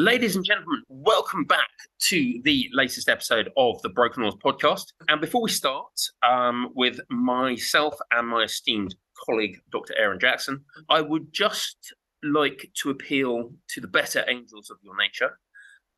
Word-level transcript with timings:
Ladies 0.00 0.36
and 0.36 0.44
gentlemen, 0.44 0.84
welcome 0.88 1.42
back 1.42 1.70
to 2.02 2.40
the 2.44 2.70
latest 2.72 3.08
episode 3.08 3.50
of 3.56 3.82
the 3.82 3.88
Broken 3.88 4.22
Oars 4.22 4.36
podcast. 4.36 4.92
And 5.08 5.20
before 5.20 5.42
we 5.42 5.50
start 5.50 5.90
um, 6.24 6.70
with 6.76 7.00
myself 7.10 7.96
and 8.12 8.28
my 8.28 8.44
esteemed 8.44 8.94
colleague, 9.26 9.58
Dr. 9.72 9.98
Aaron 9.98 10.20
Jackson, 10.20 10.64
I 10.88 11.00
would 11.00 11.32
just 11.32 11.92
like 12.22 12.70
to 12.74 12.90
appeal 12.90 13.50
to 13.70 13.80
the 13.80 13.88
better 13.88 14.24
angels 14.28 14.70
of 14.70 14.76
your 14.84 14.96
nature. 14.96 15.36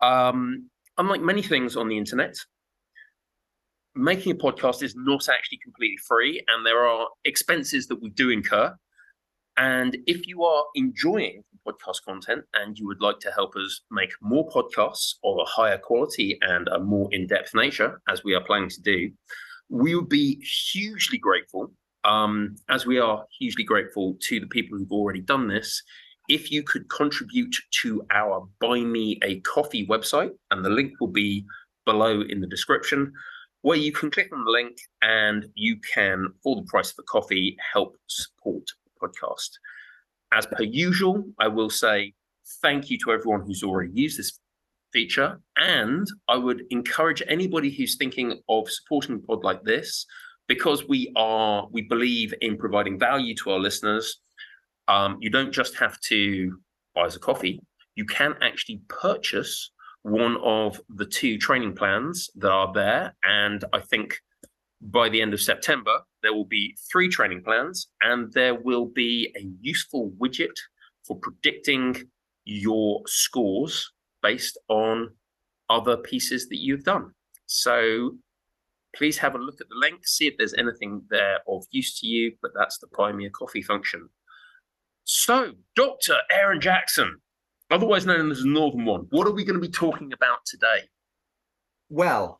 Um, 0.01 0.71
unlike 0.97 1.21
many 1.21 1.43
things 1.43 1.77
on 1.77 1.89
the 1.89 1.99
internet, 1.99 2.37
making 3.95 4.33
a 4.33 4.35
podcast 4.35 4.83
is 4.83 4.95
not 4.97 5.29
actually 5.29 5.59
completely 5.63 5.99
free, 6.09 6.43
and 6.49 6.65
there 6.65 6.87
are 6.87 7.07
expenses 7.27 7.87
that 7.89 8.01
we 8.01 8.09
do 8.09 8.31
incur. 8.31 8.75
And 9.61 9.99
if 10.07 10.27
you 10.27 10.43
are 10.43 10.65
enjoying 10.75 11.45
podcast 11.69 12.03
content 12.07 12.43
and 12.55 12.79
you 12.79 12.87
would 12.87 13.03
like 13.03 13.21
to 13.21 13.31
help 13.31 13.55
us 13.57 13.83
make 13.91 14.11
more 14.23 14.49
podcasts 14.49 15.17
of 15.23 15.37
a 15.39 15.45
higher 15.45 15.77
quality 15.77 16.39
and 16.41 16.67
a 16.69 16.79
more 16.79 17.13
in 17.13 17.27
depth 17.27 17.55
nature, 17.55 18.01
as 18.09 18.25
we 18.25 18.35
are 18.35 18.43
planning 18.43 18.71
to 18.71 18.81
do, 18.81 19.11
we 19.69 19.95
would 19.95 20.09
be 20.09 20.43
hugely 20.73 21.19
grateful, 21.19 21.71
um, 22.05 22.57
as 22.71 22.87
we 22.87 22.99
are 22.99 23.27
hugely 23.39 23.63
grateful 23.63 24.17
to 24.21 24.41
the 24.41 24.47
people 24.47 24.79
who've 24.79 24.91
already 24.91 25.21
done 25.21 25.47
this. 25.47 25.83
If 26.31 26.51
you 26.51 26.63
could 26.63 26.89
contribute 26.89 27.55
to 27.83 28.03
our 28.11 28.49
Buy 28.61 28.81
Me 28.81 29.19
a 29.23 29.41
Coffee 29.41 29.87
website, 29.87 30.31
and 30.51 30.65
the 30.65 30.71
link 30.71 30.95
will 31.01 31.09
be 31.09 31.45
below 31.85 32.23
in 32.23 32.41
the 32.41 32.47
description, 32.47 33.13
where 33.61 33.77
you 33.77 33.93
can 33.93 34.11
click 34.11 34.31
on 34.33 34.43
the 34.43 34.51
link 34.51 34.79
and 35.03 35.47
you 35.55 35.77
can, 35.95 36.29
for 36.43 36.57
the 36.57 36.63
price 36.63 36.93
of 36.93 36.97
a 37.01 37.03
coffee, 37.03 37.59
help 37.75 37.95
support 38.07 38.65
podcast. 39.03 39.51
As 40.33 40.47
per 40.47 40.63
usual, 40.63 41.25
I 41.39 41.49
will 41.49 41.71
say 41.71 42.15
thank 42.63 42.91
you 42.91 42.99
to 42.99 43.13
everyone 43.13 43.43
who's 43.47 43.63
already 43.63 43.93
used 43.95 44.19
this 44.19 44.39
feature. 44.93 45.41
And 45.57 46.07
I 46.29 46.37
would 46.37 46.65
encourage 46.71 47.23
anybody 47.29 47.71
who's 47.71 47.97
thinking 47.97 48.41
of 48.49 48.71
supporting 48.71 49.17
a 49.17 49.19
pod 49.19 49.45
like 49.45 49.63
this, 49.63 50.07
because 50.49 50.89
we 50.89 51.13
are, 51.17 51.69
we 51.71 51.83
believe 51.83 52.35
in 52.41 52.57
providing 52.57 52.99
value 52.99 53.35
to 53.37 53.51
our 53.51 53.59
listeners. 53.59 54.21
Um, 54.89 55.19
you 55.21 55.31
don't 55.31 55.53
just 55.53 55.77
have 55.77 56.01
to 56.09 56.59
buy 56.95 57.03
us 57.03 57.17
a 57.17 57.21
coffee, 57.21 57.61
you 57.95 58.05
can 58.05 58.35
actually 58.41 58.81
purchase 58.89 59.71
one 60.03 60.37
of 60.43 60.81
the 60.89 61.05
two 61.05 61.39
training 61.39 61.75
plans 61.75 62.31
that 62.37 62.51
are 62.51 62.73
there. 62.73 63.15
And 63.23 63.65
I 63.73 63.81
think 63.81 64.19
by 64.81 65.09
the 65.09 65.21
end 65.21 65.35
of 65.35 65.41
September, 65.41 66.01
there 66.23 66.33
will 66.33 66.47
be 66.47 66.77
three 66.91 67.09
training 67.09 67.43
plans 67.43 67.89
and 68.03 68.33
there 68.33 68.55
will 68.55 68.87
be 68.87 69.33
a 69.37 69.47
useful 69.61 70.13
widget 70.21 70.57
for 71.07 71.17
predicting 71.19 72.09
your 72.45 73.03
scores 73.07 73.93
based 74.23 74.59
on 74.69 75.11
other 75.69 75.97
pieces 75.97 76.49
that 76.49 76.59
you've 76.59 76.85
done. 76.85 77.13
So 77.47 78.17
please 78.95 79.19
have 79.19 79.35
a 79.35 79.39
look 79.39 79.61
at 79.61 79.69
the 79.69 79.77
link, 79.77 80.07
see 80.07 80.27
if 80.27 80.35
there's 80.37 80.55
anything 80.55 81.03
there 81.11 81.39
of 81.49 81.65
use 81.71 81.99
to 82.01 82.07
you, 82.07 82.33
but 82.43 82.53
that's 82.55 82.79
the 82.79 82.87
a 82.87 83.31
Coffee 83.31 83.63
function. 83.63 84.09
So, 85.05 85.53
Dr. 85.77 86.17
Aaron 86.31 86.61
Jackson, 86.61 87.17
otherwise 87.71 88.07
known 88.07 88.31
as 88.31 88.43
the 88.43 88.49
Northern 88.49 88.85
One, 88.85 89.07
what 89.11 89.27
are 89.27 89.33
we 89.33 89.45
going 89.45 89.61
to 89.61 89.67
be 89.67 89.73
talking 89.73 90.13
about 90.13 90.39
today? 90.47 90.89
Well, 91.89 92.40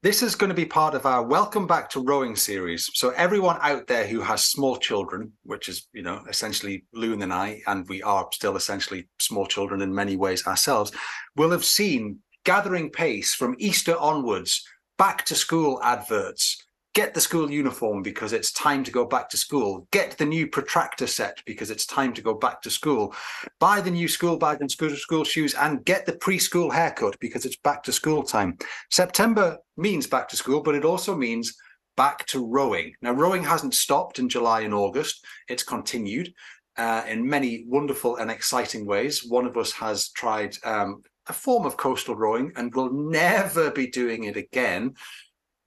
this 0.00 0.22
is 0.22 0.36
going 0.36 0.48
to 0.48 0.54
be 0.54 0.64
part 0.64 0.94
of 0.94 1.06
our 1.06 1.24
welcome 1.24 1.66
back 1.66 1.90
to 1.90 2.04
rowing 2.04 2.36
series. 2.36 2.88
So 2.94 3.10
everyone 3.10 3.58
out 3.62 3.88
there 3.88 4.06
who 4.06 4.20
has 4.20 4.44
small 4.44 4.76
children, 4.76 5.32
which 5.42 5.68
is, 5.68 5.88
you 5.92 6.02
know, 6.02 6.22
essentially 6.28 6.84
Lou 6.94 7.14
and 7.14 7.32
I, 7.32 7.60
and 7.66 7.88
we 7.88 8.00
are 8.02 8.28
still 8.32 8.54
essentially 8.54 9.08
small 9.18 9.44
children 9.44 9.82
in 9.82 9.92
many 9.92 10.16
ways 10.16 10.46
ourselves, 10.46 10.92
will 11.34 11.50
have 11.50 11.64
seen 11.64 12.20
gathering 12.44 12.90
pace 12.90 13.34
from 13.34 13.56
Easter 13.58 13.96
onwards, 13.98 14.64
back 14.98 15.24
to 15.24 15.34
school 15.34 15.80
adverts, 15.82 16.64
get 16.98 17.14
the 17.14 17.20
school 17.20 17.48
uniform 17.48 18.02
because 18.02 18.32
it's 18.32 18.50
time 18.50 18.82
to 18.82 18.90
go 18.90 19.04
back 19.04 19.28
to 19.28 19.36
school, 19.36 19.86
get 19.92 20.18
the 20.18 20.24
new 20.24 20.48
protractor 20.48 21.06
set 21.06 21.40
because 21.46 21.70
it's 21.70 21.86
time 21.86 22.12
to 22.12 22.20
go 22.20 22.34
back 22.34 22.60
to 22.60 22.68
school, 22.68 23.14
buy 23.60 23.80
the 23.80 23.88
new 23.88 24.08
school 24.08 24.36
bag 24.36 24.60
and 24.60 24.68
school, 24.68 24.90
school 24.90 25.22
shoes, 25.22 25.54
and 25.54 25.84
get 25.84 26.06
the 26.06 26.12
preschool 26.14 26.72
haircut 26.72 27.16
because 27.20 27.44
it's 27.46 27.58
back 27.58 27.84
to 27.84 27.92
school 27.92 28.24
time. 28.24 28.58
September 28.90 29.58
means 29.76 30.08
back 30.08 30.28
to 30.28 30.34
school, 30.36 30.60
but 30.60 30.74
it 30.74 30.84
also 30.84 31.14
means 31.14 31.54
back 31.96 32.26
to 32.26 32.44
rowing. 32.44 32.92
Now, 33.00 33.12
rowing 33.12 33.44
hasn't 33.44 33.74
stopped 33.74 34.18
in 34.18 34.28
July 34.28 34.62
and 34.62 34.74
August, 34.74 35.24
it's 35.48 35.62
continued. 35.62 36.34
Uh, 36.76 37.04
in 37.08 37.28
many 37.28 37.64
wonderful 37.66 38.16
and 38.16 38.30
exciting 38.30 38.86
ways. 38.86 39.24
One 39.24 39.46
of 39.46 39.56
us 39.56 39.72
has 39.72 40.10
tried 40.10 40.56
um, 40.64 41.02
a 41.28 41.32
form 41.32 41.66
of 41.66 41.76
coastal 41.76 42.14
rowing 42.14 42.52
and 42.56 42.72
will 42.72 42.92
never 42.92 43.70
be 43.70 43.88
doing 43.88 44.24
it 44.24 44.36
again 44.36 44.94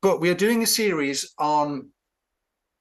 but 0.01 0.19
we 0.19 0.29
are 0.29 0.35
doing 0.35 0.63
a 0.63 0.67
series 0.67 1.34
on 1.38 1.89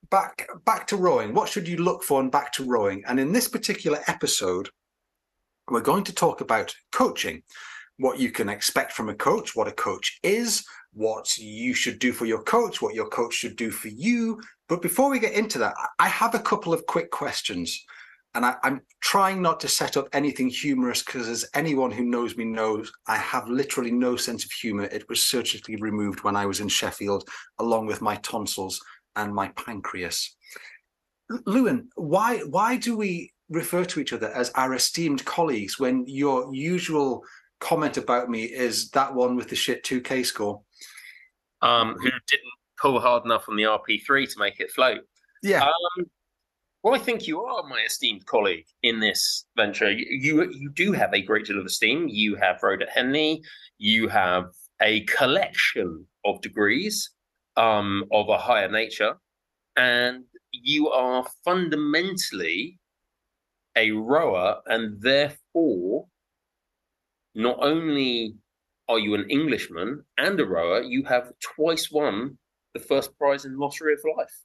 back 0.09 0.47
back 0.65 0.87
to 0.87 0.97
rowing. 0.97 1.33
What 1.33 1.49
should 1.49 1.67
you 1.67 1.77
look 1.77 2.03
for 2.03 2.19
in 2.19 2.29
back 2.29 2.51
to 2.53 2.63
rowing? 2.63 3.03
And 3.07 3.19
in 3.19 3.31
this 3.31 3.47
particular 3.47 3.99
episode, 4.07 4.69
we're 5.69 5.81
going 5.81 6.03
to 6.05 6.13
talk 6.13 6.41
about 6.41 6.75
coaching, 6.91 7.43
what 7.97 8.19
you 8.19 8.31
can 8.31 8.49
expect 8.49 8.91
from 8.91 9.09
a 9.09 9.15
coach, 9.15 9.55
what 9.55 9.67
a 9.67 9.71
coach 9.71 10.19
is, 10.23 10.65
what 10.93 11.37
you 11.37 11.73
should 11.73 11.99
do 11.99 12.11
for 12.11 12.25
your 12.25 12.43
coach, 12.43 12.81
what 12.81 12.95
your 12.95 13.07
coach 13.07 13.33
should 13.33 13.55
do 13.55 13.71
for 13.71 13.87
you. 13.87 14.41
But 14.67 14.81
before 14.81 15.09
we 15.09 15.19
get 15.19 15.33
into 15.33 15.59
that, 15.59 15.75
I 15.99 16.07
have 16.07 16.35
a 16.35 16.39
couple 16.39 16.73
of 16.73 16.85
quick 16.87 17.11
questions 17.11 17.85
and 18.33 18.45
I, 18.45 18.55
am 18.63 18.81
trying 19.01 19.41
not 19.41 19.59
to 19.61 19.67
set 19.67 19.97
up 19.97 20.07
anything 20.13 20.49
humorous 20.49 21.03
because, 21.03 21.27
as 21.27 21.45
anyone 21.53 21.91
who 21.91 22.03
knows 22.03 22.37
me 22.37 22.45
knows, 22.45 22.91
I 23.07 23.17
have 23.17 23.49
literally 23.49 23.91
no 23.91 24.15
sense 24.15 24.45
of 24.45 24.51
humor. 24.51 24.85
It 24.85 25.07
was 25.09 25.21
surgically 25.21 25.75
removed 25.75 26.23
when 26.23 26.35
I 26.35 26.45
was 26.45 26.61
in 26.61 26.69
Sheffield, 26.69 27.27
along 27.59 27.87
with 27.87 28.01
my 28.01 28.15
tonsils 28.17 28.79
and 29.15 29.33
my 29.33 29.49
pancreas. 29.49 30.35
Lewin, 31.45 31.89
why 31.95 32.39
why 32.39 32.77
do 32.77 32.95
we 32.97 33.33
refer 33.49 33.83
to 33.83 33.99
each 33.99 34.13
other 34.13 34.29
as 34.29 34.49
our 34.51 34.73
esteemed 34.73 35.25
colleagues 35.25 35.77
when 35.77 36.05
your 36.07 36.53
usual 36.53 37.23
comment 37.59 37.97
about 37.97 38.29
me 38.29 38.43
is 38.43 38.89
that 38.91 39.13
one 39.13 39.35
with 39.35 39.49
the 39.49 39.55
shit 39.55 39.83
2K 39.83 40.25
score? 40.25 40.61
Um, 41.61 41.95
who 41.95 42.09
didn't 42.09 42.53
pull 42.81 42.99
hard 42.99 43.25
enough 43.25 43.47
on 43.47 43.55
the 43.55 43.63
RP3 43.63 44.31
to 44.31 44.39
make 44.39 44.59
it 44.59 44.71
float? 44.71 45.01
Yeah. 45.43 45.63
Um, 45.63 46.05
well, 46.83 46.95
I 46.95 46.97
think 46.97 47.27
you 47.27 47.43
are 47.43 47.67
my 47.67 47.81
esteemed 47.85 48.25
colleague 48.25 48.65
in 48.81 48.99
this 48.99 49.45
venture. 49.55 49.91
You 49.91 50.49
you 50.51 50.69
do 50.69 50.91
have 50.93 51.13
a 51.13 51.21
great 51.21 51.45
deal 51.45 51.59
of 51.59 51.65
esteem. 51.65 52.07
You 52.07 52.35
have 52.35 52.59
at 52.63 52.89
Henley. 52.89 53.43
You 53.77 54.07
have 54.07 54.45
a 54.81 55.01
collection 55.01 56.05
of 56.25 56.41
degrees 56.41 57.11
um, 57.55 58.05
of 58.11 58.29
a 58.29 58.37
higher 58.37 58.69
nature, 58.69 59.15
and 59.75 60.23
you 60.51 60.89
are 60.89 61.25
fundamentally 61.45 62.79
a 63.75 63.91
rower, 63.91 64.61
and 64.65 64.99
therefore, 65.01 66.07
not 67.35 67.57
only 67.61 68.35
are 68.89 68.99
you 68.99 69.13
an 69.13 69.29
Englishman 69.29 70.03
and 70.17 70.39
a 70.39 70.45
rower, 70.45 70.81
you 70.81 71.03
have 71.03 71.31
twice 71.39 71.91
won 71.91 72.37
the 72.73 72.79
first 72.79 73.17
prize 73.17 73.45
in 73.45 73.57
Lottery 73.57 73.93
of 73.93 73.99
Life. 74.17 74.41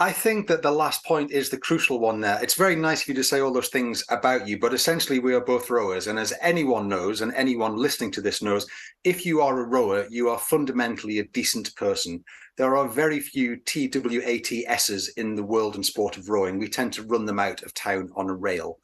I 0.00 0.10
think 0.10 0.48
that 0.48 0.62
the 0.62 0.70
last 0.70 1.04
point 1.04 1.30
is 1.30 1.50
the 1.50 1.58
crucial 1.58 2.00
one 2.00 2.20
there. 2.20 2.38
It's 2.42 2.54
very 2.54 2.74
nice 2.74 3.02
of 3.02 3.08
you 3.08 3.14
to 3.14 3.24
say 3.24 3.40
all 3.40 3.52
those 3.52 3.68
things 3.68 4.04
about 4.10 4.46
you, 4.46 4.58
but 4.58 4.74
essentially 4.74 5.20
we 5.20 5.34
are 5.34 5.40
both 5.40 5.70
rowers. 5.70 6.08
And 6.08 6.18
as 6.18 6.32
anyone 6.40 6.88
knows, 6.88 7.20
and 7.20 7.32
anyone 7.34 7.76
listening 7.76 8.10
to 8.12 8.20
this 8.20 8.42
knows, 8.42 8.66
if 9.04 9.24
you 9.24 9.40
are 9.40 9.60
a 9.60 9.66
rower, 9.66 10.06
you 10.10 10.28
are 10.30 10.38
fundamentally 10.38 11.20
a 11.20 11.28
decent 11.28 11.74
person. 11.76 12.24
There 12.56 12.76
are 12.76 12.88
very 12.88 13.20
few 13.20 13.56
TWATSs 13.56 15.10
in 15.16 15.36
the 15.36 15.44
world 15.44 15.76
and 15.76 15.86
sport 15.86 16.16
of 16.16 16.28
rowing. 16.28 16.58
We 16.58 16.68
tend 16.68 16.92
to 16.94 17.04
run 17.04 17.24
them 17.24 17.38
out 17.38 17.62
of 17.62 17.72
town 17.74 18.10
on 18.16 18.28
a 18.28 18.34
rail. 18.34 18.80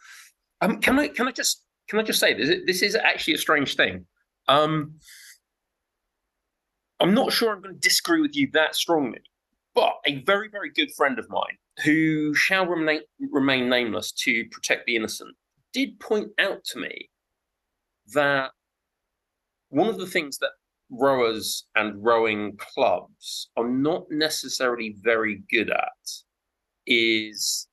Um, 0.60 0.80
can 0.80 0.98
I 0.98 1.08
can 1.08 1.26
I 1.26 1.32
just 1.32 1.64
can 1.88 1.98
I 1.98 2.02
just 2.02 2.20
say 2.20 2.34
this? 2.34 2.60
This 2.66 2.82
is 2.82 2.94
actually 2.94 3.34
a 3.34 3.38
strange 3.38 3.74
thing. 3.74 4.06
Um, 4.46 4.94
I'm 7.00 7.14
not 7.14 7.32
sure 7.32 7.52
I'm 7.52 7.60
going 7.60 7.74
to 7.74 7.80
disagree 7.80 8.20
with 8.22 8.36
you 8.36 8.48
that 8.52 8.76
strongly 8.76 9.20
but 9.74 9.94
a 10.06 10.22
very, 10.22 10.48
very 10.48 10.70
good 10.70 10.92
friend 10.94 11.18
of 11.18 11.28
mine, 11.28 11.56
who 11.84 12.34
shall 12.34 12.66
remain, 12.66 13.00
remain 13.32 13.68
nameless 13.68 14.12
to 14.12 14.44
protect 14.50 14.86
the 14.86 14.96
innocent, 14.96 15.34
did 15.72 15.98
point 16.00 16.30
out 16.38 16.64
to 16.64 16.78
me 16.78 17.10
that 18.12 18.50
one 19.70 19.88
of 19.88 19.98
the 19.98 20.06
things 20.06 20.38
that 20.38 20.50
rowers 20.90 21.66
and 21.74 22.04
rowing 22.04 22.56
clubs 22.56 23.48
are 23.56 23.68
not 23.68 24.04
necessarily 24.10 24.94
very 25.02 25.42
good 25.50 25.70
at 25.70 26.10
is 26.86 27.66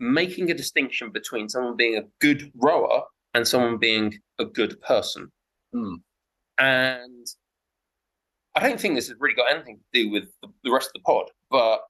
making 0.00 0.50
a 0.50 0.54
distinction 0.54 1.10
between 1.10 1.48
someone 1.48 1.76
being 1.76 1.96
a 1.96 2.04
good 2.20 2.50
rower 2.56 3.02
and 3.34 3.46
someone 3.46 3.78
being 3.78 4.14
a 4.38 4.44
good 4.44 4.80
person. 4.82 5.30
Mm. 5.74 5.96
And 6.58 7.26
I 8.56 8.60
don't 8.60 8.80
think 8.80 8.94
this 8.94 9.08
has 9.08 9.16
really 9.20 9.36
got 9.36 9.52
anything 9.54 9.76
to 9.76 10.02
do 10.02 10.10
with 10.10 10.24
the, 10.42 10.48
the 10.64 10.72
rest 10.72 10.88
of 10.88 10.94
the 10.94 11.00
pod, 11.00 11.26
but 11.50 11.80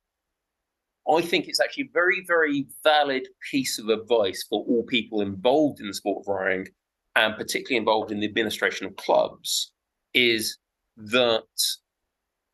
I 1.08 1.22
think 1.22 1.46
it's 1.46 1.60
actually 1.60 1.84
a 1.84 1.92
very, 1.92 2.24
very 2.26 2.66
valid 2.82 3.28
piece 3.50 3.78
of 3.78 3.88
advice 3.88 4.44
for 4.48 4.64
all 4.66 4.82
people 4.82 5.20
involved 5.20 5.80
in 5.80 5.86
the 5.86 5.94
sport 5.94 6.22
of 6.22 6.34
rowing 6.34 6.66
and 7.14 7.36
particularly 7.36 7.76
involved 7.76 8.10
in 8.10 8.18
the 8.18 8.26
administration 8.26 8.86
of 8.86 8.96
clubs, 8.96 9.72
is 10.12 10.58
that 10.96 11.44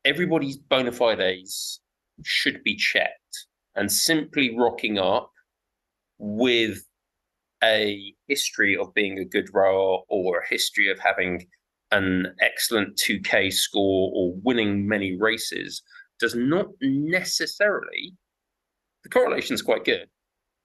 everybody's 0.05 0.57
bona 0.57 0.91
fides 0.91 1.81
should 2.23 2.63
be 2.63 2.75
checked. 2.75 3.47
And 3.75 3.91
simply 3.91 4.55
rocking 4.55 4.99
up 4.99 5.31
with 6.19 6.83
a 7.63 8.13
history 8.27 8.77
of 8.77 8.93
being 8.93 9.17
a 9.17 9.25
good 9.25 9.49
rower 9.51 10.01
or 10.07 10.37
a 10.37 10.47
history 10.47 10.91
of 10.91 10.99
having 10.99 11.47
an 11.93 12.33
excellent 12.41 12.97
2K 12.97 13.53
score 13.53 14.11
or 14.13 14.33
winning 14.43 14.87
many 14.87 15.15
races 15.17 15.83
does 16.19 16.35
not 16.35 16.67
necessarily, 16.81 18.15
the 19.03 19.09
correlation 19.09 19.53
is 19.53 19.61
quite 19.61 19.85
good, 19.85 20.07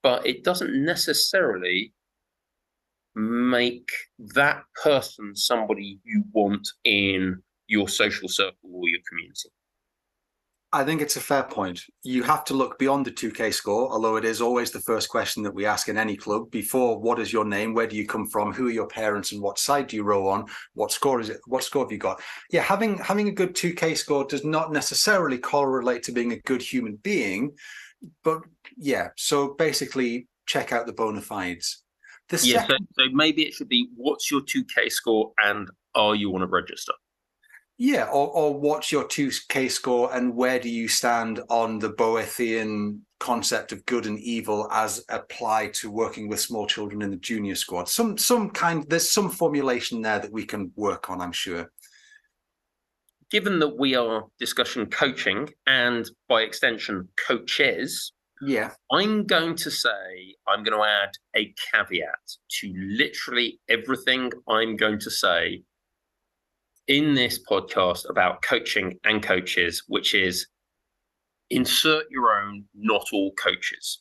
but 0.02 0.26
it 0.26 0.42
doesn't 0.42 0.84
necessarily 0.84 1.92
make 3.14 3.90
that 4.34 4.62
person 4.82 5.34
somebody 5.34 5.98
you 6.04 6.24
want 6.32 6.66
in 6.84 7.42
your 7.66 7.88
social 7.88 8.28
circle 8.28 8.70
or 8.72 8.88
your 8.88 9.00
community. 9.08 9.50
I 10.70 10.84
think 10.84 11.00
it's 11.00 11.16
a 11.16 11.20
fair 11.20 11.44
point. 11.44 11.82
You 12.02 12.22
have 12.24 12.44
to 12.46 12.54
look 12.54 12.78
beyond 12.78 13.06
the 13.06 13.10
2K 13.10 13.54
score, 13.54 13.90
although 13.90 14.16
it 14.16 14.24
is 14.26 14.42
always 14.42 14.70
the 14.70 14.80
first 14.80 15.08
question 15.08 15.42
that 15.44 15.54
we 15.54 15.64
ask 15.64 15.88
in 15.88 15.96
any 15.96 16.14
club 16.14 16.50
before 16.50 17.00
what 17.00 17.18
is 17.18 17.32
your 17.32 17.46
name, 17.46 17.72
where 17.72 17.86
do 17.86 17.96
you 17.96 18.06
come 18.06 18.26
from, 18.26 18.52
who 18.52 18.66
are 18.68 18.72
your 18.72 18.86
parents, 18.86 19.32
and 19.32 19.40
what 19.40 19.58
side 19.58 19.86
do 19.86 19.96
you 19.96 20.02
row 20.02 20.28
on? 20.28 20.44
What 20.74 20.92
score 20.92 21.20
is 21.20 21.30
it? 21.30 21.40
What 21.46 21.64
score 21.64 21.84
have 21.84 21.92
you 21.92 21.96
got? 21.96 22.20
Yeah, 22.50 22.60
having 22.60 22.98
having 22.98 23.28
a 23.28 23.32
good 23.32 23.54
2K 23.54 23.96
score 23.96 24.26
does 24.26 24.44
not 24.44 24.70
necessarily 24.70 25.38
correlate 25.38 26.02
to 26.02 26.12
being 26.12 26.32
a 26.32 26.40
good 26.40 26.60
human 26.60 26.96
being, 26.96 27.52
but 28.22 28.42
yeah, 28.76 29.08
so 29.16 29.54
basically 29.54 30.28
check 30.44 30.72
out 30.72 30.86
the 30.86 30.92
bona 30.92 31.22
fides. 31.22 31.82
The 32.28 32.36
yeah, 32.44 32.60
second... 32.60 32.88
so, 32.92 33.04
so 33.06 33.10
maybe 33.14 33.42
it 33.42 33.54
should 33.54 33.70
be 33.70 33.88
what's 33.96 34.30
your 34.30 34.42
2K 34.42 34.92
score 34.92 35.32
and 35.42 35.70
are 35.94 36.14
you 36.14 36.34
on 36.34 36.42
a 36.42 36.46
register? 36.46 36.92
Yeah, 37.80 38.06
or, 38.06 38.28
or 38.30 38.58
what's 38.58 38.90
your 38.90 39.04
2K 39.04 39.70
score 39.70 40.12
and 40.12 40.34
where 40.34 40.58
do 40.58 40.68
you 40.68 40.88
stand 40.88 41.40
on 41.48 41.78
the 41.78 41.92
Boethian 41.92 42.98
concept 43.20 43.70
of 43.70 43.86
good 43.86 44.06
and 44.06 44.18
evil 44.18 44.68
as 44.72 45.04
applied 45.08 45.74
to 45.74 45.90
working 45.90 46.28
with 46.28 46.40
small 46.40 46.66
children 46.66 47.02
in 47.02 47.10
the 47.10 47.16
junior 47.16 47.54
squad? 47.54 47.88
Some 47.88 48.18
some 48.18 48.50
kind 48.50 48.84
there's 48.88 49.08
some 49.08 49.30
formulation 49.30 50.02
there 50.02 50.18
that 50.18 50.32
we 50.32 50.44
can 50.44 50.72
work 50.74 51.08
on, 51.08 51.20
I'm 51.20 51.30
sure. 51.30 51.70
Given 53.30 53.60
that 53.60 53.78
we 53.78 53.94
are 53.94 54.24
discussing 54.40 54.86
coaching 54.86 55.48
and 55.68 56.10
by 56.28 56.42
extension 56.42 57.08
coaches, 57.28 58.12
yeah. 58.42 58.72
I'm 58.90 59.24
going 59.24 59.54
to 59.54 59.70
say 59.70 60.34
I'm 60.48 60.64
going 60.64 60.76
to 60.76 60.84
add 60.84 61.10
a 61.36 61.54
caveat 61.72 62.08
to 62.60 62.74
literally 62.74 63.60
everything 63.68 64.32
I'm 64.48 64.76
going 64.76 64.98
to 65.00 65.10
say 65.10 65.62
in 66.88 67.14
this 67.14 67.38
podcast 67.48 68.08
about 68.08 68.42
coaching 68.42 68.98
and 69.04 69.22
coaches, 69.22 69.84
which 69.88 70.14
is 70.14 70.46
insert 71.50 72.04
your 72.10 72.40
own, 72.40 72.64
not 72.74 73.06
all 73.12 73.32
coaches. 73.32 74.00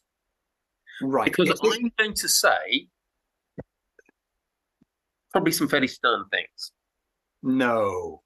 Right. 1.01 1.25
Because 1.25 1.59
I'm 1.63 1.91
going 1.97 2.13
to 2.13 2.27
say 2.27 2.87
probably 5.31 5.51
some 5.51 5.67
fairly 5.67 5.87
stern 5.87 6.25
things. 6.31 6.71
No. 7.43 8.21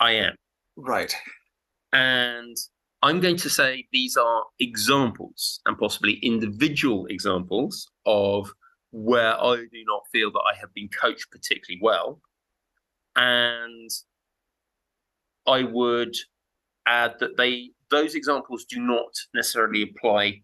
I 0.00 0.12
am. 0.12 0.34
Right. 0.76 1.14
And 1.92 2.56
I'm 3.02 3.20
going 3.20 3.36
to 3.36 3.50
say 3.50 3.86
these 3.92 4.16
are 4.16 4.44
examples 4.58 5.60
and 5.66 5.78
possibly 5.78 6.14
individual 6.22 7.06
examples 7.06 7.88
of 8.04 8.50
where 8.90 9.40
I 9.40 9.56
do 9.56 9.84
not 9.86 10.02
feel 10.12 10.32
that 10.32 10.42
I 10.52 10.58
have 10.58 10.72
been 10.74 10.88
coached 10.88 11.30
particularly 11.30 11.80
well 11.82 12.20
and 13.16 13.90
I 15.46 15.62
would 15.64 16.14
add 16.86 17.14
that 17.20 17.36
they 17.36 17.70
those 17.90 18.14
examples 18.14 18.64
do 18.64 18.80
not 18.80 19.12
necessarily 19.34 19.82
apply 19.82 20.42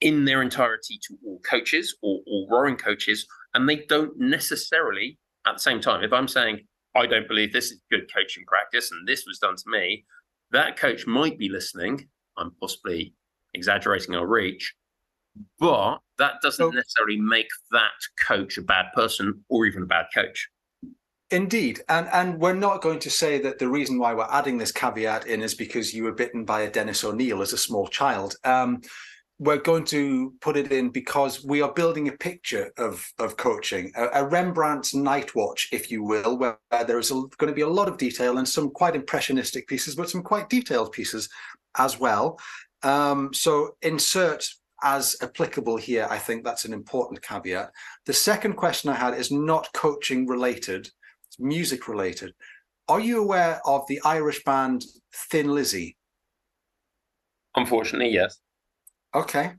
in 0.00 0.24
their 0.24 0.42
entirety 0.42 0.98
to 1.06 1.16
all 1.24 1.40
coaches 1.48 1.96
or 2.02 2.20
all 2.26 2.48
rowing 2.50 2.76
coaches, 2.76 3.26
and 3.54 3.68
they 3.68 3.76
don't 3.76 4.18
necessarily 4.18 5.18
at 5.46 5.54
the 5.54 5.60
same 5.60 5.80
time. 5.80 6.02
If 6.02 6.12
I'm 6.12 6.28
saying 6.28 6.60
I 6.94 7.06
don't 7.06 7.28
believe 7.28 7.52
this 7.52 7.70
is 7.70 7.80
good 7.90 8.12
coaching 8.12 8.44
practice 8.46 8.90
and 8.90 9.06
this 9.06 9.24
was 9.26 9.38
done 9.38 9.56
to 9.56 9.64
me, 9.66 10.04
that 10.50 10.76
coach 10.76 11.06
might 11.06 11.38
be 11.38 11.48
listening. 11.48 12.08
I'm 12.36 12.52
possibly 12.60 13.14
exaggerating 13.54 14.14
our 14.14 14.26
reach, 14.26 14.74
but 15.58 15.98
that 16.18 16.34
doesn't 16.42 16.74
necessarily 16.74 17.18
make 17.18 17.48
that 17.70 17.90
coach 18.26 18.58
a 18.58 18.62
bad 18.62 18.86
person 18.94 19.44
or 19.48 19.66
even 19.66 19.82
a 19.82 19.86
bad 19.86 20.06
coach. 20.14 20.48
Indeed, 21.32 21.80
and 21.88 22.08
and 22.12 22.38
we're 22.38 22.52
not 22.52 22.82
going 22.82 22.98
to 22.98 23.10
say 23.10 23.38
that 23.38 23.58
the 23.58 23.68
reason 23.68 23.98
why 23.98 24.12
we're 24.12 24.28
adding 24.30 24.58
this 24.58 24.70
caveat 24.70 25.26
in 25.26 25.42
is 25.42 25.54
because 25.54 25.94
you 25.94 26.04
were 26.04 26.12
bitten 26.12 26.44
by 26.44 26.60
a 26.60 26.70
Dennis 26.70 27.02
O'Neill 27.04 27.40
as 27.40 27.54
a 27.54 27.58
small 27.58 27.88
child. 27.88 28.36
Um, 28.44 28.82
we're 29.38 29.56
going 29.56 29.84
to 29.86 30.34
put 30.42 30.58
it 30.58 30.70
in 30.70 30.90
because 30.90 31.42
we 31.42 31.62
are 31.62 31.72
building 31.72 32.08
a 32.08 32.12
picture 32.12 32.70
of 32.76 33.10
of 33.18 33.38
coaching, 33.38 33.92
a, 33.96 34.08
a 34.22 34.28
Rembrandt's 34.28 34.94
night 34.94 35.34
watch, 35.34 35.70
if 35.72 35.90
you 35.90 36.04
will, 36.04 36.36
where, 36.36 36.58
where 36.68 36.84
there 36.84 36.98
is 36.98 37.10
a, 37.10 37.14
going 37.14 37.48
to 37.48 37.54
be 37.54 37.62
a 37.62 37.68
lot 37.68 37.88
of 37.88 37.96
detail 37.96 38.36
and 38.36 38.46
some 38.46 38.68
quite 38.70 38.94
impressionistic 38.94 39.66
pieces, 39.66 39.94
but 39.94 40.10
some 40.10 40.22
quite 40.22 40.50
detailed 40.50 40.92
pieces 40.92 41.30
as 41.78 41.98
well. 41.98 42.38
Um, 42.82 43.32
so 43.32 43.76
insert 43.80 44.46
as 44.82 45.16
applicable 45.22 45.78
here. 45.78 46.06
I 46.10 46.18
think 46.18 46.44
that's 46.44 46.66
an 46.66 46.74
important 46.74 47.22
caveat. 47.22 47.70
The 48.04 48.12
second 48.12 48.54
question 48.56 48.90
I 48.90 48.96
had 48.96 49.14
is 49.14 49.30
not 49.30 49.72
coaching 49.72 50.26
related 50.26 50.90
it's 51.32 51.40
music 51.40 51.88
related. 51.88 52.34
Are 52.88 53.00
you 53.00 53.22
aware 53.22 53.60
of 53.64 53.86
the 53.88 54.00
Irish 54.04 54.44
band 54.44 54.84
Thin 55.30 55.48
Lizzy? 55.48 55.96
Unfortunately, 57.56 58.10
yes. 58.10 58.38
Okay. 59.14 59.52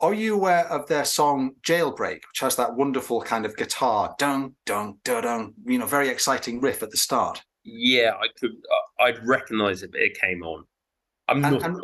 Are 0.00 0.14
you 0.14 0.34
aware 0.34 0.66
of 0.68 0.86
their 0.88 1.04
song 1.04 1.52
Jailbreak, 1.62 2.14
which 2.14 2.40
has 2.40 2.56
that 2.56 2.74
wonderful 2.74 3.20
kind 3.20 3.44
of 3.44 3.56
guitar, 3.56 4.14
dun 4.18 4.54
dun 4.64 4.98
dun 5.04 5.22
dun, 5.22 5.54
you 5.66 5.78
know, 5.78 5.86
very 5.86 6.08
exciting 6.08 6.60
riff 6.60 6.82
at 6.82 6.90
the 6.90 6.96
start? 6.96 7.42
Yeah, 7.62 8.12
I 8.18 8.26
could. 8.40 8.52
I'd 8.98 9.24
recognise 9.26 9.82
it, 9.82 9.92
but 9.92 10.00
it 10.00 10.18
came 10.18 10.42
on. 10.42 10.64
I'm 11.28 11.44
and, 11.44 11.60
not. 11.60 11.62
And, 11.62 11.80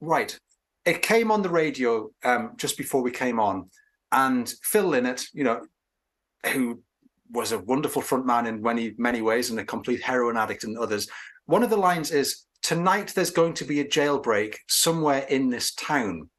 right. 0.00 0.38
It 0.84 1.02
came 1.02 1.30
on 1.30 1.42
the 1.42 1.50
radio 1.50 2.10
um, 2.24 2.52
just 2.56 2.78
before 2.78 3.02
we 3.02 3.10
came 3.10 3.38
on, 3.38 3.68
and 4.12 4.52
Phil 4.62 4.88
Lynott, 4.88 5.26
you 5.32 5.44
know, 5.44 5.60
who 6.52 6.82
was 7.32 7.52
a 7.52 7.58
wonderful 7.58 8.02
frontman 8.02 8.46
in 8.46 8.62
many 8.62 8.94
many 8.98 9.22
ways 9.22 9.50
and 9.50 9.58
a 9.58 9.64
complete 9.64 10.02
heroin 10.02 10.36
addict 10.36 10.64
in 10.64 10.76
others. 10.78 11.08
One 11.46 11.62
of 11.62 11.70
the 11.70 11.76
lines 11.76 12.10
is, 12.10 12.44
"Tonight 12.62 13.12
there's 13.14 13.30
going 13.30 13.54
to 13.54 13.64
be 13.64 13.80
a 13.80 13.84
jailbreak 13.84 14.56
somewhere 14.68 15.26
in 15.28 15.50
this 15.50 15.74
town." 15.74 16.30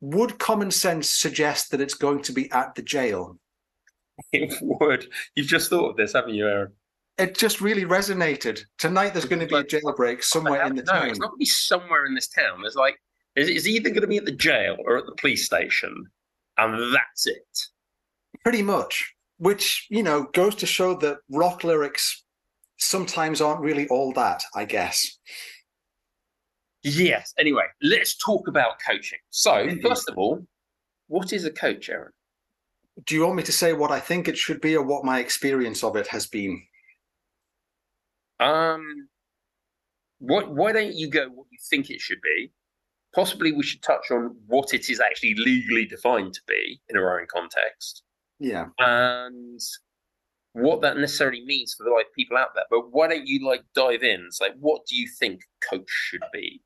Would 0.00 0.38
common 0.38 0.70
sense 0.70 1.08
suggest 1.10 1.70
that 1.70 1.80
it's 1.80 1.94
going 1.94 2.22
to 2.22 2.32
be 2.32 2.50
at 2.50 2.74
the 2.74 2.82
jail? 2.82 3.38
It 4.32 4.54
would. 4.62 5.12
You've 5.34 5.46
just 5.46 5.68
thought 5.68 5.90
of 5.90 5.96
this, 5.98 6.14
haven't 6.14 6.34
you, 6.34 6.48
Aaron? 6.48 6.72
It 7.18 7.36
just 7.36 7.60
really 7.60 7.84
resonated. 7.84 8.60
Tonight 8.78 9.10
there's 9.10 9.26
going 9.26 9.40
to 9.40 9.46
be 9.46 9.56
a 9.56 9.62
jailbreak 9.62 10.22
somewhere 10.22 10.66
in 10.66 10.74
the 10.74 10.82
no, 10.84 10.92
town. 10.92 11.10
it's 11.10 11.18
not 11.18 11.28
going 11.28 11.36
to 11.36 11.40
be 11.40 11.44
somewhere 11.44 12.06
in 12.06 12.14
this 12.14 12.28
town. 12.28 12.62
There's 12.62 12.76
like 12.76 12.98
it's 13.34 13.66
either 13.66 13.90
going 13.90 14.00
to 14.00 14.06
be 14.06 14.16
at 14.16 14.24
the 14.24 14.32
jail 14.32 14.76
or 14.86 14.96
at 14.96 15.04
the 15.04 15.14
police 15.16 15.44
station, 15.44 16.06
and 16.56 16.94
that's 16.94 17.26
it. 17.26 17.66
Pretty 18.42 18.62
much 18.62 19.15
which 19.38 19.86
you 19.90 20.02
know 20.02 20.26
goes 20.32 20.54
to 20.56 20.66
show 20.66 20.94
that 20.94 21.18
rock 21.30 21.64
lyrics 21.64 22.24
sometimes 22.78 23.40
aren't 23.40 23.60
really 23.60 23.88
all 23.88 24.12
that 24.12 24.42
i 24.54 24.64
guess. 24.64 25.18
Yes. 26.82 27.34
Anyway 27.38 27.64
let's 27.82 28.16
talk 28.16 28.48
about 28.48 28.74
coaching. 28.86 29.18
So 29.30 29.68
first 29.82 30.08
of 30.08 30.16
all 30.16 30.46
what 31.08 31.32
is 31.32 31.44
a 31.44 31.50
coach 31.50 31.88
aaron? 31.88 32.12
Do 33.04 33.14
you 33.14 33.24
want 33.24 33.36
me 33.36 33.42
to 33.42 33.52
say 33.52 33.72
what 33.72 33.90
i 33.90 34.00
think 34.00 34.28
it 34.28 34.38
should 34.38 34.60
be 34.60 34.76
or 34.76 34.84
what 34.84 35.04
my 35.04 35.20
experience 35.20 35.82
of 35.82 35.96
it 35.96 36.06
has 36.08 36.26
been? 36.26 36.62
Um 38.40 39.08
what 40.18 40.54
why 40.54 40.72
don't 40.72 40.94
you 40.94 41.10
go 41.10 41.28
what 41.28 41.46
you 41.50 41.58
think 41.70 41.90
it 41.90 42.00
should 42.00 42.20
be? 42.22 42.52
Possibly 43.14 43.52
we 43.52 43.62
should 43.62 43.82
touch 43.82 44.10
on 44.10 44.36
what 44.46 44.74
it 44.74 44.88
is 44.88 45.00
actually 45.00 45.34
legally 45.34 45.86
defined 45.86 46.34
to 46.34 46.40
be 46.46 46.80
in 46.88 46.96
our 46.96 47.18
own 47.18 47.26
context 47.32 48.02
yeah. 48.38 48.66
And 48.78 49.60
what 50.52 50.80
that 50.82 50.96
necessarily 50.96 51.44
means 51.44 51.74
for 51.74 51.84
the 51.84 51.90
like 51.90 52.06
people 52.14 52.36
out 52.36 52.54
there. 52.54 52.64
But 52.70 52.90
why 52.92 53.08
don't 53.08 53.26
you 53.26 53.46
like 53.46 53.62
dive 53.74 54.02
in? 54.02 54.24
It's 54.26 54.40
like, 54.40 54.54
what 54.58 54.86
do 54.86 54.96
you 54.96 55.08
think 55.18 55.40
coach 55.68 55.88
should 55.88 56.24
be? 56.32 56.62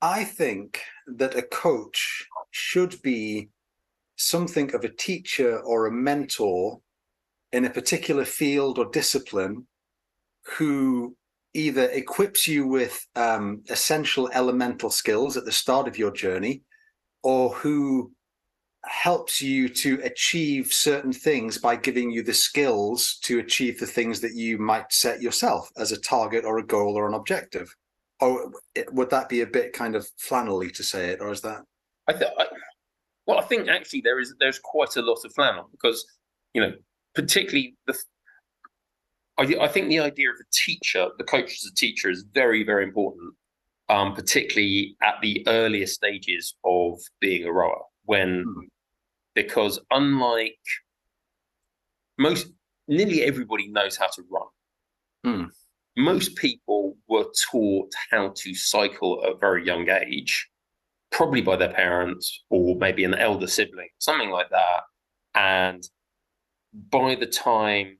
I 0.00 0.24
think 0.24 0.80
that 1.06 1.36
a 1.36 1.42
coach 1.42 2.26
should 2.50 3.00
be 3.02 3.50
something 4.16 4.74
of 4.74 4.84
a 4.84 4.88
teacher 4.88 5.60
or 5.60 5.86
a 5.86 5.92
mentor 5.92 6.80
in 7.52 7.64
a 7.64 7.70
particular 7.70 8.24
field 8.24 8.78
or 8.78 8.86
discipline 8.86 9.66
who 10.56 11.16
either 11.54 11.84
equips 11.90 12.46
you 12.48 12.66
with 12.66 13.06
um, 13.16 13.62
essential 13.70 14.28
elemental 14.32 14.90
skills 14.90 15.36
at 15.36 15.44
the 15.44 15.52
start 15.52 15.86
of 15.86 15.96
your 15.96 16.10
journey 16.10 16.62
or 17.22 17.50
who 17.50 18.12
helps 18.86 19.40
you 19.40 19.68
to 19.68 20.00
achieve 20.02 20.72
certain 20.72 21.12
things 21.12 21.58
by 21.58 21.76
giving 21.76 22.10
you 22.10 22.22
the 22.22 22.34
skills 22.34 23.18
to 23.22 23.38
achieve 23.38 23.78
the 23.78 23.86
things 23.86 24.20
that 24.20 24.34
you 24.34 24.58
might 24.58 24.92
set 24.92 25.22
yourself 25.22 25.70
as 25.76 25.92
a 25.92 26.00
target 26.00 26.44
or 26.44 26.58
a 26.58 26.66
goal 26.66 26.96
or 26.96 27.08
an 27.08 27.14
objective. 27.14 27.74
Or 28.20 28.52
would 28.92 29.10
that 29.10 29.28
be 29.28 29.40
a 29.40 29.46
bit 29.46 29.72
kind 29.72 29.96
of 29.96 30.08
flannelly 30.20 30.72
to 30.74 30.82
say 30.82 31.10
it, 31.10 31.20
or 31.20 31.30
is 31.30 31.40
that? 31.42 31.62
I 32.08 32.12
think. 32.12 32.30
Well, 33.26 33.38
I 33.38 33.42
think 33.42 33.68
actually 33.68 34.02
there 34.02 34.20
is 34.20 34.34
there's 34.38 34.58
quite 34.58 34.96
a 34.96 35.02
lot 35.02 35.24
of 35.24 35.34
flannel 35.34 35.68
because 35.72 36.04
you 36.52 36.62
know, 36.62 36.72
particularly 37.14 37.74
the. 37.86 37.98
I, 39.36 39.42
I 39.60 39.68
think 39.68 39.88
the 39.88 39.98
idea 39.98 40.30
of 40.30 40.36
a 40.40 40.44
teacher, 40.52 41.08
the 41.18 41.24
coach 41.24 41.52
as 41.52 41.70
a 41.70 41.74
teacher, 41.74 42.08
is 42.08 42.24
very 42.32 42.62
very 42.62 42.84
important, 42.84 43.34
um, 43.88 44.14
particularly 44.14 44.96
at 45.02 45.14
the 45.20 45.44
earlier 45.48 45.86
stages 45.86 46.54
of 46.64 47.00
being 47.20 47.44
a 47.44 47.52
rower 47.52 47.82
when 48.04 48.44
mm 48.46 48.68
because 49.34 49.80
unlike 49.90 50.58
most, 52.18 52.48
nearly 52.88 53.22
everybody 53.22 53.68
knows 53.68 53.96
how 53.96 54.06
to 54.06 54.22
run. 54.30 54.46
Mm. 55.26 55.50
Most 55.96 56.36
people 56.36 56.96
were 57.08 57.26
taught 57.50 57.92
how 58.10 58.32
to 58.36 58.54
cycle 58.54 59.22
at 59.24 59.32
a 59.32 59.36
very 59.36 59.64
young 59.64 59.88
age, 59.88 60.48
probably 61.12 61.40
by 61.40 61.56
their 61.56 61.72
parents 61.72 62.44
or 62.50 62.76
maybe 62.76 63.04
an 63.04 63.14
elder 63.14 63.46
sibling, 63.46 63.88
something 63.98 64.30
like 64.30 64.50
that. 64.50 64.82
And 65.34 65.82
by 66.90 67.14
the 67.14 67.26
time 67.26 67.98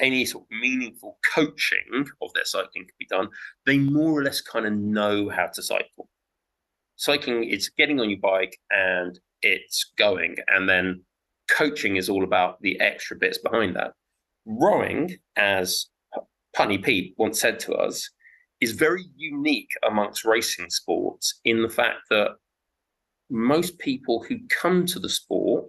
any 0.00 0.24
sort 0.24 0.44
of 0.44 0.58
meaningful 0.58 1.18
coaching 1.34 2.06
of 2.22 2.32
their 2.34 2.44
cycling 2.44 2.84
can 2.84 2.94
be 2.98 3.06
done, 3.06 3.28
they 3.66 3.78
more 3.78 4.18
or 4.18 4.22
less 4.24 4.40
kind 4.40 4.66
of 4.66 4.72
know 4.72 5.28
how 5.28 5.46
to 5.46 5.62
cycle. 5.62 6.08
Cycling 7.00 7.44
is 7.44 7.70
getting 7.78 7.98
on 7.98 8.10
your 8.10 8.18
bike 8.18 8.58
and 8.70 9.18
it's 9.40 9.92
going. 9.96 10.36
And 10.48 10.68
then 10.68 11.02
coaching 11.50 11.96
is 11.96 12.10
all 12.10 12.24
about 12.24 12.60
the 12.60 12.78
extra 12.78 13.16
bits 13.16 13.38
behind 13.38 13.74
that. 13.76 13.92
Rowing, 14.44 15.16
as 15.34 15.86
Punny 16.54 16.84
Pete 16.84 17.14
once 17.16 17.40
said 17.40 17.58
to 17.60 17.72
us, 17.72 18.10
is 18.60 18.72
very 18.72 19.06
unique 19.16 19.70
amongst 19.88 20.26
racing 20.26 20.68
sports 20.68 21.40
in 21.46 21.62
the 21.62 21.70
fact 21.70 22.00
that 22.10 22.32
most 23.30 23.78
people 23.78 24.22
who 24.22 24.36
come 24.50 24.84
to 24.84 24.98
the 24.98 25.08
sport 25.08 25.64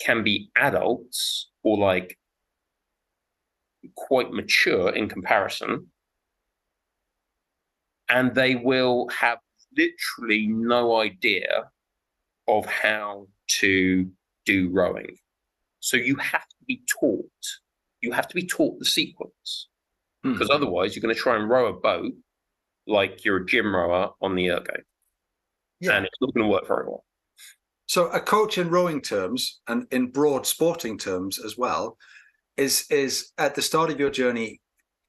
can 0.00 0.22
be 0.22 0.48
adults 0.54 1.50
or 1.64 1.76
like 1.76 2.16
quite 3.96 4.30
mature 4.30 4.90
in 4.90 5.08
comparison 5.08 5.88
and 8.08 8.32
they 8.36 8.54
will 8.54 9.08
have 9.08 9.38
literally 9.76 10.46
no 10.46 10.96
idea 10.96 11.70
of 12.46 12.66
how 12.66 13.26
to 13.60 14.10
do 14.44 14.70
rowing. 14.70 15.16
So 15.80 15.96
you 15.96 16.16
have 16.16 16.46
to 16.48 16.64
be 16.66 16.82
taught. 16.88 17.26
You 18.00 18.12
have 18.12 18.28
to 18.28 18.34
be 18.34 18.46
taught 18.46 18.78
the 18.78 18.84
sequence 18.84 19.68
because 20.22 20.48
mm. 20.48 20.54
otherwise 20.54 20.94
you're 20.94 21.02
going 21.02 21.14
to 21.14 21.20
try 21.20 21.36
and 21.36 21.48
row 21.48 21.66
a 21.66 21.72
boat 21.72 22.12
like 22.86 23.24
you're 23.24 23.38
a 23.38 23.46
gym 23.46 23.74
rower 23.74 24.10
on 24.20 24.34
the 24.34 24.50
ergo. 24.50 24.74
Yeah. 25.80 25.92
And 25.92 26.06
it's 26.06 26.16
not 26.20 26.34
going 26.34 26.44
to 26.44 26.50
work 26.50 26.66
very 26.66 26.86
well. 26.86 27.04
So 27.86 28.08
a 28.08 28.20
coach 28.20 28.58
in 28.58 28.68
rowing 28.68 29.00
terms 29.00 29.60
and 29.66 29.86
in 29.90 30.10
broad 30.10 30.46
sporting 30.46 30.98
terms 30.98 31.38
as 31.38 31.56
well 31.56 31.96
is 32.56 32.86
is 32.90 33.32
at 33.38 33.54
the 33.54 33.62
start 33.62 33.90
of 33.90 33.98
your 33.98 34.10
journey 34.10 34.60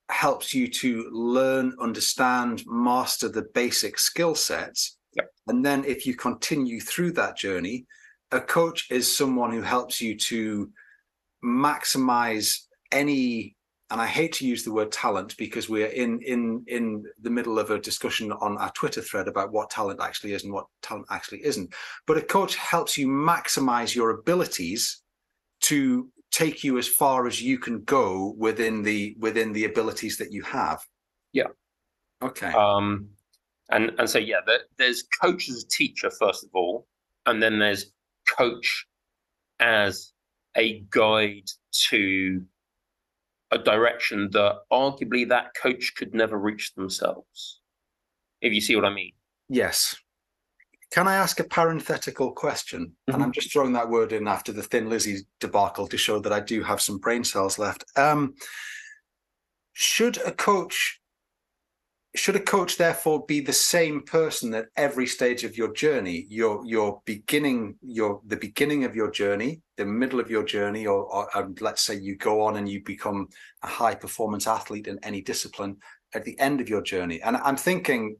helps 0.09 0.53
you 0.53 0.67
to 0.67 1.09
learn, 1.11 1.75
understand, 1.79 2.63
master 2.65 3.29
the 3.29 3.47
basic 3.53 3.99
skill 3.99 4.35
sets 4.35 4.97
and 5.47 5.65
then 5.65 5.83
if 5.85 6.05
you 6.05 6.15
continue 6.15 6.79
through 6.79 7.13
that 7.13 7.37
journey, 7.37 7.85
a 8.31 8.39
coach 8.39 8.89
is 8.91 9.15
someone 9.15 9.51
who 9.51 9.61
helps 9.61 9.99
you 9.99 10.15
to 10.15 10.71
maximize 11.43 12.65
any 12.91 13.55
and 13.91 13.99
I 13.99 14.05
hate 14.05 14.33
to 14.33 14.45
use 14.45 14.63
the 14.63 14.71
word 14.71 14.91
talent 14.91 15.35
because 15.37 15.67
we're 15.67 15.87
in 15.87 16.21
in 16.21 16.63
in 16.67 17.05
the 17.19 17.31
middle 17.31 17.57
of 17.57 17.71
a 17.71 17.79
discussion 17.79 18.31
on 18.31 18.55
our 18.59 18.71
Twitter 18.73 19.01
thread 19.01 19.27
about 19.27 19.51
what 19.51 19.71
talent 19.71 19.99
actually 19.99 20.33
is 20.33 20.43
and 20.43 20.53
what 20.53 20.67
talent 20.83 21.07
actually 21.09 21.43
isn't. 21.43 21.73
But 22.05 22.17
a 22.17 22.21
coach 22.21 22.55
helps 22.55 22.99
you 22.99 23.07
maximize 23.07 23.95
your 23.95 24.11
abilities 24.11 25.01
to 25.61 26.07
take 26.31 26.63
you 26.63 26.77
as 26.77 26.87
far 26.87 27.27
as 27.27 27.41
you 27.41 27.57
can 27.57 27.83
go 27.83 28.35
within 28.37 28.83
the 28.83 29.15
within 29.19 29.51
the 29.53 29.65
abilities 29.65 30.17
that 30.17 30.31
you 30.31 30.43
have. 30.43 30.79
Yeah. 31.33 31.47
Okay. 32.21 32.51
Um 32.51 33.09
and 33.69 33.91
and 33.99 34.09
so 34.09 34.19
yeah, 34.19 34.39
there, 34.45 34.61
there's 34.77 35.03
coach 35.21 35.49
as 35.49 35.63
a 35.63 35.67
teacher 35.67 36.09
first 36.09 36.43
of 36.43 36.49
all, 36.53 36.87
and 37.25 37.41
then 37.41 37.59
there's 37.59 37.91
coach 38.27 38.85
as 39.59 40.13
a 40.55 40.83
guide 40.89 41.49
to 41.89 42.43
a 43.51 43.57
direction 43.57 44.29
that 44.31 44.57
arguably 44.71 45.27
that 45.27 45.51
coach 45.59 45.93
could 45.95 46.13
never 46.13 46.37
reach 46.37 46.73
themselves. 46.75 47.61
If 48.41 48.53
you 48.53 48.61
see 48.61 48.75
what 48.75 48.85
I 48.85 48.93
mean. 48.93 49.11
Yes. 49.49 49.95
Can 50.91 51.07
I 51.07 51.15
ask 51.15 51.39
a 51.39 51.43
parenthetical 51.43 52.31
question? 52.31 52.85
Mm-hmm. 52.87 53.13
And 53.13 53.23
I'm 53.23 53.31
just 53.31 53.51
throwing 53.53 53.73
that 53.73 53.89
word 53.89 54.11
in 54.11 54.27
after 54.27 54.51
the 54.51 54.63
Thin 54.63 54.89
Lizzy 54.89 55.19
debacle 55.39 55.87
to 55.87 55.97
show 55.97 56.19
that 56.19 56.33
I 56.33 56.39
do 56.39 56.63
have 56.63 56.81
some 56.81 56.97
brain 56.97 57.23
cells 57.23 57.59
left. 57.59 57.85
Um, 57.95 58.35
should 59.73 60.17
a 60.25 60.31
coach 60.31 60.99
should 62.15 62.35
a 62.35 62.39
coach 62.39 62.77
therefore 62.77 63.23
be 63.27 63.39
the 63.39 63.53
same 63.53 64.01
person 64.01 64.53
at 64.55 64.65
every 64.75 65.05
stage 65.05 65.43
of 65.43 65.55
your 65.55 65.71
journey 65.73 66.25
your 66.27 66.65
your 66.65 67.01
beginning 67.05 67.75
your 67.81 68.19
the 68.25 68.35
beginning 68.35 68.83
of 68.83 68.95
your 68.95 69.11
journey 69.11 69.61
the 69.77 69.85
middle 69.85 70.19
of 70.19 70.29
your 70.29 70.43
journey 70.43 70.87
or, 70.87 71.03
or 71.03 71.37
um, 71.37 71.53
let's 71.61 71.83
say 71.83 71.95
you 71.95 72.15
go 72.15 72.41
on 72.41 72.57
and 72.57 72.67
you 72.67 72.83
become 72.83 73.27
a 73.63 73.67
high 73.67 73.93
performance 73.93 74.47
athlete 74.47 74.87
in 74.87 74.99
any 75.03 75.21
discipline 75.21 75.77
at 76.15 76.25
the 76.25 76.37
end 76.39 76.59
of 76.59 76.67
your 76.67 76.81
journey 76.81 77.21
and 77.21 77.37
i'm 77.37 77.55
thinking 77.55 78.17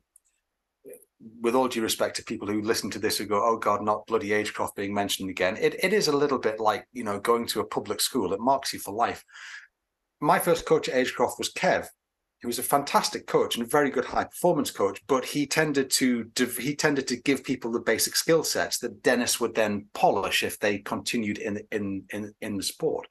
with 1.42 1.56
all 1.56 1.68
due 1.68 1.82
respect 1.82 2.16
to 2.16 2.24
people 2.24 2.48
who 2.48 2.62
listen 2.62 2.90
to 2.90 3.00
this 3.00 3.18
who 3.18 3.26
go 3.26 3.44
oh 3.44 3.58
god 3.58 3.84
not 3.84 4.08
bloody 4.08 4.30
agecroft 4.30 4.76
being 4.76 4.94
mentioned 4.94 5.30
again 5.30 5.58
it, 5.58 5.76
it 5.84 5.92
is 5.92 6.08
a 6.08 6.16
little 6.16 6.40
bit 6.40 6.60
like 6.60 6.86
you 6.94 7.04
know 7.04 7.20
going 7.20 7.46
to 7.46 7.60
a 7.60 7.66
public 7.66 8.00
school 8.00 8.34
it 8.34 8.40
marks 8.40 8.74
you 8.74 8.80
for 8.80 8.94
life 8.94 9.24
my 10.22 10.40
first 10.40 10.66
coach 10.66 10.88
at 10.88 10.96
agecroft 10.96 11.38
was 11.38 11.52
kev 11.54 11.88
he 12.42 12.48
was 12.48 12.60
a 12.60 12.64
fantastic 12.64 13.28
coach 13.28 13.56
and 13.56 13.66
a 13.66 13.70
very 13.70 13.90
good 13.90 14.06
high 14.06 14.24
performance 14.24 14.72
coach, 14.72 15.02
but 15.08 15.26
he 15.26 15.46
tended 15.46 15.90
to 15.92 16.30
he 16.58 16.74
tended 16.74 17.08
to 17.10 17.18
give 17.18 17.44
people 17.44 17.72
the 17.72 17.82
basic 17.82 18.16
skill 18.16 18.44
sets 18.44 18.78
that 18.80 19.04
Dennis 19.04 19.42
would 19.42 19.56
then 19.56 19.88
polish 19.94 20.44
if 20.44 20.58
they 20.60 20.80
continued 20.80 21.40
in 21.40 21.62
in 21.72 22.04
in, 22.12 22.34
in 22.42 22.56
the 22.56 22.64
sport. 22.64 23.08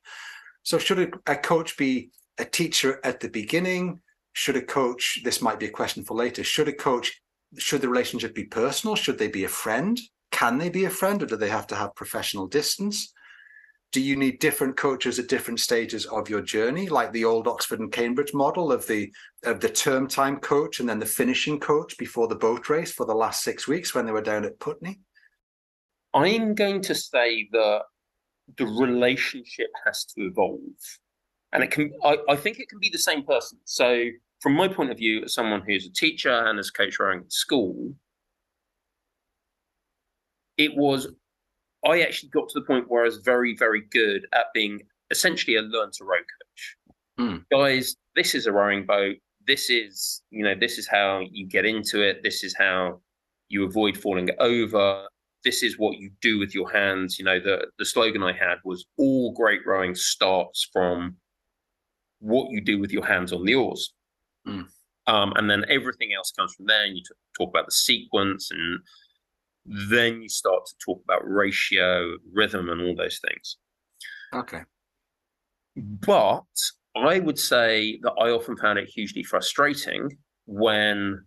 So 0.62 0.78
should 0.78 0.98
a, 0.98 1.32
a 1.32 1.36
coach 1.36 1.76
be 1.76 2.10
a 2.38 2.44
teacher 2.44 3.00
at 3.04 3.20
the 3.20 3.28
beginning? 3.28 4.00
Should 4.32 4.56
a 4.56 4.62
coach? 4.62 5.20
This 5.24 5.42
might 5.42 5.60
be 5.60 5.66
a 5.66 5.70
question 5.70 6.04
for 6.04 6.16
later. 6.16 6.42
Should 6.42 6.68
a 6.68 6.72
coach? 6.72 7.20
Should 7.56 7.80
the 7.80 7.88
relationship 7.88 8.34
be 8.34 8.44
personal? 8.44 8.96
Should 8.96 9.18
they 9.18 9.28
be 9.28 9.44
a 9.44 9.48
friend? 9.48 9.98
Can 10.30 10.58
they 10.58 10.68
be 10.68 10.84
a 10.84 10.90
friend, 10.90 11.22
or 11.22 11.26
do 11.26 11.36
they 11.36 11.48
have 11.48 11.66
to 11.68 11.76
have 11.76 11.94
professional 11.94 12.46
distance? 12.46 13.12
do 13.90 14.00
you 14.02 14.16
need 14.16 14.38
different 14.38 14.76
coaches 14.76 15.18
at 15.18 15.28
different 15.28 15.60
stages 15.60 16.04
of 16.06 16.28
your 16.28 16.42
journey 16.42 16.88
like 16.88 17.12
the 17.12 17.24
old 17.24 17.48
oxford 17.48 17.80
and 17.80 17.92
cambridge 17.92 18.34
model 18.34 18.70
of 18.70 18.86
the 18.86 19.10
of 19.44 19.60
the 19.60 19.68
term 19.68 20.06
time 20.06 20.38
coach 20.38 20.80
and 20.80 20.88
then 20.88 20.98
the 20.98 21.06
finishing 21.06 21.58
coach 21.58 21.96
before 21.98 22.28
the 22.28 22.34
boat 22.34 22.68
race 22.68 22.92
for 22.92 23.06
the 23.06 23.14
last 23.14 23.42
six 23.42 23.66
weeks 23.66 23.94
when 23.94 24.04
they 24.04 24.12
were 24.12 24.22
down 24.22 24.44
at 24.44 24.58
putney 24.60 25.00
i'm 26.14 26.54
going 26.54 26.80
to 26.82 26.94
say 26.94 27.48
that 27.52 27.82
the 28.56 28.66
relationship 28.66 29.70
has 29.84 30.04
to 30.04 30.22
evolve 30.22 30.60
and 31.52 31.62
it 31.62 31.70
can 31.70 31.90
I, 32.04 32.18
I 32.28 32.36
think 32.36 32.58
it 32.58 32.68
can 32.68 32.78
be 32.78 32.90
the 32.90 32.98
same 32.98 33.22
person 33.24 33.58
so 33.64 34.04
from 34.40 34.54
my 34.54 34.68
point 34.68 34.90
of 34.90 34.98
view 34.98 35.24
as 35.24 35.34
someone 35.34 35.62
who's 35.66 35.86
a 35.86 35.92
teacher 35.92 36.30
and 36.30 36.58
as 36.58 36.70
coach 36.70 36.98
rowing 36.98 37.20
at 37.20 37.32
school 37.32 37.92
it 40.56 40.76
was 40.76 41.08
I 41.86 42.00
actually 42.00 42.30
got 42.30 42.48
to 42.48 42.60
the 42.60 42.66
point 42.66 42.86
where 42.88 43.02
I 43.02 43.06
was 43.06 43.18
very, 43.18 43.56
very 43.56 43.82
good 43.90 44.26
at 44.34 44.46
being 44.52 44.80
essentially 45.10 45.56
a 45.56 45.62
learn 45.62 45.90
to 45.92 46.04
row 46.04 46.18
coach. 46.18 46.76
Mm. 47.20 47.44
Guys, 47.50 47.96
this 48.16 48.34
is 48.34 48.46
a 48.46 48.52
rowing 48.52 48.84
boat. 48.84 49.16
This 49.46 49.70
is, 49.70 50.22
you 50.30 50.44
know, 50.44 50.54
this 50.58 50.78
is 50.78 50.88
how 50.88 51.22
you 51.30 51.46
get 51.46 51.64
into 51.64 52.02
it. 52.02 52.22
This 52.22 52.42
is 52.44 52.54
how 52.56 53.00
you 53.48 53.64
avoid 53.64 53.96
falling 53.96 54.28
over. 54.40 55.06
This 55.44 55.62
is 55.62 55.78
what 55.78 55.96
you 55.98 56.10
do 56.20 56.38
with 56.38 56.54
your 56.54 56.70
hands. 56.70 57.18
You 57.18 57.24
know, 57.24 57.38
the, 57.38 57.66
the 57.78 57.84
slogan 57.84 58.22
I 58.22 58.32
had 58.32 58.56
was 58.64 58.84
all 58.98 59.32
great 59.32 59.60
rowing 59.64 59.94
starts 59.94 60.68
from 60.72 61.16
what 62.18 62.50
you 62.50 62.60
do 62.60 62.78
with 62.80 62.92
your 62.92 63.06
hands 63.06 63.32
on 63.32 63.44
the 63.44 63.54
oars. 63.54 63.94
Mm. 64.46 64.66
Um, 65.06 65.32
and 65.36 65.50
then 65.50 65.64
everything 65.68 66.10
else 66.16 66.32
comes 66.32 66.54
from 66.54 66.66
there. 66.66 66.84
And 66.84 66.96
you 66.96 67.02
talk 67.36 67.48
about 67.48 67.66
the 67.66 67.72
sequence 67.72 68.50
and 68.50 68.80
then 69.90 70.22
you 70.22 70.28
start 70.28 70.66
to 70.66 70.74
talk 70.84 71.00
about 71.04 71.28
ratio, 71.28 72.16
rhythm, 72.32 72.68
and 72.68 72.80
all 72.82 72.94
those 72.94 73.20
things. 73.26 73.56
Okay. 74.34 74.62
But 75.76 76.44
I 76.96 77.20
would 77.20 77.38
say 77.38 77.98
that 78.02 78.12
I 78.12 78.30
often 78.30 78.56
found 78.56 78.78
it 78.78 78.88
hugely 78.88 79.22
frustrating 79.22 80.10
when 80.46 81.24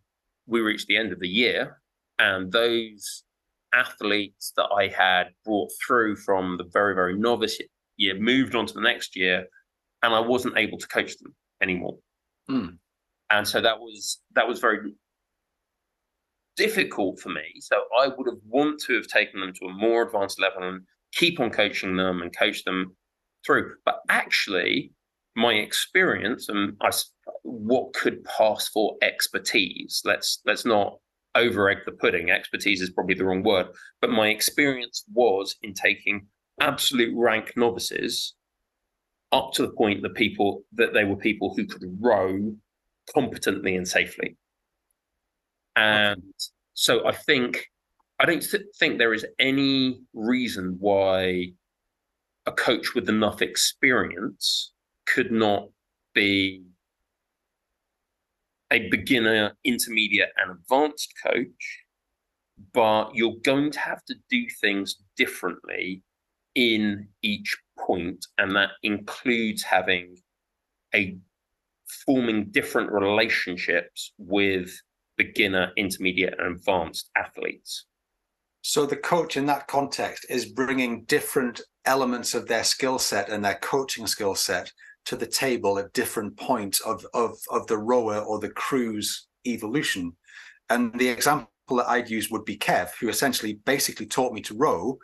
we 0.47 0.61
reached 0.61 0.87
the 0.87 0.97
end 0.97 1.11
of 1.11 1.19
the 1.19 1.27
year 1.27 1.81
and 2.19 2.51
those 2.51 3.23
athletes 3.73 4.53
that 4.57 4.69
I 4.75 4.87
had 4.87 5.29
brought 5.45 5.71
through 5.85 6.17
from 6.17 6.57
the 6.57 6.65
very, 6.71 6.93
very 6.93 7.17
novice 7.17 7.59
year 7.97 8.19
moved 8.19 8.55
on 8.55 8.65
to 8.65 8.73
the 8.73 8.81
next 8.81 9.15
year, 9.15 9.45
and 10.03 10.13
I 10.13 10.19
wasn't 10.19 10.57
able 10.57 10.77
to 10.77 10.87
coach 10.87 11.17
them 11.17 11.35
anymore. 11.61 11.97
Mm. 12.49 12.77
And 13.31 13.47
so 13.47 13.61
that 13.61 13.79
was 13.79 14.19
that 14.35 14.47
was 14.47 14.59
very 14.59 14.93
difficult 16.57 17.19
for 17.19 17.29
me. 17.29 17.59
So 17.59 17.83
I 17.97 18.07
would 18.07 18.27
have 18.27 18.41
want 18.45 18.79
to 18.81 18.95
have 18.95 19.07
taken 19.07 19.39
them 19.39 19.53
to 19.53 19.65
a 19.65 19.73
more 19.73 20.03
advanced 20.03 20.39
level 20.39 20.63
and 20.63 20.81
keep 21.13 21.39
on 21.39 21.49
coaching 21.49 21.95
them 21.95 22.21
and 22.21 22.35
coach 22.35 22.63
them 22.63 22.95
through. 23.45 23.73
But 23.85 24.01
actually, 24.09 24.91
my 25.35 25.53
experience 25.53 26.49
and 26.49 26.75
I, 26.81 26.91
what 27.43 27.93
could 27.93 28.23
pass 28.25 28.67
for 28.67 28.95
expertise. 29.01 30.01
Let's 30.05 30.41
let's 30.45 30.65
not 30.65 30.97
over 31.35 31.69
egg 31.69 31.79
the 31.85 31.93
pudding. 31.93 32.29
Expertise 32.29 32.81
is 32.81 32.89
probably 32.89 33.15
the 33.15 33.25
wrong 33.25 33.43
word, 33.43 33.67
but 34.01 34.11
my 34.11 34.27
experience 34.27 35.05
was 35.13 35.55
in 35.61 35.73
taking 35.73 36.27
absolute 36.59 37.13
rank 37.15 37.53
novices 37.55 38.35
up 39.31 39.53
to 39.53 39.61
the 39.61 39.71
point 39.71 40.01
that 40.01 40.13
people 40.15 40.63
that 40.73 40.93
they 40.93 41.05
were 41.05 41.15
people 41.15 41.53
who 41.55 41.65
could 41.65 41.83
row 41.99 42.53
competently 43.13 43.75
and 43.75 43.87
safely. 43.87 44.37
And 45.75 46.33
so 46.73 47.07
I 47.07 47.13
think 47.13 47.67
I 48.19 48.25
don't 48.25 48.43
th- 48.43 48.63
think 48.77 48.97
there 48.97 49.13
is 49.13 49.25
any 49.39 50.01
reason 50.13 50.77
why 50.79 51.53
a 52.45 52.51
coach 52.51 52.93
with 52.93 53.09
enough 53.09 53.41
experience 53.41 54.73
could 55.05 55.31
not 55.31 55.69
be 56.13 56.63
a 58.71 58.87
beginner, 58.89 59.53
intermediate, 59.63 60.31
and 60.37 60.51
advanced 60.51 61.13
coach, 61.23 61.83
but 62.73 63.13
you're 63.13 63.35
going 63.43 63.71
to 63.71 63.79
have 63.79 64.03
to 64.05 64.15
do 64.29 64.45
things 64.61 64.95
differently 65.17 66.03
in 66.55 67.07
each 67.21 67.57
point, 67.77 68.25
and 68.37 68.55
that 68.55 68.71
includes 68.83 69.63
having 69.63 70.17
a 70.93 71.17
forming 72.05 72.51
different 72.51 72.91
relationships 72.91 74.13
with 74.17 74.71
beginner, 75.17 75.71
intermediate, 75.77 76.35
and 76.39 76.55
advanced 76.55 77.09
athletes. 77.15 77.85
So 78.63 78.85
the 78.85 78.97
coach 78.97 79.37
in 79.37 79.45
that 79.47 79.67
context 79.67 80.25
is 80.29 80.53
bringing 80.53 81.03
different 81.05 81.61
elements 81.85 82.33
of 82.35 82.47
their 82.47 82.63
skill 82.63 82.99
set 82.99 83.29
and 83.29 83.43
their 83.43 83.55
coaching 83.55 84.05
skill 84.07 84.35
set 84.35 84.71
to 85.05 85.15
the 85.15 85.25
table 85.25 85.79
at 85.79 85.93
different 85.93 86.37
points 86.37 86.79
of, 86.81 87.05
of, 87.13 87.37
of 87.49 87.65
the 87.67 87.77
rower 87.77 88.19
or 88.19 88.39
the 88.39 88.49
crew's 88.49 89.27
evolution. 89.47 90.15
And 90.69 90.97
the 90.97 91.09
example 91.09 91.49
that 91.69 91.89
I'd 91.89 92.09
use 92.09 92.29
would 92.29 92.45
be 92.45 92.57
Kev, 92.57 92.91
who 92.99 93.09
essentially 93.09 93.53
basically 93.65 94.05
taught 94.05 94.33
me 94.33 94.41
to 94.41 94.55
row. 94.55 94.99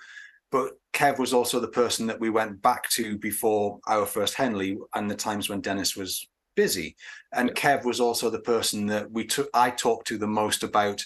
But 0.52 0.74
Kev 0.94 1.20
was 1.20 1.34
also 1.34 1.60
the 1.60 1.68
person 1.68 2.08
that 2.08 2.20
we 2.20 2.30
went 2.30 2.62
back 2.62 2.90
to 2.92 3.18
before 3.18 3.80
our 3.88 4.06
first 4.06 4.36
Henley 4.36 4.78
and 4.96 5.10
the 5.10 5.16
times 5.16 5.50
when 5.50 5.62
Dennis 5.62 5.96
was 5.96 6.28
busy. 6.58 6.98
And 7.32 7.52
Kev 7.52 7.86
was 7.86 8.02
also 8.02 8.30
the 8.30 8.40
person 8.40 8.86
that 8.88 9.10
we 9.10 9.26
took 9.26 9.50
I 9.54 9.70
talked 9.70 10.08
to 10.08 10.18
the 10.18 10.28
most 10.28 10.64
about 10.64 11.02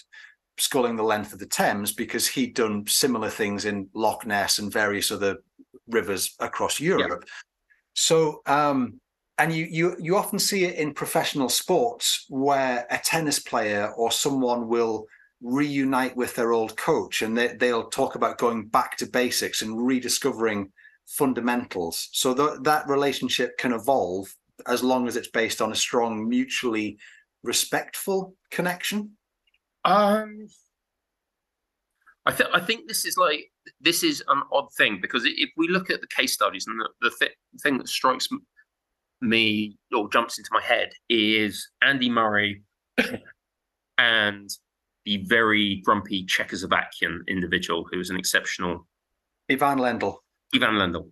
sculling 0.58 0.96
the 0.96 1.04
length 1.04 1.32
of 1.32 1.38
the 1.38 1.46
Thames 1.46 1.92
because 1.92 2.26
he'd 2.26 2.54
done 2.54 2.84
similar 2.88 3.30
things 3.30 3.64
in 3.64 3.88
Loch 3.94 4.26
Ness 4.26 4.58
and 4.58 4.72
various 4.72 5.12
other 5.12 5.36
rivers 5.86 6.34
across 6.40 6.80
Europe. 6.80 7.22
Yeah. 7.24 7.32
So, 7.94 8.40
um, 8.46 8.98
and 9.38 9.52
you 9.52 9.66
you 9.70 9.96
you 9.98 10.16
often 10.16 10.38
see 10.38 10.64
it 10.64 10.76
in 10.76 10.94
professional 10.94 11.48
sports 11.48 12.26
where 12.28 12.86
a 12.90 12.98
tennis 12.98 13.38
player 13.38 13.92
or 13.96 14.10
someone 14.10 14.68
will 14.68 15.06
reunite 15.42 16.16
with 16.16 16.34
their 16.34 16.52
old 16.52 16.76
coach 16.76 17.22
and 17.22 17.36
they, 17.36 17.48
they'll 17.48 17.90
talk 17.90 18.14
about 18.14 18.38
going 18.38 18.66
back 18.68 18.96
to 18.96 19.06
basics 19.06 19.62
and 19.62 19.86
rediscovering 19.86 20.70
fundamentals. 21.06 22.08
So 22.12 22.32
th- 22.34 22.60
that 22.62 22.86
relationship 22.88 23.58
can 23.58 23.72
evolve 23.72 24.32
as 24.66 24.82
long 24.82 25.08
as 25.08 25.16
it's 25.16 25.28
based 25.28 25.60
on 25.60 25.72
a 25.72 25.76
strong 25.76 26.28
mutually 26.28 26.98
respectful 27.42 28.36
connection. 28.50 29.12
Um, 29.84 30.46
I 32.24 32.32
think 32.32 32.50
I 32.52 32.60
think 32.60 32.88
this 32.88 33.04
is 33.04 33.16
like 33.16 33.50
this 33.80 34.02
is 34.02 34.22
an 34.28 34.42
odd 34.52 34.72
thing 34.76 35.00
because 35.00 35.24
if 35.24 35.50
we 35.56 35.68
look 35.68 35.90
at 35.90 36.00
the 36.00 36.06
case 36.06 36.32
studies 36.32 36.66
and 36.66 36.78
the, 36.78 36.88
the 37.00 37.10
th- 37.18 37.36
thing 37.62 37.78
that 37.78 37.88
strikes 37.88 38.28
me 39.20 39.76
or 39.94 40.08
jumps 40.08 40.38
into 40.38 40.50
my 40.52 40.62
head 40.62 40.92
is 41.08 41.68
Andy 41.82 42.08
Murray 42.08 42.62
and 43.98 44.50
the 45.04 45.24
very 45.24 45.82
grumpy 45.84 46.24
Czechoslovakian 46.26 47.26
individual 47.28 47.86
who 47.90 47.98
was 47.98 48.10
an 48.10 48.16
exceptional 48.16 48.86
Ivan 49.50 49.78
Lendl. 49.78 50.16
Ivan 50.54 50.74
Lendl. 50.74 51.08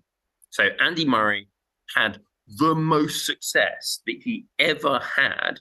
So 0.50 0.68
Andy 0.80 1.04
Murray 1.04 1.48
had 1.94 2.20
the 2.56 2.74
most 2.74 3.26
success 3.26 4.00
that 4.06 4.16
he 4.22 4.46
ever 4.58 5.00
had 5.16 5.60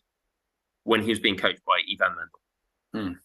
when 0.83 1.01
he 1.01 1.09
was 1.09 1.19
being 1.19 1.37
coached 1.37 1.61
by 1.65 1.79
Ivan 1.91 2.15
Lendl. 2.17 3.19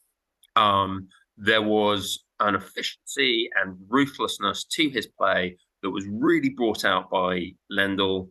Hmm. 0.56 0.62
Um, 0.62 1.08
there 1.36 1.62
was 1.62 2.24
an 2.40 2.54
efficiency 2.54 3.48
and 3.60 3.76
ruthlessness 3.88 4.64
to 4.64 4.88
his 4.88 5.06
play 5.06 5.56
that 5.82 5.90
was 5.90 6.06
really 6.06 6.50
brought 6.50 6.84
out 6.84 7.10
by 7.10 7.52
Lendl. 7.72 8.28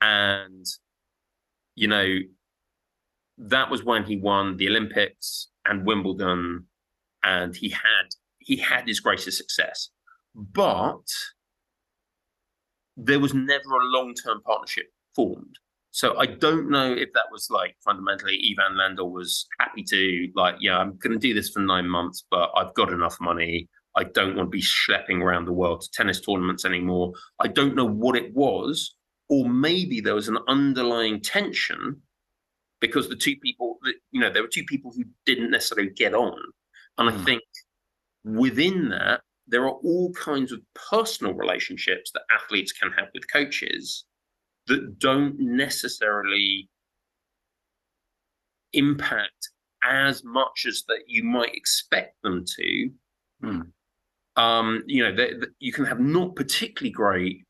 And, 0.00 0.66
you 1.74 1.88
know, 1.88 2.18
that 3.38 3.70
was 3.70 3.84
when 3.84 4.04
he 4.04 4.16
won 4.16 4.56
the 4.56 4.68
Olympics 4.68 5.48
and 5.64 5.86
Wimbledon, 5.86 6.66
and 7.22 7.56
he 7.56 7.70
had 7.70 8.08
he 8.38 8.56
had 8.56 8.86
his 8.86 9.00
greatest 9.00 9.38
success. 9.38 9.90
But 10.34 11.06
there 12.96 13.20
was 13.20 13.34
never 13.34 13.70
a 13.80 13.84
long 13.84 14.14
term 14.14 14.40
partnership 14.42 14.86
formed. 15.14 15.58
So 15.90 16.18
I 16.18 16.26
don't 16.26 16.70
know 16.70 16.92
if 16.92 17.12
that 17.14 17.26
was 17.30 17.48
like 17.50 17.76
fundamentally 17.84 18.40
Ivan 18.50 18.76
Lendl 18.76 19.12
was 19.12 19.46
happy 19.60 19.84
to 19.84 20.28
like, 20.34 20.56
yeah, 20.58 20.78
I'm 20.78 20.96
going 20.96 21.12
to 21.12 21.18
do 21.18 21.34
this 21.34 21.50
for 21.50 21.60
nine 21.60 21.88
months, 21.88 22.24
but 22.30 22.50
I've 22.56 22.74
got 22.74 22.92
enough 22.92 23.16
money. 23.20 23.68
I 23.94 24.02
don't 24.02 24.34
want 24.34 24.48
to 24.48 24.50
be 24.50 24.60
schlepping 24.60 25.22
around 25.22 25.44
the 25.44 25.52
world 25.52 25.82
to 25.82 25.90
tennis 25.92 26.20
tournaments 26.20 26.64
anymore. 26.64 27.12
I 27.40 27.46
don't 27.46 27.76
know 27.76 27.84
what 27.84 28.16
it 28.16 28.34
was, 28.34 28.96
or 29.28 29.48
maybe 29.48 30.00
there 30.00 30.16
was 30.16 30.26
an 30.26 30.38
underlying 30.48 31.20
tension 31.20 32.02
because 32.80 33.08
the 33.08 33.14
two 33.14 33.36
people 33.36 33.78
that 33.84 33.94
you 34.10 34.20
know 34.20 34.32
there 34.32 34.42
were 34.42 34.48
two 34.48 34.64
people 34.64 34.92
who 34.96 35.04
didn't 35.26 35.50
necessarily 35.52 35.90
get 35.90 36.14
on, 36.14 36.36
and. 36.98 37.08
I 37.08 37.12
hmm. 37.12 37.24
think 37.24 37.42
within 38.24 38.88
that 38.88 39.20
there 39.46 39.64
are 39.64 39.72
all 39.72 40.12
kinds 40.12 40.52
of 40.52 40.60
personal 40.90 41.34
relationships 41.34 42.10
that 42.12 42.22
athletes 42.34 42.72
can 42.72 42.90
have 42.92 43.08
with 43.14 43.30
coaches 43.30 44.04
that 44.66 44.98
don't 44.98 45.38
necessarily 45.38 46.68
impact 48.72 49.50
as 49.82 50.24
much 50.24 50.64
as 50.66 50.84
that 50.88 51.02
you 51.06 51.22
might 51.22 51.54
expect 51.54 52.20
them 52.22 52.44
to. 52.46 52.90
Hmm. 53.42 53.60
Um, 54.36 54.82
you 54.86 55.02
know, 55.02 55.14
they, 55.14 55.34
they, 55.34 55.46
you 55.60 55.72
can 55.72 55.84
have 55.84 56.00
not 56.00 56.34
particularly 56.34 56.90
great 56.90 57.44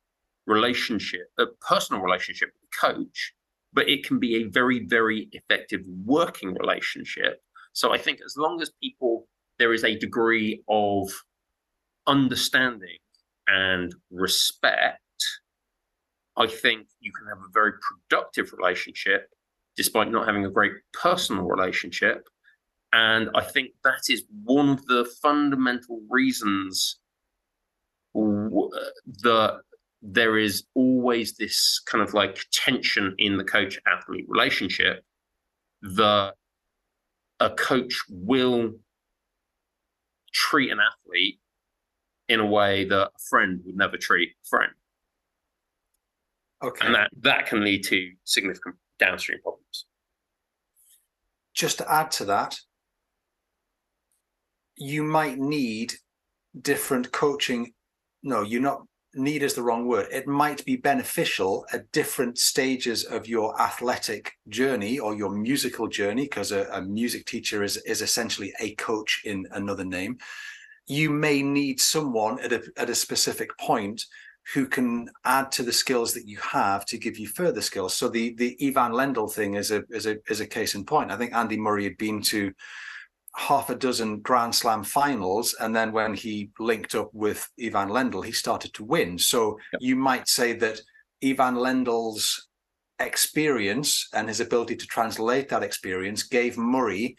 relationship, 0.47 1.31
a 1.39 1.47
personal 1.67 2.03
relationship 2.03 2.51
with 2.53 2.71
the 2.71 2.95
coach, 2.95 3.33
but 3.73 3.89
it 3.89 4.05
can 4.05 4.19
be 4.19 4.37
a 4.37 4.45
very, 4.45 4.85
very 4.87 5.29
effective 5.33 5.81
working 6.05 6.55
relationship. 6.55 7.41
So 7.73 7.93
I 7.93 7.99
think 7.99 8.21
as 8.25 8.37
long 8.37 8.61
as 8.61 8.71
people, 8.83 9.27
there 9.59 9.73
is 9.73 9.85
a 9.85 9.99
degree 9.99 10.63
of 10.69 11.09
understanding 12.07 12.99
and 13.47 13.95
respect 14.11 15.01
I 16.37 16.47
think 16.47 16.87
you 17.01 17.13
can 17.13 17.29
have 17.29 17.39
a 17.39 17.53
very 17.53 17.73
productive 17.81 18.53
relationship 18.53 19.29
despite 19.77 20.11
not 20.11 20.27
having 20.27 20.45
a 20.45 20.51
great 20.51 20.73
personal 20.93 21.45
relationship. 21.45 22.29
And 22.93 23.29
I 23.35 23.43
think 23.43 23.71
that 23.83 24.03
is 24.09 24.25
one 24.45 24.69
of 24.69 24.85
the 24.87 25.09
fundamental 25.21 26.01
reasons 26.09 26.99
that 28.15 29.61
there 30.01 30.39
is 30.39 30.65
always 30.75 31.35
this 31.35 31.81
kind 31.87 32.07
of 32.07 32.15
like 32.15 32.39
tension 32.53 33.15
in 33.19 33.37
the 33.37 33.45
coach 33.45 33.81
athlete 33.87 34.27
relationship 34.29 35.03
that 35.83 36.35
a 37.41 37.51
coach 37.51 38.01
will 38.09 38.73
treat 40.33 40.71
an 40.71 40.79
athlete 40.79 41.41
in 42.29 42.41
a 42.41 42.47
way 42.47 42.85
that 42.85 43.09
a 43.09 43.11
friend 43.29 43.61
would 43.65 43.77
never 43.77 43.97
treat 43.97 44.31
a 44.31 44.49
friend. 44.49 44.73
Okay. 46.63 46.87
And 46.87 46.95
that, 46.95 47.11
that 47.21 47.47
can 47.47 47.63
lead 47.63 47.85
to 47.85 48.13
significant 48.25 48.77
downstream 48.99 49.41
problems. 49.43 49.87
Just 51.53 51.79
to 51.79 51.93
add 51.93 52.11
to 52.13 52.25
that, 52.27 52.59
you 54.77 55.03
might 55.03 55.39
need 55.39 55.95
different 56.61 57.13
coaching. 57.13 57.73
No, 58.23 58.43
you're 58.43 58.63
not 58.63 58.83
need 59.15 59.43
is 59.43 59.55
the 59.55 59.63
wrong 59.63 59.87
word. 59.87 60.09
It 60.11 60.27
might 60.27 60.65
be 60.65 60.77
beneficial 60.77 61.65
at 61.73 61.91
different 61.93 62.39
stages 62.39 63.05
of 63.05 63.29
your 63.29 63.61
athletic 63.61 64.33
journey 64.49 64.99
or 64.99 65.15
your 65.15 65.31
musical 65.31 65.87
journey, 65.89 66.25
because 66.25 66.53
a, 66.53 66.65
a, 66.73 66.83
music 66.83 67.27
teacher 67.27 67.63
is 67.63 67.77
is 67.79 68.03
essentially 68.03 68.53
a 68.61 68.75
coach 68.75 69.23
in 69.25 69.47
another 69.53 69.85
name. 69.85 70.19
You 70.87 71.11
may 71.11 71.43
need 71.43 71.81
someone 71.81 72.39
at 72.41 72.53
a, 72.53 72.63
at 72.77 72.91
a 72.91 72.95
specific 72.95 73.57
point 73.59 74.05
who 74.53 74.67
can 74.67 75.09
add 75.25 75.51
to 75.53 75.63
the 75.63 75.73
skills 75.73 76.13
that 76.13 76.29
you 76.29 76.37
have 76.37 76.85
to 76.85 76.99
give 76.99 77.19
you 77.19 77.27
further 77.27 77.63
skills. 77.63 77.97
So 77.97 78.09
the 78.09 78.35
the 78.35 78.57
Ivan 78.61 78.93
Lendl 78.93 79.33
thing 79.33 79.55
is 79.55 79.71
a 79.71 79.85
is 79.91 80.07
a 80.07 80.17
is 80.29 80.41
a 80.41 80.47
case 80.47 80.75
in 80.75 80.85
point. 80.85 81.11
I 81.11 81.17
think 81.17 81.35
Andy 81.35 81.57
Murray 81.57 81.85
had 81.85 81.97
been 81.97 82.21
to 82.23 82.53
half 83.37 83.71
a 83.71 83.75
dozen 83.75 84.21
Grand 84.21 84.55
Slam 84.55 84.85
finals, 84.85 85.55
and 85.61 85.75
then 85.75 85.93
when 85.93 86.15
he 86.15 86.51
linked 86.59 86.95
up 86.95 87.11
with 87.15 87.49
Ivan 87.63 87.89
Lendl, 87.89 88.25
he 88.25 88.33
started 88.33 88.75
to 88.75 88.85
win. 88.85 89.19
So 89.19 89.59
yep. 89.73 89.81
you 89.81 89.97
might 89.97 90.29
say 90.29 90.53
that 90.55 90.81
Ivan 91.25 91.55
Lendl's 91.55 92.49
experience 93.01 94.09
and 94.13 94.29
his 94.29 94.41
ability 94.41 94.77
to 94.77 94.87
translate 94.87 95.49
that 95.49 95.63
experience 95.63 96.23
gave 96.23 96.57
Murray 96.57 97.17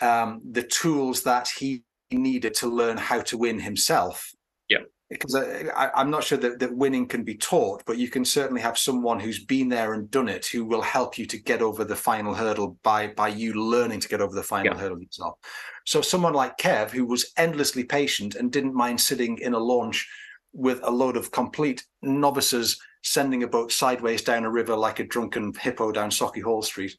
um, 0.00 0.40
the 0.50 0.62
tools 0.62 1.22
that 1.22 1.48
he 1.48 1.84
needed 2.14 2.54
to 2.54 2.68
learn 2.68 2.96
how 2.96 3.20
to 3.22 3.38
win 3.38 3.60
himself. 3.60 4.32
Yeah. 4.68 4.80
Because 5.10 5.34
I, 5.34 5.90
am 5.94 6.10
not 6.10 6.24
sure 6.24 6.38
that, 6.38 6.58
that 6.58 6.74
winning 6.74 7.06
can 7.06 7.24
be 7.24 7.34
taught, 7.34 7.82
but 7.86 7.98
you 7.98 8.08
can 8.08 8.24
certainly 8.24 8.62
have 8.62 8.78
someone 8.78 9.20
who's 9.20 9.44
been 9.44 9.68
there 9.68 9.92
and 9.92 10.10
done 10.10 10.28
it 10.28 10.46
who 10.46 10.64
will 10.64 10.82
help 10.82 11.18
you 11.18 11.26
to 11.26 11.38
get 11.38 11.62
over 11.62 11.84
the 11.84 11.94
final 11.94 12.34
hurdle 12.34 12.78
by 12.82 13.08
by 13.08 13.28
you 13.28 13.52
learning 13.54 14.00
to 14.00 14.08
get 14.08 14.20
over 14.20 14.34
the 14.34 14.42
final 14.42 14.74
yeah. 14.74 14.80
hurdle 14.80 15.00
yourself. 15.00 15.38
So 15.84 16.00
someone 16.00 16.32
like 16.32 16.56
Kev, 16.56 16.90
who 16.90 17.04
was 17.04 17.32
endlessly 17.36 17.84
patient 17.84 18.34
and 18.34 18.50
didn't 18.50 18.74
mind 18.74 19.00
sitting 19.00 19.38
in 19.38 19.52
a 19.52 19.58
launch 19.58 20.08
with 20.54 20.80
a 20.82 20.90
load 20.90 21.16
of 21.16 21.30
complete 21.30 21.84
novices 22.00 22.78
sending 23.02 23.42
a 23.42 23.48
boat 23.48 23.70
sideways 23.70 24.22
down 24.22 24.44
a 24.44 24.50
river 24.50 24.74
like 24.74 24.98
a 24.98 25.04
drunken 25.04 25.52
hippo 25.60 25.92
down 25.92 26.10
Sauchiehall 26.10 26.64
Street. 26.64 26.96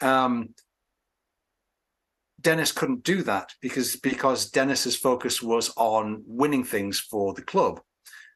Um, 0.00 0.54
Dennis 2.40 2.72
couldn't 2.72 3.02
do 3.02 3.22
that 3.24 3.52
because 3.60 3.96
because 3.96 4.50
Dennis's 4.50 4.96
focus 4.96 5.42
was 5.42 5.72
on 5.76 6.22
winning 6.26 6.64
things 6.64 7.00
for 7.00 7.34
the 7.34 7.42
club. 7.42 7.80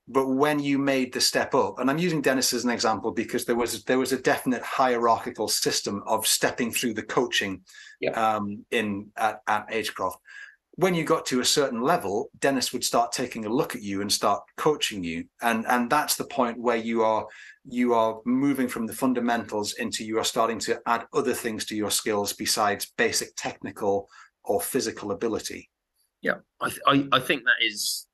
But 0.08 0.28
when 0.28 0.58
you 0.58 0.78
made 0.78 1.12
the 1.12 1.20
step 1.20 1.54
up, 1.54 1.78
and 1.78 1.88
I'm 1.88 1.98
using 1.98 2.20
Dennis 2.20 2.52
as 2.52 2.64
an 2.64 2.70
example 2.70 3.12
because 3.12 3.44
there 3.44 3.54
was 3.54 3.84
there 3.84 4.00
was 4.00 4.12
a 4.12 4.20
definite 4.20 4.62
hierarchical 4.62 5.46
system 5.46 6.02
of 6.06 6.26
stepping 6.26 6.72
through 6.72 6.94
the 6.94 7.04
coaching 7.04 7.62
yep. 8.00 8.16
um, 8.16 8.64
in 8.72 9.10
at, 9.16 9.40
at 9.46 9.70
Agecroft. 9.70 10.16
When 10.76 10.94
you 10.94 11.04
got 11.04 11.26
to 11.26 11.40
a 11.40 11.44
certain 11.44 11.82
level, 11.82 12.30
Dennis 12.40 12.72
would 12.72 12.82
start 12.82 13.12
taking 13.12 13.44
a 13.44 13.52
look 13.52 13.76
at 13.76 13.82
you 13.82 14.00
and 14.00 14.10
start 14.10 14.42
coaching 14.56 15.04
you, 15.04 15.26
and 15.40 15.64
and 15.68 15.88
that's 15.88 16.16
the 16.16 16.24
point 16.24 16.58
where 16.58 16.76
you 16.76 17.04
are 17.04 17.26
you 17.64 17.94
are 17.94 18.20
moving 18.24 18.68
from 18.68 18.86
the 18.86 18.92
fundamentals 18.92 19.74
into 19.74 20.04
you 20.04 20.18
are 20.18 20.24
starting 20.24 20.58
to 20.58 20.80
add 20.86 21.06
other 21.12 21.34
things 21.34 21.64
to 21.66 21.76
your 21.76 21.90
skills 21.90 22.32
besides 22.32 22.92
basic 22.96 23.34
technical 23.36 24.08
or 24.44 24.60
physical 24.60 25.12
ability. 25.12 25.70
Yeah, 26.22 26.36
I, 26.60 26.68
th- 26.68 26.80
I, 26.86 27.08
I 27.12 27.20
think 27.20 27.42
that 27.44 27.64
is 27.64 28.06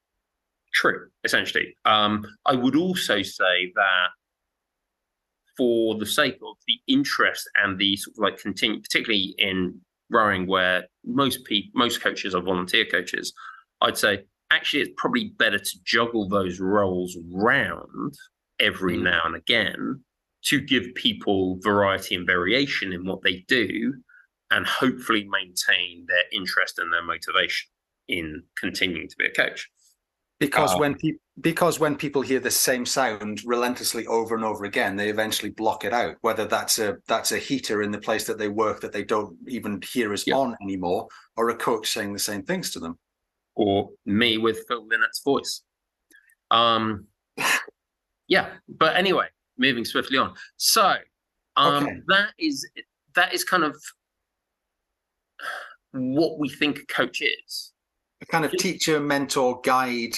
true, 0.74 1.08
essentially. 1.24 1.76
Um, 1.84 2.26
I 2.46 2.54
would 2.54 2.76
also 2.76 3.22
say 3.22 3.72
that 3.74 4.08
for 5.56 5.98
the 5.98 6.06
sake 6.06 6.36
of 6.36 6.56
the 6.66 6.78
interest 6.86 7.48
and 7.62 7.78
the 7.78 7.96
sort 7.96 8.16
of 8.16 8.22
like 8.22 8.38
continue, 8.38 8.80
particularly 8.80 9.34
in 9.38 9.80
rowing, 10.10 10.46
where 10.46 10.86
most 11.04 11.44
people, 11.44 11.70
most 11.74 12.02
coaches 12.02 12.34
are 12.34 12.42
volunteer 12.42 12.84
coaches, 12.84 13.32
I'd 13.80 13.98
say 13.98 14.24
actually 14.50 14.82
it's 14.82 14.92
probably 14.96 15.34
better 15.38 15.58
to 15.58 15.82
juggle 15.84 16.28
those 16.28 16.60
roles 16.60 17.16
round 17.30 18.14
every 18.60 18.96
mm. 18.96 19.02
now 19.02 19.20
and 19.24 19.36
again 19.36 20.02
to 20.44 20.60
give 20.60 20.94
people 20.94 21.58
variety 21.62 22.14
and 22.14 22.26
variation 22.26 22.92
in 22.92 23.04
what 23.04 23.22
they 23.22 23.44
do 23.48 23.94
and 24.50 24.66
hopefully 24.66 25.28
maintain 25.28 26.06
their 26.06 26.22
interest 26.32 26.78
and 26.78 26.92
their 26.92 27.02
motivation 27.02 27.68
in 28.08 28.42
continuing 28.58 29.08
to 29.08 29.16
be 29.18 29.26
a 29.26 29.32
coach 29.32 29.68
because 30.38 30.72
um, 30.72 30.80
when 30.80 30.94
people 30.94 31.20
because 31.40 31.78
when 31.78 31.94
people 31.94 32.22
hear 32.22 32.40
the 32.40 32.50
same 32.50 32.84
sound 32.86 33.40
relentlessly 33.44 34.06
over 34.06 34.34
and 34.34 34.44
over 34.44 34.64
again 34.64 34.96
they 34.96 35.08
eventually 35.08 35.50
block 35.50 35.84
it 35.84 35.92
out 35.92 36.16
whether 36.22 36.46
that's 36.46 36.78
a 36.78 36.96
that's 37.06 37.32
a 37.32 37.38
heater 37.38 37.82
in 37.82 37.90
the 37.90 37.98
place 37.98 38.24
that 38.24 38.38
they 38.38 38.48
work 38.48 38.80
that 38.80 38.92
they 38.92 39.04
don't 39.04 39.36
even 39.46 39.80
hear 39.92 40.12
as 40.12 40.26
yeah. 40.26 40.34
on 40.34 40.56
anymore 40.62 41.06
or 41.36 41.50
a 41.50 41.56
coach 41.56 41.90
saying 41.90 42.12
the 42.12 42.18
same 42.18 42.42
things 42.42 42.70
to 42.70 42.80
them 42.80 42.98
or 43.54 43.90
me 44.06 44.38
with 44.38 44.64
phil 44.66 44.86
Lynott's 44.88 45.22
voice 45.22 45.62
um 46.50 47.06
yeah, 48.28 48.50
but 48.68 48.96
anyway, 48.96 49.26
moving 49.56 49.84
swiftly 49.84 50.18
on. 50.18 50.34
So 50.56 50.94
um, 51.56 51.84
okay. 51.84 51.96
that 52.08 52.30
is 52.38 52.68
that 53.14 53.34
is 53.34 53.44
kind 53.44 53.64
of 53.64 53.76
what 55.92 56.38
we 56.38 56.48
think 56.48 56.78
a 56.78 56.86
coach 56.86 57.20
is. 57.20 57.72
A 58.20 58.26
kind 58.26 58.44
of 58.44 58.52
teacher, 58.52 59.00
mentor, 59.00 59.60
guide. 59.62 60.16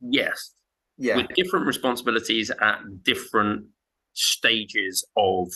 Yes. 0.00 0.54
Yeah. 0.96 1.16
With 1.16 1.28
different 1.34 1.66
responsibilities 1.66 2.50
at 2.60 2.80
different 3.02 3.66
stages 4.14 5.06
of 5.16 5.48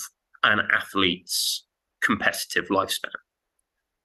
an 0.43 0.61
athlete's 0.73 1.67
competitive 2.03 2.67
lifespan. 2.69 3.11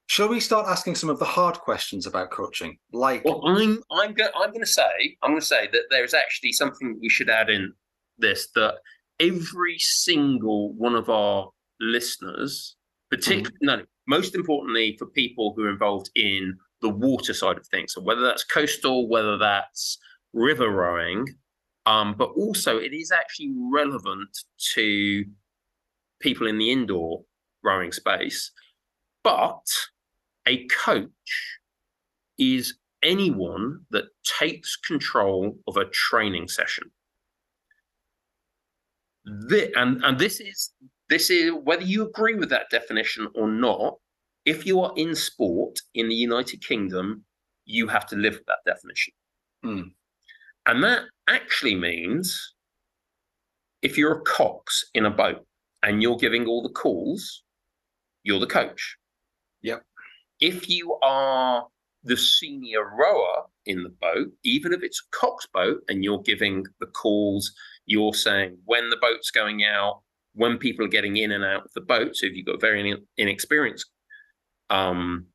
Shall 0.07 0.29
we 0.29 0.39
start 0.39 0.67
asking 0.67 0.95
some 0.95 1.09
of 1.09 1.19
the 1.19 1.25
hard 1.25 1.59
questions 1.59 2.07
about 2.07 2.31
coaching? 2.31 2.77
Like, 2.91 3.23
well, 3.23 3.45
I'm 3.45 3.79
I'm 3.91 4.13
going 4.13 4.31
I'm 4.35 4.49
going 4.49 4.61
to 4.61 4.65
say 4.65 5.17
I'm 5.21 5.31
going 5.31 5.41
to 5.41 5.45
say 5.45 5.67
that 5.71 5.83
there 5.91 6.03
is 6.03 6.15
actually 6.15 6.51
something 6.51 6.97
we 6.99 7.09
should 7.09 7.29
add 7.29 7.49
in 7.49 7.73
this 8.19 8.49
that 8.55 8.75
every 9.19 9.77
single 9.79 10.73
one 10.73 10.95
of 10.95 11.09
our 11.09 11.49
listeners, 11.79 12.75
particularly, 13.09 13.57
mm. 13.63 13.79
no, 13.79 13.83
most 14.07 14.35
importantly 14.35 14.95
for 14.97 15.05
people 15.07 15.53
who 15.55 15.63
are 15.63 15.69
involved 15.69 16.09
in 16.15 16.57
the 16.81 16.89
water 16.89 17.33
side 17.33 17.57
of 17.57 17.67
things, 17.67 17.93
so 17.93 18.01
whether 18.01 18.21
that's 18.21 18.43
coastal, 18.43 19.07
whether 19.07 19.37
that's 19.37 19.97
river 20.33 20.69
rowing, 20.69 21.25
um, 21.85 22.15
but 22.17 22.29
also 22.35 22.77
it 22.77 22.93
is 22.93 23.11
actually 23.11 23.51
relevant 23.71 24.29
to 24.73 25.25
people 26.21 26.47
in 26.47 26.57
the 26.57 26.71
indoor 26.71 27.23
rowing 27.63 27.91
space. 27.91 28.51
But 29.23 29.65
a 30.47 30.65
coach 30.67 31.59
is 32.37 32.75
anyone 33.03 33.81
that 33.91 34.05
takes 34.39 34.75
control 34.75 35.57
of 35.67 35.77
a 35.77 35.85
training 35.85 36.47
session 36.47 36.91
and 39.75 40.03
and 40.03 40.19
this 40.19 40.39
is 40.39 40.71
this 41.09 41.29
is 41.29 41.51
whether 41.63 41.83
you 41.83 42.07
agree 42.07 42.35
with 42.35 42.49
that 42.49 42.69
definition 42.69 43.27
or 43.35 43.47
not. 43.47 43.97
If 44.45 44.65
you 44.65 44.81
are 44.81 44.93
in 44.95 45.15
sport 45.15 45.79
in 45.93 46.09
the 46.09 46.15
United 46.15 46.63
Kingdom, 46.65 47.23
you 47.65 47.87
have 47.87 48.05
to 48.07 48.15
live 48.15 48.33
with 48.33 48.45
that 48.45 48.63
definition, 48.65 49.13
mm. 49.65 49.91
and 50.65 50.83
that 50.83 51.03
actually 51.27 51.75
means 51.75 52.53
if 53.81 53.97
you're 53.97 54.19
a 54.19 54.21
cox 54.21 54.85
in 54.93 55.05
a 55.05 55.11
boat 55.11 55.45
and 55.83 56.01
you're 56.01 56.17
giving 56.17 56.45
all 56.45 56.61
the 56.63 56.69
calls, 56.69 57.43
you're 58.23 58.39
the 58.39 58.47
coach. 58.47 58.97
Yep. 59.61 59.83
If 60.39 60.69
you 60.69 60.97
are 61.01 61.67
the 62.03 62.17
senior 62.17 62.89
rower 62.95 63.43
in 63.65 63.83
the 63.83 63.89
boat, 63.89 64.31
even 64.43 64.73
if 64.73 64.83
it's 64.83 65.01
a 65.01 65.17
cox 65.17 65.47
boat 65.53 65.81
and 65.87 66.03
you're 66.03 66.21
giving 66.21 66.65
the 66.79 66.87
calls, 66.87 67.53
you're 67.89 68.13
saying 68.13 68.55
when 68.65 68.89
the 68.91 68.97
boat's 68.97 69.31
going 69.31 69.65
out, 69.65 70.01
when 70.33 70.59
people 70.59 70.85
are 70.85 70.89
getting 70.89 71.17
in 71.17 71.31
and 71.31 71.43
out 71.43 71.65
of 71.65 71.71
the 71.73 71.81
boat. 71.81 72.15
So 72.15 72.27
if 72.27 72.33
you've 72.33 72.45
got 72.45 72.61
very 72.61 72.95
inexperienced 73.17 73.87
um, 74.69 75.25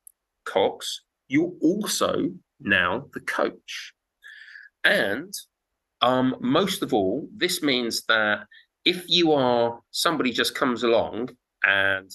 cox, 0.45 1.03
you're 1.27 1.53
also 1.61 2.31
now 2.61 3.07
the 3.13 3.21
coach. 3.21 3.93
And 4.85 5.35
um, 6.01 6.37
most 6.41 6.83
of 6.83 6.95
all, 6.95 7.29
this 7.37 7.61
means 7.61 8.05
that 8.07 8.47
if 8.85 9.05
you 9.09 9.33
are 9.33 9.81
somebody 9.91 10.31
just 10.31 10.55
comes 10.55 10.85
along 10.85 11.31
and, 11.65 12.09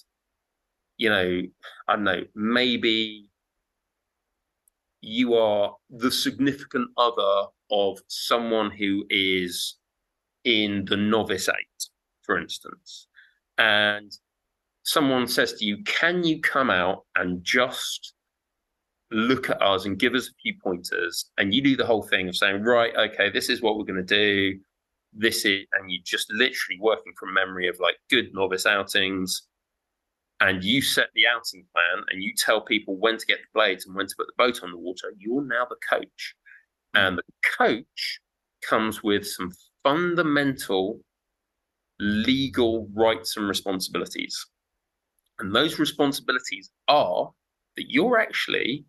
you 0.96 1.10
know, 1.10 1.42
I 1.88 1.96
don't 1.96 2.06
know, 2.06 2.24
maybe 2.34 3.26
you 5.02 5.34
are 5.34 5.76
the 5.90 6.12
significant 6.12 6.92
other 6.96 7.48
of 7.72 8.00
someone 8.08 8.72
who 8.72 9.06
is 9.10 9.79
in 10.44 10.86
the 10.86 10.98
novice 10.98 11.50
eight, 11.50 11.90
for 12.24 12.40
instance, 12.40 13.08
and 13.58 14.12
someone 14.84 15.28
says 15.28 15.54
to 15.54 15.66
you, 15.66 15.84
Can 15.84 16.24
you 16.24 16.42
come 16.42 16.70
out 16.70 17.06
and 17.16 17.44
just 17.44 18.14
look 19.12 19.50
at 19.50 19.62
us 19.62 19.86
and 19.86 20.00
give 20.00 20.16
us 20.16 20.28
a 20.28 20.42
few 20.42 20.56
pointers? 20.64 21.30
And 21.38 21.54
you 21.54 21.62
do 21.62 21.76
the 21.78 21.86
whole 21.86 22.04
thing 22.04 22.28
of 22.28 22.36
saying, 22.36 22.64
Right, 22.64 22.96
okay, 22.96 23.30
this 23.30 23.50
is 23.50 23.62
what 23.62 23.78
we're 23.78 23.86
going 23.86 24.06
to 24.06 24.16
do. 24.16 24.60
This 25.14 25.46
is, 25.46 25.66
and 25.74 25.92
you're 25.92 26.02
just 26.04 26.32
literally 26.32 26.80
working 26.80 27.14
from 27.20 27.34
memory 27.34 27.68
of 27.68 27.80
like 27.80 27.96
good 28.10 28.34
novice 28.34 28.66
outings. 28.66 29.44
And 30.42 30.64
you 30.64 30.82
set 30.82 31.08
the 31.16 31.28
outing 31.28 31.66
plan 31.74 32.06
and 32.10 32.24
you 32.24 32.34
tell 32.34 32.62
people 32.62 32.96
when 32.96 33.18
to 33.18 33.26
get 33.26 33.40
the 33.40 33.48
blades 33.54 33.86
and 33.86 33.94
when 33.94 34.08
to 34.08 34.16
put 34.18 34.28
the 34.28 34.34
boat 34.38 34.64
on 34.64 34.72
the 34.72 34.78
water. 34.78 35.14
You're 35.18 35.44
now 35.44 35.68
the 35.70 35.76
coach. 35.90 36.36
Mm. 36.96 37.08
And 37.08 37.18
the 37.18 37.24
coach 37.58 38.20
comes 38.62 39.04
with 39.04 39.28
some 39.28 39.52
fundamental 39.90 41.00
legal 42.00 42.88
rights 42.94 43.36
and 43.38 43.48
responsibilities. 43.48 44.46
And 45.40 45.56
those 45.56 45.80
responsibilities 45.80 46.70
are 46.88 47.32
that 47.76 47.86
you're 47.90 48.20
actually 48.20 48.86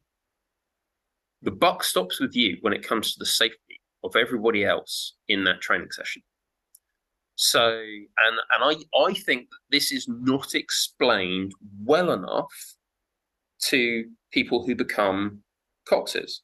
the 1.43 1.51
buck 1.51 1.83
stops 1.83 2.21
with 2.21 2.37
you 2.37 2.59
when 2.61 2.75
it 2.75 2.87
comes 2.87 3.13
to 3.13 3.19
the 3.19 3.25
safety 3.25 3.81
of 4.05 4.15
everybody 4.15 4.63
else 4.63 5.17
in 5.29 5.45
that 5.45 5.63
training 5.63 5.91
session. 5.91 6.23
So, 7.37 7.71
and 7.71 8.37
and 8.53 8.63
I 8.95 9.01
I 9.07 9.15
think 9.15 9.49
that 9.49 9.65
this 9.71 9.91
is 9.91 10.07
not 10.07 10.55
explained 10.55 11.53
well 11.83 12.13
enough 12.13 12.53
to 13.69 14.05
people 14.33 14.67
who 14.67 14.75
become 14.75 15.41
coxes. 15.89 16.43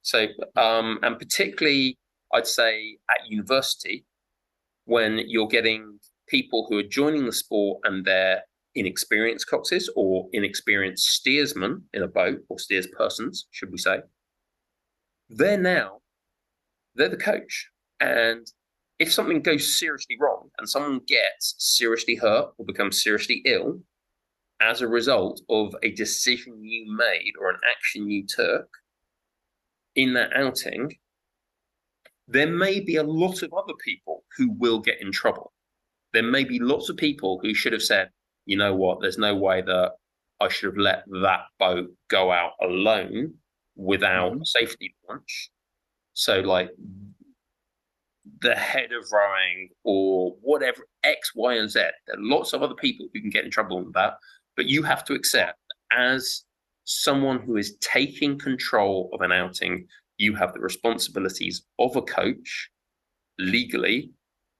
So, 0.00 0.28
um, 0.56 0.98
and 1.02 1.18
particularly, 1.18 1.98
I'd 2.32 2.46
say 2.46 2.98
at 3.10 3.28
university, 3.28 4.04
when 4.84 5.20
you're 5.26 5.48
getting 5.48 5.98
people 6.28 6.66
who 6.68 6.78
are 6.78 6.82
joining 6.82 7.26
the 7.26 7.32
sport 7.32 7.80
and 7.84 8.04
they're 8.04 8.42
inexperienced 8.74 9.48
coxes 9.48 9.90
or 9.96 10.28
inexperienced 10.32 11.06
steersmen 11.06 11.82
in 11.92 12.02
a 12.02 12.08
boat 12.08 12.40
or 12.48 12.58
steers 12.58 12.88
persons, 12.96 13.46
should 13.50 13.70
we 13.70 13.78
say, 13.78 14.00
they're 15.28 15.58
now 15.58 16.02
they're 16.94 17.08
the 17.08 17.16
coach. 17.16 17.70
And 18.00 18.46
if 18.98 19.12
something 19.12 19.40
goes 19.42 19.78
seriously 19.78 20.16
wrong 20.20 20.48
and 20.58 20.68
someone 20.68 21.00
gets 21.06 21.54
seriously 21.58 22.16
hurt 22.16 22.50
or 22.58 22.64
becomes 22.64 23.02
seriously 23.02 23.42
ill 23.44 23.80
as 24.60 24.80
a 24.80 24.88
result 24.88 25.40
of 25.48 25.74
a 25.82 25.90
decision 25.90 26.62
you 26.62 26.94
made 26.94 27.32
or 27.40 27.50
an 27.50 27.60
action 27.70 28.08
you 28.08 28.26
took 28.26 28.68
in 29.96 30.14
that 30.14 30.34
outing, 30.36 30.96
there 32.32 32.50
may 32.50 32.80
be 32.80 32.96
a 32.96 33.02
lot 33.02 33.42
of 33.42 33.52
other 33.52 33.74
people 33.84 34.24
who 34.36 34.50
will 34.52 34.80
get 34.80 35.00
in 35.00 35.12
trouble. 35.12 35.52
There 36.12 36.22
may 36.22 36.44
be 36.44 36.58
lots 36.58 36.88
of 36.88 36.96
people 36.96 37.40
who 37.42 37.54
should 37.54 37.72
have 37.72 37.82
said, 37.82 38.10
you 38.46 38.56
know 38.56 38.74
what, 38.74 39.00
there's 39.00 39.18
no 39.18 39.34
way 39.34 39.62
that 39.62 39.92
I 40.40 40.48
should 40.48 40.70
have 40.70 40.78
let 40.78 41.04
that 41.22 41.42
boat 41.58 41.90
go 42.08 42.32
out 42.32 42.52
alone 42.62 43.34
without 43.76 44.32
mm-hmm. 44.32 44.44
safety 44.44 44.94
launch. 45.08 45.50
So, 46.14 46.40
like 46.40 46.70
the 48.40 48.54
head 48.54 48.92
of 48.92 49.04
rowing 49.12 49.68
or 49.84 50.34
whatever, 50.40 50.86
X, 51.04 51.32
Y, 51.34 51.54
and 51.54 51.70
Z, 51.70 51.80
there 52.06 52.16
are 52.16 52.22
lots 52.22 52.52
of 52.52 52.62
other 52.62 52.74
people 52.74 53.08
who 53.12 53.20
can 53.20 53.30
get 53.30 53.44
in 53.44 53.50
trouble 53.50 53.84
with 53.84 53.94
that. 53.94 54.14
But 54.56 54.66
you 54.66 54.82
have 54.82 55.04
to 55.04 55.14
accept, 55.14 55.58
as 55.96 56.44
someone 56.84 57.40
who 57.40 57.56
is 57.56 57.76
taking 57.80 58.38
control 58.38 59.08
of 59.12 59.20
an 59.22 59.32
outing, 59.32 59.86
you 60.22 60.34
have 60.34 60.52
the 60.54 60.60
responsibilities 60.60 61.64
of 61.78 61.96
a 61.96 62.02
coach 62.02 62.70
legally 63.38 64.10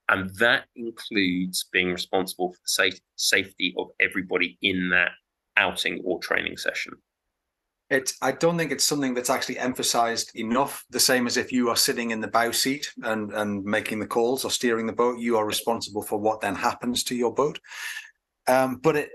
and 0.09 0.29
that 0.35 0.65
includes 0.75 1.65
being 1.71 1.91
responsible 1.91 2.51
for 2.51 2.57
the 2.57 2.67
safe, 2.67 2.99
safety 3.15 3.73
of 3.77 3.87
everybody 3.99 4.57
in 4.61 4.89
that 4.89 5.11
outing 5.57 6.01
or 6.03 6.19
training 6.19 6.57
session. 6.57 6.93
It, 7.89 8.11
I 8.21 8.31
don't 8.31 8.57
think 8.57 8.71
it's 8.71 8.85
something 8.85 9.13
that's 9.13 9.29
actually 9.29 9.59
emphasized 9.59 10.35
enough. 10.35 10.83
The 10.89 10.99
same 10.99 11.27
as 11.27 11.37
if 11.37 11.51
you 11.51 11.69
are 11.69 11.75
sitting 11.75 12.11
in 12.11 12.21
the 12.21 12.27
bow 12.27 12.51
seat 12.51 12.91
and, 13.03 13.31
and 13.33 13.63
making 13.63 13.99
the 13.99 14.07
calls 14.07 14.43
or 14.45 14.51
steering 14.51 14.87
the 14.87 14.93
boat, 14.93 15.19
you 15.19 15.37
are 15.37 15.45
responsible 15.45 16.01
for 16.01 16.17
what 16.17 16.41
then 16.41 16.55
happens 16.55 17.03
to 17.05 17.15
your 17.15 17.33
boat. 17.33 17.59
Um, 18.47 18.77
but 18.77 18.95
it, 18.95 19.09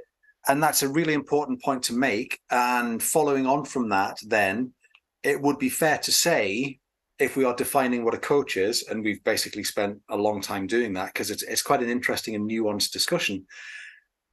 and 0.47 0.63
that's 0.63 0.83
a 0.83 0.89
really 0.89 1.15
important 1.15 1.61
point 1.63 1.83
to 1.85 1.93
make. 1.93 2.39
And 2.51 3.03
following 3.03 3.47
on 3.47 3.65
from 3.65 3.89
that, 3.91 4.19
then 4.27 4.73
it 5.29 5.41
would 5.41 5.59
be 5.59 5.69
fair 5.69 5.99
to 5.99 6.11
say 6.11 6.79
if 7.19 7.37
we 7.37 7.45
are 7.45 7.55
defining 7.55 8.05
what 8.05 8.15
a 8.15 8.19
coach 8.19 8.57
is, 8.57 8.85
and 8.89 9.05
we've 9.05 9.23
basically 9.25 9.65
spent 9.65 9.99
a 10.09 10.17
long 10.17 10.41
time 10.41 10.67
doing 10.67 10.95
that 10.95 11.13
because 11.13 11.31
it's 11.31 11.43
it's 11.43 11.63
quite 11.63 11.83
an 11.83 11.91
interesting 11.91 12.35
and 12.35 12.49
nuanced 12.49 12.93
discussion. 12.93 13.47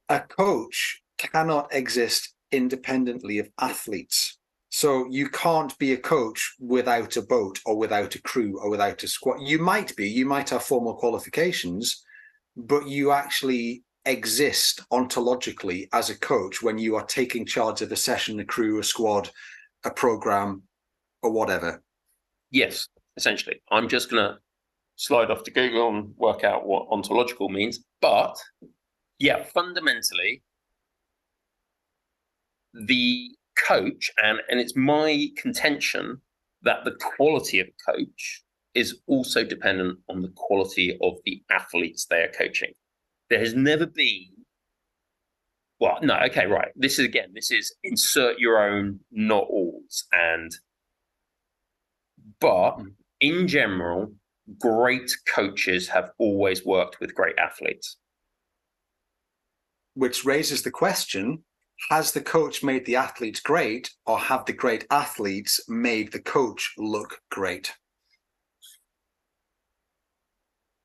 A 0.08 0.20
coach 0.20 1.02
cannot 1.18 1.68
exist 1.72 2.34
independently 2.52 3.38
of 3.38 3.50
athletes. 3.60 4.38
So 4.70 5.06
you 5.10 5.28
can't 5.28 5.76
be 5.78 5.92
a 5.92 5.96
coach 5.96 6.54
without 6.60 7.16
a 7.16 7.22
boat 7.22 7.58
or 7.66 7.76
without 7.76 8.14
a 8.14 8.22
crew 8.22 8.58
or 8.60 8.70
without 8.70 9.02
a 9.02 9.08
squad. 9.08 9.40
You 9.40 9.58
might 9.58 9.94
be, 9.96 10.08
you 10.08 10.26
might 10.26 10.50
have 10.50 10.62
formal 10.62 10.94
qualifications, 10.94 12.04
but 12.56 12.86
you 12.86 13.10
actually 13.10 13.84
exist 14.04 14.82
ontologically 14.92 15.88
as 15.92 16.10
a 16.10 16.18
coach 16.18 16.62
when 16.62 16.78
you 16.78 16.94
are 16.94 17.06
taking 17.06 17.44
charge 17.44 17.82
of 17.82 17.90
a 17.90 17.96
session, 17.96 18.38
a 18.40 18.44
crew, 18.44 18.78
a 18.78 18.84
squad, 18.84 19.30
a 19.84 19.90
program, 19.90 20.62
or 21.26 21.32
whatever. 21.32 21.82
Yes, 22.50 22.88
essentially. 23.16 23.60
I'm 23.70 23.88
just 23.88 24.10
going 24.10 24.22
to 24.22 24.38
slide 24.96 25.30
off 25.30 25.42
to 25.44 25.50
Google 25.50 25.88
and 25.88 26.14
work 26.16 26.44
out 26.44 26.66
what 26.66 26.86
ontological 26.90 27.48
means. 27.48 27.80
But 28.00 28.36
yeah, 29.18 29.44
fundamentally, 29.54 30.42
the 32.74 33.30
coach, 33.66 34.10
and, 34.22 34.38
and 34.48 34.60
it's 34.60 34.76
my 34.76 35.28
contention 35.36 36.20
that 36.62 36.84
the 36.84 36.96
quality 37.16 37.60
of 37.60 37.66
coach 37.88 38.42
is 38.74 39.00
also 39.06 39.42
dependent 39.44 39.98
on 40.08 40.22
the 40.22 40.32
quality 40.36 40.98
of 41.02 41.14
the 41.24 41.42
athletes 41.50 42.06
they 42.06 42.22
are 42.22 42.32
coaching. 42.36 42.72
There 43.30 43.38
has 43.38 43.54
never 43.54 43.86
been, 43.86 44.28
well, 45.80 45.98
no, 46.02 46.18
okay, 46.26 46.46
right. 46.46 46.68
This 46.76 46.98
is 46.98 47.06
again, 47.06 47.30
this 47.34 47.50
is 47.50 47.74
insert 47.82 48.38
your 48.38 48.62
own 48.62 49.00
not 49.10 49.44
alls. 49.48 50.04
And 50.12 50.52
but 52.40 52.72
mm. 52.78 52.92
in 53.20 53.48
general, 53.48 54.12
great 54.58 55.10
coaches 55.26 55.88
have 55.88 56.10
always 56.18 56.64
worked 56.64 57.00
with 57.00 57.14
great 57.14 57.38
athletes. 57.38 57.96
Which 59.94 60.24
raises 60.24 60.62
the 60.62 60.70
question 60.70 61.44
has 61.90 62.12
the 62.12 62.22
coach 62.22 62.62
made 62.62 62.86
the 62.86 62.96
athletes 62.96 63.40
great, 63.40 63.90
or 64.06 64.18
have 64.18 64.46
the 64.46 64.52
great 64.52 64.86
athletes 64.90 65.60
made 65.68 66.10
the 66.10 66.20
coach 66.20 66.72
look 66.78 67.20
great? 67.30 67.72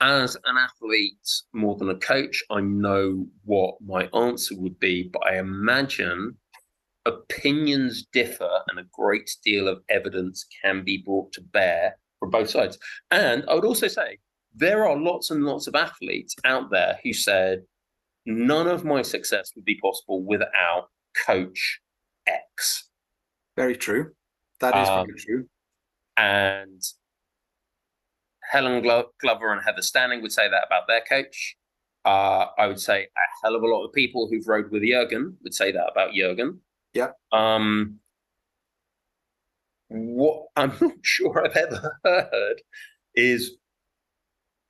As 0.02 0.36
an 0.36 0.58
athlete, 0.58 1.44
more 1.54 1.76
than 1.78 1.90
a 1.90 1.96
coach, 1.96 2.44
I 2.50 2.62
know 2.62 3.28
what 3.46 3.76
my 3.80 4.10
answer 4.14 4.56
would 4.58 4.80
be, 4.80 5.10
but 5.14 5.26
I 5.26 5.38
imagine 5.38 6.38
opinions 7.06 8.06
differ 8.14 8.50
and 8.70 8.80
a 8.80 8.90
great 8.92 9.36
deal 9.44 9.68
of 9.68 9.82
evidence 9.90 10.46
can 10.64 10.84
be 10.84 10.98
brought 10.98 11.32
to 11.34 11.42
bear 11.42 11.98
from 12.20 12.30
both 12.30 12.50
sides. 12.50 12.78
And 13.10 13.44
I 13.50 13.56
would 13.56 13.66
also 13.66 13.88
say 13.88 14.20
there 14.54 14.86
are 14.86 14.98
lots 14.98 15.32
and 15.32 15.44
lots 15.44 15.68
of 15.68 15.76
athletes 15.76 16.36
out 16.46 16.70
there 16.70 17.00
who 17.04 17.14
said, 17.14 17.64
none 18.26 18.68
of 18.68 18.86
my 18.86 19.02
success 19.02 19.52
would 19.56 19.66
be 19.66 19.80
possible 19.80 20.24
without 20.24 20.90
coach 21.26 21.80
X. 22.28 22.90
Very 23.56 23.76
true. 23.76 24.12
That 24.60 24.76
is 24.78 24.90
um, 24.90 25.08
very 25.08 25.20
true. 25.20 25.46
And 26.18 26.82
Helen 28.44 28.84
Glover 28.84 29.54
and 29.54 29.62
Heather 29.66 29.82
Stanning 29.82 30.22
would 30.22 30.32
say 30.32 30.48
that 30.50 30.66
about 30.68 30.88
their 30.88 31.02
coach. 31.02 31.56
Uh, 32.04 32.48
I 32.58 32.68
would 32.68 32.80
say 32.80 33.04
a 33.04 33.46
hell 33.46 33.56
of 33.56 33.64
a 33.64 33.68
lot 33.68 33.86
of 33.86 33.94
people 33.94 34.28
who've 34.30 34.48
rowed 34.48 34.72
with 34.72 34.84
Jurgen 34.84 35.38
would 35.44 35.54
say 35.54 35.72
that 35.72 35.90
about 35.92 36.14
Jurgen. 36.14 36.60
Yeah. 36.94 37.12
Um, 37.32 38.00
what 39.90 40.46
I'm 40.56 40.74
not 40.82 40.94
sure 41.02 41.46
I've 41.46 41.56
ever 41.58 42.00
heard 42.04 42.62
is 43.16 43.58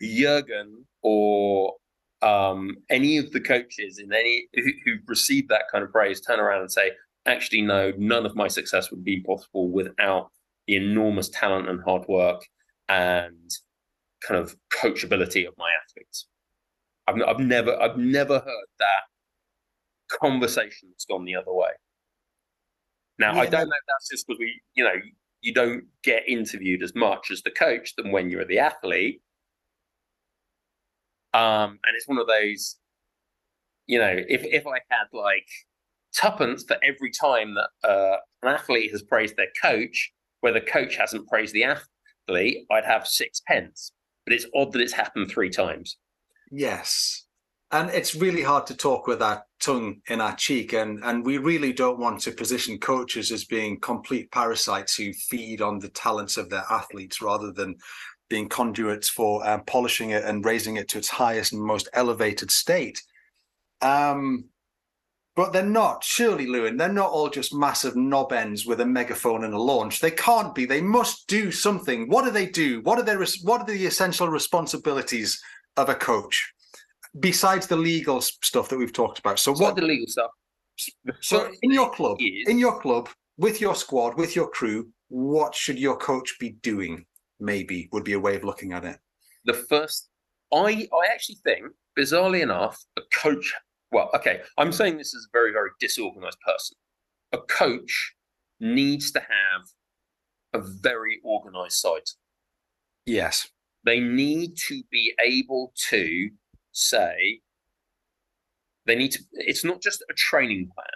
Jurgen 0.02 0.86
or 1.04 1.76
um, 2.22 2.78
any 2.90 3.18
of 3.18 3.32
the 3.32 3.40
coaches 3.40 4.00
in 4.00 4.14
any 4.14 4.48
who, 4.56 4.72
who 4.86 4.94
received 5.08 5.50
that 5.50 5.64
kind 5.72 5.84
of 5.84 5.92
praise 5.92 6.22
turn 6.22 6.40
around 6.40 6.62
and 6.62 6.72
say, 6.72 6.92
actually, 7.26 7.62
no, 7.62 7.94
none 7.98 8.26
of 8.26 8.36
my 8.36 8.48
success 8.48 8.92
would 8.92 9.04
be 9.04 9.22
possible 9.22 9.70
without 9.70 10.30
the 10.68 10.76
enormous 10.76 11.30
talent 11.30 11.70
and 11.70 11.84
hard 11.84 12.08
work 12.08 12.46
and 12.90 13.52
kind 14.26 14.40
of 14.40 14.56
coachability 14.74 15.48
of 15.48 15.54
my 15.58 15.70
athletes. 15.84 16.28
I've, 17.08 17.16
I've 17.28 17.40
never 17.40 17.80
I've 17.82 17.98
never 17.98 18.40
heard 18.40 18.68
that 18.80 19.02
conversation 20.22 20.90
that's 20.92 21.06
gone 21.06 21.26
the 21.26 21.36
other 21.36 21.54
way. 21.54 21.72
Now, 23.22 23.36
yeah, 23.36 23.42
I 23.42 23.46
don't 23.46 23.70
know 23.70 23.76
if 23.76 23.86
that's 23.88 24.10
just 24.10 24.26
because 24.26 24.40
we, 24.40 24.60
you 24.74 24.84
know, 24.84 24.96
you 25.42 25.54
don't 25.54 25.84
get 26.04 26.28
interviewed 26.28 26.82
as 26.82 26.96
much 26.96 27.30
as 27.30 27.44
the 27.44 27.52
coach 27.52 27.96
than 27.96 28.12
when 28.12 28.32
you're 28.32 28.46
the 28.46 28.58
athlete. 28.58 29.22
Um, 31.36 31.80
and 31.86 31.96
it's 31.96 32.08
one 32.08 32.18
of 32.18 32.26
those, 32.26 32.78
you 33.86 34.00
know, 34.00 34.16
if 34.28 34.44
if 34.44 34.66
I 34.66 34.80
had 34.90 35.06
like 35.14 35.48
tuppence 36.16 36.64
for 36.64 36.78
every 36.84 37.12
time 37.12 37.54
that 37.54 37.88
uh, 37.88 38.18
an 38.42 38.56
athlete 38.56 38.90
has 38.90 39.04
praised 39.04 39.38
their 39.38 39.52
coach, 39.62 40.12
where 40.40 40.52
the 40.52 40.60
coach 40.60 40.96
hasn't 40.96 41.28
praised 41.28 41.54
the 41.54 41.66
athlete, 41.66 42.66
I'd 42.72 42.86
have 42.86 43.08
six 43.08 43.40
pence. 43.48 43.92
But 44.26 44.34
it's 44.34 44.48
odd 44.56 44.72
that 44.74 44.82
it's 44.82 44.94
happened 44.94 45.30
three 45.30 45.52
times. 45.52 45.98
Yes, 46.50 47.28
and 47.72 47.90
it's 47.92 48.16
really 48.16 48.42
hard 48.44 48.66
to 48.68 48.76
talk 48.76 49.08
with 49.08 49.22
our 49.22 49.44
tongue 49.60 50.02
in 50.10 50.22
our 50.22 50.36
cheek 50.36 50.74
and 50.74 51.04
and 51.04 51.26
we 51.26 51.38
really 51.38 51.74
don't 51.74 52.00
want 52.00 52.20
to 52.22 52.32
position 52.32 52.78
coaches 52.78 53.32
as 53.32 53.46
being 53.46 53.80
complete 53.80 54.32
parasites 54.32 54.96
who 54.96 55.14
feed 55.14 55.62
on 55.62 55.80
the 55.80 55.90
talents 55.90 56.38
of 56.38 56.50
their 56.50 56.66
athletes 56.70 57.22
rather 57.22 57.52
than 57.52 57.76
being 58.30 58.50
conduits 58.50 59.10
for 59.10 59.48
um, 59.48 59.64
polishing 59.66 60.12
it 60.12 60.24
and 60.24 60.46
raising 60.46 60.78
it 60.78 60.88
to 60.88 60.98
its 60.98 61.10
highest 61.10 61.54
and 61.54 61.62
most 61.62 61.90
elevated 61.94 62.50
state 62.52 63.02
um 63.82 64.46
But 65.36 65.54
they're 65.54 65.64
not, 65.82 66.04
surely, 66.04 66.46
Lewin, 66.46 66.78
they're 66.78 66.92
not 67.04 67.12
all 67.12 67.30
just 67.30 67.54
massive 67.54 67.96
knob 67.96 68.34
ends 68.34 68.66
with 68.66 68.82
a 68.82 68.86
megaphone 68.86 69.46
and 69.46 69.54
a 69.54 69.62
launch. 69.72 70.02
They 70.02 70.12
can't 70.12 70.54
be. 70.54 70.66
They 70.66 70.82
must 70.82 71.28
do 71.28 71.52
something. 71.52 72.10
What 72.10 72.26
do 72.26 72.32
they 72.32 72.48
do? 72.48 72.82
What 72.84 73.00
are 73.00 73.06
their 73.06 73.24
what 73.44 73.62
are 73.62 73.66
the 73.68 73.86
essential 73.86 74.28
responsibilities 74.28 75.42
of 75.78 75.88
a 75.90 75.96
coach? 75.96 76.54
Besides 77.20 77.68
the 77.68 77.76
legal 77.76 78.22
stuff 78.22 78.70
that 78.70 78.78
we've 78.78 78.94
talked 78.94 79.20
about. 79.20 79.40
So 79.40 79.52
What 79.52 79.62
what 79.62 79.76
the 79.76 79.82
legal 79.82 80.08
stuff? 80.08 80.32
so 81.20 81.52
in 81.62 81.72
your 81.72 81.92
club, 81.94 82.18
is- 82.22 82.48
in 82.48 82.58
your 82.58 82.80
club, 82.80 83.10
with 83.38 83.60
your 83.62 83.76
squad, 83.76 84.18
with 84.18 84.36
your 84.36 84.50
crew, 84.50 84.92
what 85.10 85.54
should 85.54 85.78
your 85.78 85.98
coach 85.98 86.38
be 86.40 86.52
doing? 86.62 87.06
Maybe 87.40 87.90
would 87.92 88.04
be 88.04 88.14
a 88.14 88.20
way 88.20 88.36
of 88.36 88.44
looking 88.44 88.72
at 88.74 88.86
it. 88.86 88.98
the 89.46 89.54
first 89.54 90.10
I 90.54 90.88
I 90.94 91.08
actually 91.14 91.40
think, 91.44 91.66
bizarrely 91.98 92.42
enough, 92.42 92.78
a 92.98 93.02
coach 93.14 93.54
well, 93.92 94.10
okay, 94.16 94.42
I'm 94.58 94.72
saying 94.72 94.98
this 94.98 95.14
as 95.14 95.26
a 95.26 95.32
very, 95.34 95.52
very 95.52 95.72
disorganized 95.82 96.40
person. 96.46 96.78
A 97.34 97.40
coach 97.40 98.14
needs 98.62 99.12
to 99.12 99.20
have 99.20 99.64
a 100.54 100.60
very 100.62 101.20
organized 101.24 101.78
side. 101.78 102.08
Yes. 103.06 103.50
They 103.84 104.00
need 104.00 104.56
to 104.70 104.82
be 104.92 105.14
able 105.20 105.74
to 105.90 106.30
say 106.72 107.42
they 108.86 108.96
need 108.96 109.12
to 109.12 109.20
it's 109.34 109.64
not 109.64 109.82
just 109.82 110.04
a 110.10 110.14
training 110.14 110.70
plan. 110.74 110.88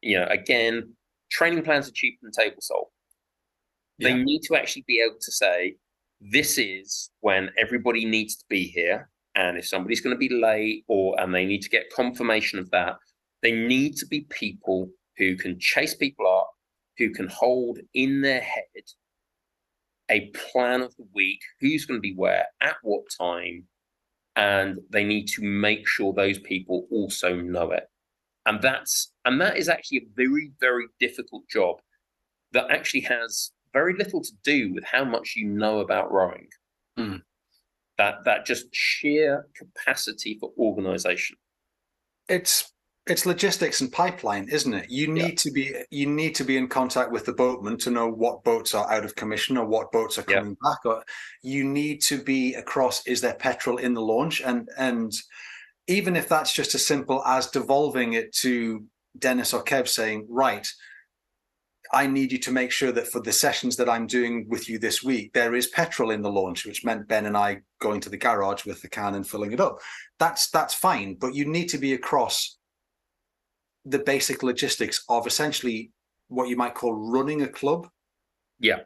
You 0.00 0.20
know, 0.20 0.26
again, 0.26 0.94
training 1.30 1.64
plans 1.64 1.88
are 1.88 1.92
cheaper 1.92 2.18
than 2.22 2.32
table 2.32 2.60
salt. 2.60 2.90
They 3.98 4.10
Yeah. 4.10 4.22
need 4.22 4.42
to 4.42 4.56
actually 4.56 4.84
be 4.86 5.00
able 5.00 5.18
to 5.20 5.32
say, 5.32 5.76
this 6.20 6.58
is 6.58 7.10
when 7.20 7.50
everybody 7.58 8.04
needs 8.04 8.36
to 8.36 8.44
be 8.48 8.64
here. 8.64 9.10
And 9.34 9.58
if 9.58 9.66
somebody's 9.66 10.00
going 10.00 10.14
to 10.14 10.18
be 10.18 10.28
late 10.28 10.84
or 10.86 11.18
and 11.20 11.34
they 11.34 11.44
need 11.44 11.62
to 11.62 11.68
get 11.68 11.90
confirmation 11.90 12.58
of 12.58 12.70
that, 12.70 12.96
they 13.42 13.52
need 13.52 13.96
to 13.96 14.06
be 14.06 14.26
people 14.30 14.90
who 15.16 15.36
can 15.36 15.58
chase 15.58 15.94
people 15.94 16.26
up, 16.26 16.50
who 16.98 17.10
can 17.10 17.28
hold 17.28 17.78
in 17.94 18.20
their 18.20 18.40
head 18.40 18.64
a 20.10 20.30
plan 20.30 20.82
of 20.82 20.94
the 20.96 21.06
week, 21.14 21.40
who's 21.60 21.86
going 21.86 21.98
to 21.98 22.02
be 22.02 22.14
where, 22.14 22.46
at 22.60 22.76
what 22.82 23.04
time, 23.18 23.66
and 24.36 24.78
they 24.90 25.04
need 25.04 25.26
to 25.28 25.42
make 25.42 25.86
sure 25.86 26.12
those 26.12 26.38
people 26.38 26.86
also 26.90 27.34
know 27.34 27.70
it. 27.70 27.84
And 28.46 28.60
that's 28.60 29.12
and 29.24 29.40
that 29.40 29.56
is 29.56 29.68
actually 29.68 29.98
a 29.98 30.06
very, 30.16 30.50
very 30.60 30.86
difficult 31.00 31.48
job 31.48 31.76
that 32.52 32.70
actually 32.70 33.00
has 33.00 33.52
very 33.72 33.94
little 33.94 34.22
to 34.22 34.32
do 34.44 34.72
with 34.72 34.84
how 34.84 35.04
much 35.04 35.34
you 35.36 35.46
know 35.46 35.80
about 35.80 36.12
rowing. 36.12 36.48
Mm. 36.98 37.22
That 37.98 38.24
that 38.24 38.44
just 38.44 38.66
sheer 38.72 39.46
capacity 39.56 40.36
for 40.38 40.52
organization. 40.58 41.36
It's 42.28 42.72
it's 43.06 43.26
logistics 43.26 43.80
and 43.82 43.92
pipeline, 43.92 44.48
isn't 44.48 44.72
it? 44.72 44.90
You 44.90 45.08
Yeah. 45.08 45.12
need 45.12 45.38
to 45.38 45.50
be 45.50 45.74
you 45.90 46.06
need 46.06 46.34
to 46.36 46.44
be 46.44 46.56
in 46.56 46.68
contact 46.68 47.12
with 47.12 47.26
the 47.26 47.34
boatman 47.34 47.76
to 47.78 47.90
know 47.90 48.08
what 48.08 48.44
boats 48.44 48.74
are 48.74 48.90
out 48.90 49.04
of 49.04 49.14
commission 49.14 49.56
or 49.58 49.66
what 49.66 49.92
boats 49.92 50.18
are 50.18 50.24
Yeah. 50.26 50.36
coming 50.38 50.56
back. 50.62 50.78
Or 50.86 51.04
you 51.42 51.64
need 51.64 52.00
to 52.02 52.22
be 52.22 52.54
across 52.54 53.06
is 53.06 53.20
there 53.20 53.34
petrol 53.34 53.76
in 53.78 53.94
the 53.94 54.00
launch? 54.02 54.40
And 54.40 54.68
and 54.78 55.12
even 55.86 56.16
if 56.16 56.28
that's 56.28 56.52
just 56.54 56.74
as 56.74 56.86
simple 56.86 57.22
as 57.26 57.50
devolving 57.50 58.14
it 58.14 58.32
to 58.36 58.84
Dennis 59.18 59.52
or 59.52 59.62
Kev 59.62 59.86
saying, 59.86 60.26
right, 60.30 60.66
I 61.92 62.06
need 62.06 62.32
you 62.32 62.38
to 62.38 62.50
make 62.50 62.72
sure 62.72 62.90
that 62.92 63.06
for 63.06 63.20
the 63.20 63.32
sessions 63.32 63.76
that 63.76 63.88
I'm 63.90 64.06
doing 64.06 64.48
with 64.48 64.68
you 64.68 64.78
this 64.78 65.02
week, 65.02 65.34
there 65.34 65.54
is 65.54 65.66
petrol 65.68 66.10
in 66.10 66.22
the 66.22 66.32
launch, 66.32 66.64
which 66.64 66.84
meant 66.84 67.06
Ben 67.06 67.26
and 67.26 67.36
I 67.36 67.60
going 67.80 68.00
to 68.00 68.08
the 68.08 68.16
garage 68.16 68.64
with 68.64 68.80
the 68.80 68.88
can 68.88 69.14
and 69.14 69.28
filling 69.28 69.52
it 69.52 69.60
up. 69.60 69.78
That's 70.18 70.48
that's 70.50 70.72
fine, 70.72 71.16
but 71.16 71.34
you 71.34 71.44
need 71.44 71.68
to 71.68 71.78
be 71.78 71.92
across 71.92 72.56
the 73.84 73.98
basic 73.98 74.42
logistics 74.42 75.04
of 75.08 75.26
essentially 75.26 75.90
what 76.28 76.48
you 76.48 76.56
might 76.56 76.74
call 76.74 76.92
running 76.94 77.42
a 77.42 77.48
club, 77.48 77.88
Yeah. 78.58 78.80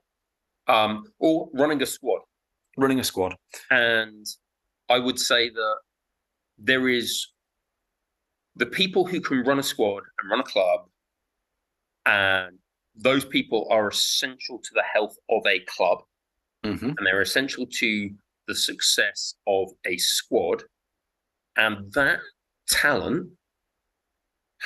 Um, 0.67 1.05
or 1.19 1.49
running 1.55 1.81
a 1.83 1.87
squad. 1.87 2.21
running 2.77 3.01
a 3.01 3.05
squad. 3.05 3.35
And 3.71 4.27
I 4.89 4.99
would 4.99 5.19
say 5.19 5.51
that 5.51 5.77
there 6.59 6.89
is 6.89 7.29
the 8.57 8.67
people 8.67 9.05
who 9.07 9.21
can 9.21 9.43
run 9.45 9.59
a 9.59 9.63
squad 9.63 10.03
and 10.21 10.31
run 10.31 10.41
a 10.41 10.45
club, 10.45 10.89
and 12.07 12.59
those 12.97 13.25
people 13.25 13.67
are 13.71 13.89
essential 13.89 14.59
to 14.59 14.71
the 14.75 14.83
health 14.83 15.17
of 15.31 15.43
a 15.47 15.61
club 15.61 16.03
Mm-hmm. 16.65 16.87
and 16.89 17.07
they're 17.07 17.21
essential 17.23 17.67
to 17.67 18.11
the 18.49 18.55
success 18.55 19.35
of 19.47 19.69
a 19.87 19.97
squad. 19.97 20.65
And 21.57 21.93
that 21.93 22.19
talent 22.69 23.31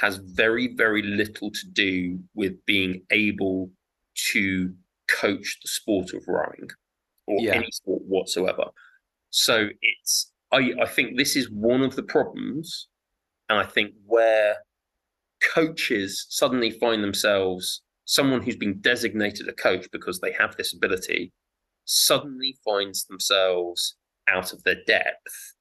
has 0.00 0.16
very, 0.16 0.74
very 0.74 1.02
little 1.02 1.50
to 1.50 1.66
do 1.72 2.18
with 2.34 2.54
being 2.66 3.02
able 3.10 3.70
to 4.32 4.74
coach 5.08 5.58
the 5.62 5.68
sport 5.68 6.12
of 6.14 6.24
rowing 6.26 6.68
or 7.26 7.40
Yeah. 7.40 7.56
any 7.56 7.70
sport 7.70 8.02
whatsoever. 8.02 8.64
So 9.30 9.68
it's, 9.80 10.32
I, 10.50 10.72
I 10.80 10.86
think 10.86 11.16
this 11.16 11.36
is 11.36 11.50
one 11.50 11.82
of 11.82 11.96
the 11.96 12.02
problems. 12.02 12.88
And 13.48 13.58
I 13.58 13.64
think 13.64 13.92
where 14.06 14.56
coaches 15.42 16.26
suddenly 16.30 16.70
find 16.70 17.02
themselves, 17.04 17.82
someone 18.04 18.42
who's 18.42 18.56
been 18.56 18.80
designated 18.80 19.48
a 19.48 19.52
coach 19.52 19.86
because 19.92 20.20
they 20.20 20.32
have 20.32 20.56
this 20.56 20.72
ability, 20.74 21.32
suddenly 21.84 22.56
finds 22.64 23.04
themselves 23.04 23.96
out 24.28 24.52
of 24.52 24.62
their 24.62 24.82
depth 24.86 25.54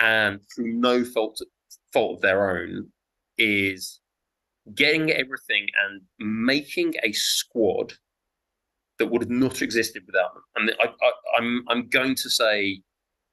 and 0.00 0.40
through 0.54 0.72
no 0.72 1.04
fault 1.04 1.40
fault 1.92 2.16
of 2.16 2.20
their 2.20 2.50
own 2.56 2.86
is 3.38 4.00
getting 4.74 5.10
everything 5.10 5.66
and 5.84 6.02
making 6.18 6.94
a 7.02 7.12
squad 7.12 7.94
that 8.98 9.06
would 9.06 9.22
have 9.22 9.30
not 9.30 9.62
existed 9.62 10.02
without 10.06 10.34
them. 10.34 10.42
And 10.56 10.72
I, 10.80 10.86
I, 10.86 11.12
I'm 11.38 11.64
I'm 11.68 11.88
going 11.88 12.14
to 12.16 12.30
say 12.30 12.82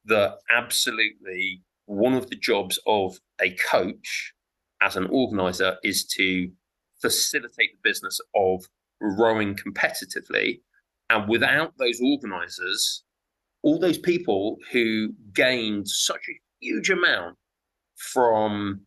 that 0.06 0.38
absolutely 0.56 1.62
one 1.88 2.14
of 2.14 2.30
the 2.30 2.36
jobs 2.36 2.80
of 2.86 3.20
a 3.42 3.52
coach 3.56 4.34
as 4.82 4.96
an 4.96 5.08
organizer 5.08 5.78
is 5.84 6.06
to 6.06 6.50
facilitate 7.02 7.72
the 7.74 7.90
business 7.90 8.20
of 8.36 8.64
rowing 9.02 9.56
competitively. 9.56 10.62
And 11.10 11.28
without 11.30 11.74
those 11.78 12.00
organizers, 12.02 13.04
all 13.64 13.80
those 13.80 13.98
people 13.98 14.58
who 14.72 15.10
gained 15.34 15.88
such 15.88 16.22
a 16.30 16.40
huge 16.62 16.90
amount 16.90 17.38
from 17.96 18.82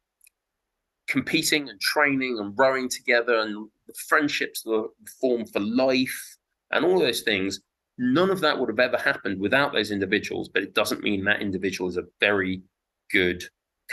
competing 1.09 1.69
and 1.69 1.81
training 1.81 2.39
and 2.39 2.57
rowing 2.57 2.89
together 2.89 3.41
and 3.41 3.69
the 3.87 3.95
friendships 4.09 4.63
that 4.63 4.71
were 4.71 4.89
formed 5.21 5.51
for 5.51 5.61
life 5.61 6.37
and 6.71 6.85
all 6.85 6.99
those 6.99 7.23
things, 7.23 7.61
none 7.97 8.31
of 8.31 8.41
that 8.41 8.59
would 8.59 8.69
have 8.69 8.79
ever 8.79 8.99
happened 8.99 9.41
without 9.41 9.73
those 9.73 9.91
individuals. 9.91 10.49
But 10.49 10.63
it 10.63 10.75
doesn't 10.75 11.03
mean 11.03 11.25
that 11.25 11.41
individual 11.43 11.89
is 11.89 11.97
a 11.97 12.05
very 12.21 12.63
good 13.11 13.43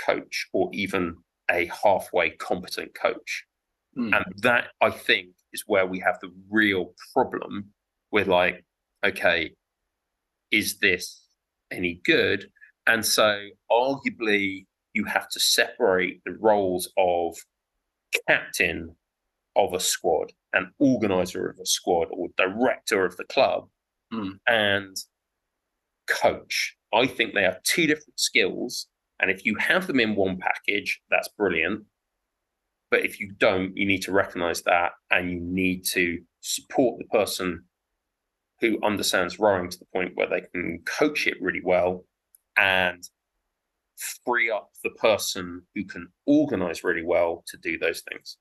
coach 0.06 0.48
or 0.54 0.70
even 0.74 1.16
a 1.50 1.72
halfway 1.84 2.32
competent 2.32 2.94
coach. 2.94 3.46
Mm. 3.98 4.16
And 4.16 4.26
that 4.42 4.68
I 4.82 4.90
think 4.90 5.30
is 5.54 5.64
where 5.68 5.86
we 5.86 6.00
have 6.00 6.20
the 6.20 6.34
real 6.50 6.94
problem 7.14 7.72
with 8.12 8.28
like, 8.28 8.64
okay, 9.06 9.52
is 10.52 10.80
this 10.80 11.28
any 11.72 12.02
good? 12.04 12.50
And 12.88 13.06
so 13.06 13.42
arguably 13.72 14.66
you 14.96 15.04
have 15.06 15.30
to 15.30 15.40
separate 15.40 16.22
the 16.26 16.32
roles 16.40 16.90
of 16.98 17.36
captain 18.28 18.96
of 19.56 19.74
a 19.74 19.80
squad 19.80 20.32
and 20.54 20.68
organizer 20.80 21.48
of 21.50 21.60
a 21.60 21.66
squad 21.66 22.08
or 22.12 22.30
director 22.38 23.06
of 23.06 23.16
the 23.18 23.26
club 23.26 23.68
Mm. 24.14 24.40
and 24.48 24.96
coach. 26.08 26.76
I 26.94 27.08
think 27.08 27.34
they 27.34 27.46
are 27.46 27.60
two 27.64 27.88
different 27.88 28.20
skills. 28.20 28.88
And 29.20 29.32
if 29.32 29.46
you 29.46 29.56
have 29.56 29.88
them 29.88 30.00
in 30.00 30.16
one 30.16 30.38
package, 30.38 31.02
that's 31.10 31.28
brilliant. 31.30 31.86
But 32.92 33.04
if 33.04 33.20
you 33.20 33.32
don't, 33.38 33.76
you 33.76 33.86
need 33.86 34.04
to 34.04 34.12
recognize 34.12 34.62
that 34.64 34.92
and 35.10 35.32
you 35.32 35.40
need 35.40 35.86
to 35.94 36.20
support 36.42 37.00
the 37.00 37.06
person 37.06 37.66
who 38.62 38.80
understands 38.84 39.40
rowing 39.40 39.70
to 39.70 39.80
the 39.80 39.86
point 39.94 40.12
where 40.16 40.28
they 40.30 40.42
can 40.54 40.80
coach 40.86 41.26
it 41.28 41.42
really 41.42 41.62
well 41.64 42.06
and 42.58 43.04
free 43.98 44.50
up 44.50 44.70
the 44.84 44.90
person 44.92 45.62
who 45.74 45.86
can 45.86 46.08
organize 46.26 46.84
really 46.84 47.04
well 47.04 47.44
to 47.48 47.58
do 47.58 47.78
those 47.78 48.02
things. 48.10 48.38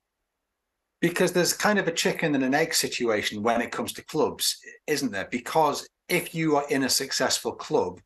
because 1.01 1.33
there's 1.33 1.53
kind 1.53 1.79
of 1.79 1.87
a 1.87 1.93
chicken 1.93 2.35
and 2.35 2.43
an 2.43 2.55
egg 2.55 2.73
situation 2.73 3.43
when 3.43 3.61
it 3.61 3.71
comes 3.71 3.93
to 3.93 4.05
clubs, 4.07 4.57
isn't 4.87 5.13
there? 5.13 5.29
Because 5.31 5.87
if 6.09 6.35
you 6.35 6.57
are 6.57 6.65
in 6.71 6.85
a 6.85 6.89
successful 6.89 7.53
club 7.53 8.01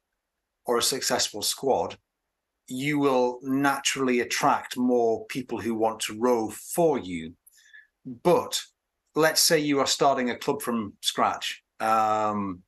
or 0.66 0.78
a 0.78 0.82
successful 0.82 1.40
squad, 1.40 1.96
you 2.66 2.98
will 2.98 3.38
naturally 3.42 4.18
attract 4.18 4.76
more 4.76 5.24
people 5.26 5.60
who 5.60 5.76
want 5.76 6.00
to 6.00 6.18
row 6.18 6.50
for 6.50 6.98
you. 6.98 7.34
But 8.24 8.60
let's 9.14 9.42
say 9.42 9.60
you 9.60 9.78
are 9.78 9.86
starting 9.86 10.30
a 10.30 10.36
club 10.36 10.60
from 10.60 10.94
scratch. 11.00 11.62
Um, 11.78 12.62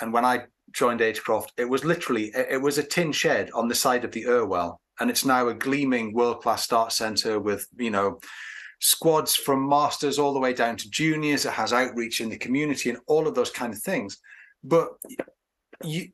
and 0.00 0.12
when 0.12 0.24
I 0.24 0.46
joined 0.72 1.00
Agecroft, 1.00 1.48
it 1.56 1.68
was 1.68 1.84
literally 1.84 2.32
it 2.34 2.60
was 2.60 2.78
a 2.78 2.82
tin 2.82 3.12
shed 3.12 3.50
on 3.54 3.68
the 3.68 3.74
side 3.74 4.04
of 4.04 4.12
the 4.12 4.26
Irwell. 4.26 4.80
and 5.00 5.10
it's 5.10 5.24
now 5.24 5.48
a 5.48 5.54
gleaming 5.54 6.12
world 6.12 6.42
class 6.42 6.64
start 6.64 6.92
center 6.92 7.38
with 7.38 7.68
you 7.76 7.90
know 7.90 8.18
squads 8.80 9.34
from 9.34 9.68
masters 9.68 10.18
all 10.18 10.32
the 10.32 10.40
way 10.40 10.52
down 10.52 10.76
to 10.76 10.90
juniors. 10.90 11.44
It 11.44 11.52
has 11.52 11.72
outreach 11.72 12.20
in 12.20 12.28
the 12.28 12.38
community 12.38 12.90
and 12.90 12.98
all 13.06 13.26
of 13.26 13.34
those 13.34 13.50
kind 13.50 13.72
of 13.72 13.80
things. 13.80 14.18
But 14.62 14.88
you, 15.84 16.08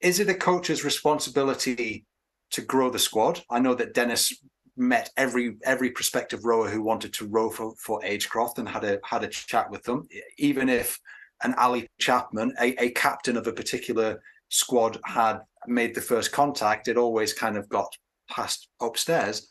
is 0.00 0.20
it 0.20 0.28
a 0.28 0.34
coach's 0.34 0.84
responsibility 0.84 2.04
to 2.50 2.60
grow 2.60 2.90
the 2.90 2.98
squad? 2.98 3.42
I 3.50 3.60
know 3.60 3.74
that 3.74 3.94
Dennis 3.94 4.32
met 4.76 5.10
every 5.16 5.56
every 5.64 5.90
prospective 5.90 6.44
rower 6.44 6.68
who 6.68 6.82
wanted 6.82 7.12
to 7.14 7.28
row 7.28 7.50
for 7.50 7.74
for 7.78 8.00
Agecroft 8.02 8.58
and 8.58 8.68
had 8.68 8.84
a 8.84 8.98
had 9.04 9.24
a 9.24 9.28
chat 9.28 9.70
with 9.70 9.82
them, 9.84 10.06
even 10.38 10.68
if 10.68 10.98
an 11.42 11.54
Ali 11.54 11.88
Chapman, 11.98 12.54
a, 12.60 12.74
a 12.82 12.90
captain 12.90 13.36
of 13.36 13.46
a 13.46 13.52
particular 13.52 14.20
squad, 14.48 14.98
had 15.04 15.40
made 15.66 15.94
the 15.94 16.00
first 16.00 16.32
contact, 16.32 16.88
it 16.88 16.96
always 16.96 17.32
kind 17.32 17.56
of 17.56 17.68
got 17.68 17.88
passed 18.30 18.68
upstairs. 18.80 19.46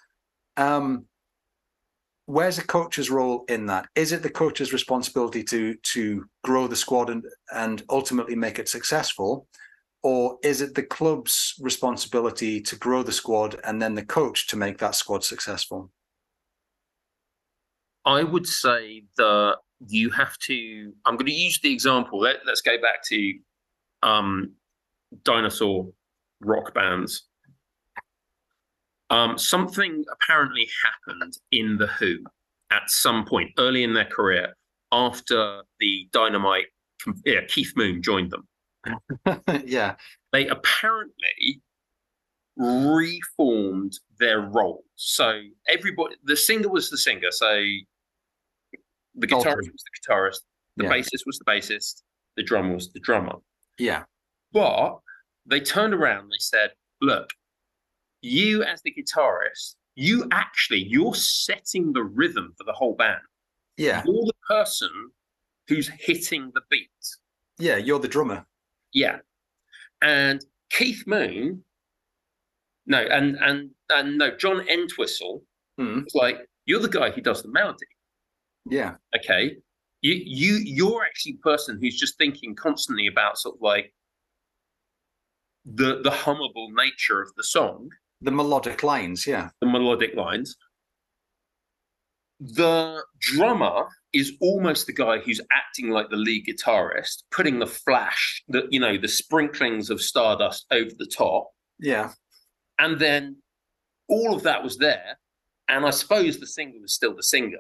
Um, 0.58 1.06
where's 2.26 2.58
the 2.58 2.64
coach's 2.64 3.10
role 3.10 3.46
in 3.50 3.66
that? 3.68 3.88
Is 3.96 4.12
it 4.12 4.24
the 4.24 4.30
coach's 4.30 4.74
responsibility 4.74 5.44
to 5.46 5.76
to 5.76 6.26
grow 6.44 6.68
the 6.68 6.76
squad 6.76 7.10
and 7.10 7.24
and 7.54 7.84
ultimately 7.89 8.36
make 8.36 8.60
it 8.60 8.70
successful? 8.70 9.48
Or 10.04 10.39
is 10.44 10.62
it 10.62 10.74
the 10.74 10.84
club's 10.84 11.54
responsibility 11.62 12.60
to 12.62 12.76
grow 12.76 13.04
the 13.04 13.12
squad 13.12 13.60
and 13.64 13.80
then 13.80 13.94
the 13.94 14.06
coach 14.06 14.48
to 14.48 14.58
make 14.58 14.80
that 14.80 14.96
squad 14.96 15.24
successful? 15.24 15.92
I 18.04 18.24
would 18.24 18.48
say 18.48 19.04
that 19.18 19.58
you 19.88 20.09
have 20.11 20.38
to. 20.39 20.93
I'm 21.05 21.15
going 21.15 21.27
to 21.27 21.34
use 21.34 21.59
the 21.59 21.71
example. 21.71 22.19
Let, 22.19 22.47
us 22.47 22.61
go 22.61 22.79
back 22.82 23.03
to 23.05 23.34
um, 24.03 24.53
dinosaur 25.23 25.88
rock 26.41 26.73
bands. 26.73 27.27
Um, 29.09 29.38
something 29.38 30.05
apparently 30.11 30.69
happened 30.84 31.38
in 31.51 31.77
The 31.77 31.88
Who 31.88 32.19
at 32.71 32.89
some 32.89 33.25
point 33.25 33.51
early 33.59 33.84
in 33.84 33.93
their 33.93 34.05
career 34.05 34.55
after 34.91 35.63
the 35.79 36.07
Dynamite, 36.11 36.67
yeah, 37.25 37.41
Keith 37.47 37.73
Moon 37.75 38.01
joined 38.01 38.32
them. 38.32 38.47
yeah. 39.65 39.95
They 40.32 40.47
apparently 40.47 41.61
reformed 42.57 43.97
their 44.19 44.41
roles. 44.41 44.84
So 44.95 45.41
everybody, 45.67 46.15
the 46.23 46.36
singer 46.36 46.69
was 46.69 46.89
the 46.89 46.97
singer. 46.97 47.32
So 47.32 47.63
the 49.22 49.28
guitarist 49.28 49.72
was 49.72 49.84
the 49.84 50.13
guitarist, 50.13 50.39
the 50.78 50.84
yeah. 50.86 50.91
bassist 50.91 51.26
was 51.26 51.39
the 51.39 51.45
bassist, 51.45 52.01
the 52.36 52.43
drummer 52.43 52.74
was 52.74 52.91
the 52.91 52.99
drummer. 52.99 53.36
Yeah. 53.78 54.03
But 54.51 54.99
they 55.45 55.59
turned 55.59 55.93
around 55.93 56.30
they 56.30 56.39
said, 56.39 56.72
look, 57.01 57.30
you 58.22 58.63
as 58.63 58.82
the 58.82 58.93
guitarist, 58.93 59.76
you 59.95 60.28
actually 60.32 60.84
you're 60.84 61.15
setting 61.15 61.93
the 61.93 62.03
rhythm 62.03 62.53
for 62.57 62.63
the 62.63 62.74
whole 62.74 62.95
band. 62.95 63.22
Yeah. 63.78 64.03
You're 64.05 64.26
the 64.26 64.34
person 64.47 64.89
who's 65.67 65.89
hitting 65.99 66.51
the 66.53 66.61
beat. 66.69 66.89
Yeah, 67.57 67.78
you're 67.78 67.99
the 67.99 68.07
drummer. 68.07 68.45
Yeah. 68.93 69.19
And 70.01 70.43
Keith 70.72 71.03
Moon, 71.05 71.63
no, 72.88 72.97
and 72.97 73.36
and 73.38 73.69
and 73.89 74.17
no, 74.17 74.36
John 74.36 74.67
Entwistle 74.67 75.43
mm. 75.80 76.03
was 76.03 76.15
like, 76.15 76.39
you're 76.65 76.80
the 76.80 76.89
guy 76.89 77.11
who 77.11 77.22
does 77.22 77.43
the 77.43 77.49
melody. 77.49 77.86
Yeah. 78.70 78.95
Okay. 79.16 79.57
You 80.01 80.14
you 80.26 80.62
you're 80.64 81.03
actually 81.03 81.34
the 81.34 81.39
person 81.39 81.80
who's 81.82 81.99
just 81.99 82.18
thinking 82.18 82.55
constantly 82.55 83.07
about 83.07 83.38
sort 83.38 83.55
of 83.55 83.62
like 83.62 83.93
the 85.66 86.01
the 86.01 86.09
hummable 86.09 86.70
nature 86.74 87.22
of 87.22 87.32
the 87.38 87.43
song 87.43 87.89
the 88.22 88.32
melodic 88.32 88.84
lines, 88.84 89.26
yeah. 89.26 89.49
The 89.59 89.68
melodic 89.68 90.16
lines. 90.16 90.55
The 92.39 93.03
drummer 93.20 93.88
is 94.14 94.34
almost 94.39 94.88
the 94.88 94.93
guy 94.93 95.20
who's 95.20 95.41
acting 95.51 95.89
like 95.89 96.09
the 96.09 96.16
lead 96.16 96.45
guitarist, 96.45 97.24
putting 97.32 97.59
the 97.59 97.68
flash, 97.68 98.43
the 98.47 98.68
you 98.70 98.80
know, 98.80 98.97
the 98.97 99.07
sprinklings 99.07 99.89
of 99.89 100.01
stardust 100.01 100.66
over 100.72 100.89
the 100.97 101.05
top. 101.05 101.49
Yeah. 101.80 102.12
And 102.80 102.99
then 102.99 103.38
all 104.07 104.36
of 104.36 104.43
that 104.43 104.64
was 104.64 104.78
there. 104.78 105.18
And 105.68 105.86
I 105.86 105.91
suppose 105.91 106.39
the 106.39 106.47
singer 106.47 106.80
was 106.82 106.93
still 106.93 107.16
the 107.16 107.24
singer. 107.24 107.57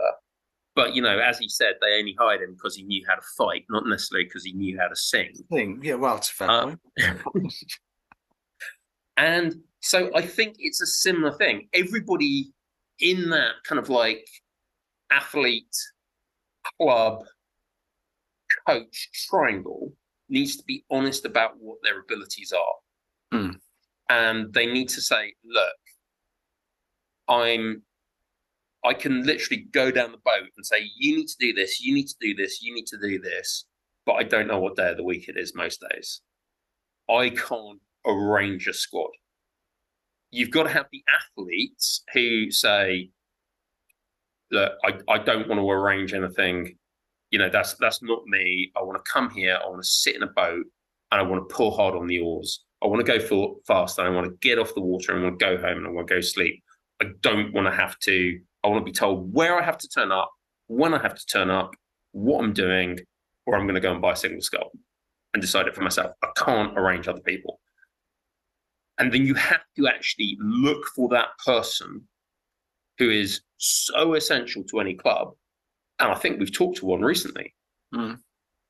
But 0.75 0.95
you 0.95 1.01
know, 1.01 1.19
as 1.19 1.37
he 1.37 1.49
said, 1.49 1.75
they 1.81 1.97
only 1.99 2.15
hired 2.17 2.41
him 2.41 2.53
because 2.53 2.75
he 2.75 2.83
knew 2.83 3.03
how 3.07 3.15
to 3.15 3.21
fight, 3.37 3.65
not 3.69 3.85
necessarily 3.85 4.25
because 4.25 4.45
he 4.45 4.53
knew 4.53 4.79
how 4.79 4.87
to 4.87 4.95
sing. 4.95 5.33
Yeah. 5.81 5.95
Well, 5.95 6.17
it's 6.17 6.29
a 6.29 6.33
fair 6.33 6.49
uh, 6.49 6.75
point. 7.23 7.53
and 9.17 9.55
so 9.81 10.09
I 10.15 10.21
think 10.21 10.55
it's 10.59 10.81
a 10.81 10.85
similar 10.85 11.33
thing. 11.33 11.67
Everybody 11.73 12.53
in 12.99 13.29
that 13.31 13.53
kind 13.65 13.79
of 13.79 13.89
like 13.89 14.25
athlete, 15.11 15.75
club, 16.79 17.23
coach 18.67 19.09
triangle 19.29 19.91
needs 20.29 20.55
to 20.55 20.63
be 20.63 20.85
honest 20.89 21.25
about 21.25 21.53
what 21.59 21.77
their 21.83 21.99
abilities 21.99 22.53
are. 22.53 23.37
Mm. 23.37 23.55
And 24.09 24.53
they 24.53 24.65
need 24.65 24.89
to 24.89 25.01
say, 25.01 25.33
look, 25.43 25.75
I'm 27.27 27.81
I 28.83 28.93
can 28.93 29.25
literally 29.25 29.67
go 29.71 29.91
down 29.91 30.11
the 30.11 30.17
boat 30.17 30.49
and 30.57 30.65
say, 30.65 30.89
you 30.97 31.15
need 31.17 31.27
to 31.27 31.37
do 31.39 31.53
this, 31.53 31.79
you 31.79 31.93
need 31.93 32.07
to 32.07 32.15
do 32.19 32.33
this, 32.33 32.61
you 32.61 32.73
need 32.73 32.87
to 32.87 32.97
do 32.97 33.19
this, 33.19 33.65
but 34.05 34.13
I 34.13 34.23
don't 34.23 34.47
know 34.47 34.59
what 34.59 34.75
day 34.75 34.89
of 34.89 34.97
the 34.97 35.03
week 35.03 35.29
it 35.29 35.37
is 35.37 35.53
most 35.53 35.83
days. 35.91 36.21
I 37.09 37.29
can't 37.29 37.79
arrange 38.05 38.67
a 38.67 38.73
squad 38.73 39.11
you've 40.31 40.51
got 40.51 40.63
to 40.63 40.69
have 40.69 40.87
the 40.91 41.03
athletes 41.13 42.03
who 42.13 42.49
say, 42.49 43.11
"Look, 44.49 44.73
I, 44.83 44.97
I 45.09 45.17
don't 45.19 45.47
want 45.47 45.59
to 45.59 45.69
arrange 45.69 46.13
anything. 46.13 46.77
You 47.29 47.39
know, 47.39 47.49
that's 47.49 47.75
that's 47.75 48.01
not 48.01 48.25
me. 48.25 48.71
I 48.75 48.81
want 48.81 49.03
to 49.03 49.11
come 49.11 49.29
here. 49.29 49.59
I 49.61 49.67
want 49.67 49.83
to 49.83 49.87
sit 49.87 50.15
in 50.15 50.23
a 50.23 50.27
boat 50.27 50.65
and 51.11 51.21
I 51.21 51.21
want 51.21 51.47
to 51.47 51.53
pull 51.53 51.71
hard 51.71 51.95
on 51.95 52.07
the 52.07 52.19
oars. 52.19 52.63
I 52.83 52.87
want 52.87 53.05
to 53.05 53.19
go 53.19 53.23
full, 53.23 53.59
fast 53.67 53.99
and 53.99 54.07
I 54.07 54.11
want 54.11 54.25
to 54.25 54.37
get 54.41 54.57
off 54.57 54.73
the 54.73 54.81
water 54.81 55.11
and 55.11 55.21
I 55.21 55.23
want 55.23 55.39
to 55.39 55.45
go 55.45 55.57
home 55.57 55.77
and 55.77 55.87
I 55.87 55.91
want 55.91 56.07
to 56.07 56.15
go 56.15 56.21
sleep. 56.21 56.63
I 57.01 57.05
don't 57.21 57.53
want 57.53 57.67
to 57.67 57.71
have 57.71 57.99
to. 57.99 58.39
I 58.63 58.67
want 58.67 58.81
to 58.81 58.85
be 58.85 58.91
told 58.91 59.33
where 59.33 59.59
I 59.59 59.63
have 59.63 59.77
to 59.79 59.87
turn 59.87 60.11
up, 60.11 60.31
when 60.67 60.93
I 60.93 61.01
have 61.01 61.15
to 61.15 61.25
turn 61.25 61.49
up, 61.49 61.71
what 62.11 62.43
I'm 62.43 62.53
doing, 62.53 62.99
or 63.45 63.55
I'm 63.55 63.63
going 63.63 63.75
to 63.75 63.81
go 63.81 63.91
and 63.91 64.01
buy 64.01 64.13
a 64.13 64.15
single 64.15 64.41
scull 64.41 64.71
and 65.33 65.41
decide 65.41 65.67
it 65.67 65.75
for 65.75 65.81
myself. 65.81 66.11
I 66.23 66.27
can't 66.37 66.77
arrange 66.77 67.07
other 67.07 67.21
people. 67.21 67.59
And 68.97 69.11
then 69.11 69.25
you 69.25 69.33
have 69.33 69.61
to 69.77 69.87
actually 69.87 70.37
look 70.39 70.85
for 70.95 71.09
that 71.09 71.29
person 71.43 72.07
who 72.97 73.09
is 73.09 73.41
so 73.57 74.13
essential 74.13 74.63
to 74.65 74.79
any 74.79 74.93
club. 74.93 75.31
And 75.99 76.11
I 76.11 76.15
think 76.15 76.39
we've 76.39 76.53
talked 76.53 76.77
to 76.77 76.85
one 76.85 77.01
recently 77.01 77.53
mm. 77.93 78.17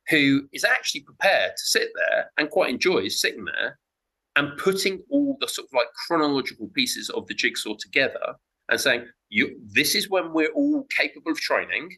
who 0.09 0.47
is 0.53 0.63
actually 0.63 1.01
prepared 1.01 1.51
to 1.57 1.65
sit 1.65 1.89
there 1.95 2.31
and 2.37 2.49
quite 2.49 2.69
enjoys 2.69 3.19
sitting 3.19 3.45
there 3.45 3.77
and 4.35 4.57
putting 4.57 5.01
all 5.09 5.37
the 5.41 5.47
sort 5.47 5.67
of 5.67 5.73
like 5.73 5.87
chronological 6.07 6.69
pieces 6.73 7.09
of 7.09 7.27
the 7.27 7.33
jigsaw 7.33 7.75
together 7.77 8.35
and 8.71 8.79
saying, 8.79 9.05
you, 9.29 9.59
this 9.67 9.93
is 9.93 10.09
when 10.09 10.33
we're 10.33 10.51
all 10.53 10.85
capable 10.97 11.31
of 11.31 11.39
training. 11.39 11.95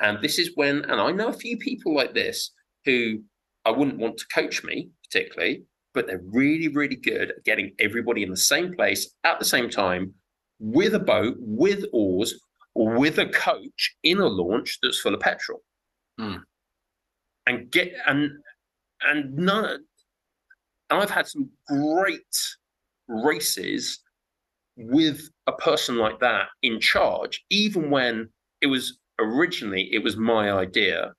And 0.00 0.20
this 0.20 0.38
is 0.38 0.50
when, 0.56 0.84
and 0.84 1.00
I 1.00 1.10
know 1.10 1.28
a 1.28 1.32
few 1.32 1.56
people 1.56 1.94
like 1.94 2.12
this 2.12 2.52
who 2.84 3.22
I 3.64 3.70
wouldn't 3.70 3.98
want 3.98 4.18
to 4.18 4.26
coach 4.26 4.62
me 4.62 4.90
particularly, 5.04 5.64
but 5.94 6.06
they're 6.06 6.22
really, 6.32 6.68
really 6.68 6.96
good 6.96 7.30
at 7.30 7.44
getting 7.44 7.72
everybody 7.78 8.22
in 8.22 8.30
the 8.30 8.36
same 8.36 8.74
place 8.74 9.14
at 9.24 9.38
the 9.38 9.44
same 9.44 9.70
time 9.70 10.12
with 10.58 10.94
a 10.94 11.00
boat, 11.00 11.36
with 11.38 11.84
oars, 11.92 12.34
with 12.74 13.18
a 13.18 13.26
coach 13.26 13.96
in 14.02 14.18
a 14.18 14.26
launch 14.26 14.78
that's 14.82 15.00
full 15.00 15.14
of 15.14 15.20
petrol. 15.20 15.62
Mm. 16.20 16.42
And 17.46 17.70
get 17.70 17.94
and 18.06 18.30
and 19.02 19.34
none 19.34 19.84
and 20.90 21.00
I've 21.00 21.10
had 21.10 21.26
some 21.26 21.50
great 21.68 22.22
races 23.08 24.00
with 24.76 25.30
a 25.46 25.52
person 25.52 25.96
like 25.96 26.20
that 26.20 26.48
in 26.62 26.80
charge, 26.80 27.44
even 27.50 27.90
when 27.90 28.28
it 28.60 28.66
was 28.66 28.98
originally 29.18 29.88
it 29.92 30.02
was 30.02 30.16
my 30.16 30.50
idea 30.52 31.12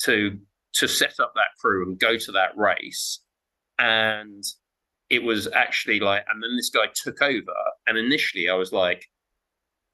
to 0.00 0.38
to 0.74 0.88
set 0.88 1.20
up 1.20 1.32
that 1.36 1.56
crew 1.60 1.86
and 1.86 1.98
go 2.00 2.16
to 2.16 2.32
that 2.32 2.50
race 2.56 3.20
and 3.78 4.42
it 5.10 5.22
was 5.22 5.48
actually 5.52 6.00
like, 6.00 6.24
and 6.28 6.42
then 6.42 6.56
this 6.56 6.70
guy 6.70 6.86
took 6.94 7.20
over, 7.22 7.54
and 7.86 7.98
initially 7.98 8.48
I 8.48 8.54
was 8.54 8.72
like, 8.72 9.04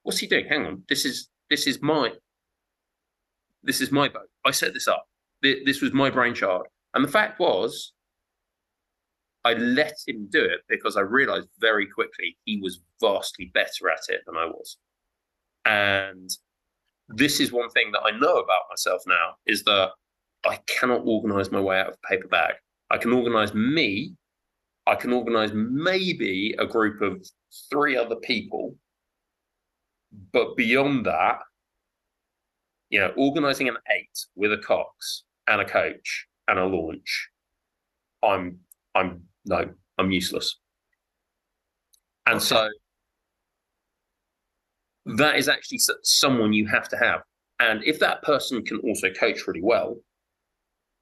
"What's 0.03 0.19
he 0.19 0.27
doing? 0.27 0.47
Hang 0.49 0.67
on, 0.67 0.85
this 0.89 1.05
is 1.05 1.29
this 1.51 1.67
is 1.67 1.83
my 1.83 2.13
this 3.63 3.81
is 3.81 3.91
my 3.93 4.09
boat. 4.09 4.29
I 4.45 4.53
set 4.53 4.73
this 4.73 4.89
up. 4.89 5.07
This 5.43 5.81
was 5.83 5.93
my 5.93 6.11
brainchild." 6.11 6.67
And 6.95 7.05
the 7.05 7.09
fact 7.09 7.41
was, 7.41 7.93
I 9.45 9.55
let 9.55 9.97
him 10.07 10.29
do 10.31 10.43
it 10.43 10.61
because 10.69 10.97
I 10.97 11.01
realized 11.01 11.49
very 11.61 11.87
quickly 11.87 12.37
he 12.45 12.61
was 12.61 12.81
vastly 13.01 13.51
better 13.55 13.91
at 13.91 14.01
it 14.09 14.21
than 14.27 14.37
I 14.37 14.47
was. 14.47 14.77
And 15.65 16.31
this 17.09 17.41
is 17.41 17.53
one 17.53 17.71
thing 17.71 17.91
that 17.93 18.03
I 18.03 18.11
know 18.13 18.37
about 18.37 18.63
myself 18.71 19.03
now 19.07 19.35
is 19.47 19.65
that 19.65 19.91
I 20.47 20.59
cannot 20.67 21.03
organize 21.05 21.51
my 21.51 21.61
way 21.61 21.81
out 21.81 21.89
of 21.89 21.95
a 21.95 22.07
paper 22.09 22.29
bag. 22.29 22.55
I 22.91 22.99
can 22.99 23.13
organize 23.13 23.55
me. 23.55 24.15
I 24.87 24.95
can 24.95 25.13
organize 25.13 25.53
maybe 25.55 26.55
a 26.59 26.67
group 26.67 27.01
of 27.01 27.27
three 27.71 27.97
other 27.97 28.17
people. 28.17 28.77
But 30.33 30.57
beyond 30.57 31.07
that, 31.07 31.41
you 32.89 33.01
know, 33.01 33.13
organizing 33.17 33.69
an 33.69 33.77
eight 33.91 34.27
with 34.35 34.53
a 34.53 34.59
Cox 34.59 35.25
and 35.47 35.61
a 35.61 35.65
coach 35.65 36.27
and 36.49 36.59
a 36.59 36.67
launch, 36.67 37.29
I'm 38.23 38.59
I'm 38.95 39.23
no, 39.45 39.69
I'm 39.99 40.11
useless. 40.11 40.59
And 42.27 42.37
okay. 42.37 42.45
so 42.45 42.69
that 45.17 45.37
is 45.37 45.49
actually 45.49 45.81
someone 46.03 46.53
you 46.53 46.67
have 46.67 46.89
to 46.89 46.97
have. 46.97 47.23
And 47.59 47.83
if 47.85 47.99
that 48.01 48.23
person 48.23 48.65
can 48.65 48.79
also 48.79 49.11
coach 49.11 49.47
really 49.47 49.63
well, 49.63 49.97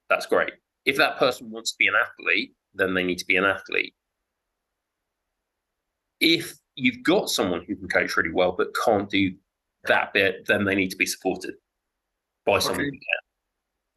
that's 0.08 0.26
great. 0.26 0.52
If 0.84 0.96
that 0.96 1.18
person 1.18 1.50
wants 1.50 1.72
to 1.72 1.76
be 1.78 1.86
an 1.86 1.94
athlete, 1.94 2.54
then 2.74 2.94
they 2.94 3.04
need 3.04 3.18
to 3.18 3.26
be 3.26 3.36
an 3.36 3.44
athlete. 3.44 3.94
If 6.20 6.54
you've 6.74 7.02
got 7.02 7.30
someone 7.30 7.64
who 7.66 7.76
can 7.76 7.88
coach 7.88 8.16
really 8.16 8.32
well 8.32 8.52
but 8.52 8.74
can't 8.84 9.08
do 9.08 9.34
that 9.84 10.12
bit, 10.12 10.46
then 10.46 10.64
they 10.64 10.74
need 10.74 10.90
to 10.90 10.96
be 10.96 11.06
supported 11.06 11.54
by 12.44 12.58
someone 12.58 12.86
okay. 12.86 12.98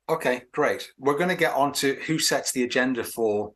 Okay, 0.09 0.43
great. 0.51 0.91
We're 0.97 1.17
going 1.17 1.29
to 1.29 1.35
get 1.35 1.53
on 1.53 1.71
to 1.73 1.95
who 2.05 2.19
sets 2.19 2.51
the 2.51 2.63
agenda 2.63 3.03
for 3.03 3.53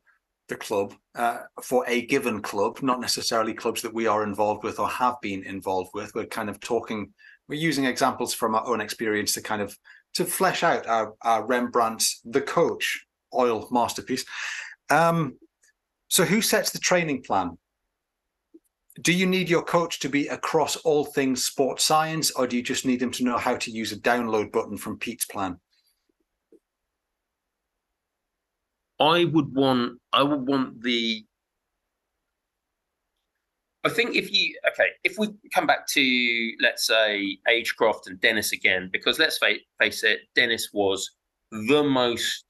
the 0.48 0.56
club, 0.56 0.94
uh, 1.14 1.38
for 1.62 1.84
a 1.88 2.06
given 2.06 2.40
club, 2.40 2.82
not 2.82 3.00
necessarily 3.00 3.52
clubs 3.52 3.82
that 3.82 3.92
we 3.92 4.06
are 4.06 4.22
involved 4.22 4.64
with 4.64 4.78
or 4.78 4.88
have 4.88 5.20
been 5.20 5.44
involved 5.44 5.90
with. 5.94 6.14
We're 6.14 6.26
kind 6.26 6.48
of 6.48 6.60
talking, 6.60 7.12
we're 7.48 7.60
using 7.60 7.84
examples 7.84 8.34
from 8.34 8.54
our 8.54 8.66
own 8.66 8.80
experience 8.80 9.32
to 9.34 9.42
kind 9.42 9.62
of 9.62 9.76
to 10.14 10.24
flesh 10.24 10.62
out 10.62 10.86
our, 10.86 11.14
our 11.22 11.46
Rembrandt's 11.46 12.20
The 12.24 12.40
Coach 12.40 13.04
oil 13.34 13.68
masterpiece. 13.70 14.24
Um, 14.88 15.36
so, 16.08 16.24
who 16.24 16.40
sets 16.40 16.70
the 16.70 16.78
training 16.78 17.22
plan? 17.22 17.58
Do 19.02 19.12
you 19.12 19.26
need 19.26 19.50
your 19.50 19.62
coach 19.62 20.00
to 20.00 20.08
be 20.08 20.28
across 20.28 20.76
all 20.76 21.04
things 21.04 21.44
sports 21.44 21.84
science, 21.84 22.30
or 22.30 22.46
do 22.46 22.56
you 22.56 22.62
just 22.62 22.86
need 22.86 23.00
them 23.00 23.10
to 23.12 23.24
know 23.24 23.36
how 23.36 23.56
to 23.56 23.70
use 23.70 23.92
a 23.92 23.98
download 23.98 24.52
button 24.52 24.78
from 24.78 24.98
Pete's 24.98 25.26
plan? 25.26 25.60
I 28.98 29.24
would 29.24 29.54
want 29.54 29.98
I 30.12 30.22
would 30.22 30.46
want 30.46 30.82
the 30.82 31.24
I 33.84 33.88
think 33.88 34.16
if 34.16 34.32
you 34.32 34.58
okay, 34.72 34.88
if 35.04 35.16
we 35.18 35.28
come 35.54 35.66
back 35.66 35.86
to 35.88 36.52
let's 36.60 36.86
say 36.86 37.38
Agecroft 37.48 38.06
and 38.06 38.20
Dennis 38.20 38.52
again, 38.52 38.90
because 38.92 39.18
let's 39.18 39.38
face, 39.38 39.60
face 39.78 40.02
it, 40.02 40.20
Dennis 40.34 40.70
was 40.72 41.12
the 41.52 41.84
most 41.84 42.44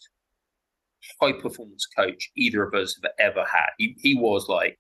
high 1.21 1.33
performance 1.33 1.87
coach 1.95 2.31
either 2.37 2.63
of 2.63 2.75
us 2.75 2.99
have 3.03 3.13
ever 3.19 3.45
had. 3.45 3.69
He 3.77 3.97
he 4.01 4.15
was 4.15 4.49
like, 4.49 4.79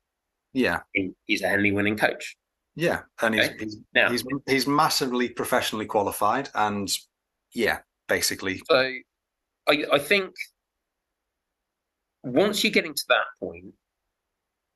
yeah, 0.55 0.81
he, 0.95 1.13
he's 1.27 1.43
a 1.43 1.49
Henley 1.49 1.73
winning 1.73 1.97
coach. 1.97 2.37
Yeah, 2.75 3.01
and 3.21 3.35
okay? 3.35 3.53
he's 3.59 3.63
he's, 3.63 3.79
now, 3.95 4.11
he's 4.11 4.25
he's 4.47 4.67
massively 4.67 5.29
professionally 5.29 5.87
qualified, 5.87 6.49
and 6.55 6.91
yeah, 7.53 7.79
basically. 8.09 8.63
So, 8.67 8.93
I 9.69 9.85
I 9.93 9.99
think 9.99 10.33
once 12.23 12.63
you're 12.63 12.73
getting 12.73 12.95
to 12.95 13.05
that 13.09 13.25
point, 13.41 13.73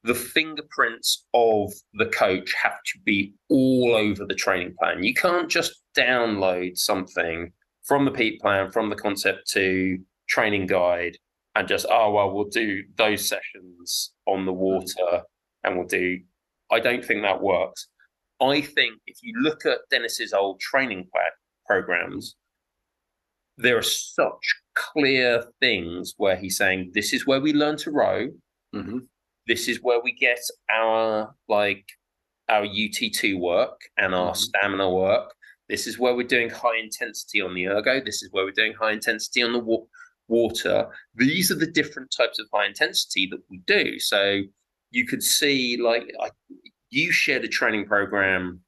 the 0.03 0.15
fingerprints 0.15 1.27
of 1.35 1.73
the 1.95 2.07
coach 2.07 2.55
have 2.55 2.79
to 2.87 2.99
be 3.05 3.35
all 3.51 3.95
over 3.95 4.25
the 4.25 4.35
training 4.35 4.75
plan. 4.79 5.03
You 5.03 5.15
can't 5.15 5.49
just 5.49 5.83
download 5.97 6.79
something 6.79 7.53
from 7.83 8.05
the 8.05 8.11
Pete 8.11 8.41
plan, 8.41 8.71
from 8.71 8.89
the 8.89 8.97
Concept2 8.97 10.03
training 10.29 10.67
guide, 10.67 11.17
and 11.55 11.69
just, 11.69 11.87
oh, 11.91 12.13
well, 12.13 12.33
we'll 12.33 12.49
do 12.49 12.83
those 12.97 13.29
sessions 13.29 14.13
on 14.27 14.47
the 14.47 14.53
water 14.53 15.23
and 15.65 15.77
we'll 15.77 15.87
do. 15.87 16.19
I 16.71 16.81
don't 16.81 17.05
think 17.05 17.23
that 17.23 17.43
works. 17.43 17.89
I 18.41 18.61
think 18.63 19.01
if 19.07 19.19
you 19.23 19.35
look 19.41 19.67
at 19.67 19.81
Dennis's 19.91 20.33
old 20.33 20.61
training 20.61 21.09
programs, 21.67 22.37
there 23.59 23.77
are 23.77 23.83
such 23.83 24.55
clear 24.75 25.45
things 25.61 26.15
where 26.17 26.37
he's 26.37 26.57
saying, 26.57 26.93
this 26.95 27.13
is 27.13 27.27
where 27.27 27.41
we 27.41 27.53
learn 27.53 27.77
to 27.79 27.91
row. 27.91 28.29
Mm-hmm. 28.75 28.99
This 29.47 29.69
is 29.69 29.81
where 29.83 30.01
we 30.01 30.13
get 30.13 30.39
our 30.73 31.35
like 31.49 31.85
our 32.49 32.67
UT2 32.67 33.39
work 33.39 33.81
and 33.97 34.15
our 34.15 34.33
mm-hmm. 34.33 34.35
stamina 34.35 34.91
work. 34.91 35.35
This 35.69 35.87
is 35.87 35.99
where 35.99 36.15
we're 36.15 36.27
doing 36.27 36.51
high 36.51 36.79
intensity 36.79 37.41
on 37.41 37.55
the 37.55 37.69
ergo. 37.69 38.01
This 38.05 38.23
is 38.23 38.29
where 38.33 38.45
we're 38.45 38.51
doing 38.51 38.75
high 38.79 38.93
intensity 38.93 39.43
on 39.43 39.53
the 39.53 39.61
wa- 39.61 39.87
water. 40.29 40.89
These 41.15 41.51
are 41.51 41.57
the 41.57 41.71
different 41.71 42.13
types 42.17 42.39
of 42.41 42.47
high 42.53 42.67
intensity 42.67 43.29
that 43.31 43.41
we 43.49 43.63
do. 43.67 43.99
So 44.01 44.41
you 44.91 45.07
could 45.07 45.23
see, 45.23 45.77
like, 45.77 46.13
I, 46.21 46.31
you 46.91 47.13
shared 47.13 47.45
a 47.45 47.49
training 47.49 47.87
program 47.87 48.61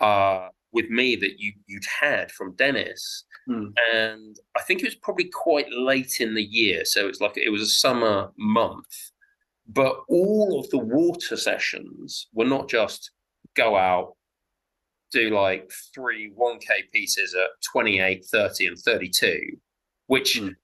uh, 0.00 0.48
with 0.72 0.88
me 0.88 1.16
that 1.16 1.38
you 1.38 1.52
you'd 1.66 1.84
had 2.00 2.30
from 2.32 2.54
Dennis, 2.56 3.24
mm. 3.48 3.72
and 3.92 4.36
I 4.56 4.62
think 4.62 4.80
it 4.80 4.86
was 4.86 4.94
probably 4.94 5.30
quite 5.32 5.70
late 5.72 6.20
in 6.20 6.34
the 6.34 6.42
year, 6.42 6.84
so 6.84 7.08
it's 7.08 7.20
like 7.20 7.36
it 7.36 7.50
was 7.50 7.62
a 7.62 7.66
summer 7.66 8.30
month. 8.36 9.10
But 9.66 10.00
all 10.08 10.58
of 10.58 10.70
the 10.70 10.78
water 10.78 11.36
sessions 11.36 12.28
were 12.32 12.46
not 12.46 12.68
just 12.68 13.10
go 13.54 13.76
out, 13.76 14.14
do 15.12 15.30
like 15.30 15.70
three 15.94 16.32
1K 16.32 16.90
pieces 16.92 17.34
at 17.34 17.48
28, 17.70 18.24
30, 18.24 18.66
and 18.66 18.78
32, 18.78 19.40
which 20.06 20.40
mm. 20.40 20.54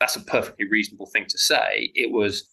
that's 0.00 0.16
a 0.16 0.20
perfectly 0.20 0.68
reasonable 0.68 1.06
thing 1.06 1.26
to 1.28 1.38
say. 1.38 1.92
It 1.94 2.10
was 2.10 2.51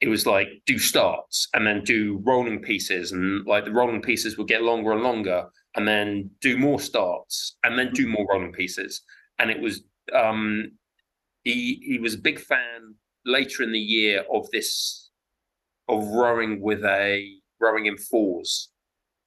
it 0.00 0.08
was 0.08 0.26
like 0.26 0.48
do 0.66 0.78
starts 0.78 1.48
and 1.54 1.66
then 1.66 1.82
do 1.82 2.20
rolling 2.24 2.60
pieces 2.60 3.12
and 3.12 3.44
like 3.46 3.64
the 3.64 3.72
rolling 3.72 4.00
pieces 4.00 4.38
would 4.38 4.46
get 4.46 4.62
longer 4.62 4.92
and 4.92 5.02
longer 5.02 5.46
and 5.74 5.86
then 5.86 6.30
do 6.40 6.56
more 6.56 6.80
starts 6.80 7.56
and 7.64 7.78
then 7.78 7.92
do 7.92 8.06
more 8.08 8.26
rolling 8.30 8.52
pieces. 8.52 9.02
And 9.38 9.50
it 9.50 9.60
was 9.60 9.82
um, 10.14 10.72
he 11.44 11.80
he 11.84 11.98
was 11.98 12.14
a 12.14 12.18
big 12.18 12.38
fan 12.38 12.94
later 13.24 13.62
in 13.62 13.72
the 13.72 13.78
year 13.78 14.24
of 14.32 14.48
this 14.50 15.10
of 15.88 16.06
rowing 16.08 16.60
with 16.60 16.84
a 16.84 17.26
rowing 17.60 17.86
in 17.86 17.96
fours. 17.96 18.70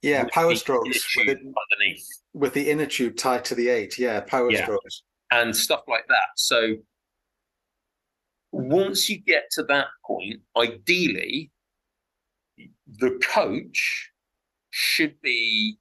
Yeah, 0.00 0.24
power 0.32 0.56
strokes 0.56 1.16
with, 1.16 1.28
underneath 1.28 2.08
with 2.34 2.54
the 2.54 2.70
inner 2.70 2.86
tube 2.86 3.16
tied 3.16 3.44
to 3.46 3.54
the 3.54 3.68
eight. 3.68 3.98
Yeah, 3.98 4.20
power 4.20 4.50
yeah. 4.50 4.64
strokes 4.64 5.02
and 5.30 5.54
stuff 5.54 5.82
like 5.86 6.06
that. 6.08 6.28
So 6.36 6.74
once 8.52 9.08
you 9.08 9.18
get 9.18 9.44
to 9.52 9.62
that 9.64 9.86
point, 10.06 10.40
ideally, 10.56 11.50
the 12.98 13.18
coach 13.22 14.10
should 14.70 15.20
be 15.22 15.76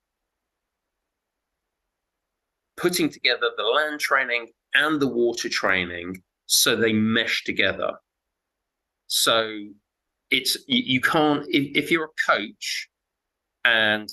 putting 2.77 3.09
together 3.09 3.49
the 3.57 3.63
land 3.63 3.99
training 3.99 4.47
and 4.73 5.01
the 5.01 5.07
water 5.07 5.49
training 5.49 6.21
so 6.47 6.75
they 6.75 6.93
mesh 6.93 7.43
together. 7.43 7.91
So 9.07 9.59
it's 10.31 10.57
you, 10.67 11.01
can't 11.01 11.45
if, 11.49 11.91
you're 11.91 12.05
a 12.05 12.31
coach 12.31 12.87
and 13.65 14.09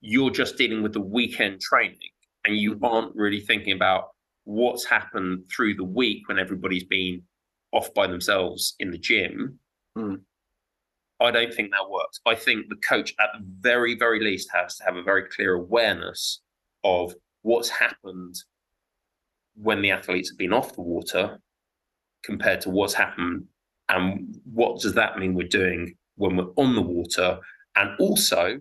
you're 0.00 0.30
just 0.30 0.56
dealing 0.56 0.82
with 0.82 0.94
the 0.94 1.00
weekend 1.00 1.60
training 1.60 1.98
and 2.46 2.56
you 2.56 2.78
aren't 2.82 3.14
really 3.14 3.40
thinking 3.40 3.74
about 3.74 4.08
what's 4.44 4.84
happened 4.84 5.44
through 5.54 5.74
the 5.74 5.84
week 5.84 6.26
when 6.28 6.38
everybody's 6.38 6.84
been 6.84 7.22
off 7.72 7.92
by 7.94 8.06
themselves 8.06 8.74
in 8.78 8.90
the 8.90 8.98
gym, 8.98 9.58
mm. 9.96 10.20
I 11.20 11.30
don't 11.30 11.54
think 11.54 11.70
that 11.70 11.88
works. 11.88 12.20
I 12.26 12.34
think 12.34 12.68
the 12.68 12.76
coach, 12.76 13.14
at 13.20 13.28
the 13.34 13.44
very, 13.60 13.94
very 13.96 14.20
least, 14.20 14.50
has 14.52 14.76
to 14.76 14.84
have 14.84 14.96
a 14.96 15.02
very 15.02 15.28
clear 15.28 15.54
awareness 15.54 16.40
of 16.84 17.14
what's 17.42 17.68
happened 17.68 18.36
when 19.54 19.82
the 19.82 19.90
athletes 19.90 20.30
have 20.30 20.38
been 20.38 20.52
off 20.52 20.74
the 20.74 20.80
water 20.80 21.38
compared 22.24 22.60
to 22.62 22.70
what's 22.70 22.94
happened 22.94 23.44
and 23.88 24.40
what 24.44 24.80
does 24.80 24.94
that 24.94 25.18
mean 25.18 25.34
we're 25.34 25.46
doing 25.46 25.94
when 26.16 26.36
we're 26.36 26.52
on 26.56 26.74
the 26.74 26.82
water 26.82 27.38
and 27.76 27.90
also 27.98 28.58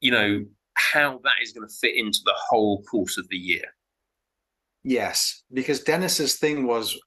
you 0.00 0.10
know 0.10 0.44
how 0.74 1.20
that 1.24 1.34
is 1.42 1.52
going 1.52 1.66
to 1.66 1.74
fit 1.74 1.96
into 1.96 2.20
the 2.24 2.34
whole 2.48 2.82
course 2.82 3.18
of 3.18 3.28
the 3.28 3.36
year 3.36 3.64
yes 4.84 5.42
because 5.52 5.82
dennis's 5.82 6.36
thing 6.36 6.66
was 6.66 6.98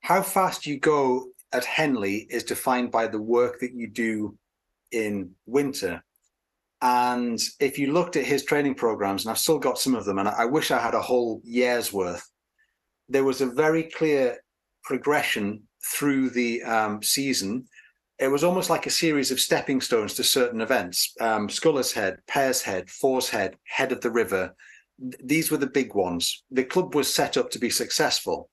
how 0.00 0.22
fast 0.22 0.66
you 0.66 0.78
go 0.78 1.26
at 1.52 1.64
henley 1.64 2.26
is 2.30 2.44
defined 2.44 2.90
by 2.90 3.06
the 3.06 3.20
work 3.20 3.60
that 3.60 3.72
you 3.72 3.88
do 3.88 4.36
in 4.92 5.30
winter 5.46 6.02
and 6.84 7.40
if 7.60 7.78
you 7.78 7.94
looked 7.94 8.16
at 8.16 8.26
his 8.26 8.44
training 8.44 8.74
programs, 8.74 9.24
and 9.24 9.30
I've 9.30 9.38
still 9.38 9.58
got 9.58 9.78
some 9.78 9.94
of 9.94 10.04
them, 10.04 10.18
and 10.18 10.28
I 10.28 10.44
wish 10.44 10.70
I 10.70 10.78
had 10.78 10.92
a 10.92 11.00
whole 11.00 11.40
year's 11.42 11.94
worth, 11.94 12.28
there 13.08 13.24
was 13.24 13.40
a 13.40 13.46
very 13.46 13.84
clear 13.84 14.36
progression 14.82 15.62
through 15.82 16.28
the 16.28 16.62
um, 16.62 17.02
season. 17.02 17.66
It 18.18 18.28
was 18.28 18.44
almost 18.44 18.68
like 18.68 18.84
a 18.84 18.90
series 18.90 19.30
of 19.30 19.40
stepping 19.40 19.80
stones 19.80 20.12
to 20.14 20.24
certain 20.24 20.60
events 20.60 21.14
um, 21.22 21.48
Sculler's 21.48 21.90
Head, 21.90 22.18
Pairs 22.28 22.60
Head, 22.60 22.90
Fours 22.90 23.30
Head, 23.30 23.56
Head 23.66 23.90
of 23.90 24.02
the 24.02 24.10
River, 24.10 24.54
th- 25.00 25.14
these 25.24 25.50
were 25.50 25.56
the 25.56 25.66
big 25.66 25.94
ones. 25.94 26.44
The 26.50 26.64
club 26.64 26.94
was 26.94 27.12
set 27.12 27.36
up 27.36 27.50
to 27.50 27.58
be 27.58 27.70
successful. 27.70 28.48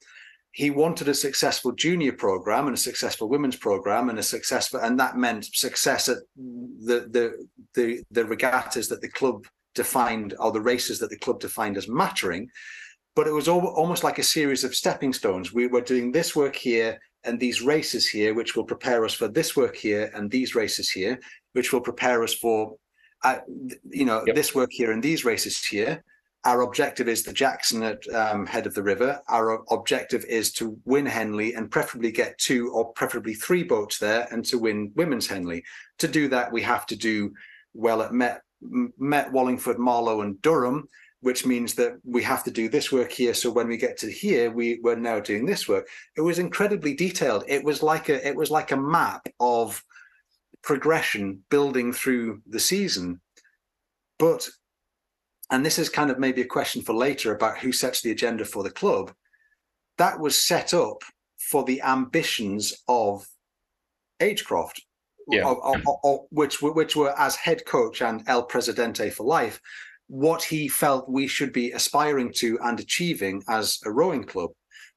He 0.53 0.69
wanted 0.69 1.07
a 1.07 1.13
successful 1.13 1.71
junior 1.71 2.11
program 2.11 2.67
and 2.67 2.75
a 2.75 2.79
successful 2.79 3.29
women's 3.29 3.55
program 3.55 4.09
and 4.09 4.19
a 4.19 4.23
successful, 4.23 4.79
and 4.81 4.99
that 4.99 5.15
meant 5.17 5.45
success 5.45 6.09
at 6.09 6.17
the 6.35 7.07
the 7.15 7.47
the, 7.73 8.03
the 8.11 8.25
regattas 8.25 8.87
that 8.89 9.01
the 9.01 9.09
club 9.09 9.45
defined 9.75 10.33
or 10.39 10.51
the 10.51 10.59
races 10.59 10.99
that 10.99 11.09
the 11.09 11.17
club 11.19 11.39
defined 11.39 11.77
as 11.77 11.87
mattering. 11.87 12.49
But 13.15 13.27
it 13.27 13.31
was 13.31 13.47
al- 13.47 13.65
almost 13.65 14.03
like 14.03 14.19
a 14.19 14.23
series 14.23 14.63
of 14.65 14.75
stepping 14.75 15.13
stones. 15.13 15.53
We 15.53 15.67
were 15.67 15.81
doing 15.81 16.11
this 16.11 16.35
work 16.35 16.55
here 16.55 16.99
and 17.23 17.39
these 17.39 17.61
races 17.61 18.07
here, 18.07 18.33
which 18.33 18.55
will 18.55 18.65
prepare 18.65 19.05
us 19.05 19.13
for 19.13 19.27
this 19.29 19.55
work 19.55 19.75
here 19.77 20.11
and 20.15 20.29
these 20.29 20.53
races 20.55 20.89
here, 20.89 21.19
which 21.53 21.71
will 21.71 21.81
prepare 21.81 22.23
us 22.23 22.33
for, 22.33 22.75
uh, 23.23 23.37
you 23.89 24.05
know, 24.05 24.23
Yep. 24.25 24.35
this 24.35 24.55
work 24.55 24.69
here 24.71 24.91
and 24.91 25.01
these 25.03 25.23
races 25.23 25.63
here. 25.63 26.03
Our 26.43 26.61
objective 26.61 27.07
is 27.07 27.23
the 27.23 27.33
Jackson 27.33 27.83
at 27.83 28.07
um, 28.15 28.47
head 28.47 28.65
of 28.65 28.73
the 28.73 28.81
river. 28.81 29.21
Our 29.27 29.63
objective 29.69 30.25
is 30.25 30.51
to 30.53 30.75
win 30.85 31.05
Henley 31.05 31.53
and 31.53 31.69
preferably 31.69 32.11
get 32.11 32.37
two 32.39 32.71
or 32.71 32.91
preferably 32.93 33.35
three 33.35 33.63
boats 33.63 33.99
there 33.99 34.27
and 34.31 34.43
to 34.45 34.57
win 34.57 34.91
women's 34.95 35.27
Henley. 35.27 35.63
To 35.99 36.07
do 36.07 36.27
that, 36.29 36.51
we 36.51 36.63
have 36.63 36.87
to 36.87 36.95
do 36.95 37.31
well 37.73 38.01
at 38.01 38.11
Met, 38.11 38.41
Met 38.97 39.31
Wallingford, 39.31 39.77
Marlow, 39.77 40.21
and 40.21 40.41
Durham, 40.41 40.87
which 41.19 41.45
means 41.45 41.75
that 41.75 41.97
we 42.03 42.23
have 42.23 42.43
to 42.45 42.51
do 42.51 42.69
this 42.69 42.91
work 42.91 43.11
here. 43.11 43.35
So 43.35 43.51
when 43.51 43.67
we 43.67 43.77
get 43.77 43.97
to 43.99 44.11
here, 44.11 44.49
we 44.49 44.79
we're 44.81 44.95
now 44.95 45.19
doing 45.19 45.45
this 45.45 45.67
work. 45.67 45.87
It 46.17 46.21
was 46.21 46.39
incredibly 46.39 46.95
detailed. 46.95 47.43
It 47.47 47.63
was 47.63 47.83
like 47.83 48.09
a 48.09 48.27
it 48.27 48.35
was 48.35 48.49
like 48.49 48.71
a 48.71 48.77
map 48.77 49.27
of 49.39 49.83
progression 50.63 51.43
building 51.49 51.93
through 51.93 52.41
the 52.47 52.59
season. 52.59 53.21
But 54.17 54.49
and 55.51 55.65
this 55.65 55.77
is 55.77 55.89
kind 55.89 56.09
of 56.09 56.17
maybe 56.17 56.41
a 56.41 56.45
question 56.45 56.81
for 56.81 56.93
later 56.93 57.33
about 57.35 57.57
who 57.59 57.71
sets 57.71 58.01
the 58.01 58.11
agenda 58.11 58.45
for 58.45 58.63
the 58.63 58.71
club. 58.71 59.13
That 59.97 60.19
was 60.19 60.41
set 60.41 60.73
up 60.73 61.03
for 61.37 61.63
the 61.63 61.81
ambitions 61.81 62.73
of 62.87 63.27
Agecroft, 64.21 64.79
Yeah. 65.27 65.45
of- 65.45 65.59
of- 65.63 65.87
of- 65.87 65.99
of- 66.03 66.25
which 66.29 66.61
were 66.61 66.71
which 66.71 66.95
were 66.95 67.17
as 67.19 67.35
head 67.35 67.65
coach 67.65 68.01
and 68.01 68.23
El 68.27 68.43
Presidente 68.43 69.09
for 69.09 69.23
life, 69.25 69.59
what 70.07 70.43
he 70.43 70.67
felt 70.67 71.09
we 71.09 71.27
should 71.27 71.53
be 71.53 71.71
aspiring 71.71 72.31
to 72.33 72.57
and 72.63 72.79
achieving 72.79 73.43
as 73.47 73.79
a 73.85 73.91
rowing 73.91 74.23
club. 74.23 74.51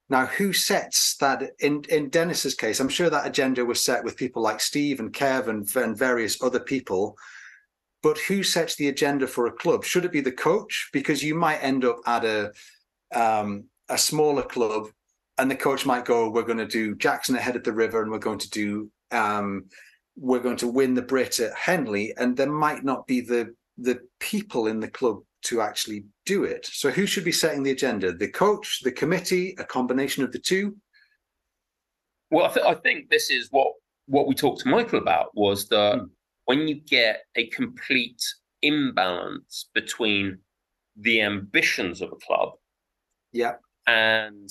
Now, 0.09 0.27
who 0.27 0.53
sets 0.53 1.17
that 1.17 1.53
in, 1.61 1.83
in 1.89 2.11
Dennis's 2.11 2.55
case? 2.55 2.79
I'm 2.79 2.89
sure 2.91 3.09
that 3.11 3.27
agenda 3.27 3.65
was 3.65 3.83
set 3.83 4.05
with 4.05 4.17
people 4.17 4.43
like 4.43 4.61
Steve 4.61 5.01
and 5.01 5.13
Kev 5.13 5.49
and, 5.49 5.75
and 5.77 5.97
various 5.97 6.43
other 6.43 6.61
people. 6.61 7.17
But 8.05 8.19
who 8.19 8.43
sets 8.43 8.77
the 8.77 8.89
agenda 8.89 9.27
for 9.27 9.47
a 9.47 9.53
club? 9.53 9.83
Should 9.83 10.05
it 10.05 10.13
be 10.13 10.21
the 10.21 10.31
coach? 10.31 10.91
Because 10.93 11.25
you 11.25 11.35
might 11.35 11.57
end 11.57 11.87
up 11.87 11.97
at 12.07 12.23
a 12.23 12.53
um, 13.15 13.65
a 13.89 13.97
smaller 13.97 14.43
club, 14.43 14.89
and 15.39 15.51
the 15.51 15.57
coach 15.57 15.87
might 15.87 16.05
go, 16.05 16.29
"We're 16.29 16.43
going 16.43 16.59
to 16.59 16.67
do 16.67 16.95
Jackson 16.97 17.35
ahead 17.35 17.57
of 17.57 17.65
the 17.65 17.73
river, 17.73 18.03
and 18.03 18.11
we're 18.11 18.19
going 18.19 18.41
to 18.41 18.51
do 18.51 18.91
um, 19.11 19.65
we're 20.17 20.41
going 20.41 20.59
to 20.59 20.69
win 20.69 20.93
the 20.93 21.01
Brit 21.01 21.41
at 21.41 21.55
Henley," 21.55 22.13
and 22.19 22.37
there 22.37 22.53
might 22.53 22.85
not 22.85 23.07
be 23.07 23.23
the 23.23 23.55
the 23.79 24.01
people 24.21 24.67
in 24.67 24.81
the 24.81 24.89
club 24.89 25.21
to 25.45 25.63
actually 25.63 26.05
do 26.27 26.45
it. 26.45 26.67
So 26.67 26.91
who 26.91 27.07
should 27.07 27.25
be 27.25 27.33
setting 27.33 27.63
the 27.63 27.71
agenda? 27.71 28.13
The 28.13 28.29
coach, 28.29 28.83
the 28.83 28.93
committee, 28.93 29.55
a 29.59 29.65
combination 29.65 30.23
of 30.23 30.31
the 30.31 30.39
two? 30.39 30.77
Well, 32.31 32.45
I, 32.45 32.53
th- 32.53 32.67
I 32.67 32.75
think 32.75 33.09
this 33.09 33.31
is 33.31 33.49
what 33.51 33.73
what 34.09 34.27
we 34.27 34.35
talked 34.35 34.61
to 34.61 34.69
Michael 34.69 34.99
about 34.99 35.31
was 35.35 35.69
that 35.69 36.01
Hmm. 36.01 36.05
When 36.45 36.69
you 36.69 36.75
get 36.75 37.23
a 37.37 37.47
complete 37.49 38.23
imbalance 38.63 39.69
between 39.75 40.39
the 40.97 41.21
ambitions 41.21 42.01
of 42.01 42.13
a 42.13 42.27
club 42.27 42.53
Yeah, 43.33 43.55
and 43.87 44.49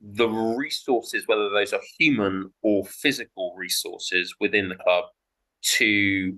the 0.00 0.28
resources, 0.28 1.24
whether 1.26 1.48
those 1.50 1.72
are 1.72 1.80
human 1.98 2.52
or 2.62 2.84
physical 2.84 3.54
resources 3.56 4.34
within 4.40 4.68
the 4.68 4.74
club 4.76 5.04
to 5.62 6.36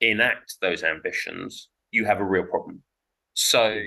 enact 0.00 0.56
those 0.60 0.82
ambitions, 0.82 1.68
you 1.90 2.04
have 2.04 2.20
a 2.20 2.24
real 2.24 2.44
problem. 2.44 2.82
So 3.34 3.78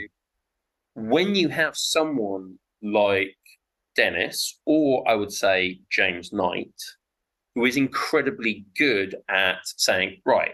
when 0.95 1.35
you 1.35 1.49
have 1.49 1.75
someone 1.75 2.57
like 2.81 3.35
Dennis, 3.95 4.59
or 4.65 5.07
I 5.07 5.15
would 5.15 5.31
say 5.31 5.81
James 5.89 6.31
Knight, 6.31 6.73
who 7.55 7.65
is 7.65 7.77
incredibly 7.77 8.65
good 8.77 9.15
at 9.29 9.59
saying, 9.63 10.21
right, 10.25 10.53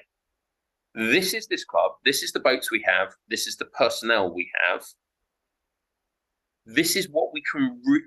this 0.96 1.34
is 1.34 1.48
this 1.48 1.64
club, 1.64 1.92
this 2.06 2.24
is 2.24 2.32
the 2.32 2.40
boats 2.40 2.72
we 2.72 2.84
have, 2.86 3.14
this 3.30 3.46
is 3.48 3.56
the 3.58 3.66
personnel 3.66 4.34
we 4.34 4.50
have, 4.68 4.84
this 6.68 6.96
is 6.96 7.08
what 7.10 7.32
we 7.34 7.42
can. 7.50 7.82
Re- 7.86 8.02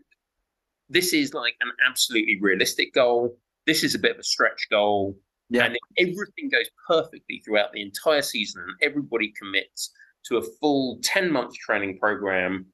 this 0.89 1.13
is 1.13 1.33
like 1.33 1.55
an 1.61 1.71
absolutely 1.89 2.39
realistic 2.41 2.93
goal. 2.93 3.39
This 3.67 3.83
is 3.83 3.95
a 3.95 3.99
bit 3.99 4.13
of 4.13 4.19
a 4.19 4.25
stretch 4.25 4.67
goal. 4.71 5.17
Yeah. 5.49 5.65
And 5.65 5.77
if 5.97 6.09
everything 6.09 6.51
goes 6.51 6.69
perfectly 6.87 7.43
throughout 7.45 7.73
the 7.73 7.81
entire 7.81 8.23
season 8.23 8.63
and 8.63 8.77
everybody 8.83 9.33
commits 9.39 9.93
to 10.27 10.37
a 10.37 10.43
full 10.61 10.99
10 11.03 11.33
month 11.33 11.55
training 11.55 11.99
program, 11.99 12.67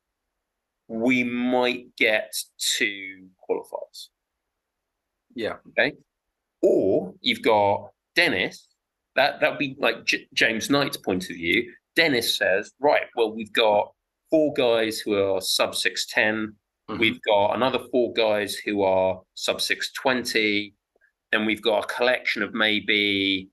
we 0.88 1.22
might 1.24 1.94
get 1.96 2.34
to 2.78 3.28
qualifiers. 3.48 4.08
Yeah, 5.36 5.56
Okay. 5.68 5.92
Or 6.62 7.14
you've 7.20 7.42
got 7.42 7.90
Dennis, 8.16 8.66
that 9.14 9.38
that 9.40 9.50
would 9.50 9.58
be 9.58 9.76
like 9.78 10.04
J- 10.04 10.26
James 10.34 10.68
Knight's 10.70 10.96
point 10.96 11.30
of 11.30 11.36
view. 11.36 11.70
Dennis 11.94 12.36
says, 12.36 12.72
right, 12.80 13.04
well, 13.14 13.32
we've 13.32 13.52
got 13.52 13.92
four 14.30 14.52
guys 14.54 14.98
who 14.98 15.14
are 15.14 15.40
sub 15.40 15.74
610. 15.74 16.56
Mhm. 16.90 16.98
We've 16.98 17.20
got 17.22 17.54
another 17.54 17.78
four 17.92 18.12
guys 18.14 18.56
who 18.56 18.82
are 18.82 19.22
sub 19.34 19.60
620. 19.60 20.74
Then 21.32 21.44
we've 21.46 21.62
got 21.62 21.84
a 21.84 21.94
collection 21.94 22.42
of 22.42 22.52
maybe 22.54 23.48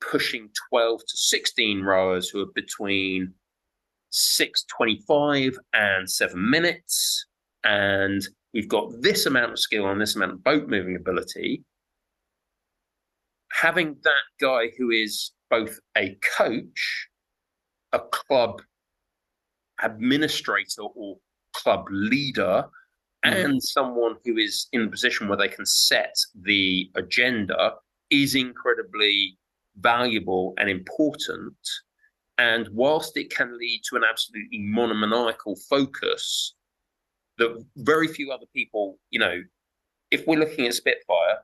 pushing 0.00 0.50
12 0.70 1.00
to 1.00 1.16
16 1.16 1.82
rowers 1.82 2.28
who 2.28 2.40
are 2.42 2.52
between 2.54 3.34
625 4.10 5.58
and 5.72 6.10
seven 6.10 6.50
minutes. 6.50 7.26
And 7.64 8.22
we've 8.54 8.68
got 8.68 8.90
this 9.00 9.26
amount 9.26 9.52
of 9.52 9.58
skill 9.58 9.88
and 9.90 10.00
this 10.00 10.16
amount 10.16 10.32
of 10.32 10.44
boat 10.44 10.68
moving 10.68 10.96
ability. 10.96 11.64
Having 13.52 13.96
that 14.04 14.22
guy 14.40 14.70
who 14.78 14.90
is 14.90 15.32
both 15.50 15.78
a 15.96 16.16
coach, 16.36 17.08
a 17.92 18.00
club 18.00 18.62
administrator 19.82 20.82
or 20.82 21.16
club 21.52 21.86
leader, 21.90 22.64
hmm. 23.24 23.32
and 23.32 23.62
someone 23.62 24.16
who 24.24 24.36
is 24.36 24.68
in 24.72 24.82
a 24.82 24.90
position 24.90 25.28
where 25.28 25.38
they 25.38 25.48
can 25.48 25.66
set 25.66 26.14
the 26.42 26.90
agenda 26.96 27.74
is 28.10 28.34
incredibly 28.34 29.36
valuable 29.76 30.54
and 30.58 30.68
important. 30.68 31.56
And 32.38 32.68
whilst 32.72 33.16
it 33.16 33.30
can 33.30 33.56
lead 33.58 33.82
to 33.88 33.96
an 33.96 34.02
absolutely 34.08 34.58
monomaniacal 34.58 35.56
focus 35.68 36.54
that 37.38 37.64
very 37.76 38.08
few 38.08 38.30
other 38.32 38.46
people, 38.54 38.98
you 39.10 39.18
know, 39.18 39.42
if 40.10 40.26
we're 40.26 40.38
looking 40.38 40.66
at 40.66 40.74
Spitfire, 40.74 41.38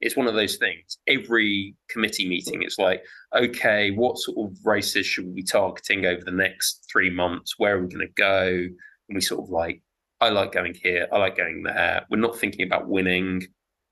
it's 0.00 0.16
one 0.16 0.26
of 0.26 0.34
those 0.34 0.56
things. 0.56 0.98
Every 1.06 1.74
committee 1.88 2.28
meeting, 2.28 2.62
it's 2.62 2.78
like, 2.78 3.02
okay, 3.34 3.90
what 3.90 4.18
sort 4.18 4.50
of 4.50 4.56
races 4.64 5.06
should 5.06 5.26
we 5.26 5.32
be 5.32 5.42
targeting 5.42 6.04
over 6.06 6.22
the 6.24 6.30
next 6.30 6.86
three 6.90 7.10
months? 7.10 7.54
Where 7.58 7.76
are 7.76 7.82
we 7.82 7.88
going 7.88 8.06
to 8.06 8.12
go? 8.14 8.46
And 8.46 9.14
we 9.14 9.20
sort 9.20 9.44
of 9.44 9.50
like, 9.50 9.82
I 10.20 10.30
like 10.30 10.52
going 10.52 10.74
here, 10.74 11.06
I 11.12 11.18
like 11.18 11.36
going 11.36 11.62
there. 11.62 12.04
We're 12.10 12.18
not 12.18 12.38
thinking 12.38 12.66
about 12.66 12.88
winning. 12.88 13.46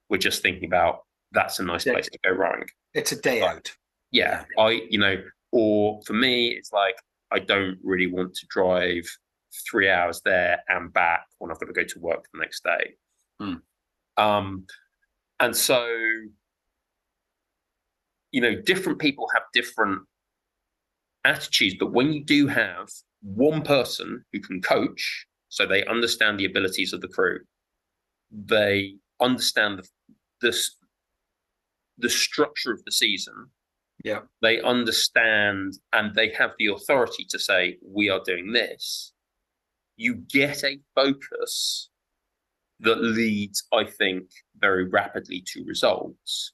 We're 0.08 0.18
just 0.18 0.42
thinking 0.42 0.64
about 0.66 1.00
that's 1.32 1.58
a 1.58 1.64
nice 1.64 1.84
place 1.84 2.08
to 2.08 2.18
go 2.22 2.30
rowing 2.30 2.64
it's 2.94 3.10
a 3.10 3.20
day 3.20 3.40
Right. 3.42 3.56
out. 3.56 3.72
yeah, 4.12 4.44
I, 4.56 4.82
you 4.88 4.98
know, 4.98 5.16
or 5.50 6.00
for 6.06 6.12
me, 6.12 6.50
it's 6.50 6.72
like 6.72 6.94
I 7.32 7.40
don't 7.40 7.76
really 7.82 8.06
want 8.06 8.34
to 8.34 8.46
drive 8.50 9.02
three 9.70 9.88
hours 9.90 10.20
there 10.24 10.62
and 10.68 10.92
back 10.92 11.26
when 11.38 11.50
I've 11.50 11.60
got 11.60 11.66
to 11.66 11.72
go 11.72 11.84
to 11.84 11.98
work 12.00 12.24
the 12.32 12.40
next 12.40 12.64
day. 12.64 12.94
Hmm. 13.40 13.54
Um, 14.16 14.66
and 15.40 15.56
so, 15.56 15.86
you 18.30 18.40
know, 18.40 18.54
different 18.54 18.98
people 18.98 19.28
have 19.34 19.42
different 19.52 20.02
attitudes, 21.24 21.76
but 21.78 21.92
when 21.92 22.12
you 22.12 22.24
do 22.24 22.46
have 22.46 22.88
one 23.22 23.62
person 23.62 24.24
who 24.32 24.40
can 24.40 24.60
coach, 24.60 25.26
so 25.48 25.66
they 25.66 25.84
understand 25.86 26.38
the 26.38 26.44
abilities 26.44 26.92
of 26.92 27.00
the 27.00 27.08
crew, 27.08 27.40
they 28.30 28.96
understand 29.20 29.78
the, 29.78 29.88
the, 30.40 30.58
the 31.98 32.10
structure 32.10 32.72
of 32.72 32.84
the 32.84 32.92
season, 32.92 33.48
Yeah. 34.04 34.20
they 34.42 34.60
understand 34.60 35.74
and 35.92 36.14
they 36.14 36.30
have 36.30 36.52
the 36.58 36.66
authority 36.68 37.24
to 37.30 37.38
say 37.38 37.78
we 37.82 38.08
are 38.10 38.20
doing 38.24 38.52
this 38.52 39.13
you 39.96 40.14
get 40.14 40.64
a 40.64 40.78
focus 40.94 41.90
that 42.80 43.00
leads 43.02 43.64
i 43.72 43.84
think 43.84 44.24
very 44.60 44.88
rapidly 44.88 45.42
to 45.46 45.64
results 45.64 46.52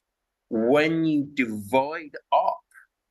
when 0.51 1.05
you 1.05 1.27
divide 1.33 2.15
up 2.33 2.59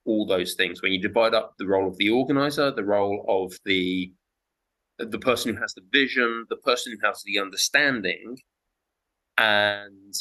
all 0.04 0.26
those 0.26 0.54
things, 0.54 0.82
when 0.82 0.92
you 0.92 1.00
divide 1.00 1.34
up 1.34 1.54
the 1.58 1.66
role 1.66 1.88
of 1.88 1.96
the 1.96 2.10
organizer, 2.10 2.70
the 2.70 2.84
role 2.84 3.24
of 3.28 3.52
the 3.64 4.12
the 4.98 5.18
person 5.18 5.54
who 5.54 5.60
has 5.60 5.72
the 5.72 5.82
vision, 5.90 6.44
the 6.50 6.56
person 6.56 6.92
who 6.92 7.06
has 7.06 7.22
the 7.24 7.38
understanding, 7.38 8.36
and 9.38 10.14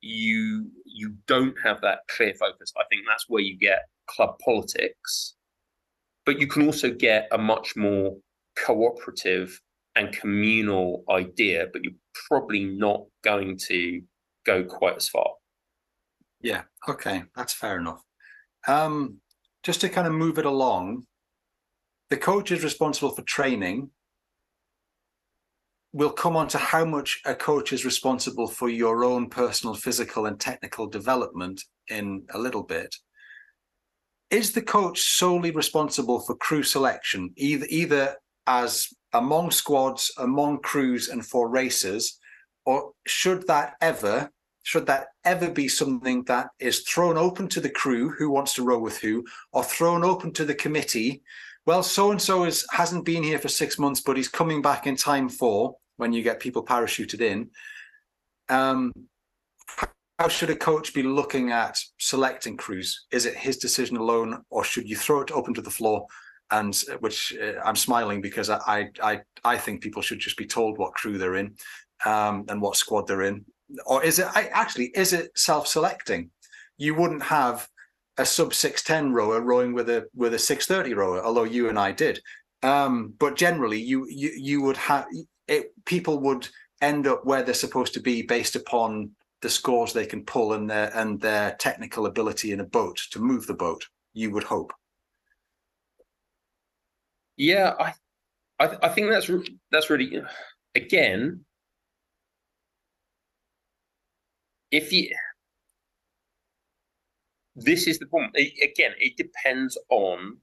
you 0.00 0.70
you 0.84 1.14
don't 1.26 1.56
have 1.64 1.80
that 1.80 2.00
clear 2.08 2.34
focus. 2.34 2.72
I 2.76 2.84
think 2.88 3.02
that's 3.08 3.24
where 3.28 3.42
you 3.42 3.58
get 3.58 3.88
club 4.06 4.38
politics, 4.44 5.34
but 6.24 6.40
you 6.40 6.46
can 6.46 6.66
also 6.66 6.90
get 6.92 7.28
a 7.32 7.38
much 7.38 7.74
more 7.74 8.16
cooperative 8.64 9.60
and 9.96 10.12
communal 10.12 11.04
idea, 11.10 11.66
but 11.72 11.82
you're 11.82 11.92
probably 12.28 12.64
not 12.64 13.02
going 13.24 13.56
to 13.68 14.02
go 14.46 14.64
quite 14.64 14.96
as 14.96 15.08
far. 15.08 15.28
Yeah, 16.40 16.62
okay, 16.88 17.24
that's 17.34 17.52
fair 17.52 17.78
enough. 17.78 18.02
Um, 18.66 19.18
just 19.62 19.80
to 19.80 19.88
kind 19.88 20.06
of 20.06 20.12
move 20.12 20.38
it 20.38 20.46
along, 20.46 21.04
the 22.10 22.16
coach 22.16 22.52
is 22.52 22.62
responsible 22.62 23.10
for 23.10 23.22
training. 23.22 23.90
We'll 25.92 26.10
come 26.10 26.36
on 26.36 26.48
to 26.48 26.58
how 26.58 26.84
much 26.84 27.20
a 27.24 27.34
coach 27.34 27.72
is 27.72 27.84
responsible 27.84 28.46
for 28.46 28.68
your 28.68 29.04
own 29.04 29.28
personal 29.28 29.74
physical 29.74 30.26
and 30.26 30.38
technical 30.38 30.86
development 30.86 31.62
in 31.88 32.24
a 32.30 32.38
little 32.38 32.62
bit. 32.62 32.94
Is 34.30 34.52
the 34.52 34.62
coach 34.62 35.00
solely 35.00 35.50
responsible 35.50 36.20
for 36.20 36.36
crew 36.36 36.62
selection, 36.62 37.32
either 37.36 37.66
either 37.70 38.16
as 38.48 38.88
among 39.12 39.52
squads, 39.52 40.10
among 40.18 40.58
crews, 40.60 41.08
and 41.08 41.24
for 41.24 41.48
races, 41.48 42.18
or 42.66 42.92
should 43.06 43.46
that 43.46 43.74
ever 43.80 44.30
should 44.68 44.84
that 44.84 45.06
ever 45.24 45.50
be 45.50 45.66
something 45.66 46.22
that 46.24 46.48
is 46.58 46.80
thrown 46.80 47.16
open 47.16 47.48
to 47.48 47.58
the 47.58 47.70
crew 47.70 48.10
who 48.10 48.28
wants 48.28 48.52
to 48.52 48.62
row 48.62 48.78
with 48.78 48.98
who, 48.98 49.24
or 49.50 49.64
thrown 49.64 50.04
open 50.04 50.30
to 50.30 50.44
the 50.44 50.54
committee? 50.54 51.22
Well, 51.64 51.82
so 51.82 52.10
and 52.10 52.20
so 52.20 52.44
is 52.44 52.66
hasn't 52.70 53.06
been 53.06 53.22
here 53.22 53.38
for 53.38 53.48
six 53.48 53.78
months, 53.78 54.02
but 54.02 54.18
he's 54.18 54.28
coming 54.28 54.60
back 54.60 54.86
in 54.86 54.94
time 54.94 55.30
for 55.30 55.76
when 55.96 56.12
you 56.12 56.22
get 56.22 56.38
people 56.38 56.62
parachuted 56.62 57.22
in. 57.22 57.48
Um, 58.50 58.92
how 60.18 60.28
should 60.28 60.50
a 60.50 60.56
coach 60.56 60.92
be 60.92 61.02
looking 61.02 61.50
at 61.50 61.78
selecting 61.98 62.58
crews? 62.58 63.06
Is 63.10 63.24
it 63.24 63.36
his 63.36 63.56
decision 63.56 63.96
alone, 63.96 64.42
or 64.50 64.64
should 64.64 64.86
you 64.86 64.96
throw 64.96 65.22
it 65.22 65.30
open 65.30 65.54
to 65.54 65.62
the 65.62 65.70
floor? 65.70 66.06
And 66.50 66.74
which 67.00 67.36
uh, 67.42 67.60
I'm 67.64 67.76
smiling 67.76 68.22
because 68.22 68.48
I, 68.48 68.88
I 69.02 69.20
I 69.44 69.58
think 69.58 69.82
people 69.82 70.00
should 70.02 70.18
just 70.18 70.38
be 70.38 70.46
told 70.46 70.78
what 70.78 70.94
crew 70.94 71.18
they're 71.18 71.36
in 71.36 71.54
um, 72.06 72.46
and 72.48 72.62
what 72.62 72.76
squad 72.76 73.06
they're 73.06 73.22
in, 73.22 73.44
or 73.84 74.02
is 74.02 74.18
it 74.18 74.28
actually 74.34 74.86
is 74.94 75.12
it 75.12 75.30
self-selecting? 75.36 76.30
You 76.78 76.94
wouldn't 76.94 77.22
have 77.22 77.68
a 78.16 78.24
sub 78.24 78.54
six 78.54 78.82
ten 78.82 79.12
rower 79.12 79.40
rowing 79.42 79.74
with 79.74 79.90
a 79.90 80.08
with 80.14 80.34
a 80.34 80.38
six 80.38 80.66
thirty 80.66 80.94
rower, 80.94 81.22
although 81.22 81.44
you 81.44 81.68
and 81.68 81.78
I 81.78 81.92
did. 81.92 82.20
Um, 82.62 83.14
but 83.18 83.36
generally, 83.36 83.80
you 83.80 84.06
you 84.08 84.30
you 84.36 84.62
would 84.62 84.76
have 84.78 85.06
it. 85.46 85.72
People 85.84 86.18
would 86.20 86.48
end 86.80 87.06
up 87.06 87.24
where 87.24 87.42
they're 87.42 87.54
supposed 87.54 87.94
to 87.94 88.00
be 88.00 88.22
based 88.22 88.56
upon 88.56 89.10
the 89.42 89.50
scores 89.50 89.92
they 89.92 90.06
can 90.06 90.24
pull 90.24 90.54
and 90.54 90.68
their 90.68 90.90
and 90.96 91.20
their 91.20 91.56
technical 91.56 92.06
ability 92.06 92.52
in 92.52 92.60
a 92.60 92.64
boat 92.64 93.00
to 93.10 93.20
move 93.20 93.46
the 93.46 93.54
boat. 93.54 93.84
You 94.14 94.30
would 94.30 94.44
hope. 94.44 94.72
Yeah, 97.38 97.74
I, 97.78 97.92
I, 98.58 98.76
I 98.82 98.88
think 98.88 99.10
that's 99.10 99.30
that's 99.70 99.88
really 99.88 100.20
again 100.74 101.44
if 104.70 104.92
you 104.92 105.08
this 107.56 107.86
is 107.86 107.98
the 107.98 108.06
problem 108.06 108.30
again 108.36 108.92
it 108.98 109.16
depends 109.16 109.78
on 109.88 110.36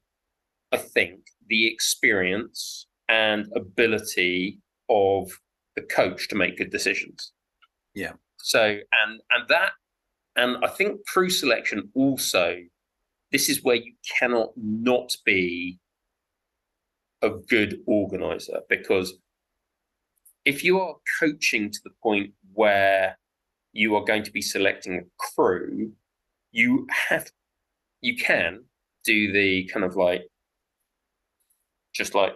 i 0.72 0.78
think 0.78 1.20
the 1.48 1.68
experience 1.68 2.88
and 3.08 3.48
ability 3.56 4.60
of 4.90 5.32
the 5.76 5.82
coach 5.82 6.28
to 6.30 6.36
make 6.36 6.58
good 6.58 6.72
decisions. 6.72 7.34
Yeah. 7.94 8.14
So 8.38 8.64
and 8.64 9.22
and 9.32 9.48
that 9.50 9.72
and 10.36 10.58
i 10.64 10.68
think 10.68 11.06
crew 11.08 11.30
selection 11.30 11.90
also 11.94 12.58
this 13.32 13.50
is 13.50 13.64
where 13.64 13.76
you 13.76 13.94
cannot 14.20 14.50
not 14.56 15.16
be 15.26 15.80
a 17.26 17.40
good 17.50 17.80
organizer 17.88 18.62
because 18.70 19.16
if 20.46 20.64
you 20.64 20.80
are 20.80 20.96
coaching 21.20 21.72
to 21.72 21.80
the 21.84 21.90
point 22.04 22.32
where 22.54 23.18
you 23.74 23.96
are 23.96 24.04
going 24.04 24.24
to 24.24 24.32
be 24.32 24.42
selecting 24.42 24.96
a 25.00 25.02
crew, 25.18 25.92
you 26.52 26.88
have 27.10 27.30
you 28.02 28.16
can 28.16 28.64
do 29.04 29.32
the 29.32 29.66
kind 29.74 29.84
of 29.84 29.96
like 29.96 30.22
just 31.94 32.14
like 32.14 32.34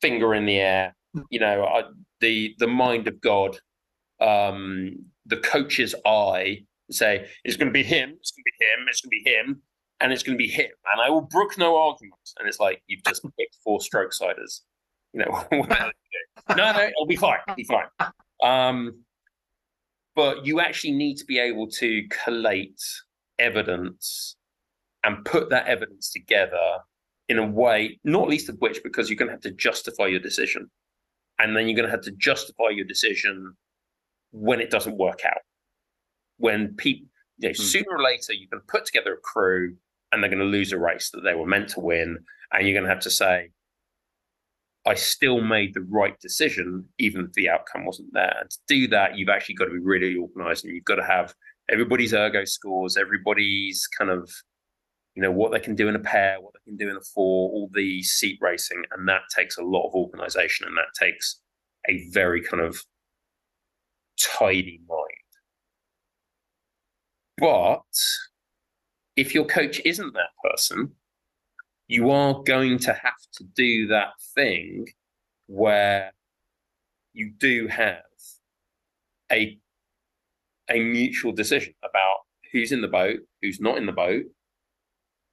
finger 0.00 0.34
in 0.34 0.46
the 0.46 0.58
air, 0.58 0.94
you 1.30 1.40
know, 1.40 1.64
uh, 1.64 1.90
the 2.20 2.54
the 2.58 2.66
mind 2.66 3.08
of 3.08 3.20
God, 3.20 3.58
um, 4.20 4.96
the 5.26 5.38
coach's 5.38 5.94
eye, 6.06 6.64
say 6.90 7.28
it's 7.44 7.56
going 7.56 7.68
to 7.68 7.72
be 7.72 7.82
him, 7.82 8.10
it's 8.18 8.32
going 8.32 8.44
to 8.44 8.52
be 8.58 8.64
him, 8.64 8.86
it's 8.88 9.00
going 9.00 9.10
to 9.10 9.24
be 9.24 9.30
him, 9.30 9.62
and 10.00 10.12
it's 10.12 10.22
going 10.22 10.36
to 10.36 10.42
be 10.42 10.48
him, 10.48 10.70
and 10.92 11.00
I 11.00 11.10
will 11.10 11.22
brook 11.22 11.58
no 11.58 11.76
arguments. 11.76 12.34
And 12.38 12.48
it's 12.48 12.60
like 12.60 12.82
you've 12.86 13.02
just 13.04 13.22
picked 13.22 13.56
four 13.64 13.80
stroke 13.80 14.12
siders, 14.12 14.62
you 15.12 15.24
know. 15.24 15.44
no, 15.52 16.72
no, 16.72 16.80
it'll 16.80 17.06
be 17.06 17.16
fine, 17.16 17.38
it'll 17.46 17.56
be 17.56 17.64
fine. 17.64 17.86
Um, 18.42 19.02
but 20.14 20.44
you 20.46 20.60
actually 20.60 20.92
need 20.92 21.16
to 21.16 21.24
be 21.24 21.38
able 21.38 21.68
to 21.68 22.02
collate 22.24 22.80
evidence 23.38 24.36
and 25.04 25.24
put 25.24 25.50
that 25.50 25.66
evidence 25.66 26.10
together 26.10 26.78
in 27.28 27.38
a 27.38 27.46
way, 27.46 27.98
not 28.04 28.28
least 28.28 28.48
of 28.48 28.56
which 28.58 28.82
because 28.82 29.08
you're 29.08 29.16
going 29.16 29.28
to 29.28 29.34
have 29.34 29.42
to 29.42 29.52
justify 29.52 30.06
your 30.06 30.20
decision. 30.20 30.70
And 31.38 31.56
then 31.56 31.68
you're 31.68 31.76
going 31.76 31.86
to 31.86 31.90
have 31.90 32.02
to 32.02 32.10
justify 32.12 32.70
your 32.70 32.84
decision 32.84 33.54
when 34.32 34.60
it 34.60 34.70
doesn't 34.70 34.96
work 34.96 35.20
out. 35.24 35.38
When 36.38 36.74
people, 36.74 37.06
you 37.38 37.48
know, 37.48 37.52
mm. 37.52 37.56
sooner 37.56 37.90
or 37.90 38.02
later, 38.02 38.32
you 38.32 38.48
can 38.48 38.60
put 38.66 38.86
together 38.86 39.14
a 39.14 39.18
crew 39.18 39.76
and 40.12 40.22
they're 40.22 40.30
going 40.30 40.40
to 40.40 40.44
lose 40.44 40.72
a 40.72 40.78
race 40.78 41.10
that 41.10 41.22
they 41.22 41.34
were 41.34 41.46
meant 41.46 41.68
to 41.70 41.80
win. 41.80 42.18
And 42.52 42.66
you're 42.66 42.74
going 42.74 42.84
to 42.84 42.94
have 42.94 43.02
to 43.02 43.10
say, 43.10 43.50
I 44.86 44.94
still 44.94 45.42
made 45.42 45.74
the 45.74 45.82
right 45.82 46.18
decision, 46.20 46.86
even 46.98 47.26
if 47.26 47.32
the 47.32 47.50
outcome 47.50 47.84
wasn't 47.84 48.12
there. 48.14 48.34
And 48.40 48.50
to 48.50 48.58
do 48.66 48.88
that, 48.88 49.16
you've 49.16 49.28
actually 49.28 49.56
got 49.56 49.66
to 49.66 49.72
be 49.72 49.78
really 49.78 50.16
organized 50.16 50.64
and 50.64 50.74
you've 50.74 50.84
got 50.84 50.94
to 50.96 51.04
have 51.04 51.34
everybody's 51.70 52.14
ergo 52.14 52.44
scores, 52.46 52.96
everybody's 52.96 53.86
kind 53.86 54.10
of, 54.10 54.30
you 55.14 55.22
know, 55.22 55.30
what 55.30 55.52
they 55.52 55.60
can 55.60 55.74
do 55.74 55.88
in 55.88 55.96
a 55.96 56.00
pair, 56.00 56.40
what 56.40 56.54
they 56.54 56.70
can 56.70 56.78
do 56.78 56.88
in 56.88 56.96
a 56.96 57.00
four, 57.14 57.50
all 57.50 57.68
the 57.74 58.02
seat 58.02 58.38
racing. 58.40 58.82
And 58.92 59.06
that 59.08 59.22
takes 59.36 59.58
a 59.58 59.62
lot 59.62 59.86
of 59.86 59.94
organization 59.94 60.66
and 60.66 60.76
that 60.78 60.98
takes 60.98 61.40
a 61.86 62.08
very 62.10 62.42
kind 62.42 62.62
of 62.62 62.80
tidy 64.18 64.80
mind. 64.88 65.04
But 67.36 67.82
if 69.18 69.34
your 69.34 69.44
coach 69.44 69.80
isn't 69.84 70.14
that 70.14 70.30
person, 70.44 70.92
you 71.88 72.10
are 72.10 72.40
going 72.44 72.78
to 72.78 72.92
have 72.92 73.20
to 73.32 73.42
do 73.56 73.88
that 73.88 74.12
thing 74.32 74.86
where 75.48 76.12
you 77.14 77.32
do 77.36 77.66
have 77.66 78.04
a 79.32 79.58
a 80.70 80.78
mutual 80.78 81.32
decision 81.32 81.74
about 81.82 82.18
who's 82.52 82.70
in 82.70 82.80
the 82.80 82.88
boat, 82.88 83.18
who's 83.42 83.60
not 83.60 83.76
in 83.76 83.86
the 83.86 83.92
boat, 83.92 84.24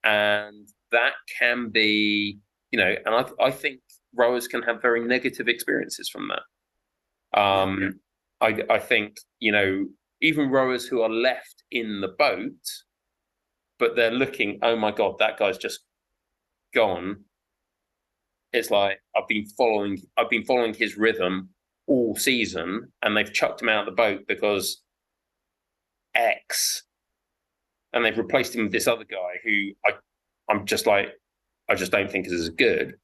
and 0.04 0.68
that 0.92 1.14
can 1.38 1.70
be, 1.70 2.40
you 2.72 2.80
know, 2.80 2.96
and 3.06 3.14
I 3.14 3.26
I 3.40 3.52
think 3.52 3.82
rowers 4.16 4.48
can 4.48 4.64
have 4.64 4.82
very 4.82 5.06
negative 5.06 5.48
experiences 5.48 6.10
from 6.10 6.30
that. 6.30 7.40
Um, 7.40 8.00
I 8.42 8.64
I 8.68 8.80
think 8.80 9.18
you 9.40 9.52
know 9.52 9.86
even 10.22 10.50
rowers 10.50 10.88
who 10.88 11.02
are 11.04 11.10
left 11.10 11.64
in 11.70 12.02
the 12.02 12.16
boat, 12.18 12.66
but 13.80 13.96
they're 13.96 14.12
looking, 14.12 14.60
oh 14.62 14.76
my 14.76 14.92
god, 14.92 15.16
that 15.20 15.38
guy's 15.38 15.58
just 15.58 15.82
gone, 16.74 17.26
it's 18.56 18.72
like 18.72 19.00
I've 19.16 19.28
been 19.28 19.46
following 19.58 20.02
I've 20.18 20.30
been 20.30 20.46
following 20.46 20.74
his 20.74 20.98
rhythm 20.98 21.50
all 21.88 22.16
season, 22.16 22.92
and 23.04 23.16
they've 23.16 23.34
chucked 23.34 23.62
him 23.62 23.70
out 23.70 23.82
of 23.82 23.86
the 23.86 24.02
boat 24.02 24.22
because 24.28 24.82
X, 26.16 26.84
and 27.94 28.04
they've 28.04 28.18
replaced 28.18 28.56
him 28.56 28.64
with 28.64 28.72
this 28.72 28.88
other 28.88 29.04
guy 29.04 29.40
who 29.44 29.72
I 29.86 29.92
I'm 30.50 30.66
just 30.66 30.88
like 30.88 31.10
I 31.70 31.76
just 31.76 31.92
don't 31.92 32.10
think 32.10 32.28
is 32.28 32.34
as 32.34 32.50
good. 32.50 32.96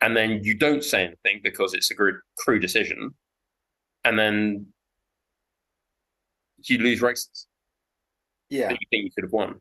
And 0.00 0.16
then 0.16 0.40
you 0.42 0.58
don't 0.58 0.82
say 0.82 1.04
anything 1.04 1.40
because 1.44 1.74
it's 1.74 1.90
a 1.92 1.94
crew 1.94 2.58
decision, 2.58 3.14
and 4.04 4.18
then 4.18 4.66
you 6.64 6.78
lose 6.78 7.00
races. 7.00 7.46
Yeah, 8.52 8.68
that 8.68 8.78
you 8.80 8.86
think 8.90 9.04
you 9.04 9.10
could 9.10 9.24
have 9.24 9.32
won. 9.32 9.60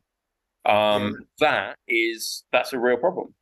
Um, 0.66 1.26
that 1.40 1.78
is 1.88 2.44
that's 2.52 2.74
a 2.74 2.80
real 2.80 2.98
problem. 2.98 3.34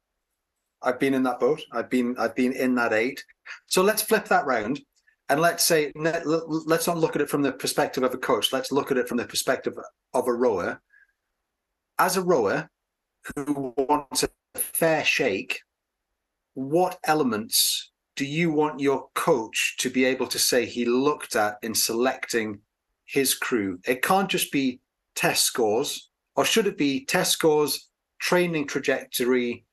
I've 0.83 0.99
been 0.99 1.15
in 1.15 1.23
that 1.23 1.39
boat. 1.39 1.61
I've 1.71 1.89
been 1.89 2.15
I've 2.19 2.35
been 2.35 2.53
in 2.53 2.75
that 2.75 2.93
eight. 2.93 3.23
So 3.65 3.81
let's 3.81 4.03
flip 4.03 4.25
that 4.25 4.45
round, 4.45 4.79
and 5.27 5.41
let's 5.41 5.63
say 5.63 5.91
let's 5.95 6.87
not 6.87 6.97
look 6.97 7.15
at 7.15 7.21
it 7.23 7.29
from 7.29 7.41
the 7.41 7.51
perspective 7.51 8.03
of 8.03 8.13
a 8.13 8.17
coach. 8.19 8.53
Let's 8.53 8.71
look 8.71 8.91
at 8.91 8.97
it 8.97 9.07
from 9.07 9.17
the 9.17 9.25
perspective 9.25 9.73
of 10.13 10.27
a 10.27 10.33
rower. 10.33 10.79
as 11.97 12.15
a 12.15 12.21
rower 12.21 12.69
who 13.35 13.73
wants 13.75 14.23
a 14.23 14.29
fair 14.55 15.03
shake, 15.03 15.61
what 16.53 16.99
elements 17.05 17.91
do 18.15 18.25
you 18.25 18.51
want 18.51 18.79
your 18.79 19.09
coach 19.15 19.75
to 19.79 19.89
be 19.89 20.05
able 20.05 20.27
to 20.27 20.39
say 20.39 20.65
he 20.65 20.85
looked 20.85 21.35
at 21.35 21.57
in 21.63 21.73
selecting 21.73 22.59
his 23.05 23.33
crew? 23.33 23.79
It 23.87 24.01
can't 24.01 24.29
just 24.29 24.51
be 24.51 24.79
test 25.19 25.43
scores, 25.43 26.09
or 26.37 26.45
should 26.45 26.65
it 26.65 26.77
be 26.77 27.05
test 27.05 27.33
scores, 27.33 27.89
training 28.19 28.65
trajectory, 28.65 29.65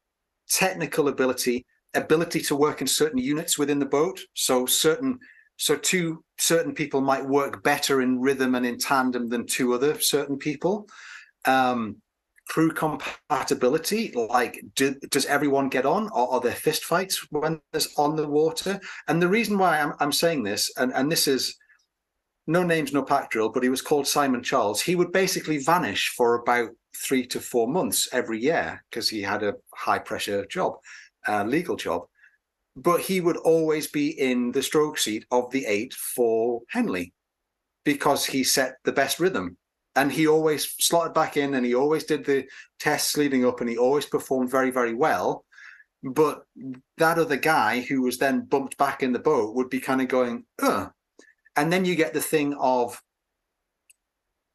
technical 0.51 1.07
ability, 1.07 1.65
ability 1.95 2.41
to 2.41 2.57
work 2.57 2.81
in 2.81 2.87
certain 2.87 3.19
units 3.19 3.57
within 3.57 3.79
the 3.79 3.87
boat? 3.87 4.19
So 4.35 4.67
certain 4.67 5.19
so 5.59 5.77
two 5.77 6.23
certain 6.39 6.75
people 6.75 7.01
might 7.01 7.25
work 7.25 7.63
better 7.63 8.03
in 8.03 8.21
rhythm 8.21 8.57
and 8.57 8.67
in 8.67 8.77
tandem 8.77 9.29
than 9.29 9.47
two 9.47 9.73
other 9.73 9.99
certain 10.01 10.37
people. 10.37 10.89
Um, 11.45 12.03
crew 12.49 12.71
compatibility, 12.71 14.13
like 14.13 14.61
do, 14.75 14.95
does 15.11 15.27
everyone 15.27 15.69
get 15.69 15.87
on, 15.87 16.09
or 16.13 16.33
are 16.33 16.41
there 16.41 16.53
fist 16.53 16.85
fights 16.85 17.27
when 17.31 17.61
there's 17.73 17.95
on 17.97 18.17
the 18.17 18.29
water? 18.29 18.81
And 19.09 19.23
the 19.23 19.29
reason 19.29 19.59
why 19.59 19.81
I'm, 19.81 19.95
I'm 20.01 20.13
saying 20.13 20.43
this, 20.43 20.73
and, 20.77 20.93
and 20.93 21.11
this 21.11 21.27
is 21.27 21.57
no 22.47 22.63
names, 22.63 22.93
no 22.93 23.03
pack 23.03 23.31
drill, 23.31 23.49
but 23.49 23.63
he 23.63 23.69
was 23.69 23.83
called 23.83 24.07
Simon 24.07 24.43
Charles. 24.43 24.81
He 24.81 24.95
would 24.95 25.13
basically 25.13 25.59
vanish 25.59 26.15
for 26.17 26.37
about 26.37 26.71
three 26.97 27.27
to 27.27 27.41
four 27.41 27.69
months 27.69 28.09
every 28.13 28.41
year 28.41 28.83
because 28.91 29.09
he 29.09 29.23
had 29.23 29.43
a 29.43 29.55
high 29.75 29.99
pressure 29.99 30.47
job, 30.47 30.75
uh, 31.29 31.45
legal 31.45 31.77
job 31.77 32.07
but 32.77 33.01
he 33.01 33.21
would 33.21 33.39
always 33.39 33.89
be 33.89 34.09
in 34.21 34.53
the 34.53 34.63
stroke 34.63 34.99
seat 34.99 35.25
of 35.31 35.51
the 35.51 35.65
eight 35.65 35.95
for 35.95 36.61
Henley 36.69 37.15
because 37.85 38.27
he 38.27 38.45
set 38.45 38.77
the 38.85 38.93
best 38.93 39.19
rhythm. 39.19 39.57
And 39.97 40.13
he 40.13 40.27
always 40.27 40.75
slotted 40.79 41.15
back 41.15 41.39
in 41.39 41.55
and 41.55 41.65
he 41.65 41.75
always 41.75 42.05
did 42.05 42.27
the 42.27 42.45
tests 42.79 43.17
leading 43.17 43.47
up 43.47 43.63
and 43.63 43.71
he 43.71 43.79
always 43.79 44.05
performed 44.05 44.51
very, 44.51 44.71
very 44.71 44.93
well. 44.93 45.47
But 46.03 46.43
that 46.99 47.19
other 47.19 47.39
guy 47.39 47.81
who 47.81 48.03
was 48.03 48.19
then 48.19 48.43
bumped 48.43 48.77
back 48.77 49.03
in 49.03 49.15
the 49.15 49.19
boat 49.19 49.55
would 49.55 49.71
be 49.71 49.81
kind 49.81 50.03
of 50.03 50.09
going, 50.09 50.45
Ugh. 50.61 50.91
And 51.57 51.73
then 51.73 51.85
you 51.85 51.95
get 51.95 52.13
the 52.13 52.21
thing 52.21 52.55
of 52.61 53.01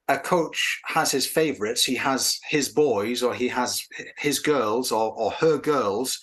a 0.08 0.20
coach 0.20 0.80
has 0.86 1.12
his 1.12 1.26
favorites, 1.26 1.84
he 1.84 1.96
has 1.96 2.40
his 2.50 2.70
boys 2.70 3.24
or 3.24 3.34
he 3.34 3.48
has 3.48 3.86
his 4.18 4.40
girls 4.40 4.92
or, 4.92 5.14
or 5.14 5.32
her 5.32 5.58
girls 5.58 6.20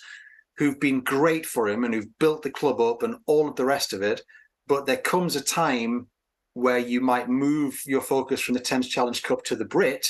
who've 0.57 0.79
been 0.79 1.01
great 1.01 1.45
for 1.45 1.67
him 1.67 1.83
and 1.83 1.93
who've 1.93 2.19
built 2.19 2.43
the 2.43 2.51
club 2.51 2.79
up 2.81 3.01
and 3.03 3.15
all 3.25 3.47
of 3.47 3.55
the 3.55 3.65
rest 3.65 3.93
of 3.93 4.01
it. 4.01 4.21
But 4.67 4.85
there 4.85 4.97
comes 4.97 5.35
a 5.35 5.41
time 5.41 6.07
where 6.53 6.77
you 6.77 7.01
might 7.01 7.29
move 7.29 7.81
your 7.85 8.01
focus 8.01 8.41
from 8.41 8.53
the 8.53 8.59
Thames 8.59 8.89
Challenge 8.89 9.23
Cup 9.23 9.43
to 9.45 9.55
the 9.55 9.65
Brit, 9.65 10.07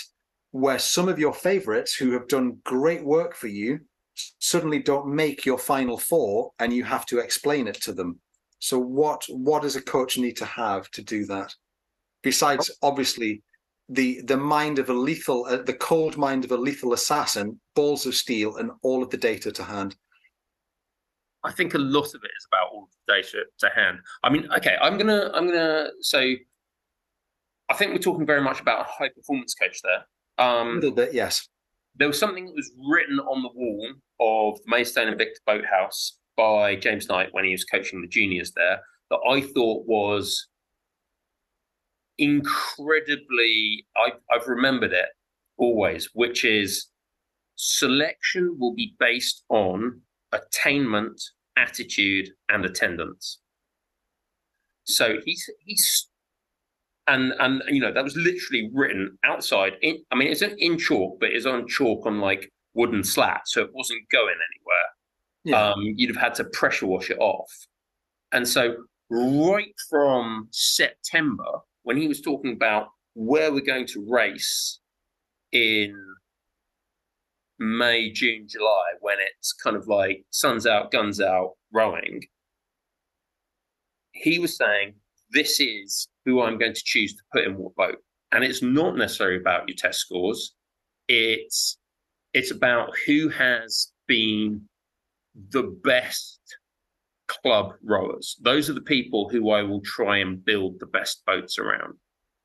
where 0.51 0.79
some 0.79 1.07
of 1.07 1.19
your 1.19 1.33
favourites 1.33 1.93
who 1.95 2.11
have 2.11 2.27
done 2.27 2.57
great 2.63 3.03
work 3.03 3.35
for 3.35 3.47
you 3.47 3.79
suddenly 4.39 4.79
don't 4.79 5.07
make 5.07 5.45
your 5.45 5.57
final 5.57 5.97
four 5.97 6.51
and 6.59 6.73
you 6.73 6.83
have 6.83 7.05
to 7.05 7.19
explain 7.19 7.67
it 7.67 7.79
to 7.81 7.93
them. 7.93 8.19
So 8.59 8.77
what 8.77 9.23
what 9.29 9.63
does 9.63 9.75
a 9.75 9.81
coach 9.81 10.17
need 10.17 10.37
to 10.37 10.45
have 10.45 10.89
to 10.91 11.01
do 11.01 11.25
that? 11.25 11.53
Besides 12.21 12.69
obviously 12.81 13.41
the 13.87 14.21
the 14.21 14.37
mind 14.37 14.77
of 14.79 14.89
a 14.89 14.93
lethal 14.93 15.45
uh, 15.45 15.63
the 15.63 15.73
cold 15.73 16.17
mind 16.17 16.45
of 16.45 16.51
a 16.51 16.57
lethal 16.57 16.93
assassin, 16.93 17.59
balls 17.75 18.05
of 18.05 18.13
steel 18.13 18.57
and 18.57 18.71
all 18.83 19.01
of 19.01 19.09
the 19.09 19.17
data 19.17 19.51
to 19.51 19.63
hand. 19.63 19.95
I 21.43 21.51
think 21.53 21.73
a 21.73 21.77
lot 21.77 22.13
of 22.13 22.21
it 22.23 22.31
is 22.37 22.47
about 22.51 22.69
all 22.73 22.89
the 23.07 23.13
data 23.13 23.45
to 23.59 23.69
hand. 23.69 23.99
I 24.23 24.29
mean, 24.29 24.47
okay, 24.57 24.75
I'm 24.81 24.97
gonna 24.97 25.31
I'm 25.33 25.47
gonna 25.47 25.89
so 26.01 26.19
I 27.69 27.73
think 27.75 27.93
we're 27.93 27.99
talking 27.99 28.25
very 28.25 28.41
much 28.41 28.59
about 28.59 28.81
a 28.81 28.83
high 28.83 29.09
performance 29.09 29.55
coach 29.55 29.79
there. 29.83 30.45
Um, 30.45 30.69
a 30.69 30.75
little 30.75 30.91
bit, 30.91 31.13
yes. 31.13 31.47
There 31.95 32.07
was 32.07 32.19
something 32.19 32.45
that 32.45 32.55
was 32.55 32.71
written 32.89 33.19
on 33.19 33.41
the 33.41 33.49
wall 33.53 33.93
of 34.19 34.61
the 34.63 34.69
Maidstone 34.69 35.13
Invicta 35.13 35.39
Boathouse 35.45 36.18
by 36.39 36.73
James 36.77 37.09
Knight 37.09 37.27
when 37.33 37.43
he 37.43 37.51
was 37.51 37.65
coaching 37.65 38.01
the 38.01 38.07
juniors 38.07 38.53
there 38.55 38.79
that 39.09 39.19
I 39.29 39.41
thought 39.41 39.85
was 39.85 40.47
incredibly. 42.17 43.85
I, 43.97 44.11
I've 44.33 44.47
remembered 44.47 44.93
it 44.93 45.09
always, 45.57 46.09
which 46.13 46.45
is 46.45 46.87
selection 47.57 48.55
will 48.57 48.73
be 48.73 48.95
based 48.99 49.43
on 49.49 49.99
attainment, 50.31 51.21
attitude, 51.57 52.29
and 52.47 52.63
attendance. 52.63 53.39
So 54.85 55.17
he's 55.25 55.43
he's 55.65 56.07
and 57.07 57.33
and 57.39 57.61
you 57.67 57.81
know 57.81 57.91
that 57.91 58.03
was 58.03 58.15
literally 58.15 58.69
written 58.73 59.17
outside. 59.25 59.73
In, 59.81 59.97
I 60.09 60.15
mean, 60.15 60.29
it's 60.29 60.41
in 60.41 60.77
chalk, 60.77 61.19
but 61.19 61.31
it's 61.31 61.45
on 61.45 61.67
chalk 61.67 62.05
on 62.05 62.21
like 62.21 62.49
wooden 62.75 63.03
slats, 63.03 63.51
so 63.53 63.61
it 63.61 63.71
wasn't 63.73 64.07
going 64.09 64.35
anywhere. 64.35 64.89
Yeah. 65.49 65.69
Um, 65.69 65.81
you'd 65.81 66.15
have 66.15 66.21
had 66.21 66.35
to 66.35 66.45
pressure 66.45 66.85
wash 66.85 67.09
it 67.09 67.17
off. 67.19 67.51
And 68.31 68.47
so, 68.47 68.75
right 69.09 69.73
from 69.89 70.47
September, 70.51 71.59
when 71.83 71.97
he 71.97 72.07
was 72.07 72.21
talking 72.21 72.53
about 72.53 72.89
where 73.15 73.51
we're 73.51 73.61
going 73.61 73.87
to 73.87 74.05
race 74.07 74.79
in 75.51 75.95
May, 77.57 78.11
June, 78.11 78.47
July, 78.47 78.91
when 79.01 79.17
it's 79.19 79.53
kind 79.53 79.75
of 79.75 79.87
like 79.87 80.23
sun's 80.29 80.65
out, 80.65 80.91
guns 80.91 81.19
out, 81.19 81.53
rowing, 81.73 82.21
he 84.11 84.39
was 84.39 84.55
saying, 84.55 84.93
This 85.31 85.59
is 85.59 86.07
who 86.25 86.41
I'm 86.41 86.57
going 86.57 86.73
to 86.73 86.83
choose 86.83 87.15
to 87.15 87.23
put 87.33 87.45
in 87.45 87.57
what 87.57 87.75
boat. 87.75 87.97
And 88.31 88.43
it's 88.43 88.61
not 88.61 88.95
necessarily 88.95 89.37
about 89.37 89.67
your 89.67 89.75
test 89.75 89.99
scores. 89.99 90.53
It's 91.07 91.77
it's 92.33 92.51
about 92.51 92.91
who 93.05 93.29
has 93.29 93.91
been 94.07 94.61
the 95.35 95.77
best 95.83 96.39
club 97.27 97.73
rowers. 97.83 98.37
Those 98.41 98.69
are 98.69 98.73
the 98.73 98.81
people 98.81 99.29
who 99.29 99.51
I 99.51 99.61
will 99.63 99.81
try 99.81 100.17
and 100.17 100.43
build 100.43 100.79
the 100.79 100.87
best 100.87 101.23
boats 101.25 101.59
around. 101.59 101.95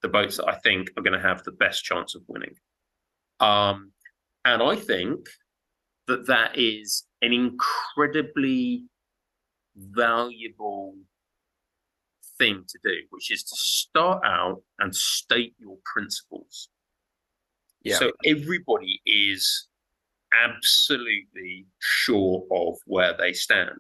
The 0.03 0.09
boats 0.09 0.37
that 0.37 0.49
I 0.49 0.57
think 0.57 0.91
are 0.97 1.03
going 1.03 1.19
to 1.19 1.27
have 1.27 1.43
the 1.43 1.53
best 1.53 1.85
chance 1.85 2.15
of 2.15 2.23
winning. 2.29 2.55
Um, 3.41 3.93
and 4.45 4.63
I 4.63 4.77
think 4.77 5.27
that 6.07 6.27
that 6.27 6.59
is 6.59 7.05
an 7.23 7.33
incredibly 7.33 8.85
valuable 9.77 10.95
thing 12.39 12.65
to 12.69 12.79
do, 12.85 12.97
which 13.11 13.31
is 13.31 13.43
to 13.43 13.57
start 13.57 14.23
out 14.25 14.63
and 14.79 14.95
state 14.95 15.55
your 15.59 15.79
principles. 15.85 16.69
Yeah. 17.83 17.97
So 17.97 18.13
everybody 18.25 19.01
is 19.07 19.69
absolutely 20.43 21.67
sure 21.79 22.45
of 22.51 22.77
where 22.87 23.15
they 23.17 23.33
stand. 23.33 23.79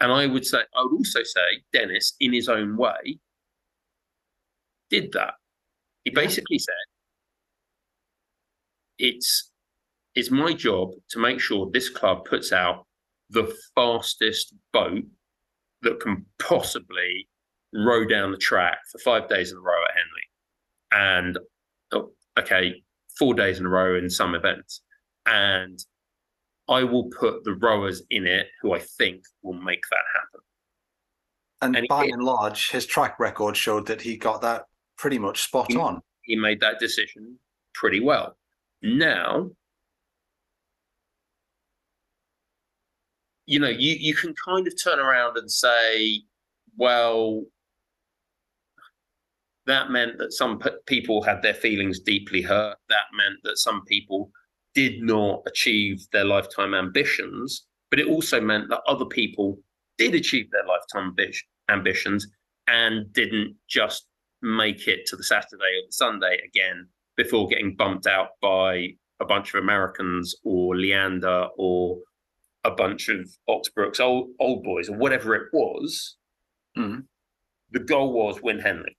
And 0.00 0.12
I 0.12 0.26
would 0.26 0.46
say, 0.46 0.58
I 0.58 0.82
would 0.82 0.92
also 0.92 1.22
say, 1.22 1.62
Dennis, 1.72 2.14
in 2.20 2.32
his 2.32 2.48
own 2.48 2.76
way, 2.76 3.18
did 4.88 5.12
that. 5.12 5.34
He 6.04 6.10
basically 6.10 6.58
said, 6.58 6.74
it's 8.98 9.50
it's 10.14 10.30
my 10.30 10.52
job 10.52 10.90
to 11.10 11.18
make 11.18 11.40
sure 11.40 11.70
this 11.70 11.88
club 11.88 12.24
puts 12.24 12.52
out 12.52 12.86
the 13.30 13.54
fastest 13.74 14.54
boat 14.72 15.04
that 15.82 16.00
can 16.00 16.26
possibly 16.38 17.28
row 17.72 18.04
down 18.04 18.32
the 18.32 18.36
track 18.36 18.78
for 18.90 18.98
five 18.98 19.28
days 19.28 19.52
in 19.52 19.58
a 19.58 19.60
row 19.60 19.80
at 19.88 19.96
Henley. 19.96 20.26
And 20.92 21.38
oh, 21.92 22.10
okay, 22.38 22.82
four 23.18 23.34
days 23.34 23.60
in 23.60 23.66
a 23.66 23.68
row 23.68 23.96
in 23.96 24.10
some 24.10 24.34
events. 24.34 24.82
And 25.26 25.78
I 26.68 26.84
will 26.84 27.10
put 27.10 27.44
the 27.44 27.54
rowers 27.54 28.02
in 28.10 28.26
it 28.26 28.48
who 28.62 28.72
I 28.72 28.78
think 28.78 29.24
will 29.42 29.54
make 29.54 29.82
that 29.90 30.04
happen. 30.14 30.40
And, 31.62 31.76
and 31.76 31.88
by 31.88 32.04
and 32.04 32.22
large, 32.22 32.70
his 32.70 32.86
track 32.86 33.18
record 33.20 33.56
showed 33.56 33.86
that 33.86 34.00
he 34.00 34.16
got 34.16 34.40
that 34.42 34.64
pretty 34.96 35.18
much 35.18 35.42
spot 35.42 35.66
he, 35.68 35.76
on. 35.76 36.00
He 36.22 36.36
made 36.36 36.60
that 36.60 36.78
decision 36.78 37.38
pretty 37.74 38.00
well. 38.00 38.36
Now, 38.82 39.50
you 43.46 43.58
know, 43.58 43.68
you, 43.68 43.96
you 43.98 44.14
can 44.14 44.34
kind 44.42 44.66
of 44.66 44.74
turn 44.82 44.98
around 44.98 45.36
and 45.36 45.50
say, 45.50 46.22
well, 46.76 47.44
that 49.66 49.90
meant 49.90 50.18
that 50.18 50.32
some 50.32 50.58
p- 50.58 50.70
people 50.86 51.22
had 51.22 51.42
their 51.42 51.54
feelings 51.54 51.98
deeply 51.98 52.42
hurt. 52.42 52.76
That 52.88 53.06
meant 53.12 53.40
that 53.42 53.58
some 53.58 53.84
people 53.84 54.30
did 54.74 55.02
not 55.02 55.42
achieve 55.46 56.06
their 56.12 56.24
lifetime 56.24 56.74
ambitions. 56.74 57.66
But 57.90 57.98
it 57.98 58.06
also 58.06 58.40
meant 58.40 58.68
that 58.70 58.82
other 58.86 59.04
people 59.04 59.58
did 59.98 60.14
achieve 60.14 60.50
their 60.50 60.64
lifetime 60.64 61.14
ambitions 61.68 62.26
and 62.68 63.12
didn't 63.12 63.56
just 63.68 64.06
make 64.42 64.86
it 64.86 65.06
to 65.06 65.16
the 65.16 65.24
Saturday 65.24 65.56
or 65.76 65.86
the 65.86 65.92
Sunday 65.92 66.40
again 66.46 66.86
before 67.16 67.48
getting 67.48 67.74
bumped 67.76 68.06
out 68.06 68.28
by 68.40 68.88
a 69.20 69.24
bunch 69.26 69.52
of 69.52 69.62
Americans 69.62 70.34
or 70.44 70.76
Leander 70.76 71.48
or 71.58 71.98
a 72.64 72.70
bunch 72.70 73.08
of 73.08 73.28
Oxbrook's 73.48 74.00
old 74.00 74.30
old 74.38 74.62
boys 74.62 74.88
or 74.88 74.96
whatever 74.96 75.34
it 75.34 75.48
was. 75.52 76.16
Mm. 76.76 77.04
The 77.72 77.80
goal 77.80 78.12
was 78.12 78.42
win 78.42 78.58
Henley. 78.58 78.96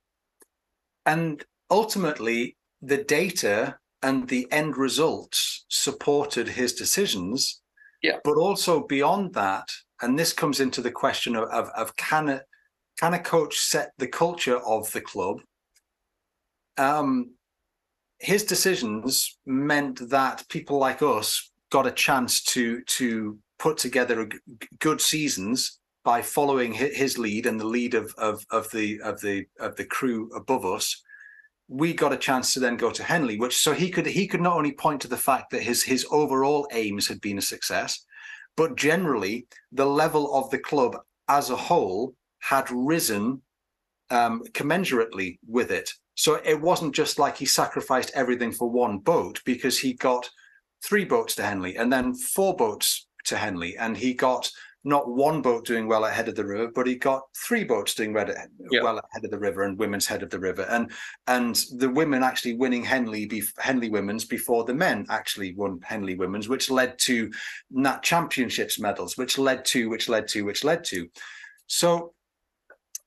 And 1.06 1.44
ultimately, 1.70 2.58
the 2.82 3.04
data 3.04 3.78
and 4.04 4.28
the 4.28 4.48
end 4.52 4.78
results 4.78 5.66
supported 5.70 6.48
his 6.48 6.74
decisions. 6.74 7.62
Yeah. 8.02 8.18
But 8.24 8.38
also 8.38 8.86
beyond 8.88 9.34
that, 9.36 9.70
and 10.02 10.18
this 10.18 10.34
comes 10.34 10.60
into 10.60 10.82
the 10.82 10.92
question 10.92 11.36
of, 11.36 11.50
of, 11.50 11.70
of 11.76 11.96
can 11.96 12.30
a 12.30 12.42
can 13.00 13.14
a 13.14 13.20
coach 13.20 13.58
set 13.58 13.92
the 13.98 14.08
culture 14.08 14.58
of 14.58 14.92
the 14.92 15.02
club? 15.02 15.42
Um, 16.78 17.32
his 18.20 18.44
decisions 18.44 19.38
meant 19.46 20.10
that 20.10 20.48
people 20.50 20.78
like 20.78 21.02
us 21.02 21.52
got 21.72 21.88
a 21.88 21.92
chance 21.92 22.44
to 22.44 22.82
to 22.84 23.38
put 23.60 23.78
together 23.78 24.30
good 24.80 25.02
seasons 25.02 25.80
by 26.04 26.22
following 26.22 26.74
his 26.74 27.18
lead 27.18 27.46
and 27.46 27.60
the 27.60 27.68
lead 27.68 27.94
of 27.94 28.14
of 28.18 28.44
of 28.52 28.70
the 28.72 29.00
of 29.02 29.22
the 29.22 29.46
of 29.60 29.76
the 29.76 29.86
crew 29.86 30.30
above 30.36 30.66
us 30.66 31.02
we 31.74 31.94
got 31.94 32.12
a 32.12 32.18
chance 32.18 32.54
to 32.54 32.60
then 32.60 32.76
go 32.76 32.92
to 32.92 33.04
Henley 33.04 33.38
which 33.38 33.58
so 33.58 33.74
he 33.74 33.90
could 33.90 34.06
he 34.06 34.28
could 34.28 34.42
not 34.42 34.58
only 34.58 34.74
point 34.74 35.02
to 35.02 35.08
the 35.08 35.18
fact 35.18 35.52
that 35.52 35.64
his 35.64 35.82
his 35.82 36.06
overall 36.12 36.68
aims 36.74 37.08
had 37.08 37.22
been 37.22 37.38
a 37.38 37.42
success 37.42 38.06
but 38.58 38.76
generally 38.76 39.48
the 39.72 39.86
level 39.86 40.36
of 40.36 40.50
the 40.50 40.60
club 40.60 40.98
as 41.30 41.50
a 41.50 41.56
whole 41.56 42.14
had 42.40 42.70
risen 42.72 43.42
um, 44.10 44.44
commensurately 44.52 45.40
with 45.48 45.72
it. 45.72 45.90
So 46.16 46.42
it 46.44 46.60
wasn't 46.60 46.94
just 46.94 47.18
like 47.18 47.38
he 47.38 47.46
sacrificed 47.46 48.12
everything 48.14 48.52
for 48.52 48.70
one 48.70 49.00
boat 49.00 49.42
because 49.46 49.80
he 49.80 49.94
got 49.94 50.30
three 50.84 51.06
boats 51.06 51.36
to 51.36 51.44
Henley 51.44 51.78
and 51.78 51.92
then 51.92 52.14
four 52.14 52.56
boats 52.56 53.08
to 53.26 53.38
Henley 53.38 53.78
and 53.78 53.96
he 53.96 54.14
got 54.14 54.52
not 54.84 55.10
one 55.10 55.42
boat 55.42 55.66
doing 55.66 55.88
well 55.88 56.06
ahead 56.06 56.28
of 56.28 56.36
the 56.36 56.46
river, 56.46 56.72
but 56.74 56.88
he 56.88 56.96
got 56.96 57.22
three 57.36 57.64
boats 57.64 57.94
doing 57.94 58.14
well, 58.14 58.28
yeah. 58.72 58.82
well 58.82 58.98
ahead 58.98 59.24
of 59.24 59.32
the 59.32 59.38
river 59.38 59.64
and 59.64 59.78
women's 59.78 60.08
head 60.08 60.24
of 60.24 60.30
the 60.30 60.40
river, 60.40 60.64
and 60.64 60.92
and 61.28 61.64
the 61.78 61.90
women 61.90 62.24
actually 62.24 62.54
winning 62.54 62.84
Henley 62.84 63.30
Henley 63.60 63.90
women's 63.90 64.26
before 64.26 64.64
the 64.64 64.74
men 64.74 65.06
actually 65.10 65.54
won 65.54 65.80
Henley 65.84 66.16
women's, 66.16 66.50
which 66.50 66.72
led 66.72 66.98
to 67.00 67.32
Nat 67.70 68.02
Championships 68.02 68.80
medals, 68.80 69.18
which 69.18 69.38
led 69.38 69.66
to 69.66 69.90
which 69.90 70.10
led 70.10 70.28
to 70.30 70.44
which 70.44 70.64
led 70.64 70.84
to. 70.86 71.08
So 71.68 72.14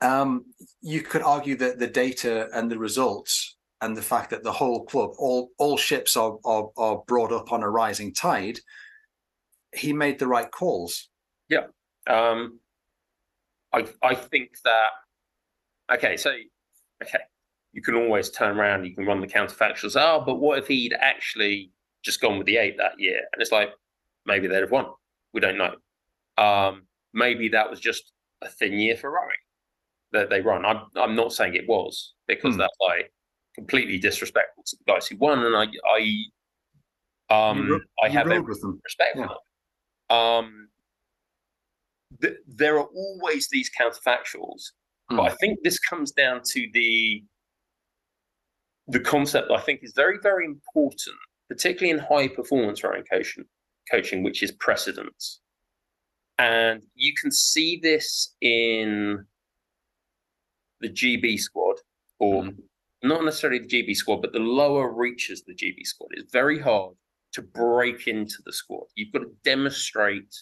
um, 0.01 0.45
you 0.81 1.03
could 1.03 1.23
argue 1.23 1.57
that 1.57 1.79
the 1.79 1.89
data 1.89 2.49
and 2.53 2.71
the 2.71 2.79
results 2.79 3.57
and 3.81 3.97
the 3.97 4.03
fact 4.03 4.31
that 4.31 4.45
the 4.45 4.53
whole 4.53 4.85
club, 4.85 5.11
all 5.19 5.51
all 5.59 5.77
ships 5.77 6.17
are 6.17 6.39
are, 6.45 6.71
are 6.77 7.03
brought 7.09 7.33
up 7.33 7.53
on 7.53 7.65
a 7.65 7.71
rising 7.71 8.15
tide. 8.15 8.61
He 9.75 9.93
made 9.93 10.21
the 10.21 10.29
right 10.29 10.49
calls 10.53 11.09
yeah. 11.49 11.67
Um, 12.07 12.61
I 13.73 13.87
I 14.03 14.15
think 14.15 14.57
that 14.65 14.91
okay, 15.93 16.17
so 16.17 16.31
okay, 17.03 17.19
you 17.73 17.83
can 17.83 17.97
always 17.97 18.31
turn 18.31 18.59
around, 18.59 18.85
you 18.85 18.95
can 18.95 19.07
run 19.07 19.21
the 19.21 19.27
counterfactuals. 19.27 20.01
Oh, 20.01 20.23
but 20.25 20.37
what 20.37 20.59
if 20.59 20.69
he'd 20.69 20.95
actually 20.95 21.73
just 22.03 22.21
gone 22.21 22.39
with 22.39 22.47
the 22.47 22.57
eight 22.57 22.77
that 22.79 22.99
year? 22.99 23.19
And 23.33 23.43
it's 23.43 23.53
like 23.53 23.71
maybe 24.27 24.47
they'd 24.47 24.61
have 24.61 24.71
won. 24.71 24.87
We 25.33 25.41
don't 25.41 25.59
know. 25.59 25.75
Um, 26.43 26.83
maybe 27.13 27.49
that 27.51 27.69
was 27.69 27.81
just 27.81 28.13
a 28.43 28.49
thin 28.49 28.75
year 28.75 28.97
for 28.97 29.11
rowing 29.11 29.31
that 30.13 30.31
they 30.31 30.41
run. 30.41 30.65
I'm 30.65 30.83
I'm 30.97 31.15
not 31.15 31.33
saying 31.33 31.55
it 31.55 31.69
was 31.69 32.15
because 32.27 32.55
hmm. 32.55 32.61
that's 32.61 32.77
like 32.81 33.13
completely 33.55 33.99
disrespectful 33.99 34.65
to 34.67 34.77
the 34.77 34.93
guys 34.93 35.07
who 35.07 35.17
won, 35.17 35.45
and 35.45 35.57
I 35.57 35.67
I 37.31 37.49
um 37.51 37.69
ro- 37.71 37.81
I 38.03 38.09
have 38.09 38.31
a 38.31 38.41
respect 38.41 39.17
yeah. 39.17 39.27
for 39.27 39.37
them. 40.09 40.17
Um, 40.17 40.69
th- 42.21 42.39
there 42.47 42.79
are 42.79 42.87
always 42.87 43.49
these 43.49 43.71
counterfactuals, 43.79 44.73
mm. 45.11 45.17
but 45.17 45.23
I 45.23 45.35
think 45.37 45.59
this 45.63 45.79
comes 45.79 46.13
down 46.13 46.43
to 46.51 46.69
the 46.73 47.25
the 48.89 49.01
concept 49.01 49.51
I 49.51 49.61
think 49.61 49.81
is 49.83 49.93
very 49.95 50.19
very 50.23 50.45
important, 50.45 51.17
particularly 51.49 51.91
in 51.91 51.99
high 51.99 52.29
performance 52.29 52.83
rowing 52.85 53.05
coaching, 53.11 53.45
coaching, 53.91 54.23
which 54.23 54.43
is 54.43 54.53
precedence. 54.53 55.41
And 56.39 56.83
you 56.95 57.13
can 57.21 57.31
see 57.31 57.79
this 57.81 58.35
in 58.41 59.25
the 60.81 60.89
GB 60.89 61.39
squad, 61.39 61.77
or 62.19 62.45
mm. 62.45 62.57
not 63.03 63.25
necessarily 63.25 63.61
the 63.61 63.69
GB 63.69 63.95
squad, 63.95 64.21
but 64.21 64.33
the 64.33 64.41
lower 64.41 64.93
reaches 64.93 65.43
the 65.43 65.55
GB 65.55 65.85
squad. 65.85 66.09
It's 66.13 66.33
very 66.33 66.59
hard 66.59 66.95
to 67.35 67.43
break 67.43 68.07
into 68.07 68.37
the 68.47 68.53
squad. 68.53 68.87
You've 68.95 69.13
got 69.13 69.21
to 69.21 69.33
demonstrate 69.45 70.35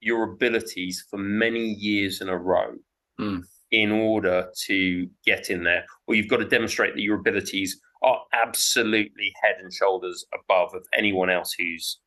your 0.00 0.24
abilities 0.24 1.04
for 1.10 1.18
many 1.18 1.64
years 1.64 2.20
in 2.20 2.28
a 2.28 2.36
row 2.36 2.74
mm. 3.20 3.42
in 3.70 3.90
order 3.90 4.48
to 4.66 5.08
get 5.24 5.50
in 5.50 5.64
there, 5.64 5.84
or 6.06 6.14
you've 6.14 6.28
got 6.28 6.38
to 6.38 6.48
demonstrate 6.48 6.94
that 6.94 7.00
your 7.00 7.18
abilities 7.18 7.80
are 8.02 8.20
absolutely 8.32 9.32
head 9.42 9.56
and 9.60 9.72
shoulders 9.72 10.24
above 10.34 10.74
of 10.74 10.86
anyone 10.96 11.30
else 11.30 11.54
who's 11.58 11.98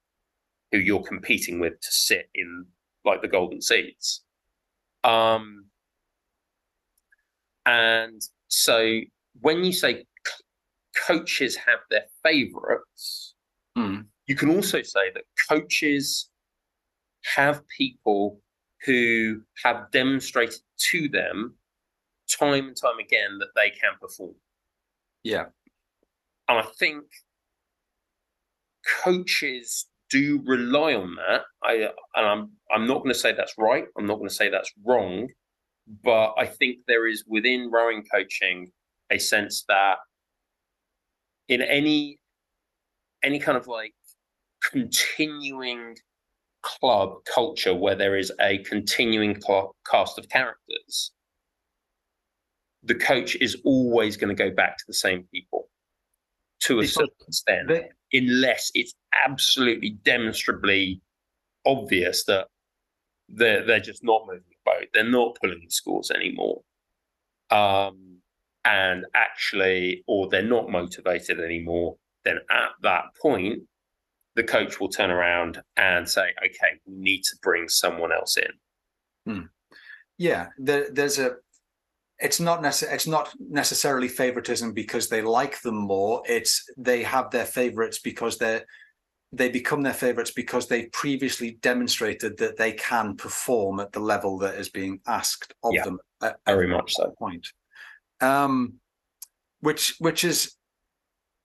who 0.71 0.77
you're 0.77 1.03
competing 1.03 1.59
with 1.59 1.73
to 1.81 1.91
sit 1.91 2.29
in 2.35 2.65
like 3.05 3.21
the 3.21 3.27
golden 3.27 3.61
seats. 3.61 4.21
Um, 5.03 5.65
and 7.65 8.21
so 8.47 8.99
when 9.41 9.63
you 9.63 9.71
say 9.71 10.05
coaches 11.07 11.55
have 11.55 11.79
their 11.89 12.05
favorites, 12.23 13.35
mm. 13.77 14.05
you 14.27 14.35
can 14.35 14.49
also 14.49 14.81
say 14.81 15.11
that 15.13 15.23
coaches 15.49 16.29
have 17.23 17.67
people 17.67 18.41
who 18.85 19.41
have 19.63 19.91
demonstrated 19.91 20.59
to 20.77 21.09
them 21.09 21.55
time 22.29 22.67
and 22.67 22.77
time 22.77 22.99
again 22.99 23.37
that 23.39 23.49
they 23.55 23.69
can 23.69 23.91
perform. 23.99 24.35
Yeah. 25.23 25.45
And 26.47 26.59
I 26.59 26.63
think 26.79 27.03
coaches 29.03 29.87
do 30.09 30.41
rely 30.45 30.95
on 30.95 31.15
that. 31.15 31.41
I 31.63 31.89
and 32.15 32.25
I'm 32.25 32.51
I'm 32.73 32.87
not 32.87 32.99
going 32.99 33.13
to 33.13 33.19
say 33.19 33.33
that's 33.33 33.53
right. 33.57 33.85
I'm 33.97 34.05
not 34.05 34.17
going 34.17 34.29
to 34.29 34.33
say 34.33 34.49
that's 34.49 34.71
wrong, 34.85 35.27
but 36.03 36.33
I 36.37 36.45
think 36.45 36.79
there 36.87 37.07
is 37.07 37.23
within 37.27 37.69
rowing 37.71 38.03
coaching 38.11 38.71
a 39.11 39.19
sense 39.19 39.65
that 39.67 39.97
in 41.47 41.61
any 41.61 42.19
any 43.23 43.39
kind 43.39 43.57
of 43.57 43.67
like 43.67 43.93
continuing 44.63 45.95
club 46.61 47.13
culture 47.25 47.73
where 47.73 47.95
there 47.95 48.17
is 48.17 48.31
a 48.41 48.59
continuing 48.59 49.35
cast 49.89 50.17
of 50.17 50.29
characters, 50.29 51.11
the 52.83 52.95
coach 52.95 53.35
is 53.35 53.57
always 53.65 54.17
going 54.17 54.35
to 54.35 54.43
go 54.43 54.53
back 54.53 54.77
to 54.77 54.83
the 54.87 54.93
same 54.93 55.25
people 55.33 55.69
to 56.61 56.79
a 56.79 56.87
certain 56.87 57.09
extent, 57.27 57.71
unless 58.13 58.71
it's 58.73 58.93
absolutely 59.25 59.97
demonstrably 60.03 61.01
obvious 61.65 62.25
that 62.25 62.47
they're 63.29 63.65
they're 63.65 63.79
just 63.79 64.03
not 64.03 64.21
moving 64.25 64.43
the 64.49 64.55
boat, 64.65 64.87
they're 64.93 65.03
not 65.03 65.37
pulling 65.41 65.61
the 65.63 65.71
scores 65.71 66.11
anymore, 66.11 66.61
um, 67.51 68.17
and 68.65 69.05
actually, 69.15 70.03
or 70.07 70.27
they're 70.29 70.43
not 70.43 70.69
motivated 70.69 71.39
anymore. 71.39 71.95
Then 72.25 72.39
at 72.51 72.71
that 72.81 73.05
point, 73.21 73.63
the 74.35 74.43
coach 74.43 74.79
will 74.79 74.89
turn 74.89 75.11
around 75.11 75.61
and 75.77 76.07
say, 76.07 76.33
okay, 76.45 76.79
we 76.85 76.95
need 76.95 77.23
to 77.23 77.37
bring 77.41 77.67
someone 77.67 78.11
else 78.11 78.37
in. 78.37 79.33
Hmm. 79.33 79.45
Yeah, 80.17 80.47
there, 80.57 80.89
there's 80.91 81.19
a. 81.19 81.35
It's 82.19 82.41
not 82.41 82.61
necessarily 82.61 82.95
it's 82.95 83.07
not 83.07 83.33
necessarily 83.39 84.09
favoritism 84.09 84.73
because 84.73 85.07
they 85.07 85.21
like 85.21 85.61
them 85.61 85.77
more. 85.77 86.21
It's 86.27 86.65
they 86.77 87.01
have 87.03 87.31
their 87.31 87.45
favorites 87.45 87.99
because 87.99 88.37
they're 88.37 88.65
they 89.31 89.49
become 89.49 89.81
their 89.83 89.93
favorites 89.93 90.31
because 90.31 90.67
they 90.67 90.87
previously 90.87 91.51
demonstrated 91.61 92.37
that 92.37 92.57
they 92.57 92.73
can 92.73 93.15
perform 93.15 93.79
at 93.79 93.91
the 93.91 93.99
level 93.99 94.37
that 94.39 94.55
is 94.55 94.69
being 94.69 94.99
asked 95.07 95.53
of 95.63 95.73
yeah, 95.73 95.83
them. 95.83 95.99
At, 96.21 96.37
very 96.45 96.67
much 96.67 96.93
so. 96.95 97.13
Point. 97.17 97.47
Um, 98.21 98.75
which 99.61 99.95
which 99.99 100.23
is 100.23 100.55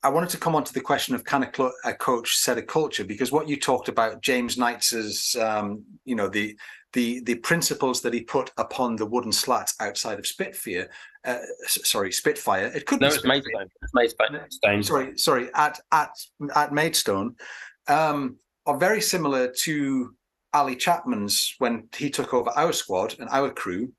I 0.04 0.10
wanted 0.10 0.28
to 0.30 0.38
come 0.38 0.54
on 0.54 0.64
to 0.64 0.72
the 0.72 0.82
question 0.82 1.14
of 1.14 1.24
can 1.24 1.44
a, 1.44 1.50
cl- 1.54 1.72
a, 1.84 1.94
coach 1.94 2.36
set 2.36 2.58
a 2.58 2.62
culture 2.62 3.04
because 3.04 3.32
what 3.32 3.48
you 3.48 3.58
talked 3.58 3.88
about, 3.88 4.20
James 4.20 4.58
Knights's, 4.58 5.34
um, 5.36 5.82
you 6.04 6.14
know, 6.14 6.28
the 6.28 6.56
the 6.92 7.20
the 7.20 7.36
principles 7.36 8.02
that 8.02 8.12
he 8.12 8.20
put 8.20 8.52
upon 8.58 8.96
the 8.96 9.06
wooden 9.06 9.32
slats 9.32 9.74
outside 9.80 10.18
of 10.18 10.26
Spitfire, 10.26 10.90
uh, 11.24 11.38
sorry, 11.66 12.12
Spitfire. 12.12 12.66
It 12.66 12.86
could 12.86 13.00
no, 13.00 13.08
be 13.08 13.14
it's 13.14 13.24
Maidstone. 13.24 13.68
It's 13.82 13.94
Maidstone. 13.94 14.82
Sorry, 14.82 15.18
sorry, 15.18 15.48
at 15.54 15.80
at 15.90 16.10
at 16.54 16.72
Maidstone, 16.72 17.34
um, 17.88 18.36
are 18.66 18.76
very 18.76 19.00
similar 19.00 19.52
to 19.62 20.14
Ali 20.52 20.76
Chapman's 20.76 21.54
when 21.58 21.88
he 21.96 22.10
took 22.10 22.32
over 22.32 22.50
our 22.50 22.72
squad 22.72 23.16
and 23.18 23.28
our 23.30 23.50
crew. 23.50 23.92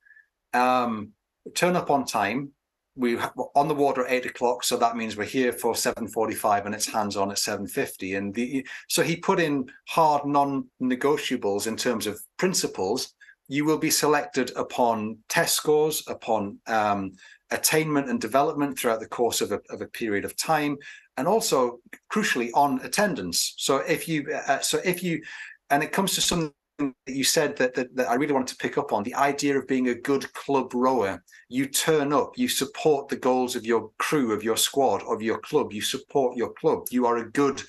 Um, 0.54 1.12
turn 1.54 1.76
up 1.76 1.92
on 1.92 2.06
time, 2.06 2.52
we 2.96 3.18
on 3.56 3.68
the 3.68 3.76
water 3.76 4.06
at 4.06 4.12
eight 4.12 4.26
o'clock, 4.26 4.64
so 4.64 4.78
that 4.78 4.96
means 4.96 5.16
we're 5.16 5.26
here 5.26 5.52
for 5.52 5.76
seven 5.76 6.08
forty-five, 6.08 6.66
and 6.66 6.74
it's 6.76 6.88
hands 6.88 7.18
on 7.18 7.32
at 7.32 7.40
seven 7.40 7.68
fifty. 7.68 8.16
And 8.16 8.34
the 8.34 8.66
so 8.88 9.04
he 9.04 9.16
put 9.16 9.40
in 9.40 9.70
hard 9.88 10.26
non-negotiables 10.26 11.68
in 11.68 11.76
terms 11.76 12.08
of 12.08 12.20
principles 12.38 13.14
you 13.48 13.64
will 13.64 13.78
be 13.78 13.92
selected 13.92 14.52
upon 14.56 15.18
test 15.30 15.56
scores, 15.56 16.04
upon 16.08 16.58
um, 16.66 17.12
attainment 17.52 18.10
and 18.10 18.20
development 18.20 18.78
throughout 18.78 19.00
the 19.00 19.08
course 19.08 19.40
of 19.40 19.52
a, 19.52 19.60
of 19.70 19.82
a 19.82 19.88
period 19.88 20.26
of 20.26 20.36
time, 20.36 20.76
and 21.18 21.28
also 21.28 21.80
crucially 22.12 22.50
on 22.56 22.80
attendance. 22.82 23.54
So 23.58 23.78
if 23.78 24.08
you, 24.08 24.34
uh, 24.48 24.62
so 24.62 24.80
if 24.84 25.04
you, 25.04 25.22
and 25.70 25.84
it 25.84 25.92
comes 25.92 26.16
to 26.16 26.22
something 26.22 26.52
that 26.78 26.94
you 27.08 27.24
said 27.24 27.56
that, 27.58 27.74
that, 27.76 27.96
that 27.96 28.10
I 28.10 28.16
really 28.16 28.34
wanted 28.34 28.50
to 28.50 28.58
pick 28.58 28.78
up 28.78 28.92
on 28.92 29.04
the 29.04 29.16
idea 29.16 29.58
of 29.58 29.68
being 29.68 29.90
a 29.90 29.96
good 29.96 30.32
club 30.34 30.74
rower. 30.74 31.24
You 31.50 31.68
turn 31.68 32.12
up, 32.14 32.38
you 32.38 32.48
support 32.48 33.08
the 33.08 33.16
goals 33.16 33.56
of 33.56 33.66
your 33.66 33.92
crew, 33.98 34.34
of 34.34 34.44
your 34.44 34.58
squad, 34.58 35.04
of 35.04 35.22
your 35.22 35.40
club. 35.40 35.72
You 35.72 35.82
support 35.82 36.36
your 36.36 36.54
club. 36.54 36.88
You 36.92 37.06
are 37.06 37.18
a 37.18 37.32
good 37.32 37.62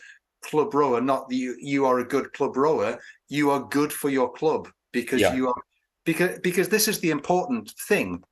club 0.43 0.75
rower, 0.75 1.01
not 1.01 1.27
you. 1.31 1.57
You 1.61 1.87
are 1.87 2.01
a 2.01 2.07
good 2.07 2.33
club 2.33 2.57
rower. 2.57 2.99
You 3.29 3.51
are 3.51 3.61
good 3.61 3.93
for 3.93 4.09
your 4.09 4.33
club 4.33 4.69
because 4.93 5.21
yeah. 5.21 5.35
you 5.35 5.49
are 5.49 5.63
because 6.05 6.39
because 6.41 6.69
this 6.69 6.89
is 6.89 7.01
the 7.01 7.11
important 7.11 7.73
thing. 7.89 8.23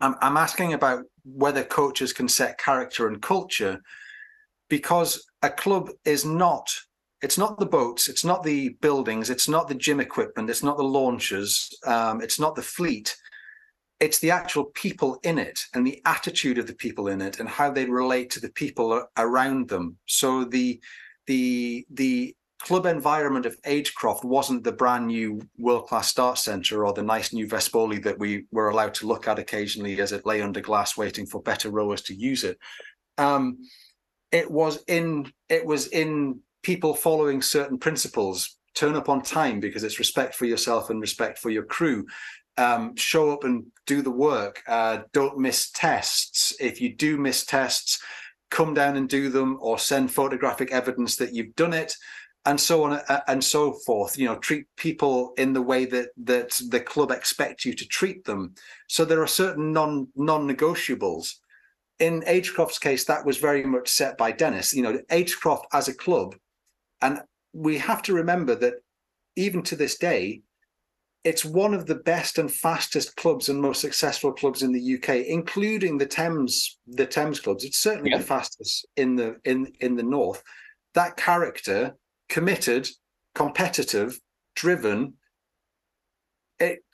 I'm 0.00 0.14
I'm 0.20 0.36
asking 0.36 0.74
about 0.74 1.04
whether 1.24 1.64
coaches 1.64 2.12
can 2.12 2.28
set 2.28 2.58
character 2.58 3.08
and 3.08 3.20
culture 3.22 3.80
because 4.68 5.24
a 5.42 5.50
club 5.50 5.90
is 6.04 6.24
not 6.24 6.68
it's 7.22 7.38
not 7.38 7.58
the 7.58 7.66
boats, 7.66 8.08
it's 8.08 8.24
not 8.24 8.42
the 8.42 8.70
buildings, 8.80 9.30
it's 9.30 9.48
not 9.48 9.68
the 9.68 9.74
gym 9.74 10.00
equipment, 10.00 10.50
it's 10.50 10.62
not 10.62 10.76
the 10.76 10.84
launches, 10.84 11.76
um, 11.86 12.20
it's 12.20 12.38
not 12.38 12.54
the 12.54 12.62
fleet. 12.62 13.16
It's 13.98 14.18
the 14.18 14.30
actual 14.30 14.66
people 14.66 15.18
in 15.22 15.38
it 15.38 15.58
and 15.72 15.86
the 15.86 16.02
attitude 16.04 16.58
of 16.58 16.66
the 16.66 16.74
people 16.74 17.08
in 17.08 17.22
it 17.22 17.40
and 17.40 17.48
how 17.48 17.70
they 17.70 17.86
relate 17.86 18.28
to 18.30 18.40
the 18.40 18.50
people 18.50 19.06
around 19.16 19.68
them. 19.68 19.96
So 20.04 20.44
the 20.44 20.78
the 21.26 21.86
the 21.90 22.36
club 22.60 22.84
environment 22.84 23.46
of 23.46 23.60
Agecroft 23.62 24.24
wasn't 24.24 24.64
the 24.64 24.72
brand 24.72 25.06
new 25.06 25.40
world 25.56 25.86
class 25.86 26.08
start 26.08 26.36
centre 26.38 26.84
or 26.84 26.92
the 26.92 27.02
nice 27.02 27.32
new 27.32 27.46
Vespoli 27.46 28.02
that 28.02 28.18
we 28.18 28.44
were 28.50 28.68
allowed 28.68 28.94
to 28.94 29.06
look 29.06 29.28
at 29.28 29.38
occasionally 29.38 30.00
as 30.00 30.12
it 30.12 30.26
lay 30.26 30.42
under 30.42 30.60
glass 30.60 30.96
waiting 30.96 31.26
for 31.26 31.40
better 31.42 31.70
rowers 31.70 32.02
to 32.02 32.14
use 32.14 32.44
it. 32.44 32.58
Um, 33.18 33.58
it 34.32 34.50
was 34.50 34.82
in 34.88 35.32
it 35.48 35.64
was 35.64 35.86
in 35.88 36.40
people 36.62 36.94
following 36.94 37.42
certain 37.42 37.78
principles 37.78 38.56
turn 38.74 38.94
up 38.94 39.08
on 39.08 39.22
time 39.22 39.58
because 39.58 39.84
it's 39.84 39.98
respect 39.98 40.34
for 40.34 40.44
yourself 40.44 40.90
and 40.90 41.00
respect 41.00 41.38
for 41.38 41.50
your 41.50 41.64
crew. 41.64 42.06
Um, 42.58 42.96
show 42.96 43.30
up 43.30 43.44
and 43.44 43.66
do 43.86 44.02
the 44.02 44.10
work. 44.10 44.62
Uh, 44.66 45.00
don't 45.12 45.38
miss 45.38 45.70
tests. 45.70 46.54
If 46.60 46.80
you 46.80 46.94
do 46.94 47.18
miss 47.18 47.44
tests 47.44 48.00
come 48.50 48.74
down 48.74 48.96
and 48.96 49.08
do 49.08 49.28
them 49.28 49.58
or 49.60 49.78
send 49.78 50.10
photographic 50.10 50.72
evidence 50.72 51.16
that 51.16 51.34
you've 51.34 51.54
done 51.56 51.72
it 51.72 51.94
and 52.46 52.60
so 52.60 52.84
on 52.84 52.92
uh, 52.92 53.20
and 53.26 53.42
so 53.42 53.72
forth. 53.84 54.16
You 54.16 54.26
know 54.26 54.36
treat 54.36 54.66
people 54.76 55.34
in 55.36 55.52
the 55.52 55.62
way 55.62 55.84
that 55.86 56.10
that 56.24 56.58
the 56.70 56.80
club 56.80 57.10
expect 57.10 57.64
you 57.64 57.74
to 57.74 57.86
treat 57.86 58.24
them. 58.24 58.54
So 58.88 59.04
there 59.04 59.20
are 59.20 59.26
certain 59.26 59.72
non 59.72 60.08
non-negotiables. 60.16 61.34
In 61.98 62.22
Agecroft's 62.22 62.78
case, 62.78 63.04
that 63.04 63.24
was 63.24 63.38
very 63.38 63.64
much 63.64 63.88
set 63.88 64.18
by 64.18 64.30
Dennis. 64.30 64.74
You 64.74 64.82
know, 64.82 64.98
Agecroft 65.10 65.64
as 65.72 65.88
a 65.88 65.94
club 65.94 66.36
and 67.06 67.20
we 67.52 67.78
have 67.78 68.02
to 68.02 68.14
remember 68.14 68.54
that 68.56 68.74
even 69.36 69.62
to 69.62 69.76
this 69.76 69.96
day, 69.98 70.42
it's 71.24 71.44
one 71.44 71.74
of 71.74 71.86
the 71.86 71.94
best 71.94 72.38
and 72.38 72.52
fastest 72.52 73.16
clubs 73.16 73.48
and 73.48 73.60
most 73.60 73.80
successful 73.80 74.32
clubs 74.32 74.62
in 74.62 74.72
the 74.72 74.94
UK, 74.96 75.26
including 75.26 75.98
the 75.98 76.06
Thames, 76.06 76.78
the 76.86 77.06
Thames 77.06 77.40
clubs. 77.40 77.64
It's 77.64 77.78
certainly 77.78 78.10
yeah. 78.10 78.18
the 78.18 78.24
fastest 78.24 78.86
in 78.96 79.16
the 79.16 79.36
in 79.44 79.72
in 79.80 79.96
the 79.96 80.02
north. 80.02 80.42
That 80.94 81.16
character, 81.16 81.96
committed, 82.28 82.88
competitive, 83.34 84.18
driven, 84.54 85.14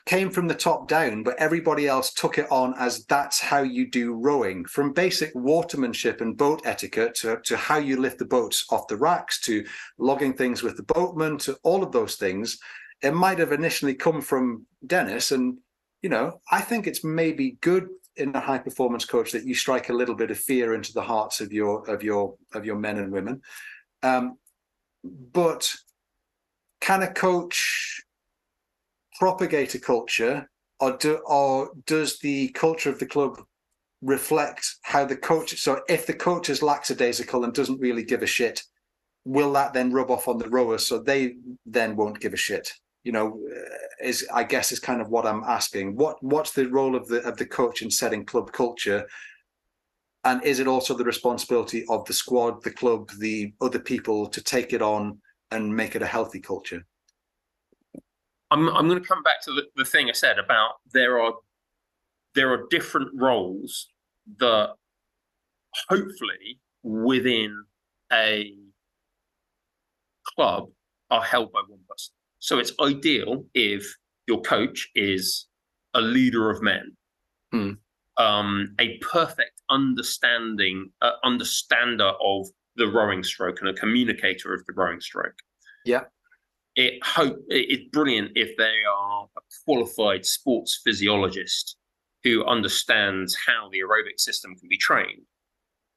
came 0.07 0.31
from 0.31 0.49
the 0.49 0.55
top 0.55 0.89
down, 0.89 1.23
but 1.23 1.39
everybody 1.39 1.87
else 1.87 2.13
took 2.13 2.39
it 2.39 2.51
on 2.51 2.75
as 2.79 3.05
that's 3.07 3.41
how 3.41 3.63
you 3.63 3.89
do 3.89 4.15
rowing, 4.15 4.65
from 4.65 4.93
basic 4.93 5.33
watermanship 5.35 6.21
and 6.21 6.37
boat 6.37 6.63
etiquette 6.65 7.15
to, 7.15 7.39
to 7.45 7.57
how 7.57 7.79
you 7.79 8.01
lift 8.01 8.19
the 8.19 8.25
boats 8.25 8.67
off 8.71 8.89
the 8.89 8.97
racks 8.97 9.41
to 9.41 9.65
logging 9.99 10.35
things 10.35 10.63
with 10.63 10.77
the 10.77 10.83
boatman 10.83 11.39
to 11.39 11.57
all 11.63 11.83
of 11.83 11.93
those 11.93 12.17
things. 12.17 12.59
It 13.03 13.15
might 13.15 13.39
have 13.39 13.53
initially 13.53 13.95
come 13.95 14.21
from 14.21 14.67
Dennis. 14.87 15.31
And, 15.31 15.59
you 16.03 16.09
know, 16.09 16.41
I 16.51 16.61
think 16.61 16.87
it's 16.87 17.05
maybe 17.05 17.59
good 17.61 17.89
in 18.17 18.35
a 18.35 18.41
high 18.41 18.59
performance 18.59 19.05
coach 19.05 19.33
that 19.33 19.47
you 19.47 19.55
strike 19.55 19.89
a 19.89 19.95
little 19.95 20.15
bit 20.15 20.31
of 20.31 20.39
fear 20.39 20.75
into 20.75 20.93
the 20.93 21.01
hearts 21.03 21.41
of 21.41 21.53
your 21.53 21.89
of 21.89 22.03
your 22.03 22.35
of 22.53 22.65
your 22.67 22.77
men 22.77 22.99
and 22.99 23.11
women. 23.11 23.41
Um, 24.03 24.37
but 25.05 25.73
can 26.81 27.03
a 27.03 27.13
coach 27.13 27.82
propagate 29.23 29.73
a 29.77 29.79
culture, 29.79 30.51
or 30.81 30.97
do 30.97 31.15
or 31.27 31.71
does 31.87 32.19
the 32.19 32.49
culture 32.49 32.91
of 32.91 32.99
the 32.99 33.07
club 33.07 33.41
reflect 34.01 34.67
how 34.83 35.05
the 35.05 35.17
coach? 35.17 35.57
So 35.61 35.81
if 35.89 36.09
the 36.09 36.13
coach 36.29 36.51
is 36.51 36.61
lackadaisical 36.61 37.45
and 37.45 37.55
doesn't 37.55 37.79
really 37.79 38.03
give 38.03 38.25
a 38.25 38.27
shit, 38.27 38.61
will 39.25 39.53
that 39.53 39.75
then 39.75 39.93
rub 39.93 40.11
off 40.11 40.27
on 40.27 40.39
the 40.39 40.49
rowers 40.49 40.85
so 40.85 40.99
they 40.99 41.37
then 41.65 41.95
won't 41.95 42.19
give 42.19 42.33
a 42.33 42.37
shit? 42.37 42.73
You 43.05 43.13
know, 43.13 43.41
uh, 43.49 44.05
is 44.09 44.27
I 44.35 44.43
guess 44.43 44.73
is 44.73 44.81
kind 44.81 45.01
of 45.01 45.09
what 45.09 45.25
I'm 45.25 45.45
asking. 45.45 45.95
What 45.95 46.17
what's 46.21 46.51
the 46.53 46.67
role 46.67 46.97
of 46.97 47.07
the 47.07 47.23
of 47.23 47.37
the 47.37 47.47
coach 47.47 47.81
in 47.81 47.93
setting 47.93 48.25
club 48.25 48.51
culture? 48.51 49.07
And 50.25 50.43
is 50.43 50.59
it 50.59 50.67
also 50.67 50.97
the 50.97 51.05
responsibility 51.05 51.85
of 51.89 52.05
the 52.07 52.13
squad, 52.13 52.65
the 52.65 52.73
club, 52.73 53.13
the 53.21 53.55
other 53.61 53.79
people 53.79 54.27
to 54.31 54.43
take 54.43 54.73
it 54.73 54.83
on 54.83 55.21
and 55.53 55.77
make 55.77 55.95
it 55.95 56.03
a 56.03 56.07
healthy 56.17 56.41
culture? 56.41 56.85
I'm 58.53 58.69
I'm 58.69 58.87
going 58.87 59.01
to 59.01 59.09
come 59.09 59.23
back 59.23 59.41
to 59.45 59.53
the, 59.53 59.63
the 59.77 59.85
thing 59.85 60.09
I 60.09 60.13
said 60.13 60.39
about 60.39 60.75
there 60.93 61.21
are 61.21 61.33
there 62.35 62.53
are 62.53 62.67
different 62.71 63.09
roles 63.15 63.89
that 64.39 64.75
hopefully 65.89 66.61
within 66.83 67.65
a 68.13 68.53
club 70.37 70.69
are 71.11 71.23
held 71.23 71.51
by 71.53 71.61
one 71.67 71.81
person. 71.89 72.13
So 72.41 72.59
it's 72.59 72.73
ideal 72.81 73.45
if 73.55 73.87
your 74.27 74.43
coach 74.43 74.91
is 74.95 75.47
a 75.95 76.01
leader 76.01 76.51
of 76.51 76.63
men, 76.63 76.97
hmm. 77.53 77.73
um, 78.19 78.75
a 78.79 78.99
perfect 78.99 79.63
understanding, 79.71 80.91
uh, 81.01 81.13
understander 81.25 82.13
of 82.23 82.47
the 82.77 82.87
rowing 82.87 83.23
stroke 83.23 83.61
and 83.61 83.69
a 83.69 83.75
communicator 83.75 84.53
of 84.55 84.65
the 84.67 84.73
rowing 84.75 85.01
stroke. 85.01 85.39
Yeah 85.85 86.05
it 86.77 87.05
hope 87.05 87.37
it's 87.49 87.89
brilliant 87.91 88.33
if 88.35 88.57
they 88.57 88.79
are 88.91 89.25
a 89.37 89.41
qualified 89.65 90.25
sports 90.25 90.81
physiologist 90.83 91.77
who 92.25 92.45
understands 92.45 93.37
how 93.47 93.69
the 93.71 93.81
aerobic 93.81 94.19
system 94.19 94.55
can 94.55 94.69
be 94.69 94.79
trained. 94.79 95.23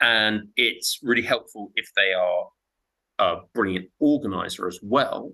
And 0.02 0.50
it's 0.58 1.00
really 1.02 1.22
helpful 1.22 1.72
if 1.76 1.90
they 1.96 2.14
are 2.14 2.48
a 3.20 3.42
brilliant 3.54 3.90
organizer 4.00 4.68
as 4.68 4.80
well. 4.82 5.32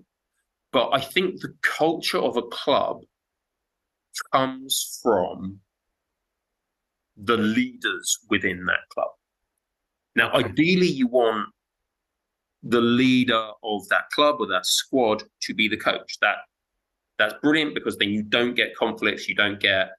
But 0.72 0.90
i 0.92 1.00
think 1.00 1.40
the 1.40 1.54
culture 1.62 2.18
of 2.18 2.36
a 2.36 2.42
club 2.42 3.00
comes 4.32 5.00
from 5.02 5.60
the 7.16 7.36
leaders 7.36 8.18
within 8.30 8.64
that 8.66 8.88
club. 8.90 9.10
Now 10.14 10.32
ideally 10.32 10.88
you 10.88 11.08
want 11.08 11.48
the 12.62 12.80
leader 12.80 13.48
of 13.64 13.88
that 13.88 14.08
club 14.10 14.36
or 14.38 14.46
that 14.46 14.66
squad 14.66 15.24
to 15.42 15.54
be 15.54 15.68
the 15.68 15.76
coach. 15.76 16.18
That 16.20 16.36
that's 17.18 17.34
brilliant 17.42 17.74
because 17.74 17.96
then 17.98 18.10
you 18.10 18.22
don't 18.22 18.54
get 18.54 18.76
conflicts, 18.76 19.28
you 19.28 19.34
don't 19.34 19.60
get 19.60 19.90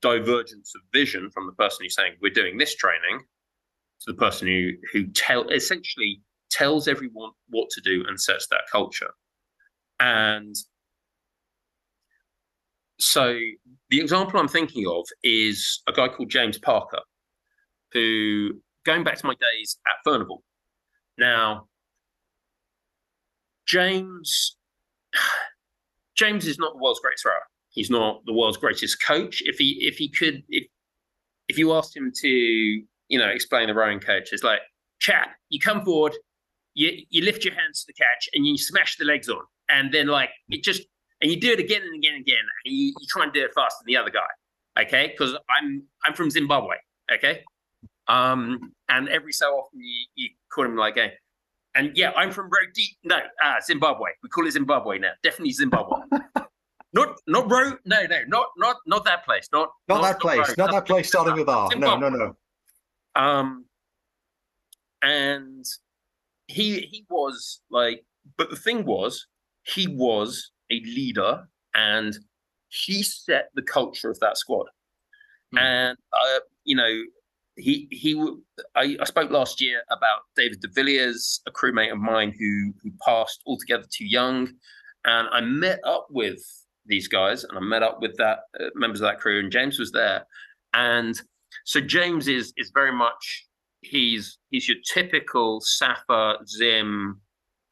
divergence 0.00 0.72
of 0.74 0.82
vision 0.92 1.30
from 1.30 1.46
the 1.46 1.52
person 1.52 1.78
who's 1.84 1.94
saying 1.94 2.14
we're 2.20 2.32
doing 2.32 2.56
this 2.58 2.74
training 2.74 3.20
to 4.00 4.12
the 4.12 4.14
person 4.14 4.48
who 4.48 4.72
who 4.92 5.06
tell 5.08 5.48
essentially 5.48 6.20
tells 6.50 6.88
everyone 6.88 7.30
what 7.50 7.68
to 7.70 7.80
do 7.80 8.04
and 8.08 8.20
sets 8.20 8.46
that 8.48 8.62
culture. 8.70 9.10
And 10.00 10.54
so 12.98 13.38
the 13.90 14.00
example 14.00 14.40
I'm 14.40 14.48
thinking 14.48 14.86
of 14.86 15.04
is 15.22 15.82
a 15.86 15.92
guy 15.92 16.08
called 16.08 16.30
James 16.30 16.58
Parker, 16.58 17.00
who 17.92 18.60
going 18.84 19.04
back 19.04 19.18
to 19.18 19.26
my 19.26 19.34
days 19.34 19.78
at 19.86 19.92
Furnivall, 20.06 20.40
now, 21.18 21.68
James 23.66 24.56
James 26.16 26.46
is 26.46 26.58
not 26.58 26.72
the 26.74 26.78
world's 26.78 27.00
greatest 27.00 27.24
rower. 27.24 27.34
He's 27.70 27.90
not 27.90 28.24
the 28.26 28.32
world's 28.32 28.56
greatest 28.56 29.02
coach. 29.04 29.42
If 29.44 29.58
he 29.58 29.78
if 29.86 29.96
he 29.96 30.08
could 30.08 30.42
if 30.48 30.66
if 31.48 31.58
you 31.58 31.72
asked 31.72 31.96
him 31.96 32.12
to 32.22 32.28
you 32.28 33.18
know 33.18 33.28
explain 33.28 33.68
the 33.68 33.74
rowing 33.74 34.00
coach, 34.00 34.30
it's 34.32 34.42
like 34.42 34.60
chap, 35.00 35.30
you 35.48 35.60
come 35.60 35.84
forward, 35.84 36.14
you 36.74 36.90
you 37.10 37.22
lift 37.22 37.44
your 37.44 37.54
hands 37.54 37.84
to 37.84 37.86
the 37.88 37.92
catch, 37.94 38.28
and 38.34 38.46
you 38.46 38.56
smash 38.58 38.96
the 38.96 39.04
legs 39.04 39.28
on, 39.28 39.42
and 39.68 39.92
then 39.92 40.08
like 40.08 40.30
it 40.48 40.62
just 40.62 40.82
and 41.20 41.30
you 41.30 41.40
do 41.40 41.52
it 41.52 41.58
again 41.58 41.82
and 41.82 41.94
again 41.94 42.14
and 42.14 42.22
again, 42.22 42.44
and 42.64 42.74
you, 42.74 42.86
you 42.86 43.06
try 43.08 43.24
and 43.24 43.32
do 43.32 43.44
it 43.44 43.50
faster 43.54 43.76
than 43.84 43.92
the 43.92 43.96
other 43.96 44.10
guy, 44.10 44.82
okay? 44.82 45.08
Because 45.08 45.36
I'm 45.50 45.82
I'm 46.04 46.14
from 46.14 46.30
Zimbabwe, 46.30 46.76
okay? 47.12 47.42
Um, 48.08 48.72
and 48.88 49.08
every 49.08 49.32
so 49.32 49.46
often 49.46 49.80
you, 49.80 50.06
you 50.14 50.30
call 50.52 50.64
him 50.64 50.76
like 50.76 50.96
a, 50.96 51.12
and 51.74 51.92
yeah, 51.94 52.12
I'm 52.16 52.30
from 52.32 52.50
deep, 52.74 52.96
no, 53.04 53.18
uh, 53.44 53.60
Zimbabwe. 53.64 54.10
We 54.22 54.28
call 54.28 54.46
it 54.46 54.52
Zimbabwe 54.52 54.98
now. 54.98 55.12
Definitely 55.22 55.52
Zimbabwe. 55.52 55.98
not 56.92 57.18
not 57.26 57.50
Ro. 57.50 57.72
No, 57.84 58.06
no, 58.06 58.18
not 58.26 58.46
not 58.56 58.76
not 58.86 59.04
that 59.04 59.24
place. 59.24 59.48
Not 59.52 59.70
not, 59.88 60.02
that 60.02 60.20
place. 60.20 60.48
Not, 60.56 60.58
not 60.58 60.70
that 60.72 60.86
place 60.86 61.08
starting 61.08 61.34
with 61.34 61.48
R. 61.48 61.68
No, 61.76 61.96
no, 61.98 62.08
no. 62.08 62.34
Um, 63.14 63.66
and 65.02 65.64
he 66.46 66.80
he 66.80 67.04
was 67.10 67.60
like, 67.70 68.04
but 68.36 68.50
the 68.50 68.56
thing 68.56 68.84
was, 68.84 69.26
he 69.62 69.86
was 69.86 70.50
a 70.70 70.80
leader, 70.80 71.46
and 71.74 72.16
he 72.68 73.02
set 73.02 73.50
the 73.54 73.62
culture 73.62 74.10
of 74.10 74.18
that 74.20 74.38
squad. 74.38 74.66
Mm. 75.54 75.60
And 75.60 75.98
uh, 76.12 76.40
you 76.64 76.76
know, 76.76 77.02
he 77.58 77.88
he 77.90 78.14
I, 78.76 78.96
I, 79.00 79.04
spoke 79.04 79.30
last 79.30 79.60
year 79.60 79.82
about 79.90 80.20
David 80.36 80.60
de 80.60 80.68
Villiers, 80.68 81.40
a 81.46 81.50
crewmate 81.50 81.92
of 81.92 81.98
mine 81.98 82.32
who 82.38 82.72
who 82.82 82.90
passed 83.04 83.42
altogether 83.46 83.84
too 83.92 84.06
young, 84.06 84.48
and 85.04 85.28
I 85.30 85.40
met 85.40 85.80
up 85.84 86.06
with 86.10 86.40
these 86.86 87.08
guys, 87.08 87.44
and 87.44 87.58
I 87.58 87.60
met 87.60 87.82
up 87.82 88.00
with 88.00 88.16
that 88.16 88.40
uh, 88.60 88.66
members 88.74 89.00
of 89.00 89.08
that 89.08 89.20
crew, 89.20 89.40
and 89.40 89.52
James 89.52 89.78
was 89.78 89.92
there, 89.92 90.26
and 90.74 91.20
so 91.64 91.80
James 91.80 92.28
is 92.28 92.52
is 92.56 92.70
very 92.72 92.92
much 92.92 93.46
he's 93.80 94.38
he's 94.50 94.68
your 94.68 94.78
typical 94.92 95.60
Safa 95.60 96.38
Zim 96.46 97.20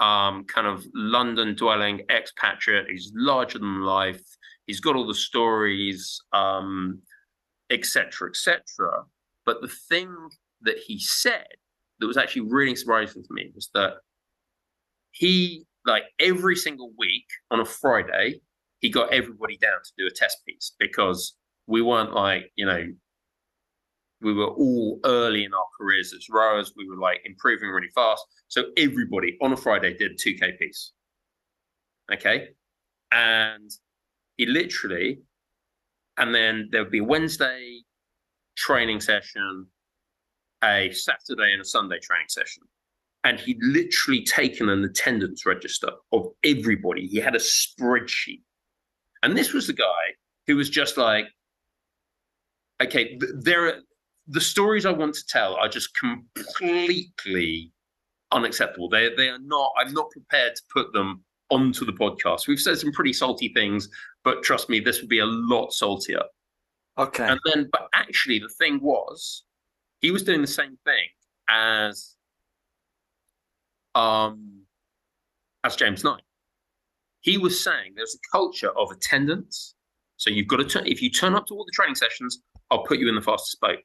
um, 0.00 0.44
kind 0.44 0.66
of 0.66 0.84
London 0.94 1.54
dwelling 1.54 2.02
expatriate. 2.10 2.86
He's 2.90 3.12
larger 3.14 3.58
than 3.58 3.82
life. 3.82 4.22
He's 4.66 4.80
got 4.80 4.96
all 4.96 5.06
the 5.06 5.14
stories, 5.14 6.20
um, 6.32 7.00
etc., 7.70 8.30
etc. 8.30 9.04
But 9.46 9.62
the 9.62 9.68
thing 9.68 10.14
that 10.62 10.76
he 10.78 10.98
said 10.98 11.46
that 12.00 12.06
was 12.06 12.16
actually 12.16 12.42
really 12.42 12.76
surprising 12.76 13.22
to 13.22 13.28
me 13.30 13.50
was 13.54 13.70
that 13.72 13.94
he, 15.12 15.64
like 15.86 16.02
every 16.18 16.56
single 16.56 16.92
week 16.98 17.26
on 17.50 17.60
a 17.60 17.64
Friday, 17.64 18.40
he 18.80 18.90
got 18.90 19.12
everybody 19.12 19.56
down 19.56 19.78
to 19.82 19.92
do 19.96 20.06
a 20.06 20.10
test 20.10 20.44
piece 20.46 20.72
because 20.78 21.36
we 21.66 21.80
weren't 21.80 22.12
like, 22.12 22.52
you 22.56 22.66
know, 22.66 22.84
we 24.20 24.32
were 24.34 24.48
all 24.48 25.00
early 25.04 25.44
in 25.44 25.54
our 25.54 25.64
careers 25.78 26.12
as 26.12 26.28
rowers. 26.28 26.72
We 26.76 26.88
were 26.88 26.96
like 26.96 27.20
improving 27.24 27.70
really 27.70 27.90
fast. 27.94 28.24
So 28.48 28.64
everybody 28.76 29.38
on 29.40 29.52
a 29.52 29.56
Friday 29.56 29.96
did 29.96 30.12
a 30.12 30.14
2K 30.14 30.58
piece. 30.58 30.92
Okay. 32.12 32.48
And 33.12 33.70
he 34.36 34.46
literally, 34.46 35.20
and 36.18 36.34
then 36.34 36.68
there 36.72 36.82
would 36.82 36.92
be 36.92 37.00
Wednesday 37.00 37.80
training 38.56 39.00
session, 39.00 39.66
a 40.64 40.90
Saturday 40.92 41.52
and 41.52 41.60
a 41.60 41.64
Sunday 41.64 41.98
training 41.98 42.28
session. 42.28 42.62
And 43.24 43.40
he'd 43.40 43.58
literally 43.60 44.24
taken 44.24 44.68
an 44.68 44.84
attendance 44.84 45.44
register 45.44 45.90
of 46.12 46.28
everybody. 46.44 47.06
He 47.06 47.18
had 47.18 47.34
a 47.34 47.40
spreadsheet. 47.40 48.42
And 49.22 49.36
this 49.36 49.52
was 49.52 49.66
the 49.66 49.72
guy 49.72 50.14
who 50.46 50.56
was 50.56 50.70
just 50.70 50.96
like, 50.96 51.26
okay, 52.82 53.18
there 53.34 53.66
are 53.66 53.74
the 54.28 54.40
stories 54.40 54.86
I 54.86 54.92
want 54.92 55.14
to 55.14 55.26
tell 55.26 55.54
are 55.54 55.68
just 55.68 55.90
completely 55.96 57.72
unacceptable. 58.32 58.88
They 58.88 59.10
they 59.16 59.28
are 59.28 59.38
not. 59.38 59.72
I'm 59.78 59.92
not 59.92 60.10
prepared 60.10 60.56
to 60.56 60.62
put 60.72 60.92
them 60.92 61.24
onto 61.50 61.84
the 61.84 61.92
podcast. 61.92 62.48
We've 62.48 62.60
said 62.60 62.78
some 62.78 62.92
pretty 62.92 63.12
salty 63.12 63.52
things, 63.54 63.88
but 64.24 64.42
trust 64.42 64.68
me, 64.68 64.80
this 64.80 65.00
would 65.00 65.08
be 65.08 65.20
a 65.20 65.26
lot 65.26 65.72
saltier. 65.72 66.22
Okay. 66.98 67.26
And 67.26 67.40
then, 67.46 67.68
but 67.70 67.88
actually, 67.94 68.38
the 68.38 68.48
thing 68.48 68.80
was, 68.82 69.44
he 70.00 70.10
was 70.10 70.22
doing 70.22 70.40
the 70.40 70.46
same 70.46 70.78
thing 70.84 71.06
as 71.48 72.16
um 73.94 74.62
as 75.64 75.76
James 75.76 76.04
Knight. 76.04 76.22
He 77.20 77.38
was 77.38 77.62
saying 77.62 77.92
there's 77.96 78.14
a 78.14 78.36
culture 78.36 78.70
of 78.78 78.90
attendance. 78.90 79.74
So 80.16 80.30
you've 80.30 80.48
got 80.48 80.56
to 80.58 80.64
turn 80.64 80.86
if 80.86 81.02
you 81.02 81.10
turn 81.10 81.34
up 81.34 81.46
to 81.46 81.54
all 81.54 81.64
the 81.64 81.72
training 81.74 81.96
sessions, 81.96 82.40
I'll 82.70 82.84
put 82.84 82.98
you 82.98 83.08
in 83.08 83.14
the 83.14 83.20
fastest 83.22 83.60
boat 83.60 83.78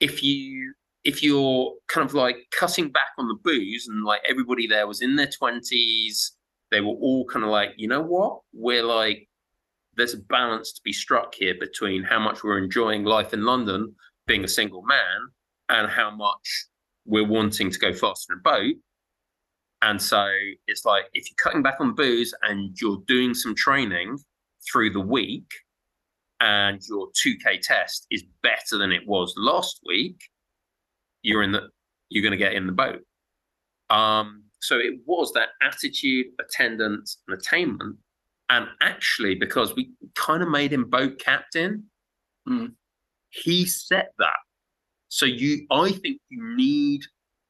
if 0.00 0.22
you 0.22 0.74
if 1.04 1.22
you're 1.22 1.74
kind 1.88 2.06
of 2.06 2.14
like 2.14 2.36
cutting 2.50 2.90
back 2.90 3.08
on 3.18 3.28
the 3.28 3.34
booze 3.34 3.86
and 3.88 4.04
like 4.04 4.20
everybody 4.28 4.66
there 4.66 4.86
was 4.86 5.00
in 5.00 5.16
their 5.16 5.28
20s 5.28 6.30
they 6.70 6.80
were 6.80 6.88
all 6.88 7.24
kind 7.26 7.44
of 7.44 7.50
like 7.50 7.70
you 7.76 7.88
know 7.88 8.02
what 8.02 8.40
we're 8.52 8.82
like 8.82 9.28
there's 10.00 10.14
a 10.14 10.18
balance 10.18 10.72
to 10.72 10.80
be 10.84 10.92
struck 10.92 11.34
here 11.34 11.54
between 11.60 12.02
how 12.02 12.18
much 12.18 12.42
we're 12.42 12.58
enjoying 12.58 13.04
life 13.04 13.32
in 13.32 13.44
london 13.44 13.94
being 14.26 14.44
a 14.44 14.48
single 14.48 14.82
man 14.82 15.20
and 15.68 15.90
how 15.90 16.10
much 16.10 16.66
we're 17.04 17.26
wanting 17.26 17.70
to 17.70 17.78
go 17.78 17.92
faster 17.92 18.32
in 18.32 18.38
a 18.38 18.42
boat 18.42 18.74
and 19.82 20.00
so 20.00 20.28
it's 20.66 20.84
like 20.84 21.04
if 21.14 21.24
you're 21.30 21.36
cutting 21.42 21.62
back 21.62 21.76
on 21.80 21.94
booze 21.94 22.34
and 22.42 22.76
you're 22.80 23.02
doing 23.06 23.32
some 23.34 23.54
training 23.54 24.18
through 24.70 24.90
the 24.90 25.00
week 25.00 25.50
and 26.40 26.80
your 26.88 27.08
2K 27.12 27.60
test 27.62 28.06
is 28.10 28.24
better 28.42 28.78
than 28.78 28.92
it 28.92 29.06
was 29.06 29.34
last 29.36 29.80
week, 29.86 30.20
you're 31.22 31.42
in 31.42 31.52
the 31.52 31.68
you're 32.08 32.22
going 32.22 32.32
to 32.32 32.36
get 32.36 32.54
in 32.54 32.66
the 32.66 32.72
boat. 32.72 33.00
Um, 33.88 34.44
so 34.60 34.76
it 34.76 34.94
was 35.06 35.32
that 35.32 35.50
attitude, 35.62 36.26
attendance, 36.40 37.18
and 37.26 37.38
attainment. 37.38 37.96
And 38.50 38.66
actually, 38.82 39.36
because 39.36 39.74
we 39.76 39.92
kind 40.16 40.42
of 40.42 40.48
made 40.48 40.72
him 40.72 40.90
boat 40.90 41.20
captain, 41.20 41.84
mm. 42.48 42.72
he 43.30 43.64
set 43.64 44.12
that. 44.18 44.36
So 45.08 45.24
you, 45.24 45.66
I 45.70 45.92
think 45.92 46.20
you 46.28 46.56
need 46.56 47.02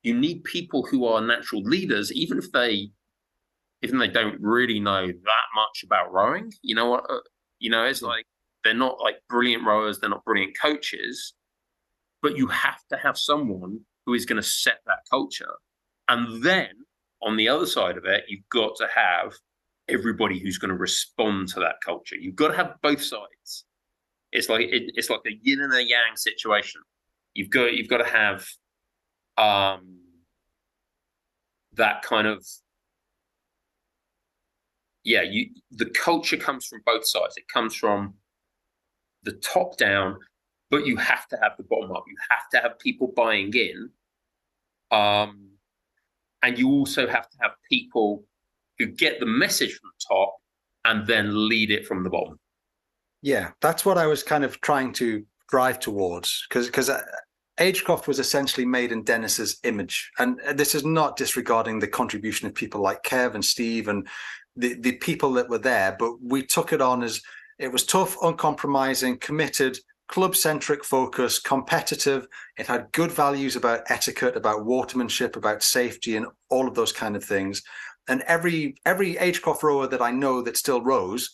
you 0.03 0.19
need 0.19 0.45
people 0.45 0.87
who 0.87 1.07
are 1.07 1.21
natural 1.21 1.63
leaders, 1.63 2.13
even 2.13 2.39
if 2.39 2.53
they 2.53 2.91
even 3.83 3.99
they 3.99 4.09
don't 4.09 4.39
really 4.41 4.79
know 4.79 5.07
that 5.07 5.47
much 5.55 5.83
about 5.85 6.13
rowing. 6.13 6.53
You 6.63 6.75
know 6.75 6.91
what? 6.91 7.05
Uh, 7.09 7.21
you 7.59 7.71
know, 7.71 7.85
it's 7.85 8.03
like 8.03 8.27
they're 8.63 8.75
not 8.75 9.01
like 9.01 9.17
brilliant 9.29 9.65
rowers, 9.67 9.99
they're 9.99 10.11
not 10.11 10.25
brilliant 10.25 10.55
coaches, 10.61 11.35
but 12.23 12.37
you 12.37 12.47
have 12.49 12.81
to 12.91 12.99
have 12.99 13.19
someone 13.19 13.81
who 14.05 14.15
is 14.15 14.27
going 14.27 14.41
to 14.41 14.47
set 14.47 14.81
that 14.87 15.01
culture. 15.11 15.55
And 16.09 16.43
then 16.43 16.69
on 17.23 17.37
the 17.37 17.49
other 17.49 17.67
side 17.67 17.97
of 17.97 18.05
it, 18.05 18.25
you've 18.29 18.49
got 18.51 18.77
to 18.77 18.89
have 18.95 19.33
everybody 19.91 20.39
who's 20.39 20.59
going 20.59 20.71
to 20.71 20.77
respond 20.77 21.49
to 21.49 21.61
that 21.61 21.77
culture. 21.85 22.17
You've 22.17 22.37
got 22.37 22.49
to 22.49 22.57
have 22.57 22.75
both 22.83 23.03
sides. 23.03 23.65
It's 24.33 24.49
like 24.49 24.69
it, 24.69 24.93
it's 24.95 25.11
like 25.11 25.21
a 25.27 25.39
yin 25.43 25.61
and 25.61 25.75
a 25.75 25.83
yang 25.83 26.17
situation. 26.17 26.81
You've 27.35 27.51
got 27.51 27.75
you've 27.75 27.89
got 27.89 27.99
to 27.99 28.11
have 28.11 28.47
um, 29.37 29.99
that 31.75 32.03
kind 32.03 32.27
of 32.27 32.45
yeah. 35.05 35.23
You 35.23 35.51
the 35.71 35.87
culture 35.87 36.37
comes 36.37 36.67
from 36.67 36.83
both 36.87 37.07
sides. 37.07 37.37
It 37.37 37.49
comes 37.53 37.75
from 37.75 38.15
the 39.23 39.33
top 39.33 39.77
down, 39.77 40.19
but 40.71 40.87
you 40.87 40.97
have 40.97 41.27
to 41.29 41.39
have 41.43 41.53
the 41.57 41.65
bottom 41.65 41.93
up. 41.93 42.05
You 42.07 42.17
have 42.31 42.49
to 42.51 42.61
have 42.61 42.79
people 42.79 43.13
buying 43.17 43.53
in. 43.55 43.91
Um, 44.91 45.51
and 46.43 46.59
you 46.59 46.69
also 46.71 47.07
have 47.07 47.29
to 47.31 47.37
have 47.43 47.53
people 47.69 48.25
who 48.81 48.87
get 48.87 49.21
the 49.21 49.27
message 49.27 49.75
from 49.75 49.91
the 49.93 50.15
top 50.15 50.37
and 50.87 51.07
then 51.07 51.49
lead 51.49 51.71
it 51.71 51.87
from 51.87 52.03
the 52.03 52.11
bottom. 52.11 52.39
Yeah, 53.23 53.51
that's 53.61 53.85
what 53.85 53.99
I 53.99 54.07
was 54.07 54.23
kind 54.23 54.43
of 54.45 54.59
trying 54.63 54.95
to 54.95 55.25
drive 55.49 55.79
towards 55.79 56.47
because 56.49 56.67
because 56.67 56.89
uh, 56.89 57.03
Agecroft 57.59 58.07
was 58.07 58.19
essentially 58.19 58.65
made 58.65 58.91
in 58.91 59.05
Dennis's 59.05 59.59
image, 59.65 60.11
and 60.19 60.41
uh, 60.49 60.55
this 60.55 60.75
is 60.75 60.85
not 60.85 61.17
disregarding 61.17 61.79
the 61.79 61.87
contribution 61.87 62.47
of 62.47 62.55
people 62.55 62.81
like 62.81 63.03
Kev 63.03 63.35
and 63.35 63.45
Steve 63.45 63.89
and 63.89 64.09
the 64.57 64.75
the 64.81 64.93
people 64.93 65.33
that 65.35 65.51
were 65.51 65.59
there, 65.59 65.95
but 65.99 66.15
we 66.23 66.43
took 66.43 66.73
it 66.73 66.81
on 66.81 67.03
as 67.03 67.21
it 67.59 67.71
was 67.71 67.85
tough, 67.85 68.17
uncompromising, 68.23 69.19
committed, 69.19 69.79
club 70.09 70.35
centric 70.35 70.83
focus, 70.83 71.39
competitive. 71.39 72.27
It 72.57 72.67
had 72.67 72.91
good 72.93 73.13
values 73.13 73.55
about 73.55 73.83
etiquette, 73.91 74.37
about 74.37 74.67
watermanship, 74.67 75.37
about 75.37 75.63
safety, 75.63 76.17
and 76.17 76.27
all 76.49 76.67
of 76.67 76.75
those 76.75 76.93
kind 76.93 77.15
of 77.15 77.23
things. 77.23 77.63
And 78.09 78.23
every 78.23 78.77
every 78.85 79.15
Agecroft 79.15 79.63
rower 79.63 79.87
that 79.87 80.03
I 80.03 80.11
know 80.11 80.43
that 80.43 80.57
still 80.57 80.83
rows, 80.83 81.31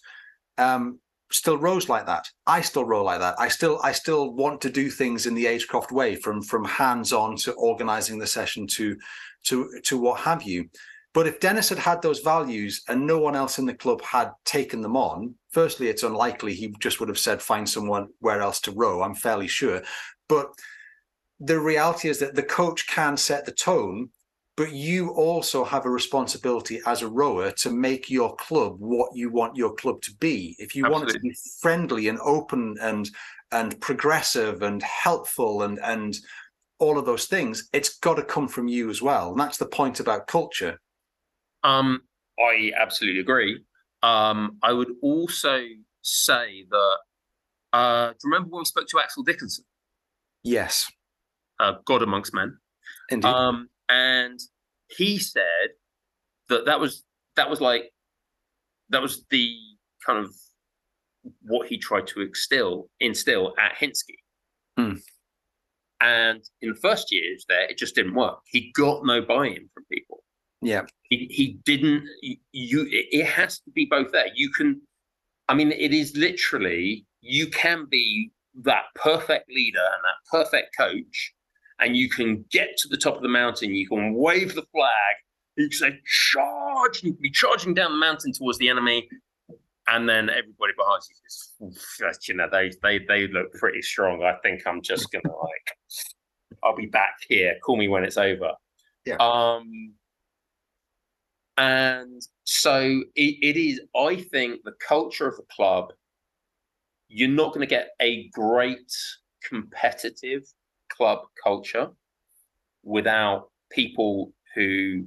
um, 0.59 0.99
still 1.31 1.59
rows 1.59 1.89
like 1.89 2.07
that. 2.07 2.27
I 2.47 2.61
still 2.61 2.85
row 2.85 3.03
like 3.03 3.21
that. 3.21 3.37
I 3.39 3.49
still 3.49 3.81
I 3.83 3.93
still 3.93 4.35
want 4.35 4.61
to 4.63 4.71
do 4.71 4.91
things 4.91 5.27
in 5.27 5.35
the 5.35 5.47
Agecroft 5.47 5.93
way, 5.93 6.17
from 6.17 6.43
from 6.43 6.65
hands 6.65 7.13
on 7.13 7.37
to 7.39 7.53
organising 7.53 8.19
the 8.19 8.27
session 8.27 8.67
to 8.69 8.97
to 9.45 9.81
to 9.85 9.99
what 9.99 10.21
have 10.21 10.43
you. 10.43 10.69
But 11.17 11.27
if 11.27 11.41
Dennis 11.41 11.71
had 11.71 11.79
had 11.79 12.03
those 12.03 12.21
values 12.21 12.83
and 12.89 13.07
no 13.07 13.19
one 13.19 13.35
else 13.35 13.59
in 13.59 13.65
the 13.65 13.73
club 13.73 14.03
had 14.03 14.33
taken 14.45 14.83
them 14.83 14.99
on, 14.99 15.35
firstly, 15.51 15.89
it's 15.89 16.03
unlikely 16.03 16.53
he 16.53 16.75
just 16.79 17.01
would 17.01 17.09
have 17.09 17.19
said, 17.19 17.41
find 17.41 17.67
someone 17.67 18.09
where 18.21 18.43
else 18.43 18.61
to 18.61 18.73
row. 18.73 19.01
I'm 19.01 19.15
fairly 19.15 19.47
sure. 19.47 19.83
But 20.29 20.53
the 21.41 21.59
reality 21.59 22.11
is 22.11 22.19
that 22.19 22.35
the 22.35 22.43
coach 22.43 22.87
can 22.87 23.17
set 23.17 23.47
the 23.47 23.53
tone, 23.53 24.11
but 24.57 24.73
you 24.73 25.11
also 25.11 25.65
have 25.65 25.85
a 25.85 25.91
responsibility 25.91 26.81
as 26.87 27.03
a 27.03 27.09
rower 27.09 27.51
to 27.51 27.71
make 27.71 28.11
your 28.11 28.35
club 28.37 28.77
what 28.79 29.11
you 29.15 29.31
want 29.31 29.57
your 29.57 29.75
club 29.75 30.01
to 30.03 30.15
be. 30.19 30.57
If 30.59 30.75
you 30.75 30.85
Absolutely. 30.85 30.91
want 30.93 31.11
it 31.11 31.13
to 31.13 31.21
be 31.21 31.37
friendly 31.61 32.09
and 32.09 32.19
open 32.21 32.77
and 32.81 33.09
and 33.53 33.81
progressive 33.81 34.63
and 34.63 34.83
helpful 34.83 35.63
and 35.63 35.79
and 35.81 36.17
all 36.79 36.99
of 36.99 37.07
those 37.07 37.27
things, 37.27 37.69
it's 37.73 37.99
got 37.99 38.15
to 38.15 38.23
come 38.23 38.49
from 38.49 38.69
you 38.69 38.91
as 38.91 39.01
well. 39.01 39.31
And 39.31 39.41
that's 39.41 39.59
the 39.59 39.67
point 39.67 40.01
about 40.01 40.27
culture 40.27 40.79
um, 41.67 42.03
I 42.39 42.73
absolutely 42.79 43.21
agree. 43.21 43.61
Um, 44.03 44.59
I 44.63 44.73
would 44.73 44.93
also 45.03 45.63
say 46.03 46.65
that. 46.71 46.97
Uh, 47.73 48.09
do 48.11 48.15
you 48.25 48.31
remember 48.31 48.51
when 48.51 48.61
we 48.61 48.65
spoke 48.65 48.87
to 48.89 49.01
Axel 49.01 49.25
Dickinson? 49.25 49.65
Yes, 50.43 50.91
uh, 51.59 51.75
God 51.85 52.03
amongst 52.03 52.33
men. 52.33 52.57
indeed. 53.11 53.29
Um, 53.29 53.69
and 53.89 54.39
he 54.89 55.19
said 55.19 55.71
that 56.49 56.67
that 56.67 56.81
was 56.81 57.05
that 57.37 57.51
was 57.51 57.61
like 57.61 57.93
that 58.91 59.03
was 59.03 59.25
the 59.31 59.57
kind 60.05 60.19
of 60.25 60.35
what 61.43 61.67
he 61.69 61.79
tried 61.79 62.07
to 62.07 62.21
instill 62.21 62.89
instill 63.01 63.55
at 63.59 63.77
Hinksey. 63.77 64.17
Hmm. 64.77 64.97
And 66.01 66.43
in 66.61 66.71
the 66.71 66.75
first 66.77 67.11
years 67.11 67.45
there, 67.49 67.65
it 67.65 67.79
just 67.79 67.95
didn't 67.95 68.15
work. 68.15 68.39
He 68.47 68.71
got 68.73 69.05
no 69.05 69.23
buy-in 69.23 69.69
from 69.73 69.85
people. 69.91 70.23
yeah, 70.61 70.83
He, 71.05 71.27
he 71.31 71.59
didn't. 71.65 72.05
You. 72.53 72.87
It 72.91 73.25
has 73.25 73.61
to 73.61 73.71
be 73.71 73.87
both 73.87 74.13
there. 74.13 74.27
You 74.35 74.51
can. 74.51 74.83
I 75.49 75.55
mean, 75.55 75.73
it 75.73 75.95
is 75.95 76.15
literally 76.17 77.07
you 77.23 77.47
can 77.47 77.87
be 77.91 78.31
that 78.63 78.85
perfect 78.95 79.49
leader 79.51 79.79
and 79.79 80.03
that 80.05 80.45
perfect 80.45 80.77
coach, 80.77 81.33
and 81.81 81.97
you 81.97 82.09
can 82.09 82.45
get 82.51 82.77
to 82.79 82.89
the 82.89 82.97
top 82.97 83.17
of 83.17 83.23
the 83.23 83.29
mountain. 83.29 83.75
You 83.75 83.89
can 83.89 84.15
wave 84.15 84.55
the 84.55 84.65
flag. 84.73 85.17
You 85.57 85.69
can 85.69 85.79
say 85.79 86.01
charge. 86.33 87.03
You 87.03 87.13
can 87.13 87.23
be 87.23 87.31
charging 87.31 87.75
down 87.75 87.93
the 87.93 87.99
mountain 87.99 88.33
towards 88.33 88.59
the 88.59 88.69
enemy, 88.69 89.09
and 89.89 90.09
then 90.09 90.29
everybody 90.29 90.73
behind 90.77 91.03
you 91.09 91.17
is, 91.27 91.53
"Oof, 91.63 92.19
you 92.29 92.35
know, 92.35 92.49
they 92.51 92.71
they 92.83 92.99
they 93.07 93.29
look 93.29 93.53
pretty 93.55 93.83
strong. 93.83 94.23
I 94.23 94.35
think 94.43 94.67
I'm 94.67 94.83
just 94.83 95.11
gonna 95.13 95.35
like, 95.35 95.99
I'll 96.63 96.77
be 96.77 96.87
back 96.87 97.17
here. 97.29 97.57
Call 97.65 97.77
me 97.77 97.89
when 97.89 98.05
it's 98.05 98.17
over. 98.17 98.53
Yeah. 99.05 99.17
Um. 99.17 99.95
And 101.59 102.21
so 102.45 103.03
it, 103.15 103.37
it 103.43 103.57
is. 103.57 103.81
I 103.97 104.17
think 104.17 104.63
the 104.65 104.75
culture 104.87 105.27
of 105.27 105.37
the 105.37 105.45
club. 105.51 105.93
You're 107.09 107.29
not 107.29 107.55
going 107.55 107.61
to 107.61 107.69
get 107.69 107.91
a 108.03 108.29
great 108.31 108.93
competitive 109.49 110.43
club 110.89 111.21
culture 111.43 111.89
without 112.83 113.51
people 113.71 114.33
who 114.55 115.05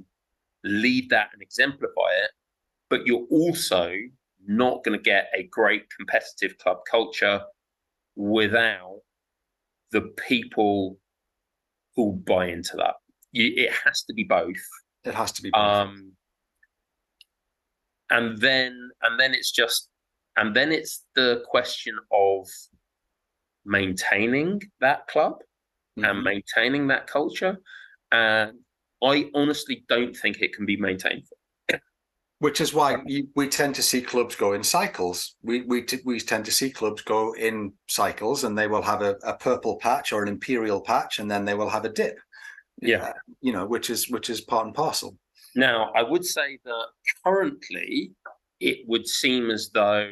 lead 0.64 1.10
that 1.10 1.30
and 1.32 1.42
exemplify 1.42 2.10
it. 2.24 2.30
But 2.88 3.06
you're 3.06 3.26
also 3.30 3.94
not 4.46 4.84
going 4.84 4.98
to 4.98 5.02
get 5.02 5.30
a 5.34 5.44
great 5.44 5.84
competitive 5.96 6.58
club 6.58 6.78
culture 6.90 7.42
without 8.16 9.00
the 9.92 10.02
people 10.28 10.98
who 11.96 12.12
buy 12.12 12.48
into 12.48 12.76
that. 12.76 12.94
You, 13.32 13.52
it 13.56 13.72
has 13.84 14.02
to 14.04 14.14
be 14.14 14.24
both. 14.24 14.56
it 15.04 15.14
has 15.14 15.32
to 15.32 15.42
be. 15.42 15.50
both. 15.50 15.60
Um, 15.60 16.12
and 18.10 18.38
then 18.38 18.90
and 19.02 19.18
then 19.18 19.34
it's 19.34 19.52
just 19.52 19.88
and 20.36 20.54
then 20.54 20.72
it's 20.72 21.04
the 21.14 21.42
question 21.48 21.96
of 22.12 22.48
maintaining 23.64 24.60
that 24.80 25.06
club 25.06 25.38
and 26.04 26.18
Mhm. 26.18 26.24
maintaining 26.24 26.86
that 26.88 27.06
culture. 27.06 27.58
And 28.12 28.58
I 29.02 29.30
honestly 29.34 29.84
don't 29.88 30.16
think 30.16 30.40
it 30.40 30.54
can 30.54 30.66
be 30.66 30.76
maintained. 30.76 31.26
Which 32.38 32.62
is 32.62 32.72
why 32.72 32.96
you, 33.04 33.28
we 33.36 33.48
tend 33.48 33.74
to 33.74 33.82
see 33.82 34.00
clubs 34.00 34.34
go 34.34 34.54
in 34.54 34.64
cycles. 34.64 35.36
We 35.42 35.60
we 35.62 35.86
we 36.06 36.18
tend 36.20 36.46
to 36.46 36.50
see 36.50 36.70
clubs 36.70 37.02
go 37.02 37.34
in 37.34 37.74
cycles, 37.86 38.44
and 38.44 38.56
they 38.56 38.66
will 38.66 38.80
have 38.80 39.02
a, 39.02 39.16
a 39.22 39.36
purple 39.36 39.76
patch 39.76 40.10
or 40.14 40.22
an 40.22 40.28
imperial 40.28 40.80
patch, 40.80 41.18
and 41.18 41.30
then 41.30 41.44
they 41.44 41.52
will 41.52 41.68
have 41.68 41.84
a 41.84 41.90
dip. 41.90 42.18
Yeah. 42.80 43.02
Uh, 43.08 43.12
you 43.42 43.52
know, 43.52 43.66
which 43.66 43.90
is 43.90 44.08
which 44.08 44.30
is 44.30 44.40
part 44.40 44.64
and 44.64 44.74
parcel. 44.74 45.18
Now, 45.54 45.92
I 45.94 46.02
would 46.02 46.24
say 46.24 46.58
that 46.64 46.86
currently 47.22 48.12
it 48.58 48.88
would 48.88 49.06
seem 49.06 49.50
as 49.50 49.68
though 49.68 50.10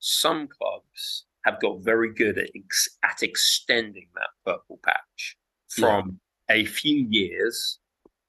some 0.00 0.48
clubs 0.48 1.26
have 1.44 1.60
got 1.60 1.80
very 1.82 2.12
good 2.12 2.38
at, 2.38 2.48
ex- 2.54 2.88
at 3.02 3.22
extending 3.22 4.08
that 4.14 4.28
purple 4.44 4.78
patch 4.84 5.36
from 5.68 6.18
a 6.50 6.64
few 6.64 7.06
years 7.10 7.78